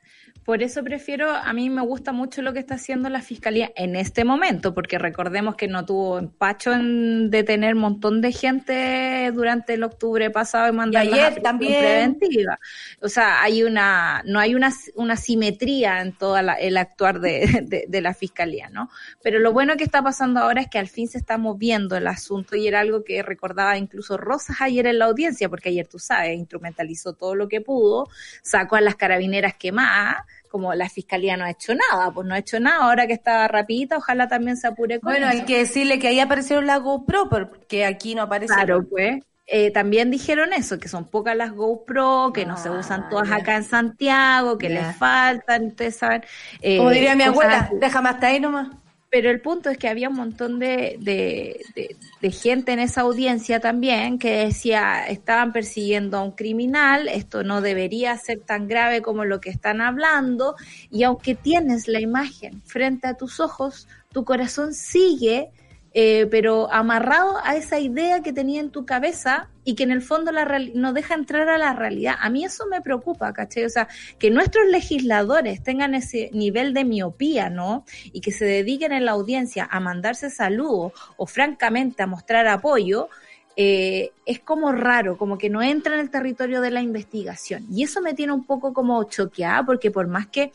Por 0.45 0.61
eso 0.63 0.83
prefiero, 0.83 1.31
a 1.31 1.53
mí 1.53 1.71
me 1.71 1.83
gusta 1.83 2.11
mucho 2.11 2.43
lo 2.43 2.53
que 2.53 2.59
está 2.59 2.75
haciendo 2.75 3.09
la 3.09 3.23
Fiscalía 3.23 3.71
en 3.77 3.95
este 3.95 4.25
momento, 4.25 4.75
porque 4.75 4.99
recordemos 4.99 5.55
que 5.55 5.69
no 5.69 5.87
tuvo 5.87 6.19
empacho 6.19 6.73
en 6.73 7.31
detener 7.31 7.75
un 7.75 7.81
montón 7.81 8.21
de 8.21 8.33
gente 8.33 9.31
durante 9.33 9.75
el 9.75 9.85
octubre 9.85 10.31
pasado 10.31 10.69
y 10.69 10.73
mandar 10.73 11.03
ayer 11.03 11.41
también 11.43 11.81
preventiva. 11.81 12.59
O 13.01 13.09
sea, 13.09 13.41
hay 13.41 13.63
una, 13.63 14.23
no 14.25 14.41
hay 14.41 14.57
una, 14.57 14.73
una 14.97 15.17
simetría 15.17 16.01
en 16.01 16.13
todo 16.13 16.37
el 16.37 16.77
actuar 16.77 17.21
de, 17.21 17.85
de, 17.87 18.01
la 18.01 18.13
Fiscalía, 18.13 18.69
¿no? 18.69 18.91
Pero 19.23 19.39
lo 19.39 19.53
bueno 19.53 19.77
que 19.77 19.85
está 19.85 20.03
pasando 20.03 20.41
ahora 20.41 20.63
es 20.63 20.69
que 20.69 20.81
al 20.81 20.89
fin 20.89 21.07
se 21.07 21.19
está 21.19 21.39
moviendo 21.39 21.97
el 21.97 22.09
asunto 22.09 22.57
y 22.57 22.67
era 22.67 22.81
algo 22.81 23.05
que 23.05 23.23
recordaba 23.23 23.79
incluso 23.79 24.17
Rosas 24.17 24.57
ayer 24.61 24.87
en 24.87 24.99
la 24.99 25.05
audiencia, 25.05 25.49
porque 25.49 25.69
ayer 25.69 25.87
tú 25.87 26.01
sabes, 26.01 26.37
instrumentalizó 26.37 27.13
todo 27.13 27.37
lo 27.37 27.47
que 27.47 27.61
pudo, 27.61 28.09
sacó 28.43 28.75
a 28.75 28.81
las 28.81 28.97
carabineras 28.97 29.55
quemadas, 29.55 30.25
como 30.53 30.75
la 30.75 30.91
fiscalía 30.91 31.37
no 31.39 31.45
ha 31.45 31.51
hecho 31.51 31.73
nada, 31.75 32.13
pues 32.13 32.27
no 32.29 32.35
ha 32.35 32.39
hecho 32.39 32.61
nada, 32.61 32.85
ahora 32.85 33.07
que 33.07 33.15
está 33.15 33.49
rapidita, 33.49 33.97
ojalá 33.97 34.29
también 34.29 34.59
se 34.59 34.67
apure 34.67 35.01
con 35.01 35.11
Bueno, 35.11 35.27
hay 35.27 35.47
que 35.47 35.59
decirle 35.59 35.99
que 35.99 36.09
ahí 36.09 36.21
aparecieron 36.21 36.67
las 36.67 36.81
GoPro, 36.81 37.31
porque 37.31 37.87
aquí 37.87 38.15
no 38.15 38.23
aparece. 38.23 38.53
Claro, 38.53 38.87
pues. 38.89 39.23
Eh, 39.47 39.71
también 39.71 40.11
dijeron 40.11 40.53
eso, 40.53 40.79
que 40.79 40.89
son 40.89 41.07
pocas 41.07 41.37
las 41.37 41.53
GoPro, 41.53 42.33
que 42.33 42.47
no 42.47 42.57
se 42.57 42.71
usan 42.71 43.09
todas 43.09 43.31
acá 43.33 43.57
en 43.57 43.65
Santiago, 43.65 44.57
que 44.57 44.69
les 44.69 44.97
faltan, 44.97 45.67
ustedes 45.69 45.97
saben. 45.97 46.23
Eh, 46.61 46.77
como 46.77 46.91
diría 46.91 47.17
mi 47.17 47.25
abuela, 47.25 47.71
déjame 47.81 48.11
hasta 48.11 48.29
ahí 48.29 48.39
nomás. 48.39 48.69
Pero 49.13 49.31
el 49.31 49.43
punto 49.43 49.69
es 49.69 49.77
que 49.77 49.89
había 49.89 50.09
un 50.09 50.15
montón 50.15 50.59
de, 50.59 50.97
de, 50.99 52.31
gente 52.31 52.73
en 52.73 52.79
esa 52.79 53.03
audiencia 53.03 53.61
también 53.61 54.19
que 54.19 54.47
decía, 54.47 55.05
estaban 55.07 55.53
persiguiendo 55.53 56.17
a 56.17 56.23
un 56.23 56.31
criminal, 56.31 57.09
esto 57.09 57.45
no 57.45 57.61
debería 57.61 58.17
ser 58.17 58.41
tan 58.41 58.69
grave 58.69 59.03
como 59.03 59.27
lo 59.27 59.39
que 59.39 59.51
están 59.51 59.83
hablando, 59.83 60.57
y 60.91 61.03
aunque 61.03 61.35
tienes 61.35 61.89
la 61.89 62.01
imagen 62.01 62.63
frente 62.65 63.07
a 63.07 63.15
tus 63.15 63.39
ojos, 63.39 63.87
tu 64.15 64.25
corazón 64.25 64.73
sigue 64.73 65.51
eh, 65.95 66.27
pero 66.31 66.73
amarrado 66.73 67.37
a 67.45 67.57
esa 67.57 67.79
idea 67.79 68.23
que 68.23 68.33
tenía 68.33 68.61
en 68.61 68.71
tu 68.71 68.87
cabeza 68.87 69.51
y 69.65 69.75
que 69.75 69.83
en 69.83 69.91
el 69.91 70.03
fondo 70.03 70.33
la 70.33 70.45
no 70.75 70.93
deja 70.93 71.15
entrar 71.15 71.49
a 71.49 71.59
la 71.59 71.75
realidad. 71.75 72.15
A 72.21 72.31
mí 72.31 72.45
eso 72.45 72.67
me 72.67 72.81
preocupa, 72.81 73.33
¿cachai? 73.33 73.65
O 73.65 73.69
sea, 73.69 73.89
que 74.19 74.31
nuestros 74.31 74.67
legisladores 74.69 75.63
tengan 75.63 75.95
ese 75.95 76.31
nivel 76.33 76.73
de 76.73 76.85
miopía, 76.85 77.51
¿no? 77.51 77.85
Y 78.13 78.21
que 78.21 78.33
se 78.33 78.45
dediquen 78.45 78.93
en 78.93 79.05
la 79.05 79.13
audiencia 79.13 79.69
a 79.71 79.81
mandarse 79.81 80.31
saludos 80.31 80.93
o 81.17 81.27
francamente 81.27 82.03
a 82.03 82.07
mostrar 82.07 82.49
apoyo, 82.49 83.09
eh, 83.55 84.13
es 84.25 84.41
como 84.41 84.73
raro, 84.73 85.19
como 85.19 85.37
que 85.37 85.51
no 85.51 85.63
entra 85.63 85.95
en 85.95 86.01
el 86.01 86.11
territorio 86.11 86.63
de 86.63 86.71
la 86.71 86.81
investigación. 86.81 87.67
Y 87.71 87.83
eso 87.83 88.01
me 88.01 88.15
tiene 88.15 88.33
un 88.33 88.45
poco 88.47 88.73
como 88.73 89.03
choqueada, 89.05 89.65
porque 89.65 89.91
por 89.91 90.07
más 90.09 90.27
que 90.29 90.53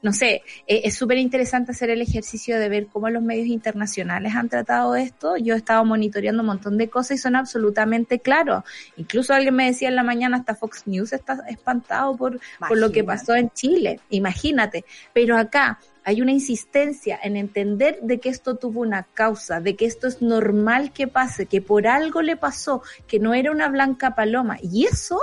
no 0.00 0.12
sé, 0.12 0.42
eh, 0.66 0.82
es 0.84 0.94
súper 0.94 1.18
interesante 1.18 1.72
hacer 1.72 1.90
el 1.90 2.02
ejercicio 2.02 2.58
de 2.58 2.68
ver 2.68 2.86
cómo 2.86 3.10
los 3.10 3.22
medios 3.22 3.48
internacionales 3.48 4.34
han 4.34 4.48
tratado 4.48 4.94
esto. 4.94 5.36
Yo 5.36 5.54
he 5.54 5.56
estado 5.56 5.84
monitoreando 5.84 6.42
un 6.42 6.46
montón 6.46 6.78
de 6.78 6.88
cosas 6.88 7.12
y 7.12 7.18
son 7.18 7.36
absolutamente 7.36 8.20
claros. 8.20 8.62
Incluso 8.96 9.34
alguien 9.34 9.54
me 9.54 9.66
decía 9.66 9.88
en 9.88 9.96
la 9.96 10.04
mañana, 10.04 10.36
hasta 10.36 10.54
Fox 10.54 10.86
News 10.86 11.12
está 11.12 11.42
espantado 11.48 12.16
por, 12.16 12.40
por 12.60 12.78
lo 12.78 12.92
que 12.92 13.02
pasó 13.02 13.34
en 13.34 13.50
Chile. 13.50 14.00
Imagínate. 14.10 14.84
Pero 15.12 15.36
acá, 15.36 15.80
hay 16.08 16.22
una 16.22 16.32
insistencia 16.32 17.20
en 17.22 17.36
entender 17.36 17.98
de 18.00 18.18
que 18.18 18.30
esto 18.30 18.56
tuvo 18.56 18.80
una 18.80 19.02
causa, 19.02 19.60
de 19.60 19.76
que 19.76 19.84
esto 19.84 20.06
es 20.06 20.22
normal 20.22 20.90
que 20.90 21.06
pase, 21.06 21.44
que 21.44 21.60
por 21.60 21.86
algo 21.86 22.22
le 22.22 22.34
pasó, 22.34 22.82
que 23.06 23.18
no 23.18 23.34
era 23.34 23.50
una 23.50 23.68
blanca 23.68 24.14
paloma. 24.14 24.56
Y 24.62 24.86
eso 24.86 25.18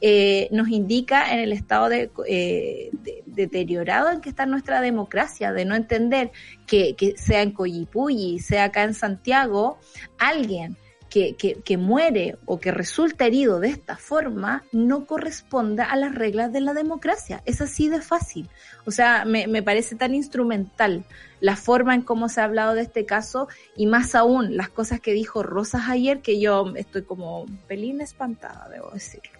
eh, 0.00 0.48
nos 0.50 0.68
indica 0.68 1.32
en 1.32 1.40
el 1.40 1.52
estado 1.52 1.88
de, 1.88 2.10
eh, 2.26 2.90
deteriorado 3.26 4.10
en 4.10 4.20
que 4.20 4.28
está 4.28 4.46
nuestra 4.46 4.80
democracia, 4.80 5.52
de 5.52 5.64
no 5.64 5.74
entender 5.74 6.32
que, 6.66 6.94
que 6.96 7.16
sea 7.16 7.42
en 7.42 7.52
Coyipulli, 7.52 8.38
sea 8.38 8.64
acá 8.64 8.84
en 8.84 8.94
Santiago, 8.94 9.78
alguien 10.18 10.76
que, 11.10 11.76
muere 11.76 12.38
o 12.46 12.60
que 12.60 12.70
resulta 12.70 13.26
herido 13.26 13.58
de 13.58 13.68
esta 13.68 13.96
forma 13.96 14.62
no 14.72 15.06
corresponde 15.06 15.82
a 15.82 15.96
las 15.96 16.14
reglas 16.14 16.52
de 16.52 16.60
la 16.60 16.72
democracia. 16.72 17.42
Es 17.44 17.60
así 17.60 17.88
de 17.88 18.00
fácil. 18.00 18.48
O 18.86 18.90
sea, 18.90 19.24
me, 19.24 19.46
me 19.48 19.62
parece 19.62 19.96
tan 19.96 20.14
instrumental 20.14 21.04
la 21.40 21.56
forma 21.56 21.94
en 21.94 22.02
cómo 22.02 22.28
se 22.28 22.40
ha 22.40 22.44
hablado 22.44 22.74
de 22.74 22.82
este 22.82 23.04
caso 23.06 23.48
y 23.76 23.86
más 23.86 24.14
aún 24.14 24.56
las 24.56 24.68
cosas 24.68 25.00
que 25.00 25.12
dijo 25.12 25.42
Rosas 25.42 25.82
ayer 25.88 26.20
que 26.20 26.40
yo 26.40 26.72
estoy 26.76 27.02
como 27.02 27.42
un 27.42 27.56
pelín 27.66 28.00
espantada, 28.00 28.68
debo 28.68 28.90
decirlo 28.90 29.39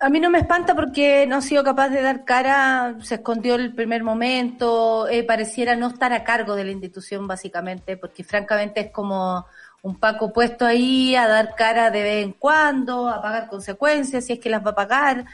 a 0.00 0.08
mí 0.08 0.20
no 0.20 0.30
me 0.30 0.38
espanta 0.38 0.74
porque 0.74 1.26
no 1.26 1.36
ha 1.36 1.40
sido 1.40 1.64
capaz 1.64 1.88
de 1.88 2.02
dar 2.02 2.24
cara, 2.24 2.96
se 3.02 3.16
escondió 3.16 3.54
el 3.54 3.74
primer 3.74 4.02
momento, 4.02 5.08
eh, 5.08 5.24
pareciera 5.24 5.76
no 5.76 5.88
estar 5.88 6.12
a 6.12 6.24
cargo 6.24 6.54
de 6.54 6.64
la 6.64 6.72
institución 6.72 7.26
básicamente, 7.26 7.96
porque 7.96 8.24
francamente 8.24 8.80
es 8.80 8.90
como 8.90 9.46
un 9.82 9.96
Paco 9.96 10.32
puesto 10.32 10.66
ahí 10.66 11.14
a 11.14 11.28
dar 11.28 11.54
cara 11.54 11.90
de 11.90 12.02
vez 12.02 12.24
en 12.24 12.32
cuando, 12.32 13.08
a 13.08 13.22
pagar 13.22 13.48
consecuencias 13.48 14.26
si 14.26 14.34
es 14.34 14.38
que 14.40 14.50
las 14.50 14.64
va 14.64 14.70
a 14.70 14.74
pagar, 14.74 15.24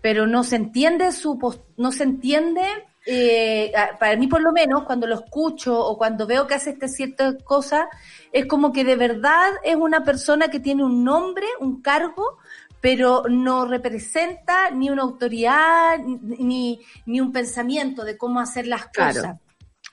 pero 0.00 0.26
no 0.26 0.44
se 0.44 0.56
entiende 0.56 1.12
su 1.12 1.38
no 1.76 1.92
se 1.92 2.04
entiende 2.04 2.62
eh, 3.06 3.72
para 3.98 4.16
mí 4.16 4.26
por 4.26 4.42
lo 4.42 4.52
menos 4.52 4.84
cuando 4.84 5.06
lo 5.06 5.14
escucho 5.14 5.78
o 5.78 5.96
cuando 5.96 6.26
veo 6.26 6.46
que 6.46 6.54
hace 6.54 6.70
esta 6.70 6.86
cierta 6.86 7.36
cosa 7.38 7.88
es 8.30 8.46
como 8.46 8.72
que 8.72 8.84
de 8.84 8.96
verdad 8.96 9.50
es 9.64 9.76
una 9.76 10.04
persona 10.04 10.48
que 10.48 10.60
tiene 10.60 10.84
un 10.84 11.02
nombre, 11.02 11.46
un 11.60 11.80
cargo, 11.80 12.38
pero 12.80 13.24
no 13.28 13.66
representa 13.66 14.70
ni 14.70 14.90
una 14.90 15.02
autoridad 15.02 15.98
ni, 15.98 16.80
ni 17.06 17.20
un 17.20 17.32
pensamiento 17.32 18.04
de 18.04 18.16
cómo 18.16 18.40
hacer 18.40 18.66
las 18.66 18.86
cosas. 18.86 19.36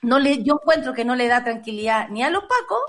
No 0.02 0.18
le, 0.18 0.42
yo 0.42 0.58
encuentro 0.60 0.94
que 0.94 1.04
no 1.04 1.14
le 1.14 1.28
da 1.28 1.44
tranquilidad 1.44 2.08
ni 2.08 2.22
a 2.22 2.30
los 2.30 2.42
pacos, 2.44 2.82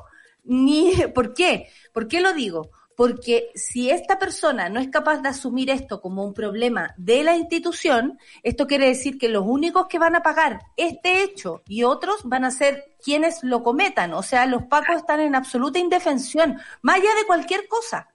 ni, 0.44 0.94
¿por 1.16 1.34
qué? 1.34 1.70
¿Por 1.94 2.08
qué 2.08 2.22
lo 2.22 2.34
digo? 2.34 2.72
Porque 2.96 3.50
si 3.56 3.90
esta 3.90 4.20
persona 4.20 4.68
no 4.68 4.82
es 4.82 4.90
capaz 4.90 5.22
de 5.22 5.30
asumir 5.30 5.70
esto 5.70 6.02
como 6.02 6.26
un 6.26 6.34
problema 6.34 6.94
de 6.98 7.24
la 7.24 7.38
institución, 7.38 8.20
esto 8.44 8.68
quiere 8.68 8.88
decir 8.88 9.18
que 9.18 9.30
los 9.30 9.46
únicos 9.46 9.88
que 9.88 10.00
van 10.00 10.18
a 10.18 10.22
pagar 10.22 10.60
este 10.76 11.24
hecho 11.24 11.62
y 11.66 11.84
otros 11.84 12.22
van 12.26 12.44
a 12.44 12.52
ser 12.52 12.98
quienes 13.02 13.42
lo 13.42 13.64
cometan. 13.64 14.14
O 14.14 14.22
sea, 14.22 14.46
los 14.48 14.64
pacos 14.64 14.98
están 14.98 15.22
en 15.22 15.34
absoluta 15.34 15.80
indefensión, 15.80 16.60
más 16.82 16.98
allá 16.98 17.16
de 17.16 17.26
cualquier 17.26 17.70
cosa. 17.70 18.10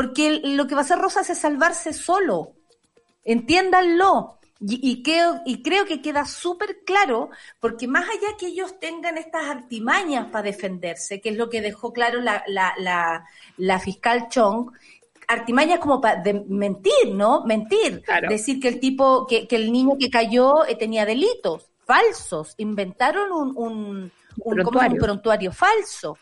Porque 0.00 0.40
lo 0.42 0.66
que 0.66 0.74
va 0.74 0.80
a 0.80 0.84
hacer 0.84 0.96
Rosas 0.96 1.28
es 1.28 1.36
salvarse 1.36 1.92
solo. 1.92 2.54
Entiéndanlo. 3.22 4.38
Y, 4.62 5.02
creo, 5.02 5.42
y 5.44 5.62
creo 5.62 5.84
que 5.84 6.00
queda 6.00 6.24
súper 6.24 6.84
claro, 6.86 7.28
porque 7.60 7.86
más 7.86 8.08
allá 8.08 8.34
que 8.38 8.46
ellos 8.46 8.80
tengan 8.80 9.18
estas 9.18 9.44
artimañas 9.44 10.28
para 10.30 10.44
defenderse, 10.44 11.20
que 11.20 11.28
es 11.28 11.36
lo 11.36 11.50
que 11.50 11.60
dejó 11.60 11.92
claro 11.92 12.22
la, 12.22 12.42
la, 12.46 12.72
la, 12.78 13.26
la 13.58 13.78
fiscal 13.78 14.28
Chong, 14.30 14.70
artimañas 15.28 15.80
como 15.80 16.00
para 16.00 16.22
mentir, 16.48 17.12
¿no? 17.12 17.44
Mentir. 17.44 18.02
Decir 18.26 18.58
que 18.58 18.68
el 18.68 18.80
tipo, 18.80 19.26
que, 19.26 19.46
que 19.46 19.56
el 19.56 19.70
niño 19.70 19.98
que 19.98 20.08
cayó 20.08 20.64
eh, 20.66 20.76
tenía 20.76 21.04
delitos 21.04 21.70
falsos. 21.84 22.54
Inventaron 22.56 23.32
un, 23.32 23.52
un, 23.54 24.12
un, 24.44 24.54
prontuario. 24.54 24.94
un 24.94 24.98
prontuario 24.98 25.52
falso. 25.52 26.16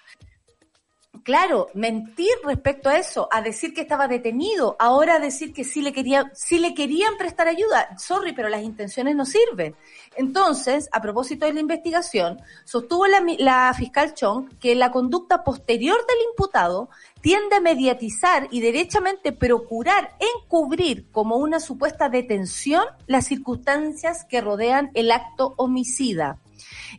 Claro, 1.29 1.69
mentir 1.75 2.31
respecto 2.43 2.89
a 2.89 2.97
eso, 2.97 3.29
a 3.31 3.43
decir 3.43 3.75
que 3.75 3.83
estaba 3.83 4.09
detenido, 4.09 4.77
ahora 4.79 5.19
decir 5.19 5.53
que 5.53 5.63
sí 5.63 5.83
le 5.83 5.93
querían, 5.93 6.31
sí 6.33 6.59
le 6.59 6.73
querían 6.73 7.19
prestar 7.19 7.49
ayuda. 7.49 7.99
Sorry, 7.99 8.33
pero 8.33 8.49
las 8.49 8.63
intenciones 8.63 9.15
no 9.15 9.27
sirven. 9.27 9.77
Entonces, 10.17 10.89
a 10.91 11.03
propósito 11.03 11.45
de 11.45 11.53
la 11.53 11.61
investigación, 11.61 12.41
sostuvo 12.65 13.07
la, 13.07 13.23
la 13.41 13.75
fiscal 13.77 14.15
Chong 14.15 14.57
que 14.59 14.75
la 14.75 14.91
conducta 14.91 15.45
posterior 15.45 15.99
del 15.99 16.31
imputado 16.31 16.89
tiende 17.21 17.57
a 17.57 17.61
mediatizar 17.61 18.49
y 18.51 18.63
derechamente 18.63 19.33
procurar 19.33 20.17
encubrir 20.35 21.11
como 21.13 21.37
una 21.37 21.61
supuesta 21.61 22.09
detención 22.09 22.85
las 23.07 23.27
circunstancias 23.27 24.25
que 24.25 24.41
rodean 24.41 24.91
el 24.95 25.11
acto 25.11 25.53
homicida. 25.59 26.39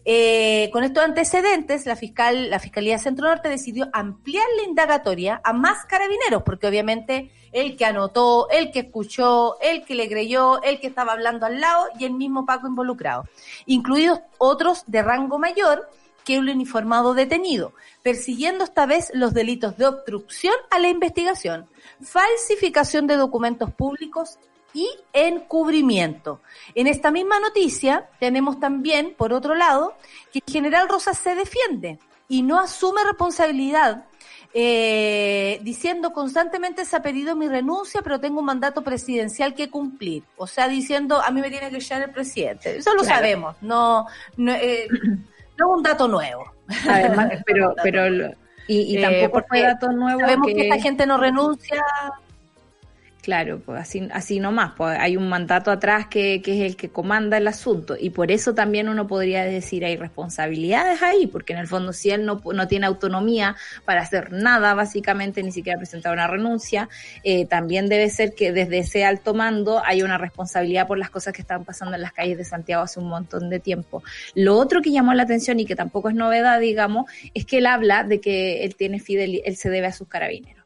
Eh, 0.05 0.69
con 0.71 0.84
estos 0.84 1.03
antecedentes, 1.03 1.86
la 1.86 1.95
fiscal, 1.95 2.49
la 2.49 2.59
Fiscalía 2.59 2.97
Centro 2.97 3.27
Norte 3.27 3.49
decidió 3.49 3.89
ampliar 3.93 4.45
la 4.57 4.63
indagatoria 4.63 5.41
a 5.43 5.53
más 5.53 5.86
carabineros, 5.86 6.43
porque 6.43 6.67
obviamente 6.67 7.32
el 7.51 7.75
que 7.75 7.86
anotó, 7.86 8.49
el 8.49 8.71
que 8.71 8.80
escuchó, 8.80 9.59
el 9.61 9.86
que 9.86 9.95
le 9.95 10.07
creyó, 10.07 10.61
el 10.61 10.80
que 10.80 10.88
estaba 10.88 11.13
hablando 11.13 11.45
al 11.45 11.59
lado 11.59 11.88
y 11.99 12.05
el 12.05 12.13
mismo 12.13 12.45
Paco 12.45 12.67
involucrado, 12.67 13.25
incluidos 13.65 14.19
otros 14.38 14.84
de 14.88 15.01
rango 15.01 15.39
mayor 15.39 15.89
que 16.23 16.36
el 16.36 16.49
uniformado 16.49 17.13
detenido, 17.13 17.73
persiguiendo 18.03 18.63
esta 18.63 18.86
vez 18.86 19.11
los 19.13 19.34
delitos 19.34 19.77
de 19.77 19.88
obstrucción 19.88 20.53
a 20.69 20.80
la 20.80 20.89
investigación, 20.89 21.67
falsificación 22.01 23.07
de 23.07 23.15
documentos 23.15 23.71
públicos 23.73 24.38
y 24.74 24.89
encubrimiento. 25.13 26.41
En 26.76 26.88
esta 26.88 27.11
misma 27.11 27.39
noticia 27.39 28.09
tenemos 28.20 28.59
también, 28.59 29.13
por 29.17 29.34
otro 29.34 29.55
lado, 29.55 29.95
que 30.32 30.41
el 30.45 30.53
general 30.53 30.89
Rosas 30.89 31.17
se 31.17 31.36
defiende 31.36 31.99
y 32.28 32.43
no 32.43 32.59
asume 32.59 33.03
responsabilidad, 33.03 34.05
eh, 34.53 35.59
diciendo 35.61 36.11
constantemente 36.11 36.86
se 36.86 36.95
ha 36.95 37.01
pedido 37.01 37.36
mi 37.36 37.47
renuncia, 37.47 38.01
pero 38.01 38.20
tengo 38.20 38.39
un 38.39 38.45
mandato 38.45 38.84
presidencial 38.84 39.53
que 39.53 39.70
cumplir. 39.70 40.24
O 40.38 40.47
sea, 40.47 40.67
diciendo 40.67 41.22
a 41.22 41.32
mí 41.32 41.41
me 41.41 41.49
tiene 41.49 41.70
que 41.70 41.80
llegar 41.80 42.03
el 42.03 42.11
presidente. 42.11 42.78
Eso 42.78 42.93
lo 42.93 43.03
sabemos, 43.03 43.55
no, 43.61 44.05
no, 44.38 44.53
eh, 44.53 44.88
no 45.57 45.72
es 45.72 45.78
un 45.78 45.84
dato 45.84 46.07
nuevo. 46.07 46.51
Además, 46.88 47.32
pero, 47.45 47.76
pero 47.82 48.34
y, 48.67 48.82
y 48.82 48.97
eh, 48.97 49.01
tampoco 49.01 49.47
fue 49.47 49.61
dato 49.61 49.91
nuevo. 49.91 50.20
Sabemos 50.20 50.47
que 50.47 50.61
esta 50.61 50.80
gente 50.80 51.05
no 51.07 51.17
renuncia 51.17 51.84
Claro, 53.30 53.61
pues 53.63 53.80
así, 53.80 54.07
así 54.11 54.39
nomás, 54.39 54.71
pues 54.75 54.97
hay 54.99 55.15
un 55.15 55.30
mandato 55.30 55.69
atrás 55.69 56.07
que, 56.07 56.41
que, 56.41 56.53
es 56.53 56.71
el 56.71 56.75
que 56.75 56.89
comanda 56.89 57.38
el 57.38 57.47
asunto 57.47 57.95
y 57.95 58.09
por 58.09 58.32
eso 58.32 58.55
también 58.55 58.89
uno 58.89 59.05
podría 59.05 59.43
decir 59.43 59.86
hay 59.86 59.97
responsabilidades 59.97 61.03
ahí, 61.03 61.27
porque 61.27 61.53
en 61.53 61.59
el 61.59 61.67
fondo 61.67 61.93
si 61.93 62.09
él 62.09 62.25
no, 62.25 62.41
no 62.43 62.67
tiene 62.67 62.88
autonomía 62.88 63.55
para 63.86 64.01
hacer 64.01 64.32
nada, 64.32 64.73
básicamente 64.73 65.43
ni 65.43 65.51
siquiera 65.51 65.77
presentar 65.77 66.11
una 66.11 66.25
renuncia, 66.25 66.89
eh, 67.23 67.45
también 67.45 67.88
debe 67.88 68.09
ser 68.09 68.34
que 68.34 68.51
desde 68.51 68.80
ese 68.80 69.05
alto 69.05 69.36
mando 69.36 69.80
hay 69.86 70.01
una 70.01 70.17
responsabilidad 70.17 70.88
por 70.88 70.97
las 70.97 71.11
cosas 71.11 71.32
que 71.32 71.43
están 71.43 71.65
pasando 71.65 71.97
en 71.97 72.01
las 72.01 72.13
calles 72.13 72.36
de 72.36 72.45
Santiago 72.45 72.82
hace 72.82 72.99
un 72.99 73.09
montón 73.09 73.51
de 73.51 73.59
tiempo. 73.59 74.01
Lo 74.34 74.57
otro 74.57 74.82
que 74.82 74.89
llamó 74.89 75.13
la 75.13 75.21
atención 75.21 75.59
y 75.59 75.67
que 75.67 75.75
tampoco 75.75 76.09
es 76.09 76.15
novedad, 76.15 76.59
digamos, 76.59 77.05
es 77.36 77.45
que 77.45 77.59
él 77.59 77.67
habla 77.67 78.03
de 78.03 78.21
que 78.21 78.63
él 78.63 78.75
tiene 78.75 78.99
fidel, 78.99 79.43
él 79.45 79.55
se 79.55 79.69
debe 79.69 79.86
a 79.86 79.91
sus 79.91 80.07
carabineros 80.07 80.59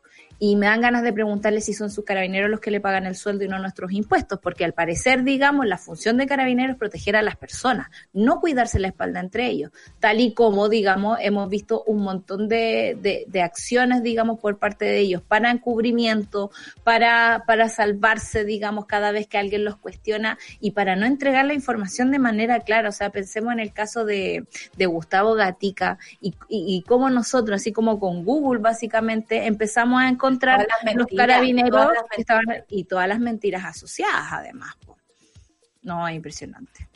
y 0.46 0.58
me 0.58 0.66
dan 0.66 0.82
ganas 0.82 1.04
de 1.04 1.14
preguntarle 1.14 1.62
si 1.62 1.74
son 1.74 1.90
sus 1.90 2.04
carabineros 2.04 2.50
los 2.50 2.60
que 2.60 2.70
le 2.70 2.82
pagan 2.82 3.06
el 3.06 3.16
sueldo 3.16 3.46
y 3.46 3.48
no 3.48 3.60
nuestros 3.60 3.94
impuestos, 3.94 4.40
porque 4.44 4.66
al 4.66 4.74
parecer, 4.74 5.24
digamos, 5.24 5.66
la 5.66 5.78
función 5.78 6.18
de 6.18 6.28
carabineros 6.28 6.74
es 6.74 6.80
proteger 6.80 7.16
a 7.16 7.22
las 7.22 7.38
personas, 7.38 7.88
no 8.12 8.42
cuidarse 8.42 8.78
la 8.78 8.90
espalda 8.90 9.22
entre 9.22 9.48
ellos, 9.48 9.72
tal 10.02 10.20
y 10.20 10.34
como, 10.34 10.68
digamos, 10.68 11.18
hemos 11.22 11.48
visto 11.48 11.86
un 11.88 12.04
montón 12.04 12.50
de, 12.50 13.26
de, 13.26 13.42
acciones, 13.42 14.04
digamos, 14.04 14.38
por 14.38 14.58
parte 14.58 14.84
de 14.84 15.00
ellos 15.00 15.22
para 15.22 15.50
encubrimiento, 15.50 16.52
para, 16.84 17.46
para 17.48 17.70
salvarse, 17.70 18.44
digamos, 18.44 18.86
cada 18.86 19.14
vez 19.14 19.28
que 19.28 19.38
alguien 19.38 19.64
los 19.64 19.78
cuestiona 19.78 20.38
y 20.60 20.72
para 20.72 20.98
no 20.98 21.06
entregar 21.06 21.46
la 21.46 21.54
información 21.54 22.12
de 22.12 22.20
manera 22.20 22.60
clara. 22.60 22.90
O 22.90 22.92
sea, 22.92 23.12
pensemos 23.12 23.54
en 23.54 23.62
el 23.62 23.72
caso 23.72 24.04
de, 24.04 24.46
de 24.76 24.86
Gustavo 24.88 25.36
Gatica 25.36 26.00
y, 26.20 26.36
y, 26.50 26.76
y 26.76 26.82
cómo 26.82 27.10
nosotros, 27.10 27.62
así 27.62 27.72
como 27.72 27.98
con 27.98 28.26
Google, 28.26 28.60
básicamente, 28.60 29.46
empezamos 29.48 30.02
a 30.02 30.10
encontrar 30.10 30.33
encontrar 30.34 30.68
los 30.96 31.08
carabineros 31.16 31.88
estaban, 32.18 32.46
y 32.70 32.84
todas 32.86 33.08
las 33.08 33.20
mentiras 33.20 33.64
asociadas 33.66 34.28
además. 34.32 34.76
No, 35.82 36.08
es 36.08 36.16
impresionante. 36.16 36.88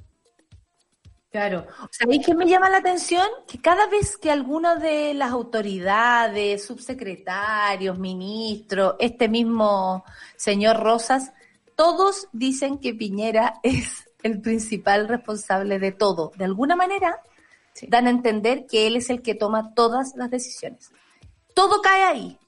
Claro. 1.29 1.67
¿Sabéis 1.91 2.25
qué 2.25 2.33
me 2.33 2.47
llama 2.47 2.69
la 2.69 2.77
atención? 2.77 3.27
Que 3.47 3.59
cada 3.59 3.87
vez 3.87 4.17
que 4.17 4.31
alguna 4.31 4.75
de 4.75 5.13
las 5.13 5.31
autoridades, 5.31 6.65
subsecretarios, 6.65 7.99
ministros, 7.99 8.95
este 8.99 9.27
mismo 9.27 10.03
señor 10.35 10.79
Rosas, 10.79 11.33
todos 11.75 12.27
dicen 12.31 12.79
que 12.79 12.93
Piñera 12.93 13.59
es 13.63 14.09
el 14.23 14.41
principal 14.41 15.07
responsable 15.07 15.79
de 15.79 15.91
todo. 15.91 16.31
De 16.37 16.45
alguna 16.45 16.75
manera, 16.75 17.21
dan 17.87 18.07
a 18.07 18.09
entender 18.09 18.65
que 18.65 18.87
él 18.87 18.95
es 18.95 19.09
el 19.09 19.21
que 19.21 19.35
toma 19.35 19.73
todas 19.75 20.15
las 20.15 20.31
decisiones. 20.31 20.91
Todo 21.53 21.81
cae 21.81 22.03
ahí. 22.03 22.39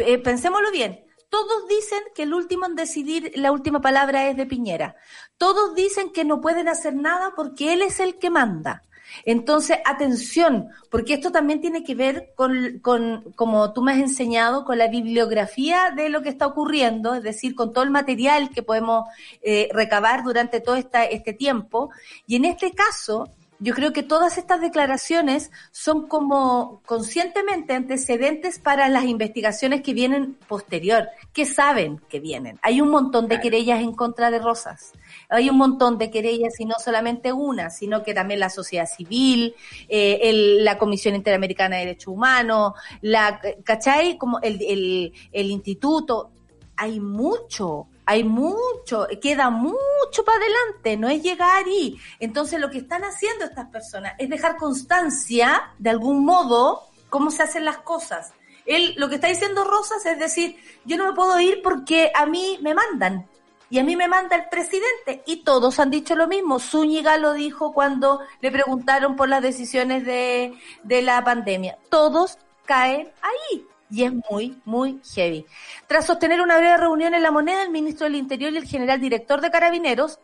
Eh, 0.00 0.18
pensémoslo 0.18 0.70
bien, 0.70 1.04
todos 1.30 1.68
dicen 1.68 2.00
que 2.14 2.24
el 2.24 2.34
último 2.34 2.66
en 2.66 2.74
decidir, 2.74 3.32
la 3.36 3.52
última 3.52 3.80
palabra 3.80 4.28
es 4.28 4.36
de 4.36 4.46
Piñera. 4.46 4.96
Todos 5.38 5.74
dicen 5.74 6.10
que 6.10 6.24
no 6.24 6.40
pueden 6.40 6.68
hacer 6.68 6.94
nada 6.94 7.32
porque 7.36 7.72
él 7.72 7.82
es 7.82 8.00
el 8.00 8.18
que 8.18 8.30
manda. 8.30 8.82
Entonces, 9.24 9.78
atención, 9.84 10.68
porque 10.90 11.14
esto 11.14 11.32
también 11.32 11.60
tiene 11.60 11.84
que 11.84 11.94
ver 11.94 12.32
con, 12.34 12.78
con, 12.80 13.32
como 13.34 13.72
tú 13.72 13.82
me 13.82 13.92
has 13.92 13.98
enseñado, 13.98 14.64
con 14.64 14.78
la 14.78 14.88
bibliografía 14.88 15.92
de 15.94 16.08
lo 16.08 16.22
que 16.22 16.28
está 16.28 16.46
ocurriendo, 16.46 17.14
es 17.14 17.22
decir, 17.22 17.54
con 17.54 17.72
todo 17.72 17.84
el 17.84 17.90
material 17.90 18.50
que 18.50 18.62
podemos 18.62 19.08
eh, 19.42 19.68
recabar 19.72 20.22
durante 20.22 20.60
todo 20.60 20.76
esta, 20.76 21.04
este 21.04 21.32
tiempo. 21.32 21.90
Y 22.26 22.36
en 22.36 22.44
este 22.44 22.72
caso, 22.72 23.28
yo 23.60 23.74
creo 23.74 23.92
que 23.92 24.02
todas 24.02 24.38
estas 24.38 24.60
declaraciones 24.62 25.50
son 25.70 26.08
como 26.08 26.80
conscientemente 26.86 27.74
antecedentes 27.74 28.58
para 28.58 28.88
las 28.88 29.04
investigaciones 29.04 29.82
que 29.82 29.92
vienen 29.92 30.34
posterior, 30.48 31.08
que 31.34 31.44
saben 31.44 32.00
que 32.08 32.20
vienen. 32.20 32.58
Hay 32.62 32.80
un 32.80 32.88
montón 32.88 33.28
de 33.28 33.38
querellas 33.38 33.80
en 33.80 33.92
contra 33.92 34.30
de 34.30 34.38
Rosas. 34.38 34.92
Hay 35.28 35.50
un 35.50 35.58
montón 35.58 35.98
de 35.98 36.10
querellas 36.10 36.58
y 36.58 36.64
no 36.64 36.76
solamente 36.82 37.34
una, 37.34 37.68
sino 37.68 38.02
que 38.02 38.14
también 38.14 38.40
la 38.40 38.48
sociedad 38.48 38.86
civil, 38.86 39.54
eh, 39.90 40.58
la 40.62 40.78
Comisión 40.78 41.14
Interamericana 41.14 41.76
de 41.76 41.86
Derechos 41.86 42.14
Humanos, 42.14 42.72
la, 43.02 43.40
¿cachai? 43.62 44.16
Como 44.16 44.40
el, 44.40 44.58
el, 44.62 45.12
el 45.32 45.50
instituto. 45.50 46.30
Hay 46.76 46.98
mucho, 46.98 47.88
hay 48.10 48.24
mucho, 48.24 49.06
queda 49.22 49.50
mucho 49.50 50.24
para 50.24 50.38
adelante, 50.38 50.96
no 50.96 51.08
es 51.08 51.22
llegar 51.22 51.68
y 51.68 51.96
entonces 52.18 52.58
lo 52.58 52.68
que 52.68 52.78
están 52.78 53.04
haciendo 53.04 53.44
estas 53.44 53.68
personas 53.68 54.14
es 54.18 54.28
dejar 54.28 54.56
constancia, 54.56 55.70
de 55.78 55.90
algún 55.90 56.24
modo, 56.24 56.88
cómo 57.08 57.30
se 57.30 57.44
hacen 57.44 57.64
las 57.64 57.78
cosas. 57.78 58.32
Él, 58.66 58.94
lo 58.96 59.08
que 59.08 59.14
está 59.14 59.28
diciendo 59.28 59.62
Rosas 59.62 60.04
es 60.06 60.18
decir, 60.18 60.56
yo 60.84 60.96
no 60.96 61.06
me 61.06 61.12
puedo 61.12 61.38
ir 61.38 61.62
porque 61.62 62.10
a 62.12 62.26
mí 62.26 62.58
me 62.62 62.74
mandan. 62.74 63.28
Y 63.72 63.78
a 63.78 63.84
mí 63.84 63.94
me 63.94 64.08
manda 64.08 64.34
el 64.34 64.48
presidente. 64.48 65.22
Y 65.26 65.44
todos 65.44 65.78
han 65.78 65.90
dicho 65.90 66.16
lo 66.16 66.26
mismo. 66.26 66.58
Zúñiga 66.58 67.16
lo 67.16 67.32
dijo 67.34 67.72
cuando 67.72 68.20
le 68.40 68.50
preguntaron 68.50 69.14
por 69.14 69.28
las 69.28 69.40
decisiones 69.40 70.04
de, 70.04 70.58
de 70.82 71.02
la 71.02 71.22
pandemia. 71.22 71.78
Todos 71.88 72.38
caen 72.66 73.12
ahí 73.22 73.64
y 73.90 74.04
es 74.04 74.12
muy, 74.30 74.60
muy 74.64 75.00
heavy. 75.14 75.44
Tras 75.86 76.06
sostener 76.06 76.40
una 76.40 76.58
breve 76.58 76.76
reunión 76.76 77.14
en 77.14 77.22
La 77.22 77.30
Moneda, 77.30 77.62
el 77.62 77.70
ministro 77.70 78.04
del 78.04 78.16
Interior 78.16 78.52
y 78.52 78.58
el 78.58 78.66
general 78.66 79.00
director 79.00 79.40
de 79.40 79.50
Carabineros, 79.50 80.18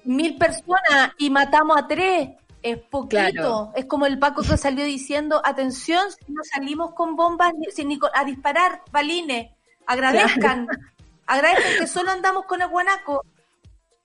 mil 0.03 0.37
personas 0.37 1.11
y 1.17 1.29
matamos 1.29 1.77
a 1.77 1.87
tres 1.87 2.29
es 2.63 2.77
poquito. 2.77 3.71
Es 3.75 3.85
como 3.85 4.05
el 4.05 4.17
Paco 4.17 4.41
que 4.41 4.57
salió 4.57 4.85
diciendo, 4.85 5.41
atención, 5.43 6.09
si 6.11 6.31
no 6.31 6.41
salimos 6.43 6.93
con 6.93 7.15
bombas 7.15 7.53
ni, 7.53 7.99
a 8.13 8.23
disparar 8.23 8.81
balines. 8.91 9.51
Agradezcan, 9.85 10.67
agradezcan 11.27 11.79
que 11.79 11.87
solo 11.87 12.11
andamos 12.11 12.45
con 12.45 12.61
el 12.61 12.69
guanaco. 12.69 13.25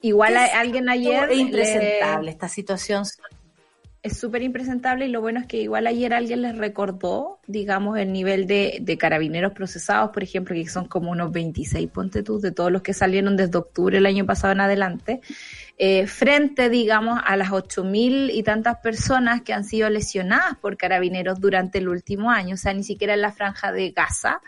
Igual 0.01 0.37
alguien 0.37 0.89
ayer... 0.89 1.31
Es 1.31 1.39
impresentable 1.39 2.31
esta 2.33 2.49
situación 2.49 3.05
es 4.03 4.17
súper 4.17 4.43
impresentable 4.43 5.07
y 5.07 5.09
lo 5.09 5.21
bueno 5.21 5.41
es 5.41 5.47
que 5.47 5.57
igual 5.61 5.87
ayer 5.87 6.15
alguien 6.15 6.43
les 6.43 6.57
recordó, 6.57 7.41
digamos, 7.47 7.99
el 7.99 8.13
nivel 8.13 8.47
de, 8.47 8.79
de, 8.81 8.97
carabineros 8.97 9.53
procesados, 9.53 10.11
por 10.11 10.23
ejemplo, 10.23 10.55
que 10.55 10.69
son 10.69 10.87
como 10.87 11.11
unos 11.11 11.33
26, 11.33 11.91
ponte 11.91 12.23
tú, 12.23 12.39
de 12.39 12.53
todos 12.53 12.71
los 12.71 12.83
que 12.83 12.95
salieron 12.95 13.37
desde 13.37 13.59
octubre 13.59 13.99
el 13.99 14.07
año 14.07 14.25
pasado 14.25 14.53
en 14.53 14.61
adelante, 14.61 15.21
eh, 15.79 16.07
frente, 16.07 16.69
digamos, 16.69 17.21
a 17.25 17.37
las 17.37 17.51
ocho 17.51 17.83
mil 17.83 18.31
y 18.31 18.45
tantas 18.45 18.79
personas 18.79 19.43
que 19.43 19.53
han 19.53 19.65
sido 19.65 19.91
lesionadas 19.91 20.57
por 20.59 20.77
carabineros 20.77 21.41
durante 21.41 21.79
el 21.79 21.89
último 21.89 22.31
año, 22.31 22.55
o 22.55 22.59
sea, 22.59 22.75
ni 22.75 22.85
siquiera 22.85 23.15
en 23.15 23.21
la 23.21 23.33
franja 23.33 23.73
de 23.73 23.91
Gaza 23.91 24.41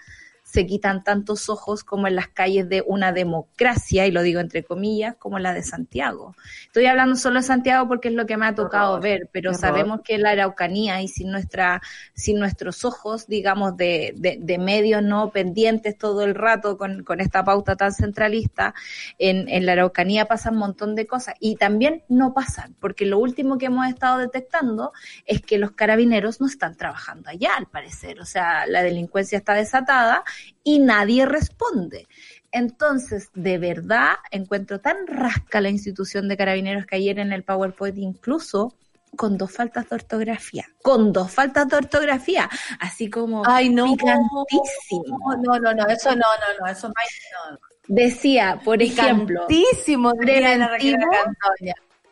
se 0.50 0.66
quitan 0.66 1.04
tantos 1.04 1.48
ojos 1.48 1.84
como 1.84 2.08
en 2.08 2.16
las 2.16 2.26
calles 2.26 2.68
de 2.68 2.82
una 2.84 3.12
democracia, 3.12 4.06
y 4.06 4.10
lo 4.10 4.22
digo 4.22 4.40
entre 4.40 4.64
comillas, 4.64 5.14
como 5.16 5.38
la 5.38 5.54
de 5.54 5.62
Santiago. 5.62 6.34
Estoy 6.64 6.86
hablando 6.86 7.14
solo 7.14 7.36
de 7.38 7.44
Santiago 7.44 7.86
porque 7.86 8.08
es 8.08 8.14
lo 8.14 8.26
que 8.26 8.36
me 8.36 8.46
ha 8.46 8.54
tocado 8.56 8.98
ver, 8.98 9.28
pero 9.30 9.54
sabemos 9.54 10.00
que 10.02 10.18
la 10.18 10.30
Araucanía 10.30 11.00
y 11.02 11.08
sin 11.08 11.30
nuestra, 11.30 11.80
sin 12.14 12.40
nuestros 12.40 12.84
ojos, 12.84 13.28
digamos, 13.28 13.76
de, 13.76 14.14
de, 14.16 14.58
medios 14.58 15.02
no 15.02 15.30
pendientes 15.30 15.96
todo 15.96 16.24
el 16.24 16.34
rato 16.34 16.76
con, 16.76 17.04
con 17.04 17.20
esta 17.20 17.44
pauta 17.44 17.76
tan 17.76 17.92
centralista, 17.92 18.74
en, 19.18 19.48
en 19.48 19.66
la 19.66 19.72
Araucanía 19.72 20.26
pasan 20.26 20.54
un 20.54 20.60
montón 20.60 20.96
de 20.96 21.06
cosas 21.06 21.36
y 21.38 21.56
también 21.56 22.02
no 22.08 22.34
pasan, 22.34 22.74
porque 22.80 23.06
lo 23.06 23.20
último 23.20 23.56
que 23.56 23.66
hemos 23.66 23.86
estado 23.86 24.18
detectando 24.18 24.92
es 25.26 25.42
que 25.42 25.58
los 25.58 25.70
carabineros 25.70 26.40
no 26.40 26.48
están 26.48 26.76
trabajando 26.76 27.30
allá, 27.30 27.54
al 27.56 27.66
parecer. 27.66 28.20
O 28.20 28.24
sea, 28.24 28.66
la 28.66 28.82
delincuencia 28.82 29.38
está 29.38 29.54
desatada 29.54 30.24
y 30.64 30.78
nadie 30.78 31.26
responde. 31.26 32.06
Entonces, 32.52 33.30
de 33.34 33.58
verdad, 33.58 34.14
encuentro 34.30 34.80
tan 34.80 35.06
rasca 35.06 35.60
la 35.60 35.70
institución 35.70 36.28
de 36.28 36.36
carabineros 36.36 36.86
que 36.86 36.96
ayer 36.96 37.18
en 37.18 37.32
el 37.32 37.44
PowerPoint 37.44 37.98
incluso 37.98 38.74
con 39.16 39.36
dos 39.36 39.52
faltas 39.52 39.88
de 39.88 39.96
ortografía, 39.96 40.66
con 40.82 41.12
dos 41.12 41.32
faltas 41.32 41.68
de 41.68 41.76
ortografía, 41.76 42.48
así 42.78 43.10
como 43.10 43.42
Ay, 43.44 43.68
no, 43.68 43.84
picantísimo. 43.84 45.34
No, 45.42 45.58
no, 45.58 45.74
no, 45.74 45.86
eso 45.88 46.10
no, 46.10 46.16
no, 46.16 46.60
no, 46.60 46.66
eso 46.70 46.88
no. 46.88 47.58
Decía, 47.88 48.60
por 48.64 48.82
ejemplo, 48.82 49.46
preventivo 49.46 50.12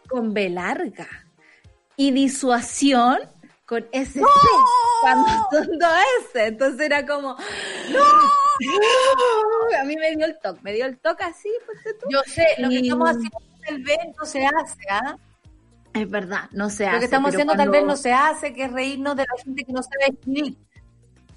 con 0.09 0.35
B 0.35 0.49
larga 0.49 1.07
y 1.97 2.11
disuasión 2.11 3.19
con 3.69 3.87
ese 3.93 4.21
cuando 5.03 5.29
son 5.53 5.79
dos 5.79 5.93
S. 6.21 6.47
Entonces 6.47 6.81
era 6.81 7.07
como, 7.07 7.37
¡No! 7.91 8.01
A 9.81 9.85
mí 9.85 9.95
me 9.95 10.17
dio 10.17 10.25
el 10.27 10.39
toque, 10.39 10.61
me 10.63 10.73
dio 10.73 10.87
el 10.87 10.99
toque 10.99 11.25
así, 11.25 11.51
pues 11.67 11.79
Yo 12.09 12.21
sé, 12.27 12.47
lo 12.59 12.71
que 12.71 12.79
estamos 12.79 13.11
haciendo 13.11 13.39
tal 13.65 13.83
vez 13.83 13.99
no 14.19 14.25
se 14.25 14.47
hace, 14.47 14.81
¿ah? 14.91 15.17
Es 15.93 16.11
verdad, 16.11 16.49
no 16.53 16.71
se 16.71 16.87
hace. 16.87 16.95
Lo 16.95 16.99
que 17.01 17.05
estamos 17.05 17.31
haciendo 17.31 17.55
tal 17.55 17.69
vez 17.69 17.85
no 17.85 17.97
se 17.97 18.13
hace, 18.13 18.55
que 18.55 18.65
es 18.65 18.73
reírnos 18.73 19.15
de 19.17 19.23
la 19.23 19.43
gente 19.45 19.65
que 19.65 19.73
no 19.73 19.83
sabe 19.83 20.15
escribir. 20.15 20.57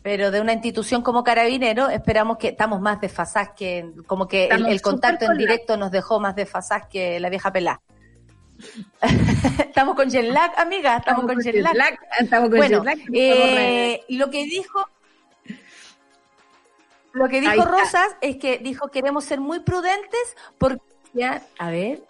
Pero 0.02 0.32
de 0.32 0.42
una 0.42 0.54
institución 0.54 1.04
como 1.04 1.24
Carabinero, 1.24 1.90
esperamos 1.90 2.38
que 2.38 2.50
estamos 2.50 2.80
más 2.80 3.02
desfasados 3.02 3.50
que, 3.56 3.92
como 4.08 4.28
que 4.28 4.48
el, 4.48 4.82
contacto 4.82 5.26
en 5.26 5.38
directo 5.38 5.78
nos 5.78 5.92
dejó 5.92 6.20
más 6.20 6.36
desfasados 6.36 6.88
que 6.88 7.20
la 7.20 7.30
vieja 7.30 7.52
pelá. 7.52 7.82
estamos 9.60 9.96
con 9.96 10.10
jet 10.10 10.36
amiga, 10.58 10.98
estamos, 10.98 11.26
con, 11.26 11.42
jet 11.42 11.56
Estamos 12.20 12.50
con 12.50 12.58
bueno, 12.58 12.84
eh, 13.14 14.04
lo 14.10 14.30
que 14.30 14.46
dijo 14.46 14.88
lo 17.14 17.28
que 17.28 17.42
dijo 17.42 17.66
Rosas 17.66 18.16
es 18.22 18.38
que 18.38 18.60
dijo 18.60 18.90
queremos 18.90 19.26
ser 19.26 19.40
muy 19.40 19.60
prudentes 19.60 20.36
porque 20.58 20.92
ya, 21.14 21.42
a 21.58 21.70
ver. 21.70 22.04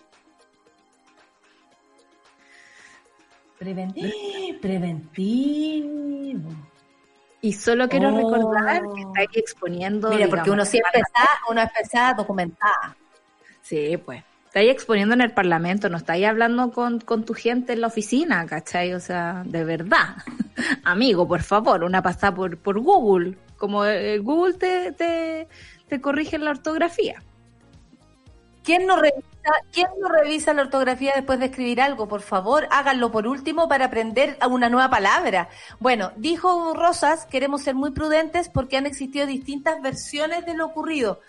Preventivo. 3.57 4.09
Preventivo. 4.61 6.49
Y 7.41 7.53
solo 7.53 7.89
quiero 7.89 8.09
oh. 8.09 8.17
recordar 8.17 8.83
que 8.93 9.01
está 9.01 9.21
ahí 9.21 9.27
exponiendo. 9.33 10.09
Mira, 10.09 10.27
porque 10.27 10.51
uno 10.51 10.65
siempre 10.65 11.01
está, 11.01 11.27
uno 11.49 11.61
está 11.61 12.13
documentada. 12.13 12.95
Sí, 13.61 13.97
pues. 13.97 14.23
Está 14.51 14.59
ahí 14.59 14.69
exponiendo 14.69 15.13
en 15.13 15.21
el 15.21 15.31
Parlamento, 15.31 15.87
no 15.87 15.95
está 15.95 16.11
ahí 16.11 16.25
hablando 16.25 16.73
con, 16.73 16.99
con 16.99 17.23
tu 17.23 17.33
gente 17.33 17.71
en 17.71 17.79
la 17.79 17.87
oficina, 17.87 18.45
¿cachai? 18.45 18.93
O 18.93 18.99
sea, 18.99 19.43
de 19.45 19.63
verdad. 19.63 20.17
Amigo, 20.83 21.25
por 21.25 21.41
favor, 21.41 21.85
una 21.85 22.01
pasada 22.01 22.35
por, 22.35 22.57
por 22.57 22.81
Google. 22.81 23.37
Como 23.55 23.85
el 23.85 24.21
Google 24.21 24.55
te, 24.55 24.91
te, 24.91 25.47
te 25.87 26.01
corrige 26.01 26.37
la 26.37 26.51
ortografía. 26.51 27.23
¿Quién 28.61 28.87
no, 28.87 28.97
revisa, 28.97 29.23
¿Quién 29.71 29.87
no 30.01 30.09
revisa 30.09 30.53
la 30.53 30.63
ortografía 30.63 31.13
después 31.15 31.39
de 31.39 31.45
escribir 31.45 31.79
algo? 31.79 32.09
Por 32.09 32.21
favor, 32.21 32.67
háganlo 32.71 33.09
por 33.09 33.27
último 33.27 33.69
para 33.69 33.85
aprender 33.85 34.37
una 34.49 34.67
nueva 34.67 34.89
palabra. 34.89 35.47
Bueno, 35.79 36.11
dijo 36.17 36.73
Rosas, 36.73 37.25
queremos 37.25 37.61
ser 37.61 37.75
muy 37.75 37.91
prudentes 37.91 38.49
porque 38.49 38.75
han 38.75 38.85
existido 38.85 39.25
distintas 39.27 39.81
versiones 39.81 40.45
de 40.45 40.55
lo 40.55 40.65
ocurrido. 40.65 41.21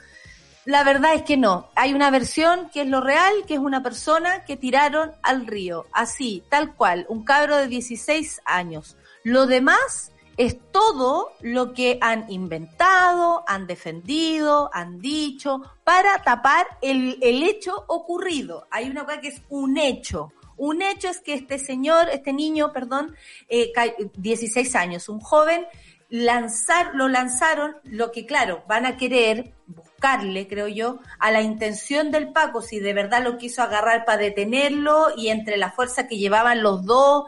La 0.64 0.84
verdad 0.84 1.14
es 1.14 1.22
que 1.22 1.36
no. 1.36 1.68
Hay 1.74 1.92
una 1.92 2.10
versión 2.10 2.70
que 2.70 2.82
es 2.82 2.86
lo 2.86 3.00
real, 3.00 3.32
que 3.48 3.54
es 3.54 3.60
una 3.60 3.82
persona 3.82 4.44
que 4.44 4.56
tiraron 4.56 5.12
al 5.22 5.46
río. 5.46 5.86
Así, 5.92 6.44
tal 6.48 6.74
cual, 6.74 7.04
un 7.08 7.24
cabro 7.24 7.56
de 7.56 7.66
16 7.66 8.42
años. 8.44 8.96
Lo 9.24 9.46
demás 9.46 10.12
es 10.36 10.56
todo 10.70 11.32
lo 11.40 11.72
que 11.72 11.98
han 12.00 12.30
inventado, 12.30 13.42
han 13.48 13.66
defendido, 13.66 14.70
han 14.72 15.00
dicho, 15.00 15.62
para 15.82 16.22
tapar 16.22 16.66
el, 16.80 17.18
hecho 17.20 17.84
ocurrido. 17.88 18.66
Hay 18.70 18.88
una 18.88 19.04
cosa 19.04 19.20
que 19.20 19.28
es 19.28 19.42
un 19.48 19.76
hecho. 19.78 20.32
Un 20.56 20.80
hecho 20.80 21.08
es 21.08 21.18
que 21.18 21.34
este 21.34 21.58
señor, 21.58 22.08
este 22.08 22.32
niño, 22.32 22.72
perdón, 22.72 23.16
eh, 23.48 23.72
16 24.14 24.76
años, 24.76 25.08
un 25.08 25.18
joven, 25.18 25.66
lanzar, 26.08 26.94
lo 26.94 27.08
lanzaron, 27.08 27.76
lo 27.82 28.12
que 28.12 28.26
claro, 28.26 28.62
van 28.68 28.86
a 28.86 28.96
querer 28.96 29.54
buscarle, 30.02 30.48
creo 30.48 30.68
yo, 30.68 30.98
a 31.18 31.30
la 31.30 31.42
intención 31.42 32.10
del 32.10 32.32
Paco, 32.32 32.60
si 32.60 32.80
de 32.80 32.92
verdad 32.92 33.22
lo 33.22 33.38
quiso 33.38 33.62
agarrar 33.62 34.04
para 34.04 34.18
detenerlo 34.18 35.08
y 35.16 35.28
entre 35.28 35.56
la 35.56 35.70
fuerza 35.70 36.08
que 36.08 36.18
llevaban 36.18 36.62
los 36.62 36.84
dos, 36.84 37.26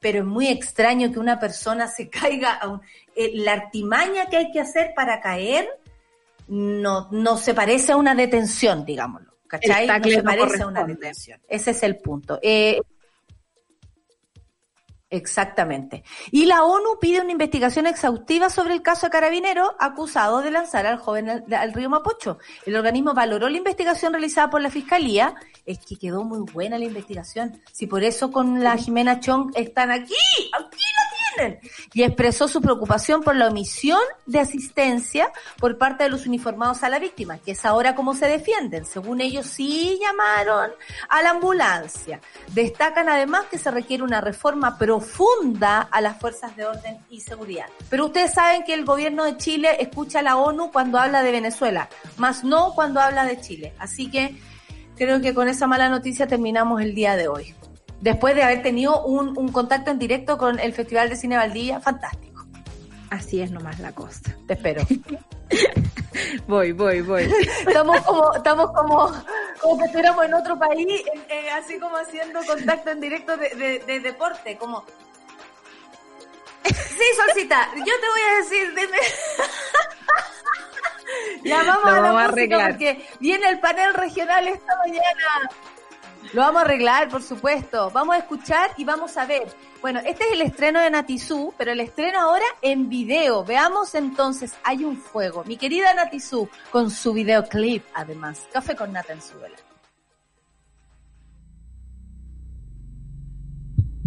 pero 0.00 0.18
es 0.18 0.24
muy 0.24 0.48
extraño 0.48 1.10
que 1.10 1.18
una 1.18 1.40
persona 1.40 1.88
se 1.88 2.08
caiga, 2.10 2.58
a 2.60 2.80
eh, 3.14 3.32
la 3.34 3.54
artimaña 3.54 4.26
que 4.26 4.36
hay 4.36 4.50
que 4.50 4.60
hacer 4.60 4.92
para 4.94 5.20
caer 5.20 5.66
no, 6.48 7.08
no 7.10 7.38
se 7.38 7.54
parece 7.54 7.92
a 7.92 7.96
una 7.96 8.14
detención, 8.14 8.84
digámoslo. 8.84 9.32
¿Cachai? 9.48 9.86
No 9.86 10.04
se 10.04 10.22
parece 10.22 10.62
a 10.62 10.66
una 10.66 10.84
detención. 10.84 11.40
Ese 11.48 11.70
es 11.70 11.82
el 11.84 11.96
punto. 11.96 12.38
Eh, 12.42 12.80
Exactamente. 15.08 16.02
Y 16.32 16.46
la 16.46 16.64
ONU 16.64 16.98
pide 17.00 17.20
una 17.20 17.30
investigación 17.30 17.86
exhaustiva 17.86 18.50
sobre 18.50 18.74
el 18.74 18.82
caso 18.82 19.06
de 19.06 19.10
Carabinero 19.10 19.76
acusado 19.78 20.42
de 20.42 20.50
lanzar 20.50 20.84
al 20.84 20.98
joven 20.98 21.44
al, 21.54 21.72
río 21.72 21.88
Mapocho. 21.88 22.38
El 22.64 22.74
organismo 22.74 23.14
valoró 23.14 23.48
la 23.48 23.56
investigación 23.56 24.12
realizada 24.12 24.50
por 24.50 24.60
la 24.60 24.70
Fiscalía. 24.70 25.36
Es 25.64 25.78
que 25.78 25.96
quedó 25.96 26.24
muy 26.24 26.40
buena 26.52 26.76
la 26.76 26.86
investigación. 26.86 27.62
Si 27.72 27.86
por 27.86 28.02
eso 28.02 28.32
con 28.32 28.64
la 28.64 28.76
Jimena 28.76 29.20
Chong 29.20 29.52
están 29.54 29.92
aquí, 29.92 30.14
aquí 30.52 30.78
y 31.92 32.02
expresó 32.02 32.48
su 32.48 32.60
preocupación 32.60 33.22
por 33.22 33.36
la 33.36 33.48
omisión 33.48 34.00
de 34.26 34.40
asistencia 34.40 35.30
por 35.58 35.78
parte 35.78 36.04
de 36.04 36.10
los 36.10 36.26
uniformados 36.26 36.82
a 36.82 36.88
la 36.88 36.98
víctima, 36.98 37.38
que 37.38 37.52
es 37.52 37.64
ahora 37.64 37.94
como 37.94 38.14
se 38.14 38.26
defienden. 38.26 38.84
Según 38.84 39.20
ellos 39.20 39.46
sí 39.46 39.98
llamaron 40.00 40.70
a 41.08 41.22
la 41.22 41.30
ambulancia. 41.30 42.20
Destacan 42.52 43.08
además 43.08 43.46
que 43.50 43.58
se 43.58 43.70
requiere 43.70 44.02
una 44.02 44.20
reforma 44.20 44.78
profunda 44.78 45.80
a 45.90 46.00
las 46.00 46.18
fuerzas 46.18 46.56
de 46.56 46.66
orden 46.66 46.98
y 47.10 47.20
seguridad. 47.20 47.66
Pero 47.90 48.06
ustedes 48.06 48.34
saben 48.34 48.64
que 48.64 48.74
el 48.74 48.84
gobierno 48.84 49.24
de 49.24 49.36
Chile 49.36 49.76
escucha 49.80 50.20
a 50.20 50.22
la 50.22 50.36
ONU 50.36 50.70
cuando 50.70 50.98
habla 50.98 51.22
de 51.22 51.32
Venezuela, 51.32 51.88
más 52.16 52.44
no 52.44 52.72
cuando 52.74 53.00
habla 53.00 53.24
de 53.24 53.40
Chile. 53.40 53.74
Así 53.78 54.10
que 54.10 54.36
creo 54.96 55.20
que 55.20 55.34
con 55.34 55.48
esa 55.48 55.66
mala 55.66 55.88
noticia 55.88 56.26
terminamos 56.26 56.80
el 56.80 56.94
día 56.94 57.16
de 57.16 57.28
hoy 57.28 57.54
después 58.06 58.36
de 58.36 58.44
haber 58.44 58.62
tenido 58.62 59.04
un, 59.04 59.36
un 59.36 59.50
contacto 59.50 59.90
en 59.90 59.98
directo 59.98 60.38
con 60.38 60.60
el 60.60 60.72
Festival 60.72 61.08
de 61.08 61.16
Cine 61.16 61.36
Valdivia, 61.36 61.80
fantástico. 61.80 62.46
Así 63.10 63.40
es 63.40 63.50
nomás 63.50 63.80
la 63.80 63.90
costa. 63.92 64.36
Te 64.46 64.54
espero. 64.54 64.86
voy, 66.46 66.70
voy, 66.70 67.00
voy. 67.00 67.24
Estamos 67.66 68.00
como, 68.02 68.32
estamos 68.32 68.70
como, 68.70 69.12
como 69.60 69.78
que 69.78 69.84
estuviéramos 69.86 70.24
en 70.24 70.34
otro 70.34 70.56
país, 70.56 71.02
así 71.52 71.80
como 71.80 71.96
haciendo 71.96 72.44
contacto 72.44 72.90
en 72.90 73.00
directo 73.00 73.36
de, 73.36 73.82
de, 73.84 74.00
deporte, 74.00 74.56
como. 74.56 74.84
Sí, 76.62 77.04
Solcita, 77.16 77.68
yo 77.74 77.84
te 77.84 78.08
voy 78.08 78.20
a 78.30 78.36
decir, 78.36 78.68
dime. 78.68 78.98
ya 81.50 81.62
vamos, 81.64 81.86
a 81.86 82.00
la 82.00 82.28
música 82.28 82.68
porque 82.68 83.04
viene 83.18 83.48
el 83.48 83.58
panel 83.58 83.94
regional 83.94 84.46
esta 84.46 84.76
mañana. 84.78 85.50
Lo 86.32 86.42
vamos 86.42 86.62
a 86.62 86.64
arreglar, 86.64 87.08
por 87.08 87.22
supuesto. 87.22 87.90
Vamos 87.92 88.16
a 88.16 88.18
escuchar 88.18 88.70
y 88.76 88.84
vamos 88.84 89.16
a 89.16 89.26
ver. 89.26 89.48
Bueno, 89.80 90.00
este 90.00 90.24
es 90.24 90.32
el 90.32 90.42
estreno 90.42 90.80
de 90.80 90.90
Natizú, 90.90 91.54
pero 91.56 91.72
el 91.72 91.80
estreno 91.80 92.20
ahora 92.20 92.44
en 92.62 92.88
video. 92.88 93.44
Veamos 93.44 93.94
entonces, 93.94 94.52
hay 94.64 94.84
un 94.84 94.96
fuego. 94.96 95.44
Mi 95.44 95.56
querida 95.56 95.94
Natizú, 95.94 96.48
con 96.70 96.90
su 96.90 97.12
videoclip, 97.12 97.84
además. 97.94 98.42
Café 98.52 98.74
con 98.74 98.92
nata 98.92 99.12
en 99.12 99.22
su 99.22 99.38
vela. 99.38 99.56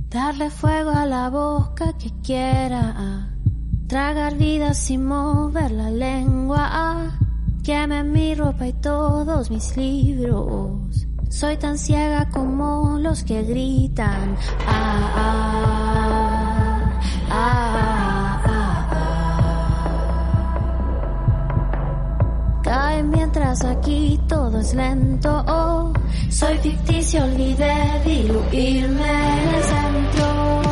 Darle 0.10 0.50
fuego 0.50 0.90
a 0.90 1.06
la 1.06 1.30
boca 1.30 1.98
que 1.98 2.12
quiera. 2.24 3.30
Tragar 3.88 4.36
vida 4.36 4.74
sin 4.74 5.06
mover 5.06 5.72
la 5.72 5.90
lengua. 5.90 7.18
Queme 7.64 8.04
mi 8.04 8.36
ropa 8.36 8.68
y 8.68 8.74
todos 8.74 9.52
mis 9.52 9.78
libros. 9.78 11.09
Soy 11.30 11.58
tan 11.58 11.78
ciega 11.78 12.28
como 12.30 12.98
los 13.00 13.24
que 13.24 13.44
gritan. 13.44 14.36
Ah, 14.68 15.14
ah, 15.16 17.00
ah, 17.30 18.42
ah, 18.46 18.70
Cae 22.64 23.04
mientras 23.04 23.64
aquí 23.64 24.20
todo 24.28 24.60
es 24.60 24.74
lento. 24.74 25.46
soy 26.30 26.58
ficticio, 26.58 27.24
olvidé 27.24 28.02
diluirme 28.04 29.44
en 29.44 29.50
el 29.54 29.64
centro. 29.64 30.69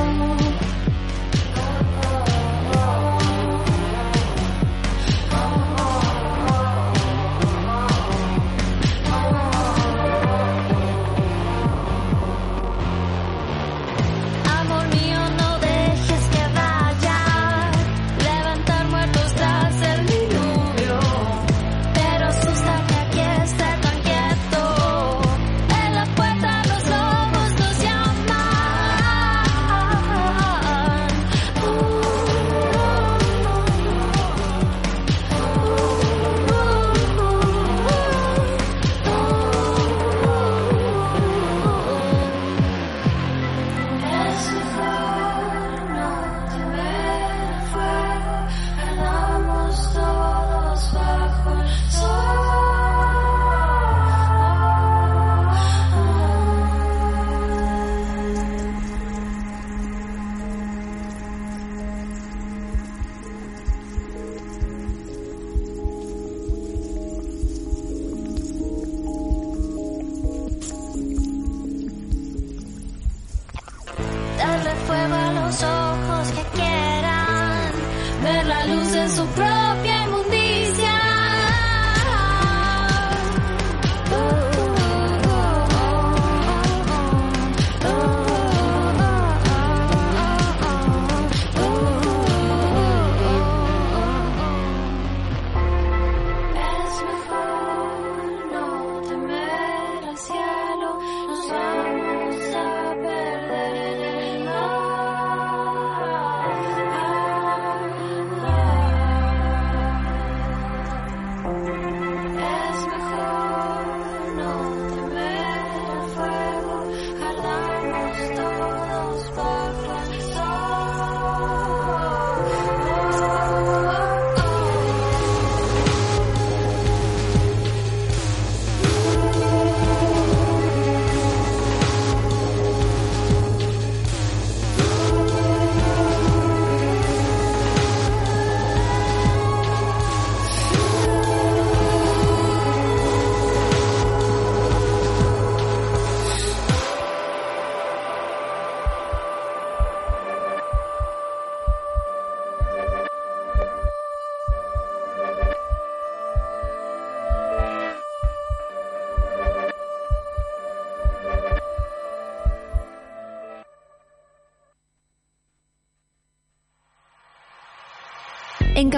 En 78.50 80.07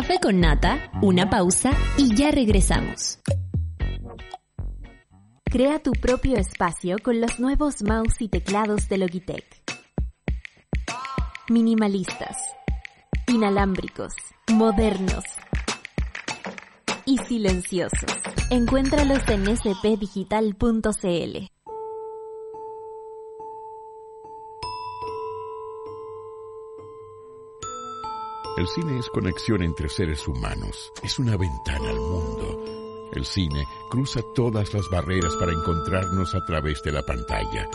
Café 0.09 0.21
con 0.21 0.39
Nata, 0.39 0.89
una 1.03 1.29
pausa 1.29 1.69
y 1.95 2.15
ya 2.15 2.31
regresamos. 2.31 3.19
Crea 5.43 5.77
tu 5.77 5.91
propio 5.91 6.35
espacio 6.35 6.95
con 7.03 7.21
los 7.21 7.39
nuevos 7.39 7.83
mouse 7.83 8.19
y 8.19 8.27
teclados 8.27 8.89
de 8.89 8.97
Logitech. 8.97 9.45
Minimalistas, 11.47 12.37
inalámbricos, 13.27 14.13
modernos 14.51 15.25
y 17.05 17.19
silenciosos. 17.19 18.11
Encuéntralos 18.49 19.29
en 19.29 19.55
spdigital.cl. 19.55 21.58
El 28.59 28.67
cine 28.67 28.99
es 28.99 29.07
conexión 29.07 29.63
entre 29.63 29.87
seres 29.87 30.27
humanos, 30.27 30.91
es 31.01 31.17
una 31.17 31.37
ventana 31.37 31.91
al 31.91 31.95
mundo. 31.95 33.09
El 33.13 33.23
cine 33.23 33.65
cruza 33.89 34.19
todas 34.35 34.73
las 34.73 34.89
barreras 34.89 35.33
para 35.39 35.53
encontrarnos 35.53 36.35
a 36.35 36.43
través 36.43 36.83
de 36.83 36.91
la 36.91 37.01
pantalla. 37.01 37.69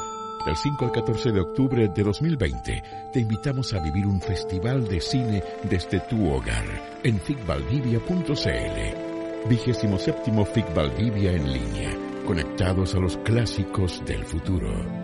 Del 0.44 0.54
5 0.54 0.84
al 0.84 0.92
14 0.92 1.32
de 1.32 1.40
octubre 1.40 1.88
de 1.88 2.02
2020 2.02 2.82
te 3.14 3.18
invitamos 3.18 3.72
a 3.72 3.80
vivir 3.80 4.06
un 4.06 4.20
festival 4.20 4.86
de 4.86 5.00
cine 5.00 5.42
desde 5.62 6.00
tu 6.00 6.30
hogar 6.30 6.98
en 7.02 7.18
ficvaldivia.cl. 7.18 9.48
Vigésimo 9.48 9.98
séptimo 9.98 10.44
FIC 10.44 10.74
Valdivia 10.74 11.32
en 11.32 11.50
línea, 11.50 11.96
conectados 12.26 12.94
a 12.94 12.98
los 12.98 13.16
clásicos 13.24 14.04
del 14.04 14.22
futuro. 14.26 15.03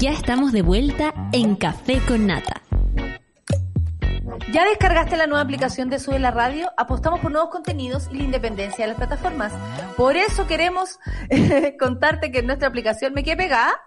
Ya 0.00 0.12
estamos 0.12 0.52
de 0.52 0.62
vuelta 0.62 1.12
en 1.30 1.56
Café 1.56 2.00
con 2.08 2.26
Nata. 2.26 2.62
¿Ya 4.50 4.64
descargaste 4.64 5.18
la 5.18 5.26
nueva 5.26 5.42
aplicación 5.42 5.90
de 5.90 5.98
Sube 5.98 6.18
la 6.18 6.30
Radio? 6.30 6.70
Apostamos 6.78 7.20
por 7.20 7.30
nuevos 7.30 7.50
contenidos 7.50 8.08
y 8.10 8.16
la 8.16 8.22
independencia 8.22 8.86
de 8.86 8.92
las 8.92 8.96
plataformas. 8.96 9.52
Por 9.98 10.16
eso 10.16 10.46
queremos 10.46 10.98
contarte 11.78 12.32
que 12.32 12.42
nuestra 12.42 12.68
aplicación 12.68 13.12
me 13.12 13.22
quedé 13.22 13.36
pegada 13.36 13.78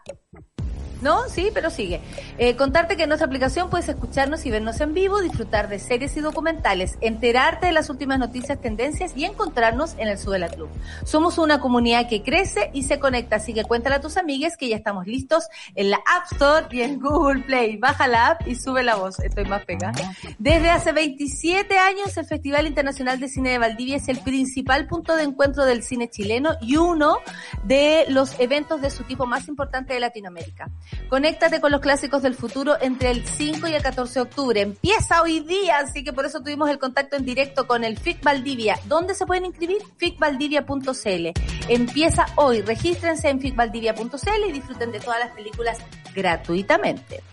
¿No? 1.03 1.27
Sí, 1.27 1.49
pero 1.53 1.69
sigue. 1.69 1.99
Eh, 2.37 2.55
contarte 2.55 2.95
que 2.95 3.03
en 3.03 3.09
nuestra 3.09 3.27
aplicación 3.27 3.69
puedes 3.69 3.89
escucharnos 3.89 4.45
y 4.45 4.51
vernos 4.51 4.79
en 4.79 4.93
vivo, 4.93 5.21
disfrutar 5.21 5.67
de 5.67 5.77
series 5.77 6.15
y 6.15 6.21
documentales, 6.21 6.97
enterarte 7.01 7.67
de 7.67 7.73
las 7.73 7.89
últimas 7.89 8.19
noticias, 8.19 8.61
tendencias 8.61 9.11
y 9.17 9.25
encontrarnos 9.25 9.95
en 9.97 10.07
el 10.07 10.17
Subela 10.17 10.47
Club. 10.47 10.69
Somos 11.03 11.37
una 11.37 11.59
comunidad 11.59 12.07
que 12.07 12.23
crece 12.23 12.71
y 12.73 12.83
se 12.83 12.99
conecta, 12.99 13.35
así 13.35 13.53
que 13.53 13.65
cuéntale 13.65 13.95
a 13.95 14.01
tus 14.01 14.15
amigues 14.15 14.55
que 14.55 14.69
ya 14.69 14.77
estamos 14.77 15.05
listos 15.05 15.43
en 15.75 15.89
la 15.89 15.97
App 15.97 16.31
Store 16.31 16.67
y 16.71 16.81
en 16.81 17.01
Google 17.01 17.43
Play. 17.43 17.75
Baja 17.75 18.07
la 18.07 18.27
app 18.27 18.47
y 18.47 18.55
sube 18.55 18.81
la 18.81 18.95
voz. 18.95 19.19
Estoy 19.19 19.43
más 19.43 19.65
pegada. 19.65 20.13
Desde 20.39 20.69
hace 20.69 20.93
27 20.93 21.77
años, 21.77 22.15
el 22.15 22.25
Festival 22.25 22.65
Internacional 22.65 23.19
de 23.19 23.27
Cine 23.27 23.49
de 23.49 23.57
Valdivia 23.57 23.97
es 23.97 24.07
el 24.07 24.19
principal 24.19 24.87
punto 24.87 25.17
de 25.17 25.23
encuentro 25.23 25.65
del 25.65 25.83
cine 25.83 26.09
chileno 26.09 26.51
y 26.61 26.77
uno 26.77 27.17
de 27.65 28.05
los 28.07 28.39
eventos 28.39 28.79
de 28.79 28.89
su 28.89 29.03
tipo 29.03 29.25
más 29.25 29.49
importante 29.49 29.93
de 29.93 29.99
Latinoamérica. 29.99 30.69
Conéctate 31.09 31.61
con 31.61 31.71
los 31.71 31.81
clásicos 31.81 32.21
del 32.21 32.35
futuro 32.35 32.75
entre 32.81 33.11
el 33.11 33.25
5 33.25 33.67
y 33.67 33.73
el 33.73 33.81
14 33.81 34.13
de 34.15 34.21
octubre. 34.21 34.61
Empieza 34.61 35.21
hoy 35.21 35.41
día, 35.41 35.77
así 35.77 36.03
que 36.03 36.13
por 36.13 36.25
eso 36.25 36.39
tuvimos 36.39 36.69
el 36.69 36.79
contacto 36.79 37.15
en 37.15 37.25
directo 37.25 37.67
con 37.67 37.83
el 37.83 37.97
FIC 37.97 38.23
Valdivia. 38.23 38.79
¿Dónde 38.85 39.13
se 39.13 39.25
pueden 39.25 39.45
inscribir? 39.45 39.77
ficvaldivia.cl. 39.97 41.27
Empieza 41.69 42.25
hoy. 42.35 42.61
Regístrense 42.61 43.29
en 43.29 43.39
ficvaldivia.cl 43.39 44.49
y 44.49 44.51
disfruten 44.51 44.91
de 44.91 44.99
todas 44.99 45.19
las 45.19 45.31
películas 45.31 45.77
gratuitamente. 46.13 47.23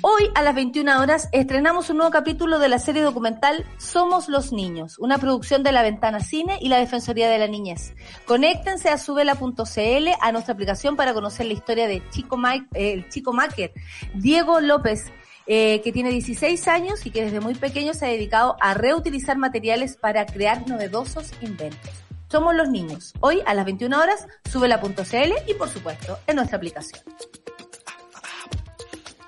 Hoy 0.00 0.30
a 0.34 0.42
las 0.42 0.54
21 0.54 1.00
horas 1.00 1.28
estrenamos 1.32 1.90
un 1.90 1.98
nuevo 1.98 2.10
capítulo 2.10 2.58
de 2.58 2.68
la 2.68 2.78
serie 2.78 3.02
documental 3.02 3.64
Somos 3.78 4.28
los 4.28 4.52
Niños, 4.52 4.98
una 4.98 5.18
producción 5.18 5.62
de 5.62 5.72
La 5.72 5.82
Ventana 5.82 6.20
Cine 6.20 6.58
y 6.60 6.68
la 6.68 6.78
Defensoría 6.78 7.28
de 7.28 7.38
la 7.38 7.46
Niñez. 7.46 7.94
Conéctense 8.26 8.88
a 8.88 8.98
subela.cl 8.98 10.08
a 10.20 10.32
nuestra 10.32 10.54
aplicación 10.54 10.96
para 10.96 11.14
conocer 11.14 11.46
la 11.46 11.52
historia 11.52 11.86
de 11.86 12.02
Chico 12.10 12.36
Mike, 12.36 12.66
eh, 12.74 13.06
Macker, 13.32 13.72
Diego 14.14 14.60
López, 14.60 15.12
eh, 15.46 15.80
que 15.82 15.92
tiene 15.92 16.10
16 16.10 16.68
años 16.68 17.04
y 17.04 17.10
que 17.10 17.24
desde 17.24 17.40
muy 17.40 17.54
pequeño 17.54 17.94
se 17.94 18.06
ha 18.06 18.08
dedicado 18.08 18.56
a 18.60 18.74
reutilizar 18.74 19.36
materiales 19.36 19.96
para 19.96 20.24
crear 20.26 20.66
novedosos 20.66 21.32
inventos. 21.42 21.90
Somos 22.28 22.54
los 22.54 22.68
niños. 22.68 23.12
Hoy 23.20 23.42
a 23.46 23.54
las 23.54 23.64
21 23.64 23.96
horas, 23.96 24.26
subela.cl 24.50 25.32
y 25.46 25.54
por 25.54 25.68
supuesto 25.68 26.18
en 26.26 26.36
nuestra 26.36 26.56
aplicación. 26.56 27.02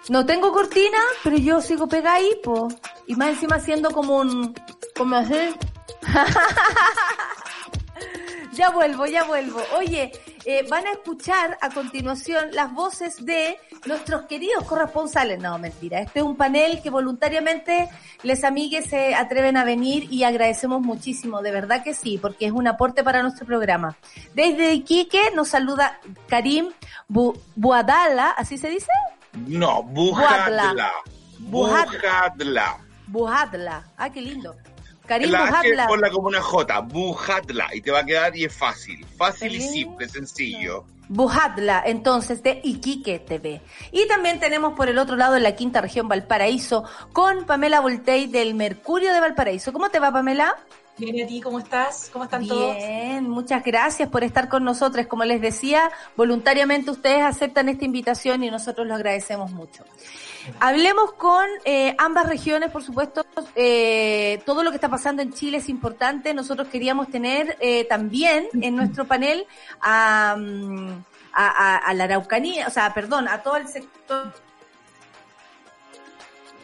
No 0.09 0.25
tengo 0.25 0.53
cortina, 0.53 0.99
pero 1.25 1.37
yo 1.37 1.61
sigo 1.61 1.89
pegada 1.89 2.17
ahí, 2.17 2.31
po. 2.43 2.69
Y 3.07 3.17
más 3.17 3.31
encima 3.31 3.57
haciendo 3.57 3.91
como 3.91 4.19
un... 4.19 4.55
como 4.97 5.17
así. 5.17 5.35
ya 8.53 8.71
vuelvo, 8.71 9.07
ya 9.07 9.25
vuelvo. 9.25 9.61
Oye, 9.77 10.13
eh, 10.45 10.65
van 10.71 10.87
a 10.87 10.93
escuchar 10.93 11.59
a 11.61 11.71
continuación 11.71 12.51
las 12.53 12.73
voces 12.73 13.25
de 13.25 13.59
nuestros 13.85 14.27
queridos 14.27 14.63
corresponsales. 14.63 15.41
No, 15.41 15.59
mentira. 15.59 16.01
Este 16.01 16.21
es 16.21 16.25
un 16.25 16.37
panel 16.37 16.81
que 16.83 16.91
voluntariamente 16.91 17.89
les 18.23 18.45
amigues 18.45 18.87
se 18.87 19.17
atreven 19.17 19.57
a 19.57 19.65
venir 19.65 20.07
y 20.13 20.23
agradecemos 20.23 20.83
muchísimo. 20.83 21.43
De 21.43 21.51
verdad 21.51 21.83
que 21.83 21.95
sí, 21.95 22.17
porque 22.17 22.47
es 22.47 22.53
un 22.53 22.69
aporte 22.69 23.03
para 23.03 23.23
nuestro 23.23 23.45
programa. 23.45 23.97
Desde 24.35 24.73
Iquique 24.73 25.33
nos 25.35 25.49
saluda 25.49 25.99
Karim 26.29 26.69
Buadala, 27.09 28.31
¿así 28.31 28.57
se 28.57 28.71
dice? 28.71 28.93
No, 29.47 29.83
Bujadla. 29.83 30.93
Bujadla. 31.39 32.79
Bujadla. 33.07 33.85
Ah, 33.97 34.11
qué 34.11 34.21
lindo. 34.21 34.57
Karim 35.07 35.31
la 35.31 35.47
Bujadla. 35.47 35.87
Ponla 35.87 36.11
como 36.11 36.29
una 36.29 36.43
J, 36.43 36.81
Bujadla, 36.81 37.75
y 37.75 37.81
te 37.81 37.91
va 37.91 38.01
a 38.01 38.05
quedar 38.05 38.37
y 38.37 38.45
es 38.45 38.55
fácil. 38.55 39.05
Fácil 39.17 39.55
y 39.55 39.61
simple, 39.61 40.09
sencillo. 40.09 40.85
Bujadla, 41.09 41.85
entonces, 41.87 42.43
de 42.43 42.61
Iquique 42.65 43.21
TV. 43.21 43.61
Y 43.93 44.09
también 44.09 44.41
tenemos 44.41 44.75
por 44.75 44.89
el 44.89 44.99
otro 44.99 45.15
lado 45.15 45.37
en 45.37 45.45
la 45.45 45.55
quinta 45.55 45.81
región 45.81 46.09
Valparaíso 46.09 46.85
con 47.13 47.45
Pamela 47.45 47.81
Voltei 47.81 48.27
del 48.27 48.55
Mercurio 48.55 49.13
de 49.13 49.21
Valparaíso. 49.21 49.73
¿Cómo 49.73 49.89
te 49.89 50.01
va, 50.01 50.11
Pamela? 50.11 50.57
Bien, 50.99 51.25
a 51.25 51.27
ti 51.29 51.43
cómo 51.43 51.59
estás? 51.59 52.09
¿Cómo 52.11 52.25
están 52.25 52.47
todos? 52.47 52.75
Bien, 52.75 53.29
muchas 53.29 53.63
gracias 53.63 54.09
por 54.09 54.25
estar 54.25 54.49
con 54.49 54.65
nosotros. 54.65 55.07
Como 55.07 55.25
les 55.25 55.43
decía, 55.43 55.91
voluntariamente 56.17 56.91
ustedes 56.91 57.23
aceptan 57.23 57.69
esta 57.69 57.85
invitación 57.85 58.43
y 58.43 58.51
nosotros 58.51 58.87
lo 58.87 58.95
agradecemos 58.95 59.51
mucho. 59.51 59.85
Hablemos 60.59 61.13
con 61.13 61.45
eh, 61.65 61.95
ambas 61.99 62.27
regiones, 62.27 62.71
por 62.71 62.83
supuesto. 62.83 63.27
Eh, 63.55 64.41
todo 64.47 64.63
lo 64.63 64.71
que 64.71 64.77
está 64.77 64.89
pasando 64.89 65.21
en 65.21 65.33
Chile 65.35 65.59
es 65.59 65.69
importante. 65.69 66.33
Nosotros 66.33 66.69
queríamos 66.69 67.09
tener 67.09 67.59
eh, 67.61 67.85
también 67.85 68.49
en 68.55 68.75
nuestro 68.75 69.07
panel 69.07 69.47
a, 69.81 70.35
mm, 70.39 71.05
a, 71.35 71.77
a 71.77 71.95
la 71.95 72.05
Araucanía, 72.05 72.67
o 72.69 72.71
sea, 72.71 72.95
perdón, 72.95 73.29
a 73.29 73.43
todo 73.43 73.57
el 73.57 73.69
sector 73.69 74.33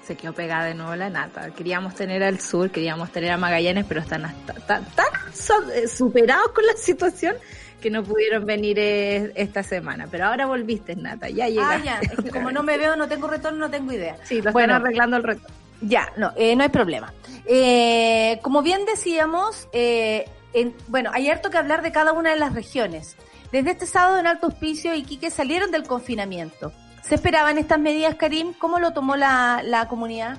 se 0.04 0.16
quedó 0.16 0.32
pegada 0.32 0.66
de 0.66 0.74
nuevo 0.74 0.94
la 0.96 1.10
nata. 1.10 1.50
Queríamos 1.50 1.94
tener 1.94 2.22
al 2.22 2.40
sur, 2.40 2.70
queríamos 2.70 3.10
tener 3.12 3.30
a 3.30 3.36
Magallanes, 3.36 3.84
pero 3.86 4.00
están 4.00 4.22
tan, 4.46 4.64
tan 4.66 4.84
eh, 5.74 5.88
superados 5.88 6.48
con 6.48 6.66
la 6.66 6.74
situación 6.74 7.36
que 7.80 7.90
no 7.90 8.02
pudieron 8.02 8.44
venir 8.44 8.78
eh, 8.78 9.32
esta 9.34 9.62
semana. 9.62 10.06
Pero 10.10 10.26
ahora 10.26 10.46
volviste, 10.46 10.96
Nata, 10.96 11.28
ya 11.28 11.48
llegaste. 11.48 11.88
Ah, 11.88 12.00
ya, 12.00 12.00
es 12.00 12.24
que 12.24 12.30
como 12.30 12.50
no 12.50 12.62
me 12.62 12.78
veo, 12.78 12.96
no 12.96 13.08
tengo 13.08 13.28
retorno, 13.28 13.58
no 13.58 13.70
tengo 13.70 13.92
idea. 13.92 14.16
Sí, 14.24 14.40
lo 14.40 14.52
bueno, 14.52 14.74
están 14.74 14.86
arreglando 14.86 15.16
el 15.16 15.22
retorno. 15.22 15.56
Ya, 15.80 16.12
no, 16.16 16.32
eh, 16.36 16.54
no 16.54 16.62
hay 16.62 16.68
problema. 16.68 17.12
como 18.42 18.62
bien 18.62 18.84
decíamos, 18.84 19.68
bueno, 20.86 21.10
hay 21.12 21.28
harto 21.28 21.50
que 21.50 21.58
hablar 21.58 21.82
de 21.82 21.90
cada 21.90 22.12
una 22.12 22.30
de 22.30 22.36
las 22.36 22.54
regiones. 22.54 23.16
Desde 23.50 23.72
este 23.72 23.86
sábado 23.86 24.18
en 24.18 24.26
Alto 24.26 24.46
Hospicio 24.46 24.94
y 24.94 25.02
Quique 25.02 25.30
salieron 25.30 25.70
del 25.70 25.82
confinamiento. 25.82 26.72
¿Se 27.02 27.16
esperaban 27.16 27.58
estas 27.58 27.78
medidas, 27.78 28.14
Karim? 28.14 28.52
¿Cómo 28.54 28.78
lo 28.78 28.92
tomó 28.92 29.16
la, 29.16 29.62
la 29.64 29.88
comunidad? 29.88 30.38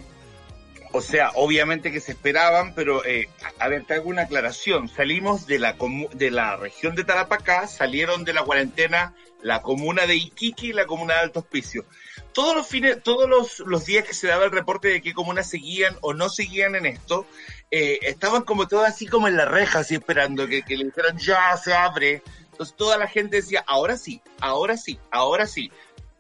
O 0.96 1.02
sea, 1.02 1.32
obviamente 1.36 1.92
que 1.92 2.00
se 2.00 2.12
esperaban, 2.12 2.76
pero 2.76 3.04
eh, 3.04 3.28
a 3.60 3.68
ver, 3.68 3.84
te 3.84 3.96
hago 3.96 4.10
una 4.10 4.24
aclaración. 4.24 4.88
Salimos 4.88 5.48
de 5.48 5.58
la, 5.58 5.76
de 6.14 6.30
la 6.30 6.56
región 6.56 6.94
de 6.96 7.04
Tarapacá, 7.04 7.68
salieron 7.68 8.24
de 8.24 8.34
la 8.34 8.44
cuarentena 8.44 9.14
la 9.42 9.62
comuna 9.62 10.06
de 10.06 10.16
Iquique 10.16 10.68
y 10.68 10.74
la 10.74 10.86
comuna 10.86 11.16
de 11.16 11.20
Alto 11.22 11.40
Hospicio. 11.40 11.86
Todos 12.32 12.56
los 12.56 12.68
fines, 12.68 13.02
todos 13.04 13.28
los, 13.28 13.60
los 13.60 13.86
días 13.86 14.06
que 14.06 14.14
se 14.14 14.28
daba 14.28 14.46
el 14.46 14.52
reporte 14.52 14.88
de 14.88 15.02
qué 15.02 15.14
comunas 15.14 15.50
seguían 15.50 15.98
o 16.02 16.14
no 16.14 16.30
seguían 16.30 16.76
en 16.76 16.86
esto, 16.86 17.26
eh, 17.72 18.00
estaban 18.04 18.44
como 18.44 18.68
todos 18.68 18.88
así 18.88 19.08
como 19.08 19.28
en 19.28 19.36
la 19.36 19.46
reja, 19.46 19.80
así 19.80 19.96
esperando 19.96 20.48
que, 20.48 20.62
que 20.62 20.78
le 20.78 20.86
dijeran 20.86 21.18
ya 21.18 21.58
se 21.58 21.74
abre. 21.74 22.22
Entonces 22.52 22.76
toda 22.76 22.98
la 22.98 23.08
gente 23.08 23.38
decía, 23.38 23.64
ahora 23.68 23.98
sí, 23.98 24.22
ahora 24.40 24.78
sí, 24.78 25.00
ahora 25.12 25.48
sí. 25.48 25.72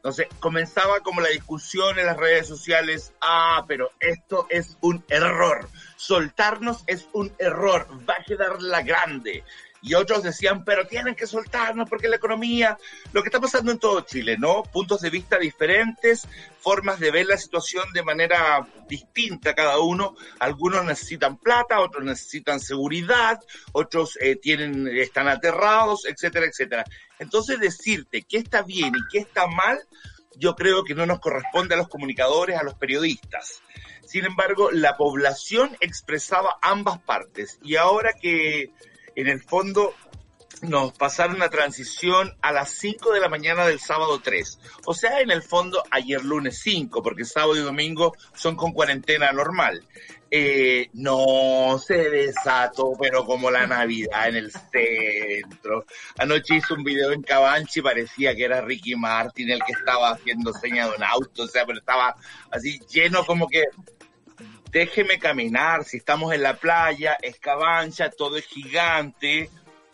Entonces 0.04 0.28
comenzaba 0.41 0.99
como 0.99 1.22
la 1.22 1.30
discusión 1.30 1.97
en 1.97 2.08
las 2.08 2.18
redes 2.18 2.45
sociales, 2.45 3.14
ah, 3.22 3.64
pero 3.70 3.89
esto 4.01 4.47
es 4.49 4.78
un 4.82 5.01
error, 5.08 5.70
soltarnos 5.95 6.84
es 6.88 7.08
un 7.14 7.34
error, 7.39 7.88
va 8.08 8.16
a 8.20 8.24
quedar 8.26 8.62
la 8.62 8.82
grande 8.82 9.45
y 9.84 9.95
otros 9.95 10.23
decían, 10.23 10.63
pero 10.63 10.88
tienen 10.88 11.13
que 11.13 11.27
soltarnos 11.27 11.89
porque 11.89 12.07
la 12.07 12.15
economía, 12.15 12.77
lo 13.11 13.21
que 13.21 13.27
está 13.27 13.41
pasando 13.41 13.69
en 13.69 13.79
todo 13.79 13.99
Chile, 14.01 14.38
¿no? 14.39 14.63
Puntos 14.63 15.01
de 15.01 15.09
vista 15.09 15.38
diferentes, 15.38 16.25
formas 16.61 17.01
de 17.01 17.11
ver 17.11 17.25
la 17.25 17.38
situación 17.38 17.91
de 17.93 18.01
manera 18.01 18.65
distinta 18.88 19.53
cada 19.53 19.79
uno. 19.79 20.15
Algunos 20.39 20.86
necesitan 20.86 21.38
plata, 21.38 21.81
otros 21.81 22.05
necesitan 22.05 22.61
seguridad, 22.61 23.41
otros 23.73 24.17
eh, 24.21 24.38
tienen, 24.38 24.88
están 24.88 25.27
aterrados, 25.27 26.05
etcétera, 26.05 26.45
etcétera. 26.45 26.86
Entonces 27.19 27.59
decirte 27.59 28.21
qué 28.23 28.38
está 28.38 28.61
bien 28.61 28.93
y 28.95 29.11
qué 29.11 29.19
está 29.19 29.47
mal, 29.47 29.77
yo 30.38 30.55
creo 30.55 30.86
que 30.86 30.95
no 30.95 31.05
nos 31.05 31.19
corresponde 31.19 31.75
a 31.75 31.77
los 31.77 31.89
comunicadores, 31.89 32.57
a 32.57 32.63
los 32.63 32.75
periodistas. 32.75 33.61
Sin 34.05 34.23
embargo, 34.23 34.72
la 34.72 34.95
población 34.95 35.76
expresaba 35.81 36.57
ambas 36.61 36.99
partes 36.99 37.60
y 37.61 37.76
ahora 37.76 38.14
que 38.14 38.72
en 39.15 39.27
el 39.27 39.41
fondo 39.41 39.94
nos 40.61 40.94
pasaron 40.94 41.40
la 41.40 41.49
transición 41.49 42.35
a 42.41 42.52
las 42.52 42.69
5 42.72 43.11
de 43.11 43.19
la 43.19 43.30
mañana 43.30 43.65
del 43.65 43.80
sábado 43.80 44.22
3. 44.23 44.60
O 44.85 44.94
sea, 44.94 45.19
en 45.19 45.31
el 45.31 45.41
fondo, 45.41 45.84
ayer 45.91 46.23
lunes 46.23 46.60
5, 46.64 47.03
porque 47.03 47.26
sábado 47.26 47.56
y 47.56 47.60
domingo 47.60 48.14
son 48.34 48.56
con 48.56 48.72
cuarentena 48.72 49.31
normal. 49.31 49.85
Eh, 50.35 50.90
no 50.94 51.77
se 51.77 52.10
desató, 52.10 52.94
pero 52.99 53.23
como 53.23 53.52
la 53.52 53.68
Navidad 53.68 54.30
en 54.30 54.35
el 54.38 54.52
centro. 54.52 55.85
Anoche 56.18 56.56
hice 56.56 56.73
un 56.73 56.84
video 56.84 57.11
en 57.11 57.22
Cabanchi 57.22 57.84
parecía 57.84 58.35
que 58.35 58.45
era 58.45 58.61
Ricky 58.61 58.95
Martin 58.95 59.52
el 59.52 59.60
que 59.64 59.73
estaba 59.73 60.10
haciendo 60.10 60.52
señas 60.52 60.90
de 60.90 60.95
un 60.98 61.03
auto, 61.03 61.44
o 61.44 61.48
sea, 61.48 61.68
pero 61.68 61.77
estaba 61.77 62.15
así 62.49 62.80
lleno 62.90 63.23
como 63.27 63.48
que 63.48 63.65
déjeme 64.74 65.20
caminar, 65.20 65.86
si 65.86 65.98
estamos 65.98 66.34
en 66.34 66.41
la 66.41 66.58
playa, 66.58 67.16
es 67.22 67.40
Cabancha, 67.40 68.10
todo 68.10 68.38
es 68.38 68.45
gigante, 68.45 69.50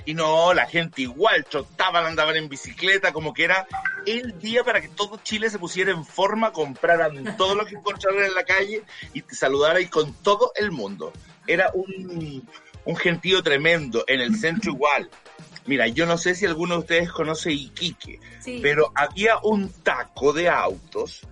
y 0.05 0.13
no, 0.13 0.53
la 0.53 0.65
gente 0.65 1.01
igual 1.01 1.45
trotaban, 1.45 2.05
andaban 2.05 2.37
en 2.37 2.47
bicicleta, 2.47 3.11
como 3.11 3.33
que 3.33 3.43
era 3.43 3.67
el 4.05 4.39
día 4.39 4.63
para 4.63 4.79
que 4.81 4.87
todo 4.87 5.19
Chile 5.21 5.49
se 5.49 5.59
pusiera 5.59 5.91
en 5.91 6.05
forma, 6.05 6.53
compraran 6.53 7.35
todo 7.37 7.53
lo 7.53 7.65
que 7.65 7.75
encontraran 7.75 8.23
en 8.23 8.33
la 8.33 8.45
calle 8.45 8.83
y 9.13 9.21
te 9.21 9.35
saludara 9.35 9.81
y 9.81 9.87
con 9.87 10.13
todo 10.13 10.53
el 10.55 10.71
mundo. 10.71 11.11
Era 11.45 11.71
un, 11.73 12.47
un 12.85 12.95
gentío 12.95 13.43
tremendo, 13.43 14.05
en 14.07 14.21
el 14.21 14.35
centro 14.37 14.71
igual. 14.71 15.09
Mira, 15.65 15.87
yo 15.87 16.05
no 16.05 16.17
sé 16.17 16.33
si 16.33 16.45
alguno 16.45 16.75
de 16.75 16.79
ustedes 16.79 17.11
conoce 17.11 17.51
Iquique, 17.51 18.19
pero 18.61 18.91
había 18.95 19.37
un 19.43 19.69
taco 19.83 20.31
de 20.31 20.49
autos 20.49 21.27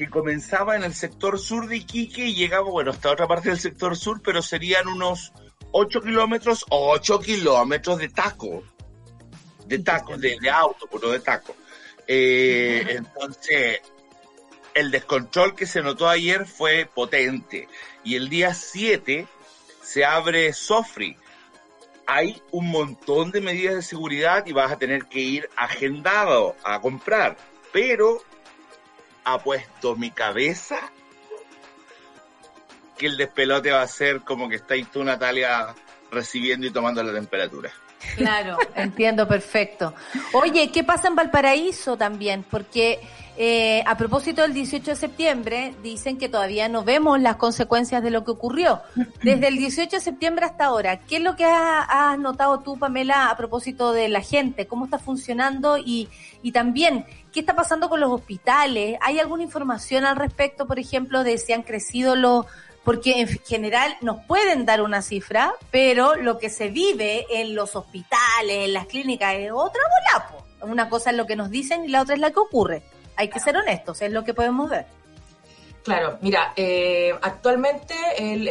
que 0.00 0.08
comenzaba 0.08 0.76
en 0.76 0.82
el 0.82 0.94
sector 0.94 1.38
sur 1.38 1.68
de 1.68 1.76
Iquique 1.76 2.24
y 2.24 2.34
llegaba, 2.34 2.70
bueno, 2.70 2.90
hasta 2.90 3.10
otra 3.10 3.28
parte 3.28 3.50
del 3.50 3.60
sector 3.60 3.94
sur, 3.98 4.22
pero 4.22 4.40
serían 4.40 4.88
unos 4.88 5.30
8 5.72 6.00
kilómetros, 6.00 6.64
8 6.70 7.20
kilómetros 7.20 7.98
de 7.98 8.08
taco. 8.08 8.62
De 9.66 9.78
taco, 9.80 10.16
de, 10.16 10.38
auto, 10.50 10.86
pero 10.90 11.00
pues, 11.02 11.12
de 11.12 11.20
taco. 11.20 11.54
Eh, 12.06 12.94
entonces, 12.96 13.82
el 14.72 14.90
descontrol 14.90 15.54
que 15.54 15.66
se 15.66 15.82
notó 15.82 16.08
ayer 16.08 16.46
fue 16.46 16.86
potente. 16.86 17.68
Y 18.02 18.16
el 18.16 18.30
día 18.30 18.54
7 18.54 19.26
se 19.82 20.04
abre 20.06 20.54
Sofri. 20.54 21.14
Hay 22.06 22.40
un 22.52 22.70
montón 22.70 23.32
de 23.32 23.42
medidas 23.42 23.74
de 23.74 23.82
seguridad 23.82 24.46
y 24.46 24.52
vas 24.52 24.72
a 24.72 24.78
tener 24.78 25.04
que 25.08 25.20
ir 25.20 25.50
agendado 25.56 26.56
a 26.64 26.80
comprar. 26.80 27.36
Pero 27.70 28.22
ha 29.24 29.38
puesto 29.38 29.96
mi 29.96 30.10
cabeza 30.10 30.78
que 32.98 33.06
el 33.06 33.16
despelote 33.16 33.70
va 33.70 33.82
a 33.82 33.86
ser 33.86 34.20
como 34.22 34.48
que 34.48 34.56
estáis 34.56 34.90
tú, 34.90 35.02
Natalia, 35.02 35.74
recibiendo 36.10 36.66
y 36.66 36.70
tomando 36.70 37.02
la 37.02 37.12
temperatura. 37.12 37.72
Claro, 38.16 38.56
entiendo 38.74 39.26
perfecto. 39.28 39.94
Oye, 40.32 40.70
¿qué 40.70 40.84
pasa 40.84 41.08
en 41.08 41.16
Valparaíso 41.16 41.96
también? 41.96 42.44
Porque 42.48 43.00
eh, 43.42 43.82
a 43.86 43.96
propósito 43.96 44.42
del 44.42 44.52
18 44.52 44.90
de 44.90 44.96
septiembre, 44.96 45.74
dicen 45.82 46.18
que 46.18 46.28
todavía 46.28 46.68
no 46.68 46.84
vemos 46.84 47.18
las 47.20 47.36
consecuencias 47.36 48.02
de 48.02 48.10
lo 48.10 48.22
que 48.22 48.32
ocurrió. 48.32 48.82
Desde 49.22 49.48
el 49.48 49.56
18 49.56 49.96
de 49.96 50.02
septiembre 50.02 50.44
hasta 50.44 50.66
ahora, 50.66 51.00
¿qué 51.00 51.16
es 51.16 51.22
lo 51.22 51.36
que 51.36 51.46
has, 51.46 52.18
notado 52.18 52.60
tú, 52.60 52.78
Pamela, 52.78 53.30
a 53.30 53.36
propósito 53.38 53.94
de 53.94 54.08
la 54.08 54.20
gente? 54.20 54.66
¿Cómo 54.66 54.84
está 54.84 54.98
funcionando? 54.98 55.78
Y, 55.78 56.10
y 56.42 56.52
también, 56.52 57.06
¿qué 57.32 57.40
está 57.40 57.54
pasando 57.54 57.88
con 57.88 58.00
los 58.00 58.10
hospitales? 58.10 58.98
¿Hay 59.00 59.18
alguna 59.18 59.42
información 59.42 60.04
al 60.04 60.16
respecto, 60.16 60.66
por 60.66 60.78
ejemplo, 60.78 61.24
de 61.24 61.38
si 61.38 61.54
han 61.54 61.62
crecido 61.62 62.16
los 62.16 62.44
porque 62.84 63.20
en 63.20 63.28
general 63.28 63.96
nos 64.00 64.24
pueden 64.24 64.64
dar 64.66 64.82
una 64.82 65.02
cifra, 65.02 65.54
pero 65.70 66.16
lo 66.16 66.38
que 66.38 66.50
se 66.50 66.68
vive 66.68 67.26
en 67.30 67.54
los 67.54 67.76
hospitales, 67.76 68.66
en 68.66 68.72
las 68.72 68.86
clínicas, 68.86 69.34
es 69.34 69.50
otra 69.52 69.82
volapo. 70.12 70.46
Una 70.62 70.88
cosa 70.88 71.10
es 71.10 71.16
lo 71.16 71.26
que 71.26 71.36
nos 71.36 71.50
dicen 71.50 71.84
y 71.84 71.88
la 71.88 72.02
otra 72.02 72.14
es 72.14 72.20
la 72.20 72.30
que 72.30 72.40
ocurre. 72.40 72.82
Hay 73.16 73.28
que 73.28 73.40
ser 73.40 73.56
honestos, 73.56 74.00
es 74.02 74.12
lo 74.12 74.24
que 74.24 74.34
podemos 74.34 74.70
ver. 74.70 74.86
Claro, 75.82 76.18
mira, 76.20 76.52
eh, 76.56 77.12
actualmente 77.22 77.94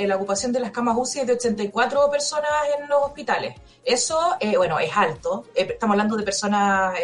la 0.08 0.16
ocupación 0.16 0.52
de 0.52 0.60
las 0.60 0.72
camas 0.72 0.96
UCI 0.98 1.22
es 1.22 1.28
de 1.28 1.34
84 1.34 2.10
personas 2.10 2.52
en 2.80 2.90
los 2.90 3.04
hospitales. 3.04 3.56
Eso, 3.84 4.36
eh, 4.40 4.58
bueno, 4.58 4.80
es 4.80 4.96
alto. 4.96 5.46
Eh, 5.54 5.68
estamos 5.70 5.94
hablando 5.94 6.18
de 6.18 6.24
personas 6.24 6.96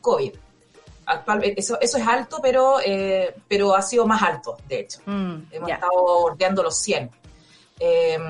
COVID 0.00 0.32
eso, 1.56 1.78
eso 1.80 1.98
es 1.98 2.06
alto, 2.06 2.38
pero, 2.42 2.78
eh, 2.84 3.34
pero 3.48 3.74
ha 3.74 3.82
sido 3.82 4.06
más 4.06 4.22
alto, 4.22 4.56
de 4.68 4.80
hecho. 4.80 5.00
Mm, 5.06 5.34
Hemos 5.50 5.70
estado 5.70 5.92
bordeando 5.92 6.62
los 6.62 6.76
100. 6.78 7.10
Em, 7.78 8.22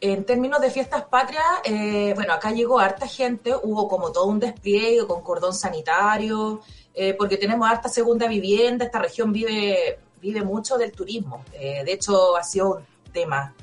en 0.00 0.24
términos 0.24 0.60
de 0.60 0.70
fiestas 0.70 1.04
patrias, 1.04 1.44
eh, 1.64 2.12
bueno, 2.14 2.34
acá 2.34 2.50
llegó 2.50 2.78
harta 2.78 3.06
gente, 3.06 3.54
hubo 3.62 3.88
como 3.88 4.12
todo 4.12 4.26
un 4.26 4.38
despliegue 4.38 5.06
con 5.06 5.22
cordón 5.22 5.54
sanitario, 5.54 6.60
eh, 6.94 7.14
porque 7.14 7.36
tenemos 7.36 7.68
harta 7.68 7.88
segunda 7.88 8.26
vivienda, 8.28 8.84
esta 8.84 8.98
región 8.98 9.32
vive, 9.32 9.98
vive 10.20 10.42
mucho 10.42 10.76
del 10.76 10.92
turismo. 10.92 11.44
de 11.52 11.92
hecho, 11.92 12.36
ha 12.36 12.42
sido 12.42 12.76
un 12.76 13.12
tema, 13.12 13.54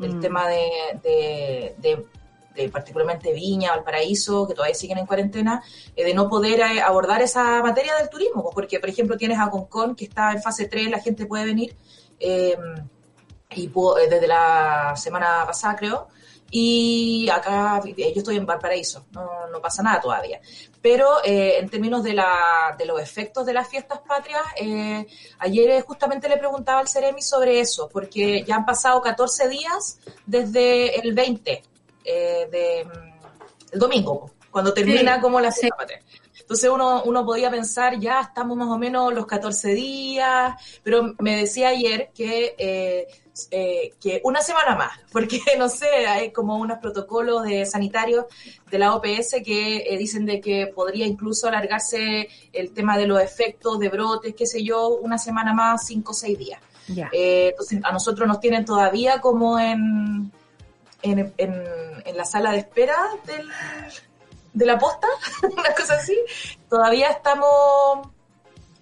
el 0.00 0.16
mm. 0.16 0.20
tema 0.20 0.48
de 0.48 2.06
particularmente 2.72 3.32
Viña, 3.32 3.70
Valparaíso, 3.70 4.46
que 4.46 4.54
todavía 4.54 4.74
siguen 4.74 4.98
en 4.98 5.06
cuarentena, 5.06 5.62
eh, 5.96 6.04
de 6.04 6.14
no 6.14 6.28
poder 6.28 6.60
eh, 6.60 6.80
abordar 6.80 7.22
esa 7.22 7.62
materia 7.62 7.94
del 7.96 8.08
turismo, 8.08 8.42
pues, 8.42 8.54
porque 8.54 8.80
por 8.80 8.88
ejemplo 8.88 9.16
tienes 9.16 9.38
a 9.38 9.50
Concon 9.50 9.94
que 9.94 10.04
está 10.04 10.32
en 10.32 10.42
fase 10.42 10.66
3, 10.66 10.90
la 10.90 11.00
gente 11.00 11.26
puede 11.26 11.44
venir, 11.44 11.76
eh, 12.20 12.56
y 13.50 13.70
desde 14.10 14.26
la 14.26 14.94
semana 14.96 15.44
pasada 15.46 15.76
creo, 15.76 16.08
y 16.50 17.28
acá 17.30 17.80
yo 17.84 17.94
estoy 17.96 18.36
en 18.36 18.46
Valparaíso, 18.46 19.06
no, 19.12 19.48
no 19.48 19.60
pasa 19.60 19.82
nada 19.82 20.00
todavía. 20.00 20.40
Pero 20.80 21.08
en 21.24 21.68
términos 21.68 22.02
de, 22.02 22.14
la, 22.14 22.74
de 22.78 22.84
los 22.84 23.00
efectos 23.00 23.46
de 23.46 23.52
las 23.52 23.68
fiestas 23.68 24.00
patrias, 24.00 24.42
ayer 25.38 25.82
justamente 25.82 26.28
le 26.28 26.36
preguntaba 26.36 26.80
al 26.80 26.88
Ceremi 26.88 27.22
sobre 27.22 27.60
eso, 27.60 27.88
porque 27.92 28.44
ya 28.44 28.56
han 28.56 28.66
pasado 28.66 29.00
14 29.00 29.48
días 29.48 29.98
desde 30.26 31.00
el 31.00 31.12
20 31.12 31.62
eh, 32.04 32.48
de, 32.50 32.84
mm, 32.84 33.72
el 33.72 33.78
domingo, 33.78 34.30
cuando 34.50 34.72
termina 34.72 35.20
como 35.20 35.40
la 35.40 35.50
semana. 35.50 35.94
Entonces 36.38 36.68
uno, 36.68 37.02
uno 37.04 37.24
podía 37.24 37.50
pensar, 37.50 37.98
ya 37.98 38.20
estamos 38.20 38.56
más 38.56 38.68
o 38.68 38.76
menos 38.76 39.14
los 39.14 39.26
14 39.26 39.74
días, 39.74 40.54
pero 40.82 41.14
me 41.18 41.36
decía 41.36 41.68
ayer 41.68 42.10
que, 42.14 42.54
eh, 42.58 43.06
eh, 43.50 43.94
que 43.98 44.20
una 44.24 44.42
semana 44.42 44.76
más, 44.76 44.92
porque 45.12 45.40
no 45.58 45.70
sé, 45.70 46.06
hay 46.06 46.32
como 46.32 46.58
unos 46.58 46.78
protocolos 46.78 47.44
de 47.44 47.64
sanitarios 47.64 48.26
de 48.70 48.78
la 48.78 48.94
OPS 48.94 49.36
que 49.42 49.96
dicen 49.98 50.26
de 50.26 50.40
que 50.42 50.66
podría 50.66 51.06
incluso 51.06 51.48
alargarse 51.48 52.28
el 52.52 52.72
tema 52.72 52.98
de 52.98 53.06
los 53.06 53.22
efectos 53.22 53.78
de 53.78 53.88
brotes, 53.88 54.34
qué 54.34 54.46
sé 54.46 54.62
yo, 54.62 54.88
una 54.88 55.16
semana 55.16 55.54
más, 55.54 55.86
cinco 55.86 56.12
o 56.12 56.14
seis 56.14 56.38
días. 56.38 56.60
entonces 56.86 57.80
a 57.82 57.90
nosotros 57.90 58.28
nos 58.28 58.38
tienen 58.40 58.66
todavía 58.66 59.22
como 59.22 59.58
en 59.58 60.30
en, 61.04 61.34
en, 61.36 62.16
la 62.16 62.24
sala 62.24 62.52
de 62.52 62.58
espera 62.58 62.96
del, 63.26 63.48
de 64.52 64.66
la 64.66 64.78
posta, 64.78 65.08
una 65.42 65.74
cosa 65.74 65.94
así, 65.94 66.16
todavía 66.68 67.08
estamos, 67.10 68.08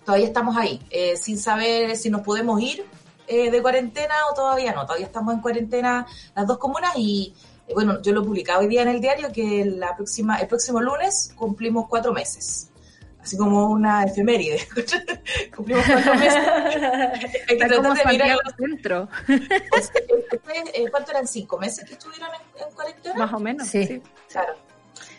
todavía 0.05 0.27
estamos 0.27 0.57
ahí, 0.57 0.81
eh, 0.91 1.17
sin 1.17 1.39
saber 1.39 1.97
si 1.97 2.11
nos 2.11 2.23
podemos 2.23 2.61
ir 2.61 2.85
eh, 3.27 3.51
de 3.51 3.63
cuarentena 3.63 4.15
o 4.31 4.35
todavía 4.35 4.73
no. 4.73 4.85
Todavía 4.85 5.07
estamos 5.07 5.33
en 5.35 5.41
cuarentena 5.41 6.07
las 6.35 6.47
dos 6.47 6.59
comunas 6.59 6.93
y 6.97 7.35
eh, 7.67 7.75
bueno, 7.75 8.03
yo 8.03 8.13
lo 8.13 8.23
he 8.23 8.25
publicado 8.25 8.61
hoy 8.61 8.69
día 8.69 8.83
en 8.83 8.89
el 8.89 9.01
diario 9.01 9.33
que 9.33 9.65
la 9.65 9.97
próxima, 9.97 10.37
el 10.37 10.49
próximo 10.49 10.81
lunes 10.81 11.33
cumplimos 11.37 11.87
cuatro 11.89 12.13
meses 12.13 12.72
así 13.23 13.37
como 13.37 13.71
una 13.71 14.05
efeméride. 14.05 14.67
Cumplimos 15.57 15.85
cuatro 15.87 16.15
meses. 16.15 16.45
Hay 17.49 17.59
que 17.59 17.67
tratar 17.67 17.95
de 17.95 18.05
mirar 18.07 18.39
al 18.45 18.55
centro. 18.57 19.09
¿Cuánto 20.91 21.11
eran? 21.11 21.27
¿Cinco 21.27 21.59
meses 21.59 21.85
que 21.85 21.93
estuvieron 21.95 22.29
en, 22.59 22.75
cuarentena? 22.75 23.15
Más 23.15 23.33
o 23.33 23.39
menos, 23.39 23.69
sí. 23.69 24.03
Claro. 24.31 24.55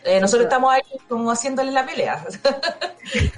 Eh, 0.04 0.20
nosotros 0.20 0.44
estamos 0.44 0.72
ahí 0.72 0.82
como 1.08 1.30
haciéndole 1.30 1.72
la 1.72 1.86
pelea. 1.86 2.24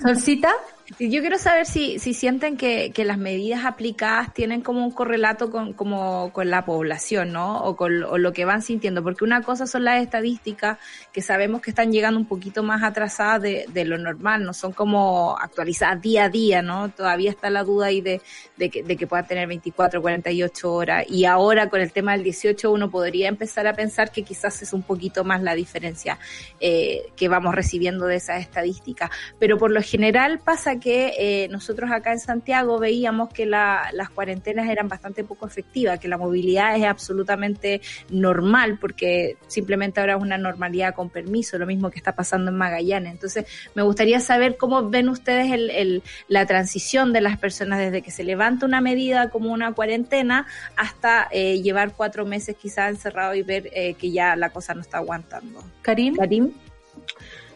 ¿Solcita? 0.03 0.53
Yo 1.01 1.21
quiero 1.21 1.37
saber 1.37 1.67
si, 1.67 1.99
si 1.99 2.15
sienten 2.15 2.57
que, 2.57 2.93
que, 2.93 3.05
las 3.05 3.19
medidas 3.19 3.65
aplicadas 3.65 4.33
tienen 4.33 4.61
como 4.61 4.85
un 4.85 4.93
correlato 4.93 5.51
con, 5.51 5.73
como, 5.73 6.33
con 6.33 6.49
la 6.49 6.65
población, 6.65 7.33
¿no? 7.33 7.61
O 7.65 7.77
con 7.77 8.01
lo 8.01 8.33
que 8.33 8.45
van 8.45 8.63
sintiendo, 8.63 9.03
porque 9.03 9.25
una 9.25 9.43
cosa 9.43 9.67
son 9.67 9.83
las 9.83 10.01
estadísticas 10.01 10.79
que 11.13 11.23
sabemos 11.23 11.61
que 11.61 11.71
están 11.71 11.91
llegando 11.91 12.21
un 12.21 12.27
poquito 12.27 12.63
más 12.63 12.85
atrasadas 12.85 13.43
de, 13.43 13.67
de 13.69 13.85
lo 13.85 13.99
normal, 13.99 14.45
no 14.45 14.55
son 14.55 14.73
como 14.73 15.37
actualizadas 15.37 16.01
día 16.01 16.25
a 16.25 16.29
día, 16.29 16.63
¿no? 16.63 16.89
Todavía 16.91 17.31
está 17.31 17.51
la 17.51 17.65
duda 17.65 17.87
ahí 17.87 18.01
de, 18.01 18.23
de, 18.57 18.71
que, 18.71 18.85
de 18.85 18.97
que 18.97 19.09
puedan 19.09 19.27
tener 19.27 19.49
24, 19.49 20.01
48 20.01 20.73
horas. 20.73 21.05
Y 21.09 21.25
ahora 21.25 21.69
con 21.69 21.81
el 21.81 21.91
tema 21.91 22.13
del 22.13 22.23
18 22.23 22.71
uno 22.71 22.93
podría 22.93 23.27
empezar 23.29 23.67
a 23.67 23.75
pensar 23.75 24.13
que 24.13 24.23
quizás 24.23 24.63
es 24.63 24.73
un 24.73 24.83
poquito 24.83 25.25
más 25.25 25.43
la 25.43 25.57
diferencia 25.57 26.19
eh, 26.61 27.11
que 27.17 27.27
vamos 27.27 27.57
recibiendo 27.57 28.07
de 28.07 28.17
esas 28.17 28.41
estadísticas. 28.41 29.11
Pero 29.41 29.59
por 29.59 29.73
lo 29.73 29.83
general 29.83 30.39
pasa 30.39 30.76
pasa 30.77 30.81
que 30.81 31.15
eh, 31.19 31.49
nosotros 31.49 31.91
acá 31.91 32.13
en 32.13 32.19
Santiago 32.19 32.79
veíamos 32.79 33.33
que 33.33 33.47
las 33.47 34.11
cuarentenas 34.15 34.69
eran 34.69 34.89
bastante 34.89 35.25
poco 35.25 35.47
efectivas, 35.47 35.99
que 35.99 36.09
la 36.09 36.19
movilidad 36.19 36.77
es 36.77 36.85
absolutamente 36.85 37.81
normal, 38.11 38.79
porque 38.81 39.37
simplemente 39.47 40.01
ahora 40.01 40.17
es 40.17 40.23
una 40.23 40.39
normalidad 40.39 40.95
con 40.95 41.11
permiso, 41.11 41.59
lo 41.59 41.67
mismo 41.67 41.91
que 41.91 41.99
está 41.99 42.13
pasando 42.13 42.51
en 42.51 42.57
Magallanes. 42.57 43.13
Entonces, 43.13 43.47
me 43.75 43.83
gustaría 43.83 44.21
saber 44.21 44.57
cómo 44.57 44.89
ven 44.89 45.09
ustedes 45.09 45.51
el, 45.53 46.03
la 46.29 46.47
transición 46.47 47.13
de 47.13 47.21
las 47.21 47.39
personas 47.39 47.79
desde 47.79 48.03
que 48.03 48.11
se 48.11 48.25
levanta 48.25 48.67
una 48.67 48.81
medida 48.81 49.31
como 49.31 49.53
una 49.53 49.73
cuarentena 49.73 50.47
hasta 50.77 51.29
eh, 51.31 51.61
llevar 51.63 51.93
cuatro 51.97 52.25
meses 52.27 52.57
quizás 52.57 52.91
encerrado 52.91 53.35
y 53.35 53.43
ver 53.43 53.71
eh, 53.73 53.95
que 53.95 54.11
ya 54.11 54.37
la 54.37 54.51
cosa 54.51 54.75
no 54.75 54.81
está 54.81 54.99
aguantando. 54.99 55.63
Karim. 55.83 56.17
Karim. 56.17 56.53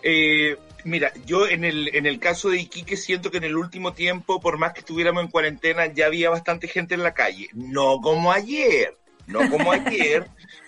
Eh, 0.02 0.56
mira, 0.84 1.12
yo 1.26 1.46
en 1.46 1.64
el, 1.64 1.94
en 1.94 2.06
el 2.06 2.18
caso 2.18 2.50
de 2.50 2.58
Iquique 2.58 2.96
siento 2.96 3.30
que 3.30 3.38
en 3.38 3.44
el 3.44 3.56
último 3.56 3.92
tiempo, 3.92 4.40
por 4.40 4.58
más 4.58 4.72
que 4.72 4.80
estuviéramos 4.80 5.22
en 5.22 5.30
cuarentena, 5.30 5.86
ya 5.86 6.06
había 6.06 6.30
bastante 6.30 6.68
gente 6.68 6.94
en 6.94 7.02
la 7.02 7.14
calle. 7.14 7.48
No 7.52 8.00
como 8.00 8.32
ayer, 8.32 8.96
no 9.26 9.48
como 9.50 9.72
ayer, 9.72 10.26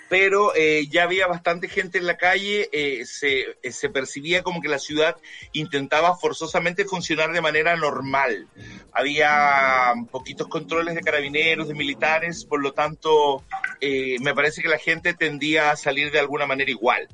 pero 0.09 0.55
eh, 0.55 0.87
ya 0.91 1.05
había 1.05 1.27
bastante 1.27 1.69
gente 1.69 1.99
en 1.99 2.07
la 2.07 2.17
calle, 2.17 2.69
eh, 2.73 3.07
se, 3.07 3.47
se, 3.71 3.89
percibía 3.89 4.43
como 4.43 4.61
que 4.61 4.69
la 4.69 4.79
ciudad 4.79 5.17
intentaba 5.53 6.17
forzosamente 6.17 6.85
funcionar 6.85 7.33
de 7.33 7.41
manera 7.41 7.77
normal. 7.77 8.47
Había 8.93 9.95
poquitos 10.11 10.49
controles 10.49 10.95
de 10.95 11.01
carabineros, 11.01 11.69
de 11.69 11.75
militares, 11.75 12.45
por 12.45 12.63
lo 12.63 12.73
tanto, 12.73 13.43
me 13.81 14.35
parece 14.35 14.61
que 14.61 14.69
la 14.69 14.79
gente 14.79 15.15
tendía 15.15 15.71
a 15.71 15.77
salir 15.77 16.11
de 16.11 16.19
alguna 16.19 16.47
manera 16.47 16.71
igual. 16.71 17.09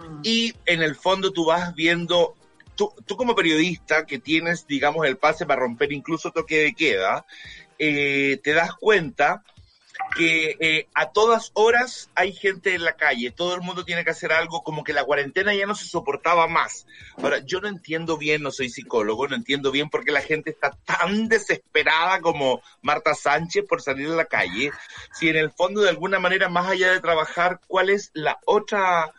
Mm. 0.00 0.20
Y 0.22 0.54
en 0.66 0.82
el 0.82 0.96
fondo 0.96 1.32
tú 1.32 1.46
vas 1.46 1.74
viendo, 1.74 2.34
tú, 2.80 2.94
tú, 3.04 3.14
como 3.14 3.34
periodista 3.34 4.06
que 4.06 4.18
tienes, 4.18 4.66
digamos, 4.66 5.06
el 5.06 5.18
pase 5.18 5.44
para 5.44 5.60
romper 5.60 5.92
incluso 5.92 6.30
toque 6.30 6.62
de 6.62 6.72
queda, 6.72 7.26
eh, 7.78 8.40
te 8.42 8.54
das 8.54 8.72
cuenta 8.74 9.44
que 10.16 10.56
eh, 10.60 10.88
a 10.94 11.10
todas 11.10 11.50
horas 11.52 12.08
hay 12.14 12.32
gente 12.32 12.74
en 12.74 12.84
la 12.84 12.94
calle, 12.94 13.32
todo 13.32 13.54
el 13.54 13.60
mundo 13.60 13.84
tiene 13.84 14.02
que 14.02 14.12
hacer 14.12 14.32
algo, 14.32 14.62
como 14.62 14.82
que 14.82 14.94
la 14.94 15.04
cuarentena 15.04 15.54
ya 15.54 15.66
no 15.66 15.74
se 15.74 15.84
soportaba 15.84 16.46
más. 16.46 16.86
Ahora, 17.18 17.40
yo 17.44 17.60
no 17.60 17.68
entiendo 17.68 18.16
bien, 18.16 18.42
no 18.42 18.50
soy 18.50 18.70
psicólogo, 18.70 19.28
no 19.28 19.36
entiendo 19.36 19.70
bien 19.70 19.90
por 19.90 20.02
qué 20.02 20.12
la 20.12 20.22
gente 20.22 20.48
está 20.48 20.70
tan 20.86 21.28
desesperada 21.28 22.22
como 22.22 22.62
Marta 22.80 23.12
Sánchez 23.12 23.66
por 23.68 23.82
salir 23.82 24.06
a 24.06 24.16
la 24.16 24.24
calle, 24.24 24.72
si 25.12 25.28
en 25.28 25.36
el 25.36 25.50
fondo 25.50 25.82
de 25.82 25.90
alguna 25.90 26.18
manera, 26.18 26.48
más 26.48 26.66
allá 26.66 26.92
de 26.92 27.00
trabajar, 27.00 27.60
¿cuál 27.68 27.90
es 27.90 28.10
la 28.14 28.38
otra 28.46 29.12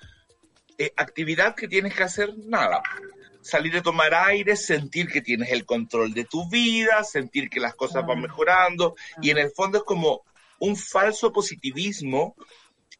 eh, 0.81 0.91
actividad 0.97 1.53
que 1.53 1.67
tienes 1.67 1.93
que 1.93 2.01
hacer, 2.01 2.33
nada. 2.39 2.81
Salir 3.41 3.75
a 3.77 3.81
tomar 3.81 4.13
aire, 4.13 4.55
sentir 4.55 5.07
que 5.07 5.21
tienes 5.21 5.51
el 5.51 5.65
control 5.65 6.13
de 6.13 6.25
tu 6.25 6.49
vida, 6.49 7.03
sentir 7.03 7.49
que 7.49 7.59
las 7.59 7.75
cosas 7.75 8.05
van 8.05 8.21
mejorando. 8.21 8.95
Y 9.21 9.29
en 9.29 9.37
el 9.37 9.51
fondo 9.51 9.79
es 9.79 9.83
como 9.83 10.23
un 10.59 10.75
falso 10.75 11.31
positivismo 11.31 12.35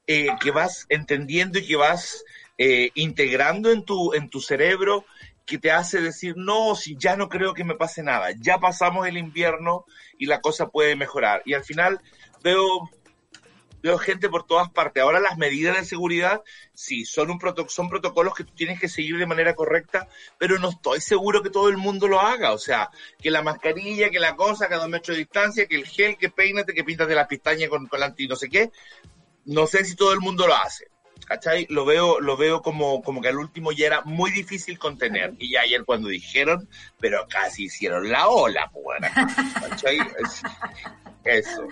eh, 0.08 0.28
que 0.42 0.52
vas 0.52 0.86
entendiendo 0.90 1.60
y 1.60 1.68
que 1.68 1.76
vas 1.76 2.24
eh, 2.58 2.90
integrando 2.96 3.72
en 3.72 3.86
tu, 3.86 4.14
en 4.14 4.30
tu 4.30 4.42
cerebro 4.42 5.06
que 5.46 5.58
te 5.58 5.72
hace 5.72 6.02
decir, 6.02 6.36
no, 6.38 6.76
si 6.76 6.96
ya 6.98 7.16
no 7.16 7.28
creo 7.28 7.54
que 7.54 7.64
me 7.64 7.76
pase 7.76 8.04
nada, 8.04 8.30
ya 8.40 8.58
pasamos 8.58 9.08
el 9.08 9.18
invierno 9.18 9.86
y 10.18 10.26
la 10.26 10.40
cosa 10.40 10.70
puede 10.70 10.96
mejorar. 10.96 11.42
Y 11.46 11.54
al 11.54 11.64
final 11.64 12.00
veo 12.44 12.90
veo 13.82 13.98
gente 13.98 14.30
por 14.30 14.46
todas 14.46 14.70
partes. 14.70 15.04
Ahora 15.04 15.20
las 15.20 15.38
medidas 15.38 15.78
de 15.78 15.86
seguridad, 15.86 16.42
sí, 16.74 17.06
son, 17.06 17.32
un 17.32 17.40
son 17.68 17.90
protocolos 17.90 18.36
que 18.36 18.44
tú 18.44 18.54
tienes 18.54 18.80
que 18.80 18.88
seguir 18.88 19.18
de 19.18 19.26
manera 19.26 19.56
correcta, 19.56 20.08
pero 20.38 20.60
no 20.60 20.70
estoy 20.70 21.02
seguro 21.02 21.42
que 21.42 21.50
todo 21.50 21.70
el 21.70 21.78
mundo 21.78 22.08
lo 22.08 22.20
haga. 22.20 22.52
O 22.52 22.58
sea, 22.58 22.90
que 23.20 23.32
la 23.32 23.42
mascarilla, 23.42 24.10
que 24.10 24.20
la 24.20 24.36
cosa, 24.36 24.68
que 24.68 24.76
a 24.76 24.78
dos 24.78 24.90
metros 24.90 25.16
de 25.16 25.24
distancia, 25.24 25.66
que 25.68 25.76
el 25.76 25.88
gel, 25.88 26.18
que 26.18 26.30
peínate, 26.30 26.74
que 26.74 26.84
pintas 26.84 27.08
de 27.08 27.16
las 27.16 27.28
pestañas 27.28 27.70
con, 27.70 27.88
con 27.88 28.00
la 28.00 28.08
anti 28.08 28.28
no 28.28 28.36
sé 28.36 28.50
qué. 28.50 28.72
No 29.46 29.68
sé 29.68 29.84
si 29.86 29.96
todo 29.96 30.14
el 30.14 30.20
mundo 30.20 30.48
lo 30.48 30.56
hace. 30.56 30.88
¿Cachai? 31.26 31.66
Lo 31.70 31.86
veo, 31.86 32.20
lo 32.20 32.36
veo 32.36 32.62
como, 32.62 33.02
como 33.02 33.22
que 33.22 33.30
al 33.30 33.38
último 33.38 33.72
ya 33.72 33.86
era 33.86 34.02
muy 34.02 34.32
difícil 34.32 34.78
contener. 34.78 35.34
Y 35.40 35.52
ya 35.52 35.62
ayer 35.62 35.86
cuando 35.86 36.10
dijeron, 36.10 36.68
pero 37.00 37.26
casi 37.30 37.66
hicieron 37.66 38.10
la 38.10 38.28
ola, 38.28 38.70
pues, 38.74 39.00
¿cachai? 39.70 40.00
eso. 41.24 41.68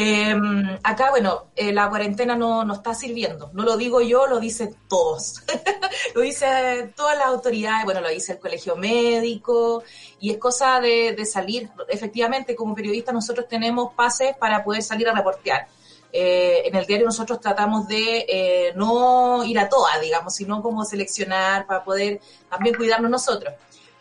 Em, 0.00 0.78
acá, 0.84 1.10
bueno, 1.10 1.48
eh, 1.56 1.72
la 1.72 1.88
cuarentena 1.88 2.36
no, 2.36 2.64
no, 2.64 2.74
está 2.74 2.94
sirviendo. 2.94 3.50
No 3.52 3.64
lo 3.64 3.76
digo 3.76 4.00
yo, 4.00 4.28
lo 4.28 4.38
dicen 4.38 4.76
todos. 4.88 5.42
lo 6.14 6.20
dice 6.20 6.92
todas 6.94 7.18
las 7.18 7.26
autoridades, 7.26 7.84
bueno, 7.84 8.00
lo 8.00 8.08
dice 8.08 8.34
el 8.34 8.38
colegio 8.38 8.76
médico, 8.76 9.82
y 10.20 10.30
es 10.30 10.38
cosa 10.38 10.80
de, 10.80 11.26
salir. 11.26 11.68
Efectivamente, 11.88 12.54
como 12.54 12.76
periodistas 12.76 13.12
nosotros 13.12 13.48
tenemos 13.48 13.92
pases 13.94 14.36
para 14.36 14.62
poder 14.62 14.84
salir 14.84 15.08
a 15.08 15.12
reportear. 15.12 15.66
Eh, 16.12 16.62
en 16.66 16.76
el 16.76 16.86
diario 16.86 17.04
nosotros 17.04 17.40
tratamos 17.40 17.88
de 17.88 18.24
eh, 18.28 18.72
no 18.76 19.42
ir 19.44 19.58
a 19.58 19.68
todas, 19.68 20.00
digamos, 20.00 20.32
sino 20.32 20.62
como 20.62 20.84
seleccionar 20.84 21.66
para 21.66 21.82
poder 21.82 22.20
también 22.48 22.76
cuidarnos 22.76 23.10
nosotros 23.10 23.52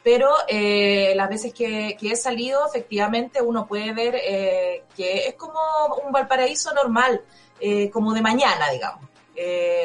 pero 0.07 0.29
eh, 0.47 1.11
las 1.17 1.27
veces 1.27 1.53
que, 1.53 1.97
he 2.01 2.15
salido, 2.15 2.65
efectivamente, 2.65 3.41
uno 3.41 3.67
puede 3.67 3.91
ver 3.91 4.15
eh, 4.15 4.83
que 4.95 5.27
es 5.27 5.33
como 5.33 5.59
un 6.01 6.13
Valparaíso 6.13 6.73
normal, 6.73 7.19
eh, 7.59 7.89
como 7.89 8.13
de 8.13 8.21
mañana, 8.21 8.69
digamos. 8.71 9.03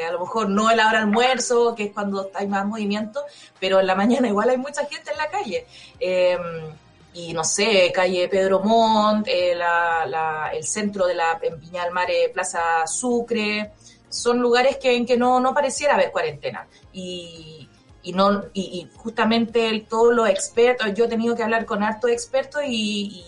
a 0.07 0.11
lo 0.13 0.21
mejor 0.21 0.47
no 0.47 0.71
el 0.71 0.79
hora 0.79 0.99
almuerzo, 0.99 1.75
que 1.75 1.83
es 1.83 1.91
cuando 1.91 2.31
hay 2.35 2.47
más 2.47 2.65
movimiento, 2.65 3.21
pero 3.59 3.81
en 3.81 3.87
la 3.87 3.95
mañana 3.95 4.29
igual 4.29 4.49
hay 4.49 4.57
mucha 4.57 4.85
gente 4.85 5.11
en 5.11 5.17
la 5.17 5.29
calle. 5.29 5.67
y 7.13 7.33
no 7.33 7.43
sé, 7.43 7.91
calle 7.93 8.29
Pedro 8.29 8.61
Montt, 8.61 9.27
el 9.27 10.63
centro 10.63 11.05
de 11.05 11.15
la 11.15 11.37
en 11.43 12.31
Plaza 12.31 12.87
Sucre, 12.87 13.73
son 14.07 14.39
lugares 14.39 14.77
que, 14.77 14.95
en 14.95 15.05
que 15.05 15.17
no, 15.17 15.41
no 15.41 15.53
pareciera 15.53 15.95
haber 15.95 16.11
cuarentena. 16.11 16.65
Y, 16.93 17.62
y 18.03 18.11
no 18.11 18.43
y, 18.53 18.87
justamente 18.95 19.85
todos 19.89 20.13
los 20.13 20.29
expertos, 20.29 20.93
yo 20.93 21.05
he 21.05 21.07
tenido 21.07 21.35
que 21.35 21.43
hablar 21.43 21.65
con 21.65 21.81
hartos 21.81 22.11
expertos 22.11 22.61
y, 22.67 23.25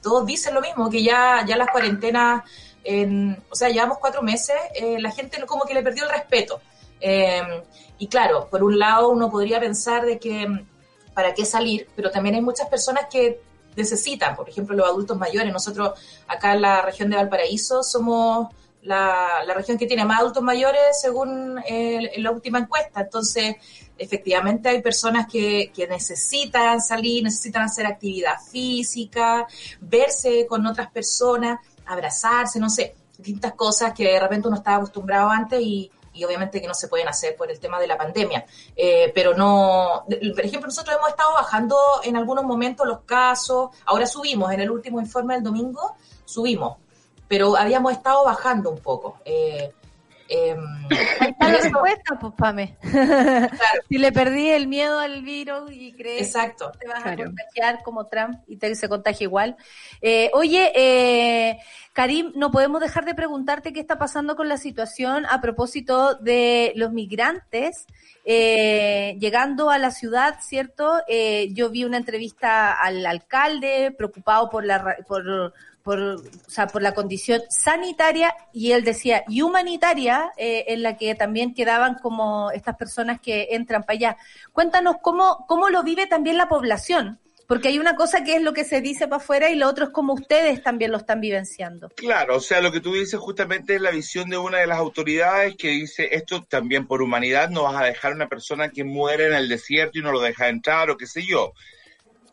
todos 0.00 0.26
dicen 0.26 0.54
lo 0.54 0.60
mismo, 0.60 0.90
que 0.90 1.02
ya, 1.02 1.44
ya 1.46 1.56
las 1.56 1.68
cuarentenas, 1.70 2.42
en, 2.82 3.40
o 3.50 3.54
sea, 3.54 3.68
llevamos 3.68 3.98
cuatro 3.98 4.22
meses, 4.22 4.56
eh, 4.74 4.98
la 4.98 5.12
gente 5.12 5.40
como 5.46 5.64
que 5.64 5.74
le 5.74 5.82
perdió 5.82 6.04
el 6.04 6.10
respeto. 6.10 6.60
Em, 6.98 7.62
y 7.98 8.08
claro, 8.08 8.48
por 8.50 8.64
un 8.64 8.78
lado 8.78 9.10
uno 9.10 9.30
podría 9.30 9.60
pensar 9.60 10.04
de 10.04 10.18
que 10.18 10.64
para 11.14 11.34
qué 11.34 11.44
salir, 11.44 11.88
pero 11.94 12.10
también 12.10 12.34
hay 12.34 12.40
muchas 12.40 12.68
personas 12.68 13.06
que 13.10 13.40
necesitan, 13.76 14.34
por 14.34 14.48
ejemplo, 14.48 14.74
los 14.74 14.88
adultos 14.88 15.16
mayores. 15.18 15.52
Nosotros 15.52 15.92
acá 16.26 16.54
en 16.54 16.62
la 16.62 16.82
región 16.82 17.10
de 17.10 17.16
Valparaíso 17.16 17.82
somos 17.82 18.48
la, 18.82 19.44
la 19.46 19.54
región 19.54 19.78
que 19.78 19.86
tiene 19.86 20.04
más 20.04 20.20
adultos 20.20 20.42
mayores 20.42 21.00
según 21.00 21.60
la 22.16 22.30
última 22.30 22.58
encuesta. 22.58 23.02
Entonces, 23.02 23.56
efectivamente 24.02 24.68
hay 24.68 24.82
personas 24.82 25.26
que, 25.26 25.70
que, 25.74 25.86
necesitan 25.86 26.80
salir, 26.80 27.22
necesitan 27.22 27.62
hacer 27.62 27.86
actividad 27.86 28.34
física, 28.50 29.46
verse 29.80 30.46
con 30.46 30.66
otras 30.66 30.90
personas, 30.90 31.60
abrazarse, 31.86 32.58
no 32.58 32.68
sé, 32.68 32.94
distintas 33.16 33.54
cosas 33.54 33.92
que 33.92 34.04
de 34.04 34.20
repente 34.20 34.48
uno 34.48 34.56
estaba 34.56 34.78
acostumbrado 34.78 35.30
antes 35.30 35.60
y, 35.60 35.90
y 36.14 36.24
obviamente 36.24 36.60
que 36.60 36.68
no 36.68 36.74
se 36.74 36.88
pueden 36.88 37.08
hacer 37.08 37.36
por 37.36 37.50
el 37.50 37.58
tema 37.58 37.80
de 37.80 37.86
la 37.86 37.96
pandemia. 37.96 38.44
Eh, 38.76 39.12
pero 39.14 39.34
no, 39.34 40.04
por 40.06 40.44
ejemplo, 40.44 40.66
nosotros 40.66 40.96
hemos 40.96 41.08
estado 41.08 41.32
bajando 41.34 41.76
en 42.04 42.16
algunos 42.16 42.44
momentos 42.44 42.86
los 42.86 43.00
casos, 43.00 43.70
ahora 43.86 44.06
subimos, 44.06 44.52
en 44.52 44.60
el 44.60 44.70
último 44.70 45.00
informe 45.00 45.34
del 45.34 45.44
domingo 45.44 45.96
subimos, 46.24 46.78
pero 47.28 47.56
habíamos 47.56 47.92
estado 47.92 48.24
bajando 48.24 48.70
un 48.70 48.78
poco. 48.78 49.18
Eh, 49.24 49.72
eh, 50.32 50.56
está 51.20 51.48
la 51.48 51.58
respuesta, 51.58 52.18
pues, 52.18 52.32
Pame. 52.36 52.76
si 53.88 53.98
le 53.98 54.12
perdí 54.12 54.50
el 54.50 54.66
miedo 54.66 54.98
al 54.98 55.22
virus 55.22 55.70
y 55.70 55.92
crees 55.92 56.28
Exacto. 56.28 56.72
que 56.72 56.78
te 56.78 56.88
vas 56.88 57.04
a 57.04 57.16
contagiar 57.16 57.82
como 57.82 58.06
Trump 58.06 58.38
y 58.46 58.56
te, 58.56 58.74
se 58.74 58.88
contagia 58.88 59.24
igual. 59.24 59.56
Eh, 60.00 60.30
oye, 60.34 60.72
eh, 60.74 61.58
Karim, 61.92 62.32
no 62.34 62.50
podemos 62.50 62.80
dejar 62.80 63.04
de 63.04 63.14
preguntarte 63.14 63.72
qué 63.72 63.80
está 63.80 63.98
pasando 63.98 64.34
con 64.36 64.48
la 64.48 64.56
situación 64.56 65.26
a 65.26 65.40
propósito 65.40 66.14
de 66.14 66.72
los 66.76 66.92
migrantes 66.92 67.86
eh, 68.24 69.16
llegando 69.18 69.70
a 69.70 69.78
la 69.78 69.90
ciudad, 69.90 70.36
¿cierto? 70.40 71.00
Eh, 71.08 71.48
yo 71.54 71.70
vi 71.70 71.84
una 71.84 71.96
entrevista 71.96 72.72
al 72.72 73.04
alcalde 73.04 73.92
preocupado 73.96 74.48
por 74.48 74.64
la 74.64 74.96
por 75.08 75.52
por, 75.82 75.98
o 76.00 76.20
sea, 76.46 76.66
por 76.66 76.82
la 76.82 76.94
condición 76.94 77.42
sanitaria 77.48 78.34
y 78.52 78.72
él 78.72 78.84
decía 78.84 79.24
y 79.28 79.42
humanitaria 79.42 80.32
eh, 80.36 80.64
en 80.68 80.82
la 80.82 80.96
que 80.96 81.14
también 81.14 81.54
quedaban 81.54 81.96
como 81.96 82.50
estas 82.52 82.76
personas 82.76 83.20
que 83.20 83.48
entran 83.50 83.82
para 83.82 83.96
allá. 83.96 84.16
Cuéntanos 84.52 84.96
cómo, 85.02 85.44
cómo 85.48 85.68
lo 85.70 85.82
vive 85.82 86.06
también 86.06 86.36
la 86.36 86.48
población 86.48 87.18
Porque 87.48 87.68
hay 87.68 87.78
una 87.78 87.96
cosa 87.96 88.24
que 88.24 88.36
es 88.36 88.42
lo 88.42 88.52
que 88.52 88.64
se 88.64 88.80
dice 88.80 89.08
para 89.08 89.22
afuera 89.22 89.50
y 89.50 89.56
lo 89.56 89.68
otro 89.68 89.86
es 89.86 89.90
como 89.90 90.14
ustedes 90.14 90.62
también 90.62 90.92
lo 90.92 90.98
están 90.98 91.20
vivenciando. 91.20 91.90
Claro, 91.96 92.36
o 92.36 92.40
sea, 92.40 92.60
lo 92.60 92.72
que 92.72 92.80
tú 92.80 92.94
dices 92.94 93.18
justamente 93.18 93.74
es 93.74 93.80
la 93.80 93.90
visión 93.90 94.30
de 94.30 94.38
una 94.38 94.58
de 94.58 94.66
las 94.66 94.78
autoridades 94.78 95.56
que 95.56 95.68
dice 95.68 96.08
esto 96.12 96.44
también 96.44 96.86
por 96.86 97.02
humanidad 97.02 97.50
no 97.50 97.64
vas 97.64 97.76
a 97.76 97.84
dejar 97.84 98.12
a 98.12 98.16
una 98.16 98.28
persona 98.28 98.70
que 98.70 98.84
muere 98.84 99.26
en 99.26 99.34
el 99.34 99.48
desierto 99.48 99.98
y 99.98 100.02
no 100.02 100.12
lo 100.12 100.20
deja 100.20 100.48
entrar 100.48 100.90
o 100.90 100.96
qué 100.96 101.06
sé 101.06 101.24
yo. 101.26 101.52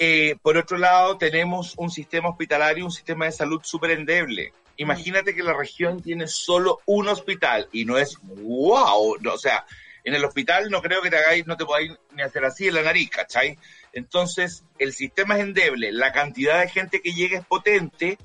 Eh, 0.02 0.38
por 0.42 0.56
otro 0.56 0.78
lado, 0.78 1.18
tenemos 1.18 1.74
un 1.78 1.92
sistema 1.92 2.30
hospitalario, 2.30 2.86
un 2.86 2.92
sistema 2.92 3.26
de 3.26 3.34
salud 3.34 3.60
súper 3.64 3.92
endeble. 3.92 4.54
Imagínate 4.78 5.36
que 5.36 5.44
la 5.44 5.54
región 5.54 6.02
tiene 6.02 6.26
solo 6.28 6.80
un 6.86 7.10
hospital 7.10 7.68
y 7.74 7.84
no 7.84 7.98
es 7.98 8.18
wow, 8.24 9.18
o 9.22 9.38
sea, 9.38 9.66
en 10.06 10.14
el 10.14 10.24
hospital 10.24 10.70
no 10.70 10.82
creo 10.82 11.02
que 11.02 11.10
te 11.10 11.18
hagáis, 11.18 11.46
no 11.46 11.58
te 11.58 11.66
podáis 11.66 11.92
ni 12.14 12.22
hacer 12.22 12.46
así 12.46 12.70
en 12.70 12.76
la 12.76 12.84
nariz, 12.84 13.10
¿cachai? 13.10 13.58
Entonces, 13.92 14.64
el 14.78 14.94
sistema 14.94 15.36
es 15.36 15.44
endeble, 15.44 15.92
la 15.92 16.14
cantidad 16.14 16.62
de 16.62 16.70
gente 16.70 17.02
que 17.02 17.12
llega 17.12 17.40
es 17.40 17.46
potente. 17.46 18.18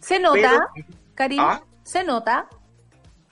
¿Se 0.00 0.18
nota, 0.18 0.70
cariño? 1.14 1.42
¿Ah? 1.42 1.62
¿Se 1.84 2.04
nota? 2.04 2.48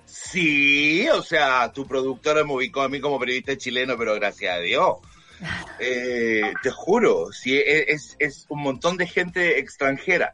Sí, 0.05 1.09
o 1.09 1.23
sea, 1.23 1.73
tu 1.73 1.87
productora 1.87 2.45
me 2.45 2.53
ubicó 2.53 2.83
a 2.83 2.91
mí 2.91 3.01
como 3.01 3.19
periodista 3.19 3.57
chileno, 3.57 3.97
pero 3.97 4.15
gracias 4.17 4.55
a 4.55 4.59
Dios. 4.59 4.99
Eh, 5.79 6.53
te 6.63 6.71
juro, 6.71 7.33
sí, 7.33 7.57
e, 7.57 7.93
es, 7.93 8.17
es, 8.19 8.47
un 8.49 8.63
montón 8.63 8.97
de 8.97 9.07
gente 9.07 9.59
extranjera. 9.59 10.33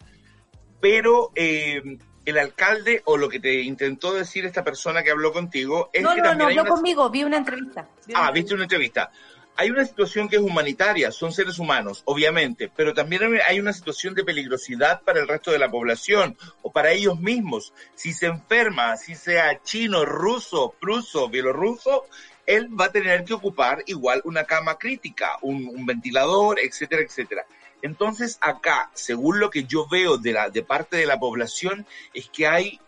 Pero 0.80 1.32
eh, 1.34 1.82
el 2.24 2.38
alcalde, 2.38 3.02
o 3.04 3.16
lo 3.16 3.28
que 3.28 3.40
te 3.40 3.62
intentó 3.62 4.12
decir 4.12 4.44
esta 4.44 4.64
persona 4.64 5.02
que 5.02 5.10
habló 5.10 5.32
contigo, 5.32 5.90
es 5.92 6.02
no, 6.02 6.14
que 6.14 6.20
no, 6.20 6.32
No, 6.32 6.34
no, 6.34 6.44
habló 6.46 6.66
conmigo, 6.66 7.08
vi 7.10 7.24
una 7.24 7.36
entrevista. 7.38 7.88
ah, 8.14 8.30
viste 8.32 8.54
una 8.54 8.64
entrevista 8.64 9.10
hay 9.56 9.70
una 9.70 9.84
situación 9.84 10.28
que 10.28 10.36
es 10.36 10.42
humanitaria, 10.42 11.10
son 11.10 11.32
seres 11.32 11.58
humanos, 11.58 12.02
obviamente, 12.04 12.70
pero 12.74 12.92
también 12.92 13.22
hay 13.46 13.58
una 13.58 13.72
situación 13.72 14.14
de 14.14 14.22
peligrosidad 14.22 15.00
para 15.00 15.20
el 15.20 15.28
resto 15.28 15.50
de 15.50 15.58
la 15.58 15.70
población 15.70 16.36
o 16.62 16.70
para 16.70 16.92
ellos 16.92 17.18
mismos. 17.18 17.72
Si 17.94 18.12
se 18.12 18.26
enferma, 18.26 18.96
si 18.96 19.14
sea 19.14 19.62
chino, 19.62 20.04
ruso, 20.04 20.74
pruso, 20.78 21.28
bielorruso, 21.28 22.04
él 22.46 22.68
va 22.78 22.86
a 22.86 22.92
tener 22.92 23.24
que 23.24 23.34
ocupar 23.34 23.82
igual 23.86 24.22
una 24.24 24.44
cama 24.44 24.78
crítica, 24.78 25.36
un, 25.42 25.84
ventilador, 25.84 26.58
etcétera, 26.60 27.02
etcétera. 27.02 27.46
Entonces 27.82 28.38
acá, 28.40 28.90
según 28.94 29.38
lo 29.40 29.50
que 29.50 29.64
yo 29.64 29.86
veo 29.88 30.16
de, 30.16 30.32
la, 30.32 30.50
de 30.50 30.62
parte 30.62 30.96
de 30.96 31.06
la 31.06 31.18
población, 31.18 31.86
es 32.14 32.28
que 32.30 32.46
hay 32.46 32.80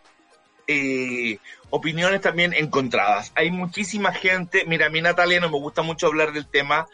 eh, 0.67 1.39
opiniones 1.71 2.21
también 2.21 2.55
encontradas. 2.55 3.33
Hay 3.35 3.51
muchísima 3.51 4.13
gente, 4.13 4.65
mira, 4.67 4.87
a 4.87 4.91
mí 4.91 5.01
Natalia 5.01 5.41
no 5.41 5.51
me 5.51 5.59
gusta 5.59 5.83
mucho 5.83 6.07
hablar 6.07 6.33
del 6.33 6.47
tema 6.47 6.87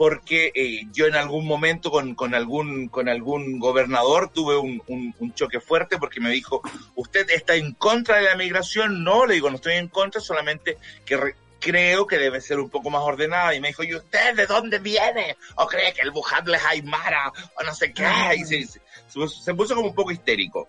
porque 0.00 0.50
eh, 0.54 0.86
yo 0.92 1.06
en 1.06 1.14
algún 1.14 1.46
momento 1.46 1.90
con, 1.90 2.14
con, 2.14 2.34
algún, 2.34 2.88
con 2.88 3.10
algún 3.10 3.58
gobernador 3.58 4.30
tuve 4.32 4.56
un, 4.56 4.82
un, 4.86 5.34
choque 5.34 5.60
fuerte 5.60 5.98
porque 5.98 6.20
me 6.20 6.30
dijo, 6.30 6.62
¿usted 6.94 7.28
está 7.28 7.54
en 7.54 7.74
contra 7.74 8.16
de 8.16 8.22
la 8.22 8.34
migración? 8.34 9.04
No, 9.04 9.26
le 9.26 9.34
digo, 9.34 9.50
no 9.50 9.56
estoy 9.56 9.74
en 9.74 9.88
contra, 9.88 10.22
solamente 10.22 10.78
que 11.04 11.34
creo 11.60 12.06
que 12.06 12.18
debe 12.18 12.40
ser 12.40 12.58
un 12.58 12.70
poco 12.70 12.90
más 12.90 13.02
ordenada. 13.02 13.54
Y 13.54 13.60
me 13.60 13.68
dijo, 13.68 13.84
¿y 13.84 13.94
usted 13.94 14.34
de 14.34 14.46
dónde 14.46 14.78
viene? 14.78 15.36
¿O 15.56 15.66
cree 15.66 15.92
que 15.92 16.00
el 16.00 16.10
Bujadle 16.10 16.56
es 16.56 16.64
Aymara? 16.64 17.32
O 17.56 17.62
no 17.62 17.74
sé 17.74 17.92
qué. 17.92 18.08
Y 18.36 18.44
se, 18.44 18.66
se 18.66 19.54
puso 19.54 19.74
como 19.74 19.88
un 19.88 19.94
poco 19.94 20.10
histérico. 20.10 20.68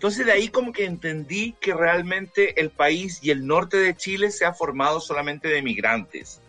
Entonces 0.00 0.24
de 0.24 0.32
ahí 0.32 0.48
como 0.48 0.72
que 0.72 0.86
entendí 0.86 1.54
que 1.60 1.74
realmente 1.74 2.58
el 2.60 2.70
país 2.70 3.18
y 3.22 3.30
el 3.30 3.46
norte 3.46 3.76
de 3.76 3.94
Chile 3.94 4.30
se 4.30 4.46
ha 4.46 4.54
formado 4.54 4.98
solamente 4.98 5.48
de 5.48 5.60
migrantes. 5.60 6.40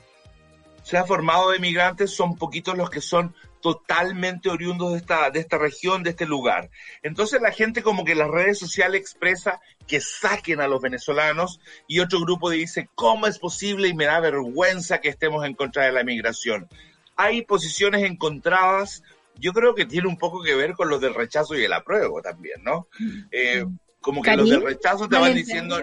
Se 0.83 0.97
ha 0.97 1.03
formado 1.03 1.51
de 1.51 1.59
migrantes, 1.59 2.11
son 2.15 2.37
poquitos 2.37 2.77
los 2.77 2.89
que 2.89 3.01
son 3.01 3.35
totalmente 3.61 4.49
oriundos 4.49 4.91
de 4.91 4.97
esta, 4.97 5.29
de 5.29 5.39
esta 5.39 5.57
región, 5.57 6.03
de 6.03 6.11
este 6.11 6.25
lugar. 6.25 6.69
Entonces 7.03 7.41
la 7.41 7.51
gente 7.51 7.83
como 7.83 8.03
que 8.03 8.15
las 8.15 8.29
redes 8.29 8.59
sociales 8.59 8.99
expresa 9.01 9.59
que 9.87 10.01
saquen 10.01 10.61
a 10.61 10.67
los 10.67 10.81
venezolanos 10.81 11.59
y 11.87 11.99
otro 11.99 12.19
grupo 12.21 12.49
dice, 12.49 12.89
¿cómo 12.95 13.27
es 13.27 13.39
posible? 13.39 13.87
Y 13.87 13.93
me 13.93 14.05
da 14.05 14.19
vergüenza 14.19 14.99
que 14.99 15.09
estemos 15.09 15.45
en 15.45 15.53
contra 15.53 15.85
de 15.85 15.91
la 15.91 16.03
migración. 16.03 16.67
Hay 17.15 17.43
posiciones 17.43 18.03
encontradas, 18.03 19.03
yo 19.35 19.53
creo 19.53 19.75
que 19.75 19.85
tiene 19.85 20.07
un 20.07 20.17
poco 20.17 20.41
que 20.43 20.55
ver 20.55 20.73
con 20.73 20.89
los 20.89 21.01
del 21.01 21.13
rechazo 21.13 21.55
y 21.55 21.63
el 21.63 21.73
apruebo 21.73 22.21
también, 22.21 22.63
¿no? 22.63 22.87
Eh, 23.31 23.65
como 24.01 24.23
que 24.23 24.35
los 24.35 24.49
del 24.49 24.63
rechazo 24.63 25.07
te 25.07 25.17
van 25.17 25.35
diciendo... 25.35 25.77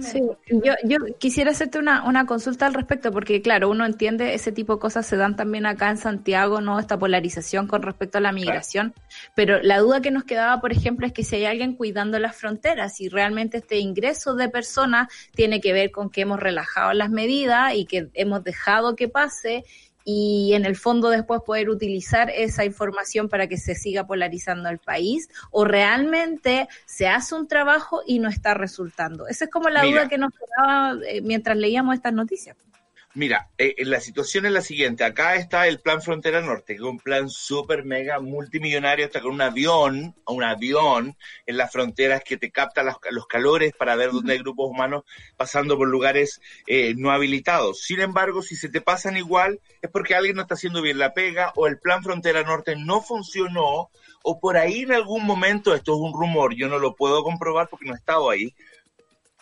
Sí, 0.00 0.22
yo, 0.48 0.72
yo 0.84 0.96
quisiera 1.18 1.50
hacerte 1.50 1.78
una, 1.78 2.04
una 2.04 2.24
consulta 2.24 2.66
al 2.66 2.72
respecto, 2.72 3.12
porque 3.12 3.42
claro, 3.42 3.68
uno 3.68 3.84
entiende 3.84 4.32
ese 4.32 4.52
tipo 4.52 4.74
de 4.74 4.80
cosas 4.80 5.06
se 5.06 5.18
dan 5.18 5.36
también 5.36 5.66
acá 5.66 5.90
en 5.90 5.98
Santiago, 5.98 6.62
¿no? 6.62 6.78
Esta 6.78 6.98
polarización 6.98 7.66
con 7.66 7.82
respecto 7.82 8.18
a 8.18 8.20
la 8.22 8.32
migración, 8.32 8.94
pero 9.34 9.62
la 9.62 9.78
duda 9.80 10.00
que 10.00 10.10
nos 10.10 10.24
quedaba, 10.24 10.62
por 10.62 10.72
ejemplo, 10.72 11.06
es 11.06 11.12
que 11.12 11.24
si 11.24 11.36
hay 11.36 11.44
alguien 11.44 11.74
cuidando 11.76 12.18
las 12.18 12.36
fronteras 12.36 13.00
y 13.02 13.10
realmente 13.10 13.58
este 13.58 13.78
ingreso 13.78 14.34
de 14.34 14.48
personas 14.48 15.08
tiene 15.34 15.60
que 15.60 15.74
ver 15.74 15.90
con 15.90 16.08
que 16.08 16.22
hemos 16.22 16.40
relajado 16.40 16.94
las 16.94 17.10
medidas 17.10 17.74
y 17.74 17.84
que 17.84 18.08
hemos 18.14 18.42
dejado 18.44 18.96
que 18.96 19.08
pase 19.08 19.64
y 20.10 20.54
en 20.54 20.64
el 20.64 20.74
fondo 20.74 21.10
después 21.10 21.42
poder 21.42 21.68
utilizar 21.68 22.30
esa 22.30 22.64
información 22.64 23.28
para 23.28 23.46
que 23.46 23.58
se 23.58 23.74
siga 23.74 24.06
polarizando 24.06 24.70
el 24.70 24.78
país 24.78 25.28
o 25.50 25.66
realmente 25.66 26.66
se 26.86 27.08
hace 27.08 27.34
un 27.34 27.46
trabajo 27.46 28.00
y 28.06 28.18
no 28.18 28.30
está 28.30 28.54
resultando. 28.54 29.26
Esa 29.26 29.44
es 29.44 29.50
como 29.50 29.68
la 29.68 29.84
duda 29.84 30.08
que 30.08 30.16
nos 30.16 30.30
quedaba 30.32 30.96
eh, 31.06 31.20
mientras 31.20 31.58
leíamos 31.58 31.94
estas 31.94 32.14
noticias. 32.14 32.56
Mira, 33.18 33.50
eh, 33.58 33.74
la 33.78 33.98
situación 33.98 34.46
es 34.46 34.52
la 34.52 34.60
siguiente. 34.60 35.02
Acá 35.02 35.34
está 35.34 35.66
el 35.66 35.80
Plan 35.80 36.00
Frontera 36.00 36.40
Norte, 36.40 36.74
que 36.74 36.80
es 36.80 36.88
un 36.88 37.00
plan 37.00 37.28
súper 37.28 37.84
mega 37.84 38.20
multimillonario, 38.20 39.06
hasta 39.06 39.20
con 39.20 39.32
un 39.32 39.40
avión, 39.40 40.14
un 40.24 40.44
avión 40.44 41.16
en 41.44 41.56
las 41.56 41.72
fronteras 41.72 42.22
que 42.22 42.36
te 42.36 42.52
capta 42.52 42.84
los, 42.84 43.26
calores 43.26 43.72
para 43.76 43.96
ver 43.96 44.12
dónde 44.12 44.34
hay 44.34 44.38
grupos 44.38 44.70
humanos 44.70 45.02
pasando 45.36 45.76
por 45.76 45.88
lugares 45.88 46.40
eh, 46.68 46.94
no 46.96 47.10
habilitados. 47.10 47.80
Sin 47.82 47.98
embargo, 47.98 48.40
si 48.40 48.54
se 48.54 48.68
te 48.68 48.80
pasan 48.80 49.16
igual, 49.16 49.58
es 49.82 49.90
porque 49.90 50.14
alguien 50.14 50.36
no 50.36 50.42
está 50.42 50.54
haciendo 50.54 50.80
bien 50.80 50.98
la 50.98 51.12
pega 51.12 51.52
o 51.56 51.66
el 51.66 51.80
Plan 51.80 52.04
Frontera 52.04 52.44
Norte 52.44 52.76
no 52.76 53.02
funcionó 53.02 53.90
o 54.22 54.38
por 54.38 54.56
ahí 54.56 54.82
en 54.82 54.92
algún 54.92 55.26
momento, 55.26 55.74
esto 55.74 55.94
es 55.94 56.00
un 56.00 56.12
rumor, 56.12 56.54
yo 56.54 56.68
no 56.68 56.78
lo 56.78 56.94
puedo 56.94 57.24
comprobar 57.24 57.68
porque 57.68 57.86
no 57.86 57.94
he 57.94 57.96
estado 57.98 58.30
ahí, 58.30 58.54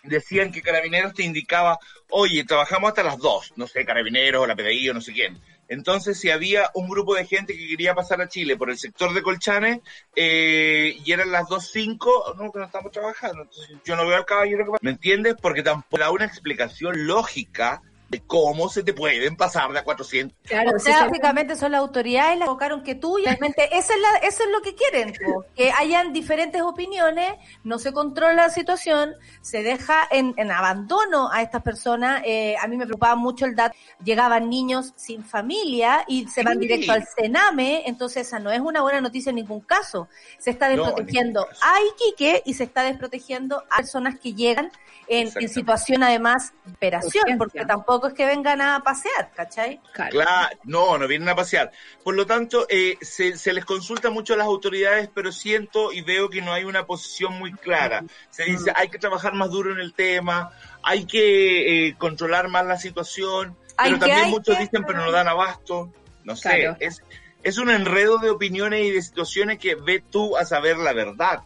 decían 0.09 0.53
que 0.53 0.63
Carabineros 0.63 1.15
te 1.15 1.23
indicaba, 1.23 1.79
oye, 2.11 2.45
trabajamos 2.45 2.89
hasta 2.89 3.03
las 3.03 3.19
dos, 3.19 3.53
no 3.57 3.67
sé, 3.67 3.85
Carabineros 3.85 4.43
o 4.43 4.47
la 4.47 4.57
PDI 4.57 4.91
o 4.91 4.95
no 4.95 5.01
sé 5.01 5.13
quién. 5.13 5.41
Entonces, 5.69 6.19
si 6.19 6.31
había 6.31 6.71
un 6.75 6.89
grupo 6.89 7.15
de 7.15 7.27
gente 7.27 7.57
que 7.57 7.67
quería 7.67 7.95
pasar 7.95 8.21
a 8.21 8.29
Chile 8.29 8.57
por 8.57 8.71
el 8.71 8.79
sector 8.79 9.13
de 9.13 9.23
Colchane 9.23 9.83
eh, 10.15 10.97
y 11.05 11.13
eran 11.13 11.33
las 11.33 11.49
dos 11.49 11.71
cinco, 11.73 12.35
no, 12.39 12.53
que 12.53 12.61
no 12.61 12.67
estamos 12.67 12.93
trabajando. 12.93 13.43
Entonces, 13.43 13.77
yo 13.85 13.97
no 13.97 14.07
veo 14.07 14.17
al 14.17 14.25
caballero 14.25 14.65
que 14.65 14.79
¿Me 14.81 14.93
entiendes? 14.93 15.35
Porque 15.41 15.63
tampoco 15.63 15.99
da 15.99 16.11
una 16.11 16.25
explicación 16.25 17.07
lógica 17.07 17.83
de 18.09 18.21
cómo 18.21 18.69
se 18.69 18.83
te 18.83 18.93
pueden 18.93 19.37
pasar 19.37 19.73
de 19.73 19.81
a 19.81 19.85
400. 19.85 20.37
Claro, 20.45 20.77
o 20.77 20.79
sea, 20.79 21.07
básicamente 21.07 21.57
son 21.57 21.73
las 21.73 21.81
autoridades 21.81 22.39
las 22.39 22.47
invocaron 22.47 22.83
que 22.83 22.95
tú 22.95 23.19
y 23.19 23.25
realmente 23.25 23.65
eso 23.73 23.93
es, 23.93 24.01
la, 24.01 24.29
eso 24.29 24.45
es 24.45 24.51
lo 24.51 24.61
que 24.63 24.75
quieren, 24.75 25.13
que 25.55 25.73
hayan 25.73 26.13
diferentes 26.13 26.63
opiniones, 26.63 27.33
no 27.65 27.79
se 27.79 27.93
controla 27.93 28.35
la 28.35 28.51
situación, 28.51 29.15
se 29.41 29.63
deja 29.63 30.07
en, 30.11 30.35
en 30.37 30.51
abandono 30.51 31.31
a 31.33 31.43
estas 31.43 31.63
personas. 31.63 32.23
Eh, 32.25 32.55
a 32.61 32.69
mí 32.69 32.77
me 32.77 32.87
preocupaba 32.87 33.17
mucho 33.17 33.45
el 33.45 33.57
dato, 33.57 33.77
llegaban 34.05 34.49
niños 34.49 34.93
sin 34.97 35.25
familia 35.25 36.05
y 36.07 36.29
se 36.29 36.43
van 36.43 36.61
directo 36.61 36.93
al 36.93 37.05
Sename, 37.07 37.83
entonces 37.87 38.27
esa 38.29 38.39
no 38.39 38.51
es 38.53 38.61
una 38.61 38.83
buena 38.83 39.01
noticia 39.01 39.31
en 39.31 39.37
ningún 39.37 39.61
caso. 39.61 40.09
Se 40.39 40.51
está 40.51 40.69
desprotegiendo 40.69 41.47
a 41.63 41.75
Iquique 41.95 42.43
y 42.45 42.55
se 42.55 42.65
está 42.65 42.83
desprotegiendo 42.83 43.65
a 43.71 43.79
personas 43.79 44.19
que 44.19 44.35
llegan 44.35 44.71
en, 45.09 45.29
en 45.35 45.49
situación 45.49 46.03
además 46.03 46.53
de 46.65 46.73
operación, 46.73 47.39
porque 47.39 47.65
tampoco 47.65 47.96
es 48.05 48.15
que 48.15 48.27
vengan 48.27 48.61
a 48.61 48.83
pasear, 48.83 49.33
¿cachai? 49.35 49.81
Claro, 49.93 50.57
no, 50.65 50.99
no 50.99 51.09
vienen 51.09 51.29
a 51.29 51.35
pasear. 51.35 51.73
Por 52.05 52.15
lo 52.15 52.27
tanto, 52.27 52.67
eh, 52.69 52.99
se, 53.01 53.33
les 53.53 53.65
consulta 53.65 54.11
mucho 54.11 54.35
a 54.35 54.37
las 54.37 54.47
autoridades, 54.47 55.09
pero 55.15 55.33
siento 55.33 55.93
y 55.93 56.03
veo 56.03 56.29
que 56.29 56.43
no 56.43 56.53
hay 56.53 56.65
una 56.65 56.87
posición 56.87 57.39
muy 57.39 57.53
clara. 57.53 58.05
Se 58.31 58.45
dice, 58.45 58.73
hay 58.75 58.89
que 58.89 58.99
trabajar 58.99 59.35
más 59.35 59.51
duro 59.51 59.73
en 59.73 59.81
el 59.81 59.95
tema, 59.95 60.51
hay 60.83 61.07
que 61.07 61.89
eh, 61.89 61.95
controlar 61.97 62.49
más 62.49 62.67
la 62.67 62.79
situación, 62.79 63.57
pero 63.77 63.99
también 63.99 64.31
muchos 64.31 64.59
dicen, 64.59 64.85
pero 64.87 65.05
no 65.05 65.11
dan 65.11 65.29
abasto. 65.29 65.93
No 66.25 66.37
sé, 66.37 66.77
es, 66.81 67.03
es 67.43 67.59
un 67.59 67.71
enredo 67.71 68.19
de 68.19 68.31
opiniones 68.31 68.85
y 68.85 68.91
de 68.91 69.03
situaciones 69.03 69.59
que 69.59 69.77
ve 69.77 70.03
tú 70.11 70.37
a 70.37 70.45
saber 70.45 70.77
la 70.77 70.93
verdad. 70.93 71.43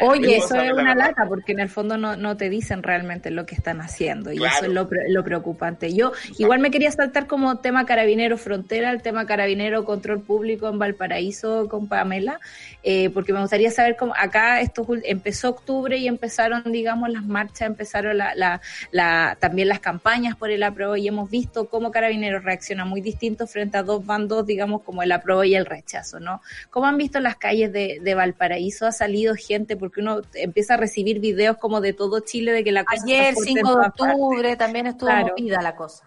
Oye, 0.00 0.36
eso 0.36 0.54
es 0.56 0.72
una 0.72 0.94
lata 0.94 1.26
porque 1.28 1.52
en 1.52 1.60
el 1.60 1.68
fondo 1.68 1.96
no, 1.96 2.16
no, 2.16 2.36
te 2.36 2.48
dicen 2.48 2.82
realmente 2.82 3.30
lo 3.30 3.46
que 3.46 3.54
están 3.54 3.80
haciendo 3.80 4.32
y 4.32 4.36
eso 4.36 4.64
es 4.64 4.72
lo, 4.72 4.88
lo, 5.08 5.24
preocupante. 5.24 5.92
Yo 5.94 6.12
igual 6.38 6.60
me 6.60 6.70
quería 6.70 6.90
saltar 6.90 7.26
como 7.26 7.58
tema 7.58 7.84
carabinero 7.84 8.38
frontera, 8.38 8.90
el 8.90 9.02
tema 9.02 9.26
carabinero 9.26 9.84
control 9.84 10.20
público 10.20 10.68
en 10.68 10.78
Valparaíso 10.78 11.68
con 11.68 11.88
Pamela, 11.88 12.40
eh, 12.82 13.10
porque 13.10 13.32
me 13.32 13.40
gustaría 13.40 13.70
saber 13.70 13.96
cómo 13.96 14.14
acá 14.16 14.60
esto 14.60 14.86
empezó 15.04 15.50
octubre 15.50 15.96
y 15.96 16.08
empezaron, 16.08 16.62
digamos, 16.72 17.10
las 17.10 17.24
marchas, 17.24 17.62
empezaron 17.62 18.16
la, 18.16 18.34
la, 18.34 18.60
la, 18.90 19.36
también 19.40 19.68
las 19.68 19.80
campañas 19.80 20.36
por 20.36 20.50
el 20.50 20.62
apruebo 20.62 20.96
y 20.96 21.08
hemos 21.08 21.30
visto 21.30 21.68
cómo 21.68 21.90
Carabineros 21.90 22.44
reacciona 22.44 22.84
muy 22.84 23.00
distinto 23.00 23.46
frente 23.46 23.78
a 23.78 23.82
dos 23.82 24.04
bandos, 24.04 24.46
digamos, 24.46 24.82
como 24.82 25.02
el 25.02 25.12
apruebo 25.12 25.44
y 25.44 25.54
el 25.54 25.66
rechazo, 25.66 26.18
¿no? 26.20 26.40
¿Cómo 26.70 26.86
han 26.86 26.96
visto 26.96 27.20
las 27.20 27.36
calles 27.36 27.72
de, 27.72 27.98
de 28.00 28.14
Valparaíso? 28.14 28.86
¿Ha 28.86 28.92
salido 28.92 29.34
gente? 29.34 29.76
Porque 29.82 30.00
uno 30.00 30.20
empieza 30.34 30.74
a 30.74 30.76
recibir 30.76 31.18
videos 31.18 31.56
como 31.56 31.80
de 31.80 31.92
todo 31.92 32.20
Chile 32.20 32.52
de 32.52 32.62
que 32.62 32.70
la 32.70 32.84
cosa 32.84 33.02
Ayer, 33.02 33.34
5 33.34 33.80
de 33.80 33.86
octubre, 33.88 34.56
también 34.56 34.86
estuvo 34.86 35.10
movida 35.10 35.60
la 35.60 35.74
cosa. 35.74 36.04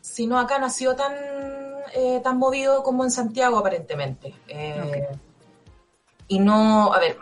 Si 0.00 0.26
no, 0.26 0.38
acá 0.38 0.58
no 0.58 0.64
ha 0.64 0.70
sido 0.70 0.96
tan, 0.96 1.12
eh, 1.92 2.22
tan 2.24 2.38
movido 2.38 2.82
como 2.82 3.04
en 3.04 3.10
Santiago, 3.10 3.58
aparentemente. 3.58 4.32
Eh, 4.48 5.06
y 6.28 6.38
no, 6.38 6.94
a 6.94 6.98
ver, 6.98 7.18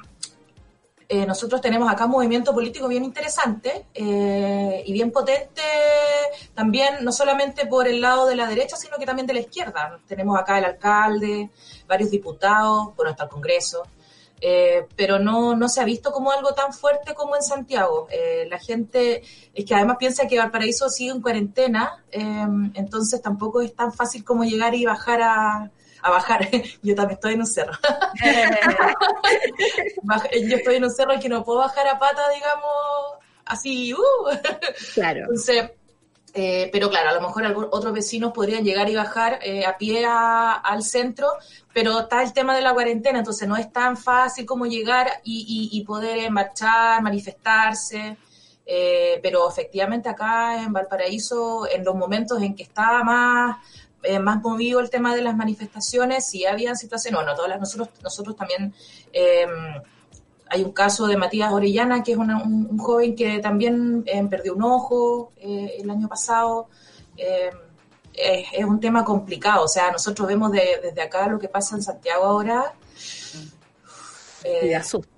eh, 1.15 1.27
nosotros 1.27 1.61
tenemos 1.61 1.93
acá 1.93 2.07
un 2.07 2.13
movimiento 2.13 2.55
político 2.55 2.89
bien 2.89 3.05
interesante 3.05 3.85
eh, 3.93 4.83
y 4.87 4.93
bien 4.95 5.11
potente 5.11 5.61
también, 6.55 7.05
no 7.05 7.13
solamente 7.13 7.67
por 7.67 7.87
el 7.87 8.01
lado 8.01 8.27
de 8.27 8.35
la 8.35 8.47
derecha, 8.47 8.77
sino 8.77 8.97
que 8.97 9.05
también 9.05 9.27
de 9.27 9.35
la 9.35 9.41
izquierda. 9.41 9.99
Tenemos 10.07 10.41
acá 10.41 10.57
el 10.57 10.65
alcalde, 10.65 11.51
varios 11.87 12.11
diputados, 12.11 12.97
bueno, 12.97 13.11
hasta 13.11 13.25
el 13.25 13.29
Congreso, 13.29 13.83
eh, 14.43 14.87
pero 14.97 15.19
no, 15.19 15.55
no 15.55 15.69
se 15.69 15.81
ha 15.81 15.85
visto 15.85 16.11
como 16.11 16.33
algo 16.33 16.53
tan 16.53 16.73
fuerte 16.73 17.15
como 17.15 17.37
en 17.37 17.43
Santiago. 17.43 18.09
la 18.49 18.59
gente 18.59 19.23
es 19.55 19.65
que 19.65 19.75
además 19.75 19.97
piensa 19.99 20.27
que 20.27 20.39
Valparaíso 20.39 20.89
sigue 20.89 21.13
en 21.13 21.23
cuarentena, 21.23 22.05
entonces 22.11 23.23
tampoco 23.23 23.63
es 23.63 23.75
tan 23.75 23.93
fácil 23.93 24.25
como 24.25 24.45
llegar 24.45 24.75
y 24.75 24.85
bajar 24.85 25.23
a 25.23 25.71
a 26.03 26.11
bajar. 26.11 26.41
Yo 26.83 26.95
también 26.95 27.17
estoy 27.17 27.35
en 27.35 27.41
un 27.41 27.47
cerro. 27.47 27.73
Yo 30.49 30.57
estoy 30.57 30.77
en 30.77 30.85
un 30.85 30.91
cerro 30.91 31.19
que 31.21 31.29
no 31.29 31.45
puedo 31.45 31.59
bajar 31.61 31.87
a 31.89 31.99
pata, 31.99 32.23
digamos, 32.35 32.65
así. 33.45 33.95
Uh. 33.95 33.99
Claro. 34.95 35.21
Entonces, 35.21 35.71
eh, 36.35 36.71
pero 36.73 36.89
claro, 36.89 37.11
a 37.11 37.15
lo 37.15 37.21
mejor 37.21 37.69
otros 37.71 37.93
vecinos 37.93 38.33
podrían 38.33 38.65
llegar 38.65 38.89
y 38.89 38.95
bajar 38.95 39.39
eh, 39.43 39.67
a 39.67 39.77
pie 39.77 40.05
al 40.07 40.83
centro, 40.83 41.29
pero 41.75 42.01
está 42.01 42.23
el 42.23 42.33
tema 42.33 42.55
de 42.55 42.63
la 42.63 42.73
cuarentena, 42.73 43.19
entonces 43.19 43.47
no 43.47 43.57
es 43.57 43.73
tan 43.73 43.97
fácil 43.97 44.47
como 44.47 44.67
llegar 44.67 45.09
y, 45.25 45.83
poder 45.87 46.31
marchar, 46.31 47.03
manifestarse. 47.03 48.17
Eh, 48.65 49.19
pero 49.21 49.49
efectivamente 49.49 50.09
acá 50.09 50.63
en 50.63 50.73
Valparaíso, 50.73 51.67
en 51.69 51.85
los 51.85 51.97
momentos 51.97 52.41
en 52.41 52.55
que 52.55 52.63
estaba 52.63 53.03
más 53.03 53.57
eh, 54.05 54.19
más 54.19 54.43
movido 54.43 54.81
el 54.81 54.91
tema 54.91 55.15
de 55.15 55.23
las 55.23 55.37
manifestaciones, 55.37 56.27
si 56.27 56.45
habían 56.45 56.77
situaciones, 56.77 57.19
bueno, 57.19 57.37
todas 57.37 57.51
las, 57.51 57.61
nosotros, 57.61 57.89
nosotros 58.03 58.35
también 58.35 58.75
eh, 59.13 59.47
hay 60.53 60.63
un 60.63 60.73
caso 60.73 61.07
de 61.07 61.17
Matías 61.17 61.53
Orellana, 61.53 62.03
que 62.03 62.13
es 62.13 62.19
un, 62.19 62.79
joven 62.79 63.17
que 63.17 63.39
también 63.39 64.03
eh, 64.07 64.23
perdió 64.29 64.55
un 64.55 64.63
ojo 64.63 65.33
el 65.37 65.89
año 65.91 66.09
pasado. 66.09 66.69
Es, 67.17 68.65
un 68.65 68.79
tema 68.79 69.05
complicado, 69.05 69.65
o 69.65 69.69
sea, 69.69 69.91
nosotros 69.91 70.29
vemos 70.29 70.53
desde 70.53 71.01
acá 71.01 71.27
lo 71.29 71.39
que 71.39 71.49
pasa 71.49 71.77
en 71.77 71.83
Santiago 71.83 72.25
ahora. 72.25 72.75
y 74.45 74.73
asusta. 74.75 75.09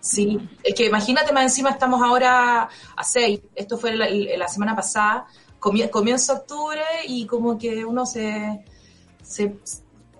Sí, 0.00 0.38
es 0.62 0.74
que 0.74 0.86
imagínate, 0.86 1.32
más 1.32 1.44
encima 1.44 1.70
estamos 1.70 2.02
ahora 2.02 2.68
a 2.96 3.04
seis, 3.04 3.40
esto 3.54 3.76
fue 3.78 3.94
la 3.96 4.48
semana 4.48 4.76
pasada, 4.76 5.26
comienzo 5.58 6.32
octubre 6.34 6.82
y 7.06 7.26
como 7.26 7.58
que 7.58 7.84
uno 7.84 8.06
se, 8.06 8.64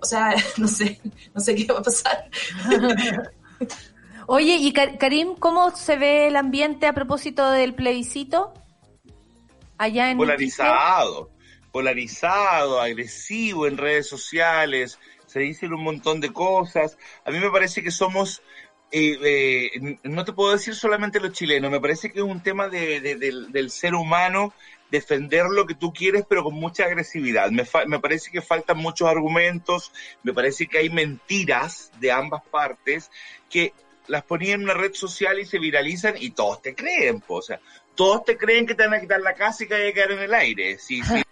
o 0.00 0.04
sea, 0.04 0.34
no 0.56 0.68
sé, 0.68 1.00
no 1.34 1.40
sé 1.40 1.54
qué 1.54 1.72
va 1.72 1.78
a 1.78 1.82
pasar. 1.82 2.30
Oye, 4.30 4.56
y 4.56 4.72
Karim, 4.74 5.36
¿cómo 5.36 5.74
se 5.74 5.96
ve 5.96 6.26
el 6.26 6.36
ambiente 6.36 6.86
a 6.86 6.92
propósito 6.92 7.50
del 7.50 7.74
plebiscito? 7.74 8.52
Allá 9.78 10.10
en 10.10 10.18
polarizado, 10.18 11.30
polarizado, 11.72 12.78
agresivo 12.78 13.66
en 13.66 13.78
redes 13.78 14.06
sociales, 14.06 14.98
se 15.24 15.40
dicen 15.40 15.72
un 15.72 15.82
montón 15.82 16.20
de 16.20 16.30
cosas. 16.30 16.98
A 17.24 17.30
mí 17.30 17.40
me 17.40 17.50
parece 17.50 17.82
que 17.82 17.90
somos 17.90 18.42
eh, 18.90 19.18
eh, 19.24 19.98
no 20.02 20.26
te 20.26 20.34
puedo 20.34 20.52
decir 20.52 20.74
solamente 20.74 21.20
los 21.20 21.32
chilenos, 21.32 21.70
me 21.70 21.80
parece 21.80 22.12
que 22.12 22.18
es 22.18 22.24
un 22.24 22.42
tema 22.42 22.68
de, 22.68 23.00
del, 23.00 23.50
del, 23.50 23.70
ser 23.70 23.94
humano 23.94 24.52
defender 24.90 25.46
lo 25.46 25.66
que 25.66 25.74
tú 25.74 25.90
quieres, 25.90 26.26
pero 26.28 26.44
con 26.44 26.54
mucha 26.54 26.84
agresividad. 26.84 27.50
Me, 27.50 27.64
me 27.86 27.98
parece 27.98 28.30
que 28.30 28.42
faltan 28.42 28.76
muchos 28.76 29.08
argumentos, 29.08 29.90
me 30.22 30.34
parece 30.34 30.66
que 30.66 30.78
hay 30.78 30.90
mentiras 30.90 31.90
de 31.98 32.12
ambas 32.12 32.42
partes 32.50 33.10
que 33.48 33.72
las 34.08 34.24
ponían 34.24 34.60
en 34.60 34.64
una 34.64 34.74
red 34.74 34.92
social 34.94 35.38
y 35.38 35.46
se 35.46 35.58
viralizan 35.58 36.14
y 36.18 36.30
todos 36.30 36.60
te 36.62 36.74
creen, 36.74 37.22
o 37.28 37.42
sea, 37.42 37.60
todos 37.94 38.24
te 38.24 38.36
creen 38.36 38.66
que 38.66 38.74
te 38.74 38.84
van 38.84 38.94
a 38.94 39.00
quitar 39.00 39.20
la 39.20 39.34
casa 39.34 39.64
y 39.64 39.68
que 39.68 39.74
hay 39.74 39.92
que 39.92 40.00
caer 40.00 40.12
en 40.12 40.20
el 40.20 40.34
aire, 40.34 40.78
si, 40.78 41.02
si, 41.02 41.22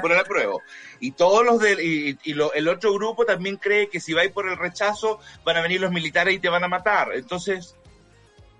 por 0.00 0.12
el 0.12 0.18
apruebo. 0.18 0.62
Y 1.00 1.12
todos 1.12 1.44
los 1.44 1.60
del, 1.60 1.80
y, 1.80 2.18
y 2.24 2.34
lo, 2.34 2.52
el 2.54 2.68
otro 2.68 2.92
grupo 2.92 3.24
también 3.24 3.56
cree 3.56 3.88
que 3.88 4.00
si 4.00 4.12
vais 4.12 4.30
por 4.30 4.48
el 4.48 4.56
rechazo 4.56 5.20
van 5.44 5.56
a 5.56 5.62
venir 5.62 5.80
los 5.80 5.92
militares 5.92 6.34
y 6.34 6.38
te 6.38 6.48
van 6.48 6.64
a 6.64 6.68
matar. 6.68 7.12
Entonces, 7.14 7.76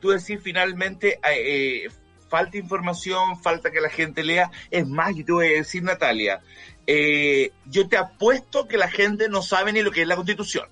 tú 0.00 0.10
decís 0.10 0.38
finalmente, 0.42 1.20
eh, 1.24 1.84
eh 1.84 1.90
falta 2.28 2.56
información, 2.56 3.40
falta 3.40 3.70
que 3.70 3.80
la 3.80 3.88
gente 3.88 4.24
lea. 4.24 4.50
Es 4.70 4.86
más, 4.86 5.14
yo 5.14 5.24
te 5.24 5.32
voy 5.32 5.46
a 5.46 5.50
decir, 5.50 5.82
Natalia, 5.82 6.40
eh, 6.86 7.52
yo 7.66 7.88
te 7.88 7.96
apuesto 7.96 8.66
que 8.66 8.78
la 8.78 8.88
gente 8.88 9.28
no 9.28 9.42
sabe 9.42 9.72
ni 9.72 9.82
lo 9.82 9.90
que 9.90 10.02
es 10.02 10.08
la 10.08 10.16
constitución. 10.16 10.68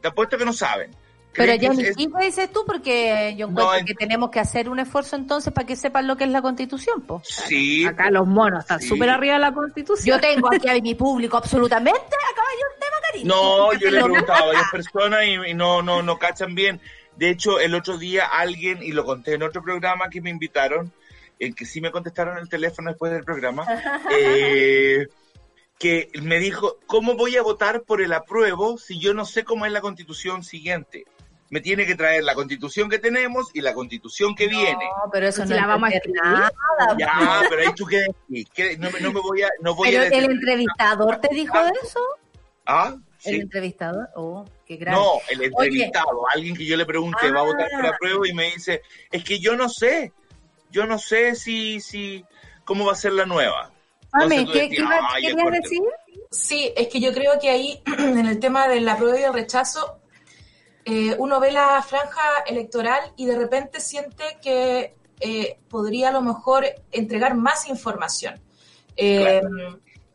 Te 0.00 0.08
apuesto 0.08 0.38
que 0.38 0.44
no 0.44 0.52
saben. 0.52 0.94
Pero 1.36 1.54
ya 1.54 1.70
ni 1.70 1.82
es... 1.82 1.96
dices 1.96 2.50
tú, 2.50 2.64
porque 2.66 3.34
yo 3.36 3.48
encuentro 3.48 3.84
que 3.86 3.94
tenemos 3.94 4.30
que 4.30 4.40
hacer 4.40 4.68
un 4.68 4.78
esfuerzo 4.78 5.16
entonces 5.16 5.52
para 5.52 5.66
que 5.66 5.76
sepan 5.76 6.06
lo 6.06 6.16
que 6.16 6.24
es 6.24 6.30
la 6.30 6.42
constitución, 6.42 7.02
po. 7.02 7.20
Sí. 7.24 7.84
Acá 7.84 8.10
los 8.10 8.26
monos 8.26 8.60
están 8.60 8.80
súper 8.80 9.10
arriba 9.10 9.34
de 9.34 9.40
la 9.40 9.52
constitución. 9.52 10.16
Yo 10.16 10.20
tengo 10.20 10.48
aquí 10.52 10.68
a 10.68 10.80
mi 10.80 10.94
público 10.94 11.36
absolutamente, 11.36 12.00
acaba 12.00 12.48
yo 12.58 12.66
un 12.74 12.80
tema, 12.80 12.96
cariño. 13.10 13.28
No, 13.28 13.72
yo 13.78 13.90
le 13.90 13.98
he 13.98 14.02
preguntado 14.02 14.44
a 14.44 14.46
varias 14.46 14.70
personas 14.70 15.24
y, 15.26 15.50
y, 15.50 15.54
no, 15.54 15.82
no, 15.82 16.02
no 16.02 16.18
cachan 16.18 16.54
bien. 16.54 16.80
De 17.16 17.30
hecho, 17.30 17.60
el 17.60 17.74
otro 17.74 17.98
día 17.98 18.26
alguien, 18.26 18.82
y 18.82 18.92
lo 18.92 19.04
conté 19.04 19.34
en 19.34 19.42
otro 19.42 19.62
programa 19.62 20.08
que 20.10 20.20
me 20.20 20.30
invitaron, 20.30 20.92
en 21.38 21.54
que 21.54 21.64
sí 21.64 21.80
me 21.80 21.90
contestaron 21.90 22.38
el 22.38 22.48
teléfono 22.48 22.90
después 22.90 23.12
del 23.12 23.24
programa, 23.24 23.66
eh, 24.10 25.06
que 25.78 26.10
me 26.22 26.38
dijo, 26.38 26.78
¿cómo 26.86 27.14
voy 27.16 27.36
a 27.36 27.42
votar 27.42 27.82
por 27.82 28.00
el 28.00 28.12
apruebo 28.12 28.78
si 28.78 28.98
yo 28.98 29.14
no 29.14 29.24
sé 29.24 29.44
cómo 29.44 29.66
es 29.66 29.72
la 29.72 29.80
constitución 29.80 30.42
siguiente? 30.42 31.04
Me 31.50 31.60
tiene 31.60 31.86
que 31.86 31.94
traer 31.94 32.24
la 32.24 32.34
constitución 32.34 32.90
que 32.90 32.98
tenemos 32.98 33.50
y 33.54 33.60
la 33.60 33.72
constitución 33.72 34.34
que 34.34 34.48
viene. 34.48 34.72
No, 34.72 35.10
pero 35.12 35.28
eso 35.28 35.44
no 35.44 35.54
la 35.54 35.66
vamos 35.66 35.90
a 35.90 35.94
escribir. 35.94 36.20
Nada, 36.22 36.50
ya, 36.98 37.42
pero 37.48 37.62
ahí 37.62 37.74
tú 37.74 37.86
qué 37.86 38.06
decís. 38.28 38.78
No, 38.78 38.90
no, 39.00 39.12
me 39.12 39.20
voy 39.20 39.42
a... 39.42 39.48
No 39.60 39.74
voy 39.74 39.90
pero 39.90 40.02
a 40.02 40.06
el 40.06 40.30
entrevistador 40.30 41.20
te 41.20 41.34
dijo 41.34 41.56
eso. 41.82 42.00
Ah, 42.66 42.96
el 43.24 43.40
entrevistador, 43.42 44.08
oh, 44.14 44.44
qué 44.66 44.76
grande. 44.76 45.00
No, 45.00 45.12
el 45.30 45.42
entrevistado, 45.42 46.26
alguien 46.34 46.56
que 46.56 46.64
yo 46.64 46.76
le 46.76 46.86
pregunte, 46.86 47.30
va 47.30 47.40
a 47.40 47.44
votar 47.44 47.68
por 47.70 47.84
la 47.84 47.90
ah. 47.90 47.96
prueba 47.98 48.28
y 48.28 48.32
me 48.32 48.52
dice, 48.52 48.82
es 49.10 49.24
que 49.24 49.38
yo 49.38 49.56
no 49.56 49.68
sé, 49.68 50.12
yo 50.70 50.86
no 50.86 50.98
sé 50.98 51.34
si, 51.34 51.80
si, 51.80 52.24
cómo 52.64 52.86
va 52.86 52.92
a 52.92 52.96
ser 52.96 53.12
la 53.12 53.26
nueva. 53.26 53.72
Mami, 54.12 54.46
¿qué, 54.46 54.68
querías 54.68 55.52
decir? 55.62 55.82
Sí, 56.30 56.72
es 56.76 56.88
que 56.88 57.00
yo 57.00 57.12
creo 57.12 57.38
que 57.40 57.50
ahí, 57.50 57.82
en 57.98 58.26
el 58.26 58.38
tema 58.38 58.68
de 58.68 58.80
la 58.80 58.96
prueba 58.96 59.18
y 59.18 59.24
el 59.24 59.32
rechazo, 59.32 59.98
eh, 60.88 61.16
uno 61.18 61.40
ve 61.40 61.50
la 61.50 61.82
franja 61.82 62.22
electoral 62.46 63.12
y 63.16 63.26
de 63.26 63.36
repente 63.36 63.80
siente 63.80 64.38
que 64.40 64.94
eh, 65.18 65.58
podría 65.68 66.10
a 66.10 66.12
lo 66.12 66.22
mejor 66.22 66.64
entregar 66.92 67.34
más 67.34 67.66
información. 67.66 68.40
Eh, 68.96 69.42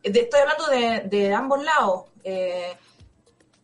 estoy 0.02 0.40
hablando 0.40 0.66
de, 0.68 1.00
de 1.10 1.34
ambos 1.34 1.62
lados. 1.62 2.04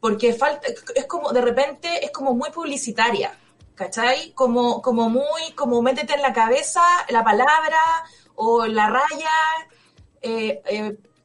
Porque 0.01 0.35
falta, 0.35 0.69
es 0.95 1.07
como, 1.07 1.33
de 1.33 1.41
repente, 1.41 2.05
es 2.05 2.11
como 2.11 2.35
muy 2.35 2.51
publicitaria, 2.51 3.33
¿cachai? 3.75 4.33
Como, 4.33 4.83
como 4.83 5.09
muy, 5.09 5.53
como 5.57 5.81
métete 5.81 6.15
en 6.15 6.23
la 6.23 6.35
cabeza 6.35 6.83
la 7.09 7.25
palabra 7.25 7.81
o 8.35 8.67
la 8.67 8.91
raya, 8.91 9.31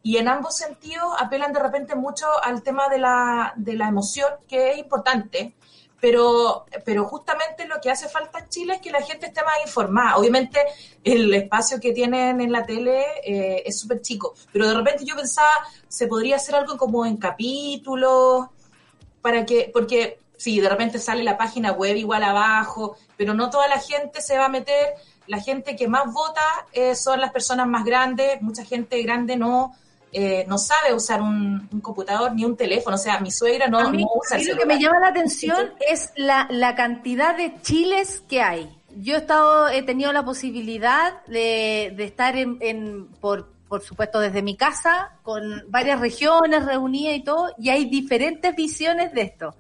y 0.02 0.18
en 0.18 0.28
ambos 0.28 0.56
sentidos 0.56 1.14
apelan 1.20 1.52
de 1.54 1.60
repente 1.60 1.96
mucho 1.96 2.26
al 2.42 2.64
tema 2.64 2.88
de 2.88 3.00
la, 3.00 3.54
de 3.58 3.74
la 3.74 3.90
emoción, 3.90 4.30
que 4.48 4.72
es 4.72 4.78
importante, 4.78 5.56
pero, 6.04 6.66
pero 6.84 7.06
justamente 7.06 7.66
lo 7.66 7.80
que 7.80 7.90
hace 7.90 8.10
falta 8.10 8.40
en 8.40 8.50
Chile 8.50 8.74
es 8.74 8.82
que 8.82 8.92
la 8.92 9.02
gente 9.02 9.28
esté 9.28 9.42
más 9.42 9.54
informada. 9.66 10.18
Obviamente 10.18 10.60
el 11.02 11.34
espacio 11.34 11.80
que 11.80 11.94
tienen 11.94 12.42
en 12.42 12.52
la 12.52 12.66
tele 12.66 13.06
eh, 13.24 13.64
es 13.66 13.80
súper 13.80 14.02
chico, 14.02 14.34
pero 14.52 14.68
de 14.68 14.74
repente 14.74 15.06
yo 15.06 15.16
pensaba, 15.16 15.50
se 15.88 16.08
podría 16.08 16.36
hacer 16.36 16.56
algo 16.56 16.76
como 16.76 17.06
en 17.06 17.16
capítulos, 17.16 18.48
para 19.22 19.46
que, 19.46 19.72
porque 19.74 20.20
Sí, 20.36 20.60
de 20.60 20.68
repente 20.68 21.00
sale 21.00 21.24
la 21.24 21.38
página 21.38 21.72
web 21.72 21.96
igual 21.96 22.22
abajo, 22.24 22.98
pero 23.16 23.34
no 23.34 23.50
toda 23.50 23.70
la 23.70 23.80
gente 23.80 24.22
se 24.22 24.38
va 24.38 24.48
a 24.48 24.50
meter. 24.50 24.96
La 25.28 25.40
gente 25.40 25.78
que 25.78 25.88
más 25.88 26.12
vota 26.12 26.44
eh, 26.74 26.96
son 26.96 27.22
las 27.22 27.32
personas 27.32 27.66
más 27.66 27.86
grandes. 27.86 28.42
Mucha 28.42 28.66
gente 28.66 29.02
grande 29.04 29.38
no, 29.38 29.74
eh, 30.14 30.46
no 30.48 30.58
sabe 30.58 30.94
usar 30.94 31.22
un, 31.22 31.68
computador 31.82 32.34
ni 32.34 32.46
un 32.46 32.56
teléfono. 32.56 32.96
O 32.96 33.00
sea, 33.00 33.20
mi 33.20 33.32
suegra 33.32 33.68
no, 33.68 33.80
usa 34.16 34.38
Lo 34.38 34.58
que 34.58 34.66
me 34.66 34.80
llama 34.80 35.00
la 35.00 35.08
atención 35.08 35.74
es 35.90 36.12
la, 36.16 36.48
la 36.50 36.76
cantidad 36.76 37.36
de 37.36 37.60
chiles 37.62 38.22
que 38.28 38.42
hay. 38.42 38.78
Yo 38.96 39.16
he 39.16 39.18
estado, 39.18 39.70
he 39.70 39.82
tenido 39.82 40.14
la 40.14 40.24
posibilidad 40.24 41.24
de, 41.26 41.94
de 41.96 42.04
estar 42.04 42.38
en, 42.38 42.58
en, 42.62 43.08
por, 43.20 43.52
por 43.68 43.82
supuesto 43.82 44.20
desde 44.20 44.44
mi 44.44 44.56
casa, 44.56 45.14
con 45.24 45.64
varias 45.68 46.00
regiones 46.00 46.66
reunidas 46.66 47.16
y 47.16 47.24
todo, 47.24 47.50
y 47.58 47.70
hay 47.70 47.86
diferentes 47.86 48.56
visiones 48.56 49.14
de 49.14 49.22
esto 49.24 49.56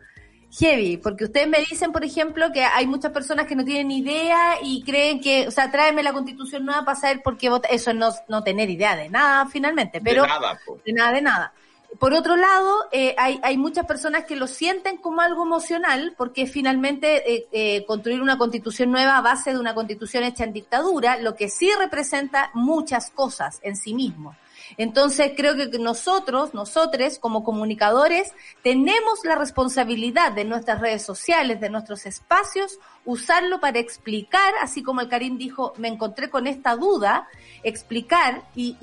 heavy, 0.59 0.97
porque 0.97 1.25
ustedes 1.25 1.47
me 1.47 1.59
dicen, 1.59 1.91
por 1.91 2.03
ejemplo, 2.03 2.51
que 2.51 2.63
hay 2.63 2.85
muchas 2.85 3.11
personas 3.11 3.47
que 3.47 3.55
no 3.55 3.65
tienen 3.65 3.91
idea 3.91 4.57
y 4.61 4.83
creen 4.83 5.19
que, 5.19 5.47
o 5.47 5.51
sea, 5.51 5.71
tráeme 5.71 6.03
la 6.03 6.13
constitución 6.13 6.65
nueva 6.65 6.85
para 6.85 6.99
saber 6.99 7.21
por 7.23 7.37
qué 7.37 7.49
vota. 7.49 7.67
Eso 7.69 7.91
es 7.91 7.95
no, 7.97 8.11
no 8.27 8.43
tener 8.43 8.69
idea 8.69 8.95
de 8.95 9.09
nada 9.09 9.47
finalmente, 9.47 9.99
pero 10.01 10.23
de 10.23 10.27
nada, 10.27 10.59
de 10.85 10.93
nada, 10.93 11.11
de 11.11 11.21
nada. 11.21 11.53
Por 11.99 12.13
otro 12.13 12.35
lado, 12.35 12.87
eh, 12.91 13.13
hay, 13.17 13.39
hay 13.43 13.57
muchas 13.57 13.85
personas 13.85 14.25
que 14.25 14.35
lo 14.35 14.47
sienten 14.47 14.97
como 14.97 15.21
algo 15.21 15.43
emocional, 15.43 16.13
porque 16.17 16.47
finalmente 16.47 17.31
eh, 17.31 17.47
eh, 17.51 17.85
construir 17.85 18.21
una 18.21 18.37
constitución 18.37 18.91
nueva 18.91 19.17
a 19.17 19.21
base 19.21 19.53
de 19.53 19.59
una 19.59 19.75
constitución 19.75 20.23
hecha 20.23 20.43
en 20.43 20.53
dictadura, 20.53 21.17
lo 21.17 21.35
que 21.35 21.49
sí 21.49 21.69
representa 21.77 22.49
muchas 22.53 23.11
cosas 23.11 23.59
en 23.61 23.75
sí 23.75 23.93
mismo. 23.93 24.35
Entonces 24.77 25.33
creo 25.35 25.55
que 25.55 25.77
nosotros, 25.79 26.53
nosotros 26.53 26.83
como 27.19 27.43
comunicadores, 27.43 28.33
tenemos 28.61 29.19
la 29.23 29.35
responsabilidad 29.35 30.31
de 30.31 30.45
nuestras 30.45 30.79
redes 30.79 31.03
sociales, 31.03 31.59
de 31.59 31.69
nuestros 31.69 32.05
espacios, 32.05 32.79
usarlo 33.05 33.59
para 33.59 33.79
explicar, 33.79 34.53
así 34.61 34.83
como 34.83 35.01
el 35.01 35.09
Karim 35.09 35.37
dijo, 35.37 35.73
me 35.77 35.87
encontré 35.87 36.29
con 36.29 36.47
esta 36.47 36.75
duda, 36.75 37.27
explicar 37.63 38.43
y, 38.55 38.77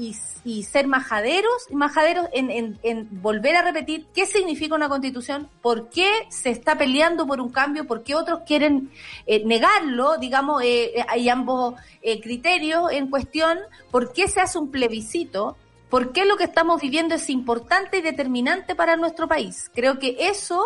y, 0.45 0.63
ser 0.63 0.87
majaderos 0.87 1.67
majaderos 1.71 2.27
en, 2.33 2.51
en, 2.51 2.79
en, 2.83 3.09
volver 3.23 3.57
a 3.57 3.63
repetir 3.63 4.07
qué 4.15 4.27
significa 4.27 4.75
una 4.75 4.89
constitución, 4.89 5.49
por 5.61 5.91
qué 5.91 6.11
se 6.29 6.51
está 6.51 6.77
peleando 6.77 7.27
por 7.27 7.41
un 7.41 7.51
cambio, 7.51 7.87
por 7.87 8.03
qué 8.03 8.15
otros 8.15 8.41
quieren 8.47 8.91
eh, 9.27 9.45
negarlo, 9.45 10.17
digamos, 10.19 10.63
eh, 10.65 11.05
hay 11.09 11.29
ambos 11.29 11.75
eh, 12.03 12.21
criterios 12.21 12.91
en 12.93 13.09
cuestión, 13.09 13.59
por 13.91 14.13
qué 14.13 14.29
se 14.29 14.41
hace 14.41 14.59
un 14.59 14.71
plebiscito, 14.71 15.57
por 15.91 16.13
qué 16.13 16.25
lo 16.25 16.37
que 16.37 16.45
estamos 16.45 16.81
viviendo 16.81 17.17
es 17.17 17.29
importante 17.29 17.99
y 17.99 18.01
determinante 18.01 18.75
para 18.75 18.97
nuestro 18.97 19.29
país. 19.29 19.71
Creo 19.75 19.99
que 19.99 20.17
eso 20.21 20.65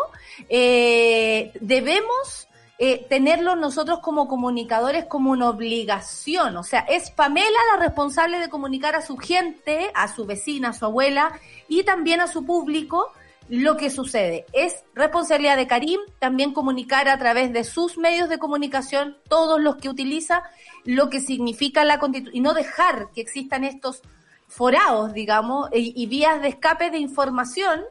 eh, 0.49 1.51
debemos 1.61 2.47
eh, 2.79 3.07
tenerlo 3.09 3.55
nosotros 3.57 4.01
como 4.01 4.27
comunicadores 4.27 5.05
como 5.07 5.31
una 5.31 5.49
obligación. 5.49 6.57
O 6.57 6.63
sea, 6.63 6.81
es 6.81 7.11
Pamela 7.11 7.59
la 7.73 7.81
responsable 7.81 8.39
de 8.39 8.49
comunicar 8.49 8.97
a 8.97 9.03
su 9.03 9.17
gente, 9.17 9.91
a 9.95 10.13
su 10.13 10.27
vecina, 10.27 10.71
a 10.71 10.73
su 10.73 10.85
abuela 10.85 11.39
y 11.69 11.85
también 11.85 12.21
a 12.21 12.27
su 12.27 12.45
público 12.45 13.13
lo 13.49 13.77
que 13.77 13.91
sucede. 13.91 14.47
Es 14.53 14.85
responsabilidad 14.95 15.57
de 15.57 15.67
Karim 15.67 16.01
también 16.19 16.53
comunicar 16.53 17.09
a 17.09 17.19
través 17.19 17.53
de 17.53 17.65
sus 17.65 17.99
medios 17.99 18.29
de 18.29 18.39
comunicación, 18.39 19.17
todos 19.29 19.61
los 19.61 19.77
que 19.77 19.89
utiliza, 19.89 20.43
lo 20.85 21.11
que 21.11 21.21
significa 21.21 21.85
la 21.85 21.99
constitución 21.99 22.37
y 22.37 22.41
no 22.41 22.55
dejar 22.55 23.11
que 23.15 23.21
existan 23.21 23.65
estos 23.65 24.03
forados, 24.49 25.13
digamos, 25.13 25.69
y, 25.73 26.07
vías 26.07 26.41
de 26.41 26.49
escape 26.49 26.91
de 26.91 26.99
información 26.99 27.83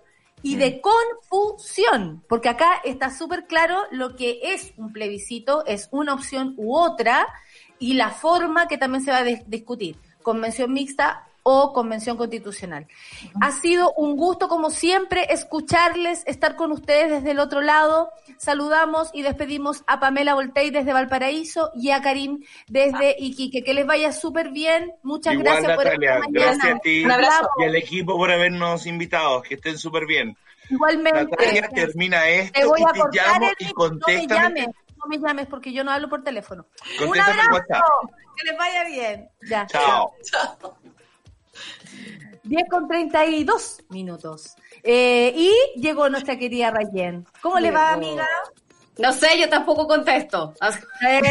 y 0.43 0.57
de 0.57 0.81
confusión, 0.81 2.23
porque 2.29 2.49
acá 2.49 2.81
está 2.83 3.09
súper 3.09 3.47
claro 3.47 3.83
lo 3.91 4.15
que 4.15 4.39
es 4.43 4.73
un 4.77 4.93
plebiscito, 4.93 5.65
es 5.65 5.87
una 5.91 6.13
opción 6.13 6.53
u 6.57 6.75
otra, 6.77 7.27
y 7.79 7.93
la 7.93 8.11
forma 8.11 8.67
que 8.67 8.77
también 8.77 9.03
se 9.03 9.11
va 9.11 9.19
a 9.19 9.23
discutir. 9.23 9.97
Convención 10.21 10.71
mixta 10.71 11.27
o 11.43 11.73
convención 11.73 12.17
constitucional. 12.17 12.87
Ha 13.41 13.51
sido 13.51 13.93
un 13.93 14.15
gusto, 14.15 14.47
como 14.47 14.71
siempre, 14.71 15.27
escucharles, 15.29 16.23
estar 16.25 16.55
con 16.55 16.71
ustedes 16.71 17.11
desde 17.11 17.31
el 17.31 17.39
otro 17.39 17.61
lado. 17.61 18.11
Saludamos 18.37 19.09
y 19.13 19.21
despedimos 19.21 19.83
a 19.85 19.99
Pamela 19.99 20.33
Voltei 20.33 20.71
desde 20.71 20.93
Valparaíso 20.93 21.71
y 21.75 21.91
a 21.91 22.01
Karim 22.01 22.43
desde 22.67 23.15
Iquique. 23.19 23.63
Que 23.63 23.73
les 23.73 23.85
vaya 23.85 24.11
súper 24.13 24.49
bien. 24.49 24.93
Muchas 25.03 25.37
gracias 25.37 25.75
por 25.75 25.87
estar 25.87 26.21
Gracias 26.29 26.75
a 26.75 26.79
ti 26.79 27.03
y 27.03 27.63
al 27.63 27.75
equipo 27.75 28.17
por 28.17 28.31
habernos 28.31 28.85
invitado. 28.85 29.41
Que 29.41 29.55
estén 29.55 29.77
súper 29.77 30.05
bien. 30.05 30.37
Igualmente. 30.69 31.25
Natalia, 31.25 31.69
termina 31.69 32.27
esto 32.27 32.59
te 32.59 32.65
voy 32.65 32.81
a 32.81 32.89
y 32.89 32.93
te 32.93 33.17
llamo 33.17 33.51
y 33.59 33.73
contéstame. 33.73 34.67
No 35.03 35.09
me 35.09 35.19
llames, 35.19 35.47
porque 35.47 35.73
yo 35.73 35.83
no 35.83 35.91
hablo 35.91 36.07
por 36.07 36.23
teléfono. 36.23 36.65
Un 37.01 37.19
abrazo. 37.19 37.83
Que 38.37 38.45
les 38.49 38.57
vaya 38.57 38.83
bien. 38.85 39.29
Ya. 39.49 39.67
Chao. 39.67 40.13
Chao. 40.23 40.77
10 42.43 42.63
con 42.69 42.87
32 42.87 43.83
minutos. 43.89 44.55
Eh, 44.83 45.33
y 45.35 45.79
llegó 45.79 46.09
nuestra 46.09 46.37
querida 46.37 46.71
Rayen. 46.71 47.25
¿Cómo 47.41 47.59
le 47.59 47.71
va, 47.71 47.93
amiga? 47.93 48.27
No 48.97 49.11
sé, 49.11 49.39
yo 49.39 49.49
tampoco 49.49 49.87
contesto. 49.87 50.53
Eh, 51.07 51.21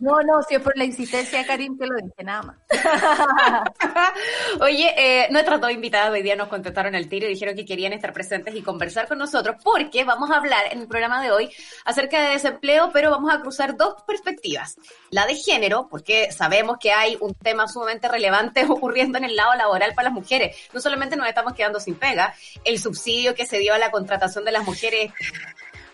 no, 0.00 0.20
no, 0.20 0.42
si 0.46 0.56
es 0.56 0.60
por 0.60 0.76
la 0.76 0.84
insistencia 0.84 1.38
de 1.38 1.46
Karim 1.46 1.78
que 1.78 1.86
lo 1.86 1.96
dije, 1.96 2.22
nada 2.22 2.42
más. 2.42 2.56
Oye, 4.60 4.94
eh, 4.96 5.28
nuestras 5.30 5.60
dos 5.60 5.70
invitadas 5.70 6.10
hoy 6.10 6.22
día 6.22 6.36
nos 6.36 6.48
contestaron 6.48 6.94
el 6.94 7.08
tiro 7.08 7.26
y 7.26 7.30
dijeron 7.30 7.56
que 7.56 7.64
querían 7.64 7.94
estar 7.94 8.12
presentes 8.12 8.54
y 8.54 8.62
conversar 8.62 9.08
con 9.08 9.16
nosotros 9.16 9.56
porque 9.64 10.04
vamos 10.04 10.30
a 10.30 10.36
hablar 10.36 10.66
en 10.70 10.80
el 10.80 10.88
programa 10.88 11.22
de 11.22 11.32
hoy 11.32 11.50
acerca 11.86 12.20
de 12.22 12.32
desempleo, 12.32 12.90
pero 12.92 13.10
vamos 13.10 13.32
a 13.32 13.40
cruzar 13.40 13.76
dos 13.76 13.94
perspectivas. 14.06 14.76
La 15.10 15.26
de 15.26 15.36
género, 15.36 15.88
porque 15.90 16.32
sabemos 16.32 16.76
que 16.78 16.92
hay 16.92 17.16
un 17.20 17.34
tema 17.34 17.66
sumamente 17.66 18.08
relevante 18.08 18.64
ocurriendo 18.68 19.16
en 19.16 19.24
el 19.24 19.36
lado 19.36 19.54
laboral 19.54 19.94
para 19.94 20.08
las 20.08 20.14
mujeres. 20.14 20.54
No 20.74 20.80
solamente 20.80 21.16
nos 21.16 21.28
estamos 21.28 21.54
quedando 21.54 21.80
sin 21.80 21.94
pega, 21.94 22.34
el 22.64 22.78
subsidio 22.78 23.34
que 23.34 23.46
se 23.46 23.58
dio 23.58 23.72
a 23.72 23.78
la 23.78 23.90
contratación 23.90 24.44
de 24.44 24.52
las 24.52 24.64
mujeres 24.64 25.12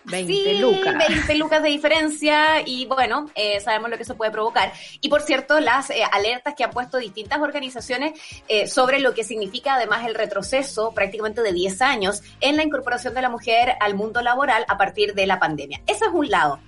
20 0.09 0.53
lucas. 0.55 0.95
20 1.07 1.35
lucas 1.35 1.63
de 1.63 1.69
diferencia 1.69 2.61
y 2.65 2.85
bueno, 2.85 3.29
eh, 3.35 3.59
sabemos 3.59 3.89
lo 3.89 3.97
que 3.97 4.03
eso 4.03 4.15
puede 4.15 4.31
provocar. 4.31 4.71
Y 5.01 5.09
por 5.09 5.21
cierto, 5.21 5.59
las 5.59 5.89
eh, 5.89 6.03
alertas 6.11 6.55
que 6.55 6.63
han 6.63 6.71
puesto 6.71 6.97
distintas 6.97 7.39
organizaciones 7.39 8.19
eh, 8.47 8.67
sobre 8.67 8.99
lo 8.99 9.13
que 9.13 9.23
significa 9.23 9.75
además 9.75 10.05
el 10.05 10.15
retroceso 10.15 10.93
prácticamente 10.93 11.41
de 11.41 11.53
10 11.53 11.81
años 11.81 12.23
en 12.41 12.55
la 12.55 12.63
incorporación 12.63 13.13
de 13.13 13.21
la 13.21 13.29
mujer 13.29 13.73
al 13.79 13.95
mundo 13.95 14.21
laboral 14.21 14.65
a 14.67 14.77
partir 14.77 15.13
de 15.13 15.27
la 15.27 15.39
pandemia. 15.39 15.81
Ese 15.87 16.05
es 16.05 16.11
un 16.13 16.29
lado. 16.29 16.59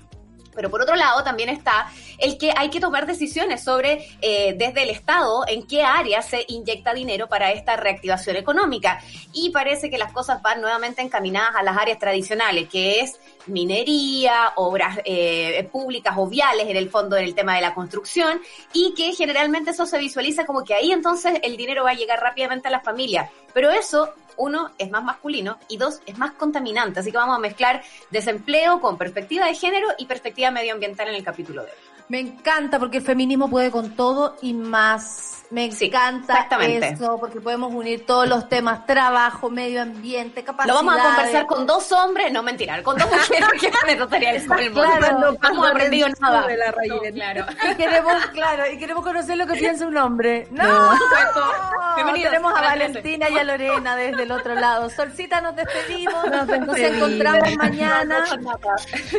Pero 0.60 0.70
por 0.70 0.82
otro 0.82 0.98
lado 0.98 1.24
también 1.24 1.48
está 1.48 1.90
el 2.18 2.38
que 2.38 2.52
hay 2.54 2.70
que 2.70 2.82
tomar 2.82 3.06
decisiones 3.06 3.64
sobre 3.64 4.06
eh, 4.22 4.56
desde 4.58 4.84
el 4.84 4.90
Estado 4.90 5.46
en 5.48 5.66
qué 5.66 5.84
área 5.84 6.22
se 6.22 6.44
inyecta 6.50 6.94
dinero 6.94 7.30
para 7.30 7.54
esta 7.54 7.78
reactivación 7.78 8.36
económica. 8.36 9.00
Y 9.32 9.52
parece 9.52 9.90
que 9.90 9.98
las 9.98 10.12
cosas 10.12 10.42
van 10.42 10.60
nuevamente 10.60 11.02
encaminadas 11.02 11.56
a 11.56 11.64
las 11.64 11.78
áreas 11.78 11.98
tradicionales, 11.98 12.68
que 12.68 13.00
es 13.00 13.22
minería, 13.46 14.52
obras 14.58 15.00
eh, 15.06 15.66
públicas 15.72 16.14
o 16.18 16.28
viales 16.28 16.68
en 16.68 16.76
el 16.76 16.90
fondo 16.90 17.16
en 17.16 17.24
el 17.24 17.36
tema 17.36 17.56
de 17.56 17.62
la 17.62 17.74
construcción 17.74 18.42
y 18.74 18.94
que 18.96 19.14
generalmente 19.14 19.72
eso 19.72 19.86
se 19.86 19.98
visualiza 19.98 20.46
como 20.46 20.66
que 20.66 20.74
ahí 20.74 20.92
entonces 20.92 21.40
el 21.42 21.56
dinero 21.56 21.86
va 21.86 21.92
a 21.92 21.94
llegar 21.94 22.20
rápidamente 22.20 22.68
a 22.68 22.72
las 22.72 22.84
familias. 22.84 23.30
Pero 23.54 23.72
eso 23.72 24.14
uno, 24.40 24.72
es 24.78 24.90
más 24.90 25.04
masculino 25.04 25.58
y 25.68 25.78
dos, 25.78 26.02
es 26.06 26.18
más 26.18 26.32
contaminante. 26.32 27.00
Así 27.00 27.12
que 27.12 27.18
vamos 27.18 27.36
a 27.36 27.40
mezclar 27.40 27.84
desempleo 28.10 28.82
con 28.82 28.98
perspectiva 28.98 29.46
de 29.46 29.54
género 29.54 29.88
y 29.98 30.06
perspectiva 30.06 30.50
medioambiental 30.50 31.10
en 31.10 31.16
el 31.16 31.24
capítulo 31.24 31.64
de 31.64 31.70
hoy. 31.70 31.78
Me 32.08 32.20
encanta 32.20 32.80
porque 32.80 32.98
el 32.98 33.04
feminismo 33.04 33.50
puede 33.50 33.70
con 33.70 33.96
todo 33.96 34.36
y 34.42 34.54
más. 34.54 35.39
Me 35.52 35.66
encanta 35.66 36.48
eso, 36.62 37.18
porque 37.20 37.42
podemos 37.42 37.74
unir 37.74 38.06
todos 38.06 38.30
los 38.30 38.48
temas, 38.48 38.86
trabajo, 38.86 39.50
medio 39.50 39.82
ambiente, 39.82 40.44
capacidad. 40.44 40.76
Lo 40.76 40.86
vamos 40.86 41.00
a 41.00 41.04
conversar 41.04 41.46
con 41.48 41.66
dos 41.66 41.92
hombres, 41.92 42.32
no 42.32 42.44
mentira, 42.44 42.84
con 42.84 42.98
dos 42.98 43.10
mujeres 43.30 43.50
que 43.60 43.96
materiales 43.96 44.48
con 44.48 44.60
el 44.60 44.72
mundo. 44.72 44.88
Claro, 44.98 45.20
no 45.20 45.50
hemos 45.50 45.68
aprendido 45.72 46.08
nada. 46.20 46.46
De 46.46 46.56
la 46.56 46.72
no, 46.88 47.00
claro. 47.14 47.46
Y 47.72 47.76
queremos, 47.76 48.26
claro, 48.28 48.72
y 48.72 48.78
queremos 48.78 49.04
conocer 49.04 49.38
lo 49.38 49.48
que 49.48 49.56
piensa 49.56 49.88
un 49.88 49.98
hombre. 49.98 50.48
No, 50.52 50.94
no. 50.94 52.14
tenemos 52.14 52.54
a 52.56 52.62
Valentina 52.62 53.30
y 53.30 53.38
a 53.40 53.44
Lorena 53.44 53.96
desde 53.96 54.24
el 54.24 54.32
otro 54.32 54.54
lado. 54.54 54.90
Solcita, 54.92 55.42
nos 55.42 55.56
despedimos, 55.56 56.30
nos, 56.30 56.78
encontramos 56.78 57.56
mañana. 57.58 58.24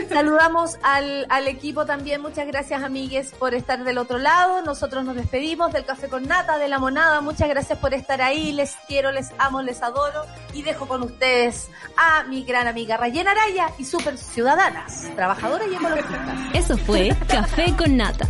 Saludamos 0.09 0.78
al, 0.85 1.27
al 1.28 1.48
equipo 1.48 1.86
también, 1.86 2.23
muchas 2.23 2.47
gracias 2.47 2.85
amigues 2.85 3.32
por 3.32 3.55
estar 3.55 3.82
del 3.82 3.98
otro 3.98 4.19
lado. 4.19 4.62
Nosotros 4.62 5.05
nos 5.05 5.16
despedimos 5.16 5.73
del 5.73 5.85
Café 5.85 6.09
con 6.09 6.19
Nata, 6.26 6.59
de 6.59 6.68
la 6.68 6.78
Monada. 6.78 7.20
Muchas 7.20 7.48
gracias 7.48 7.78
por 7.78 7.94
estar 7.94 8.20
ahí. 8.22 8.52
Les 8.52 8.76
quiero, 8.86 9.12
les 9.12 9.30
amo, 9.38 9.62
les 9.62 9.82
adoro. 9.82 10.22
Y 10.52 10.62
dejo 10.62 10.86
con 10.86 11.02
ustedes 11.02 11.68
a 11.97 12.24
mi 12.24 12.44
gran 12.44 12.66
amiga 12.66 12.97
Rayen 12.97 13.28
Araya 13.28 13.70
y 13.78 13.84
Super 13.84 14.16
Ciudadanas, 14.18 15.09
trabajadoras 15.14 15.68
y 15.70 15.74
ecologistas. 15.74 16.55
Eso 16.55 16.76
fue 16.78 17.16
Café 17.28 17.74
con 17.76 17.97
Nata. 17.97 18.28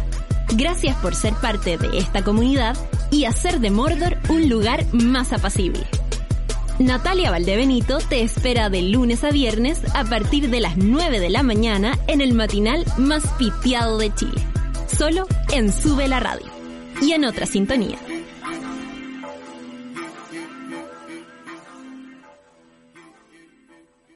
Gracias 0.53 0.97
por 0.97 1.15
ser 1.15 1.35
parte 1.35 1.79
de 1.79 1.99
esta 1.99 2.23
comunidad 2.25 2.77
y 3.11 3.25
hacer 3.25 3.61
de 3.61 3.71
Mordor 3.71 4.19
un 4.29 4.49
lugar 4.49 4.85
más 4.93 5.33
apacible. 5.33 5.87
Natalia 6.81 7.31
Valdebenito 7.31 7.99
te 7.99 8.23
espera 8.23 8.71
de 8.71 8.83
lunes 8.83 9.23
a 9.23 9.31
viernes 9.31 9.83
a 9.95 10.05
partir 10.05 10.49
de 10.49 10.61
las 10.61 10.79
9 10.79 11.21
de 11.21 11.29
la 11.29 11.43
mañana 11.43 11.99
en 12.07 12.23
el 12.23 12.33
matinal 12.33 12.85
más 12.97 13.27
pitiado 13.39 13.99
de 13.99 14.13
Chile. 14.15 14.43
Solo 14.87 15.27
en 15.53 15.73
Sube 15.73 16.09
la 16.09 16.21
Radio. 16.21 16.60
Y 17.01 17.13
en 17.13 17.25
otra 17.25 17.47
sintonía. 17.47 17.99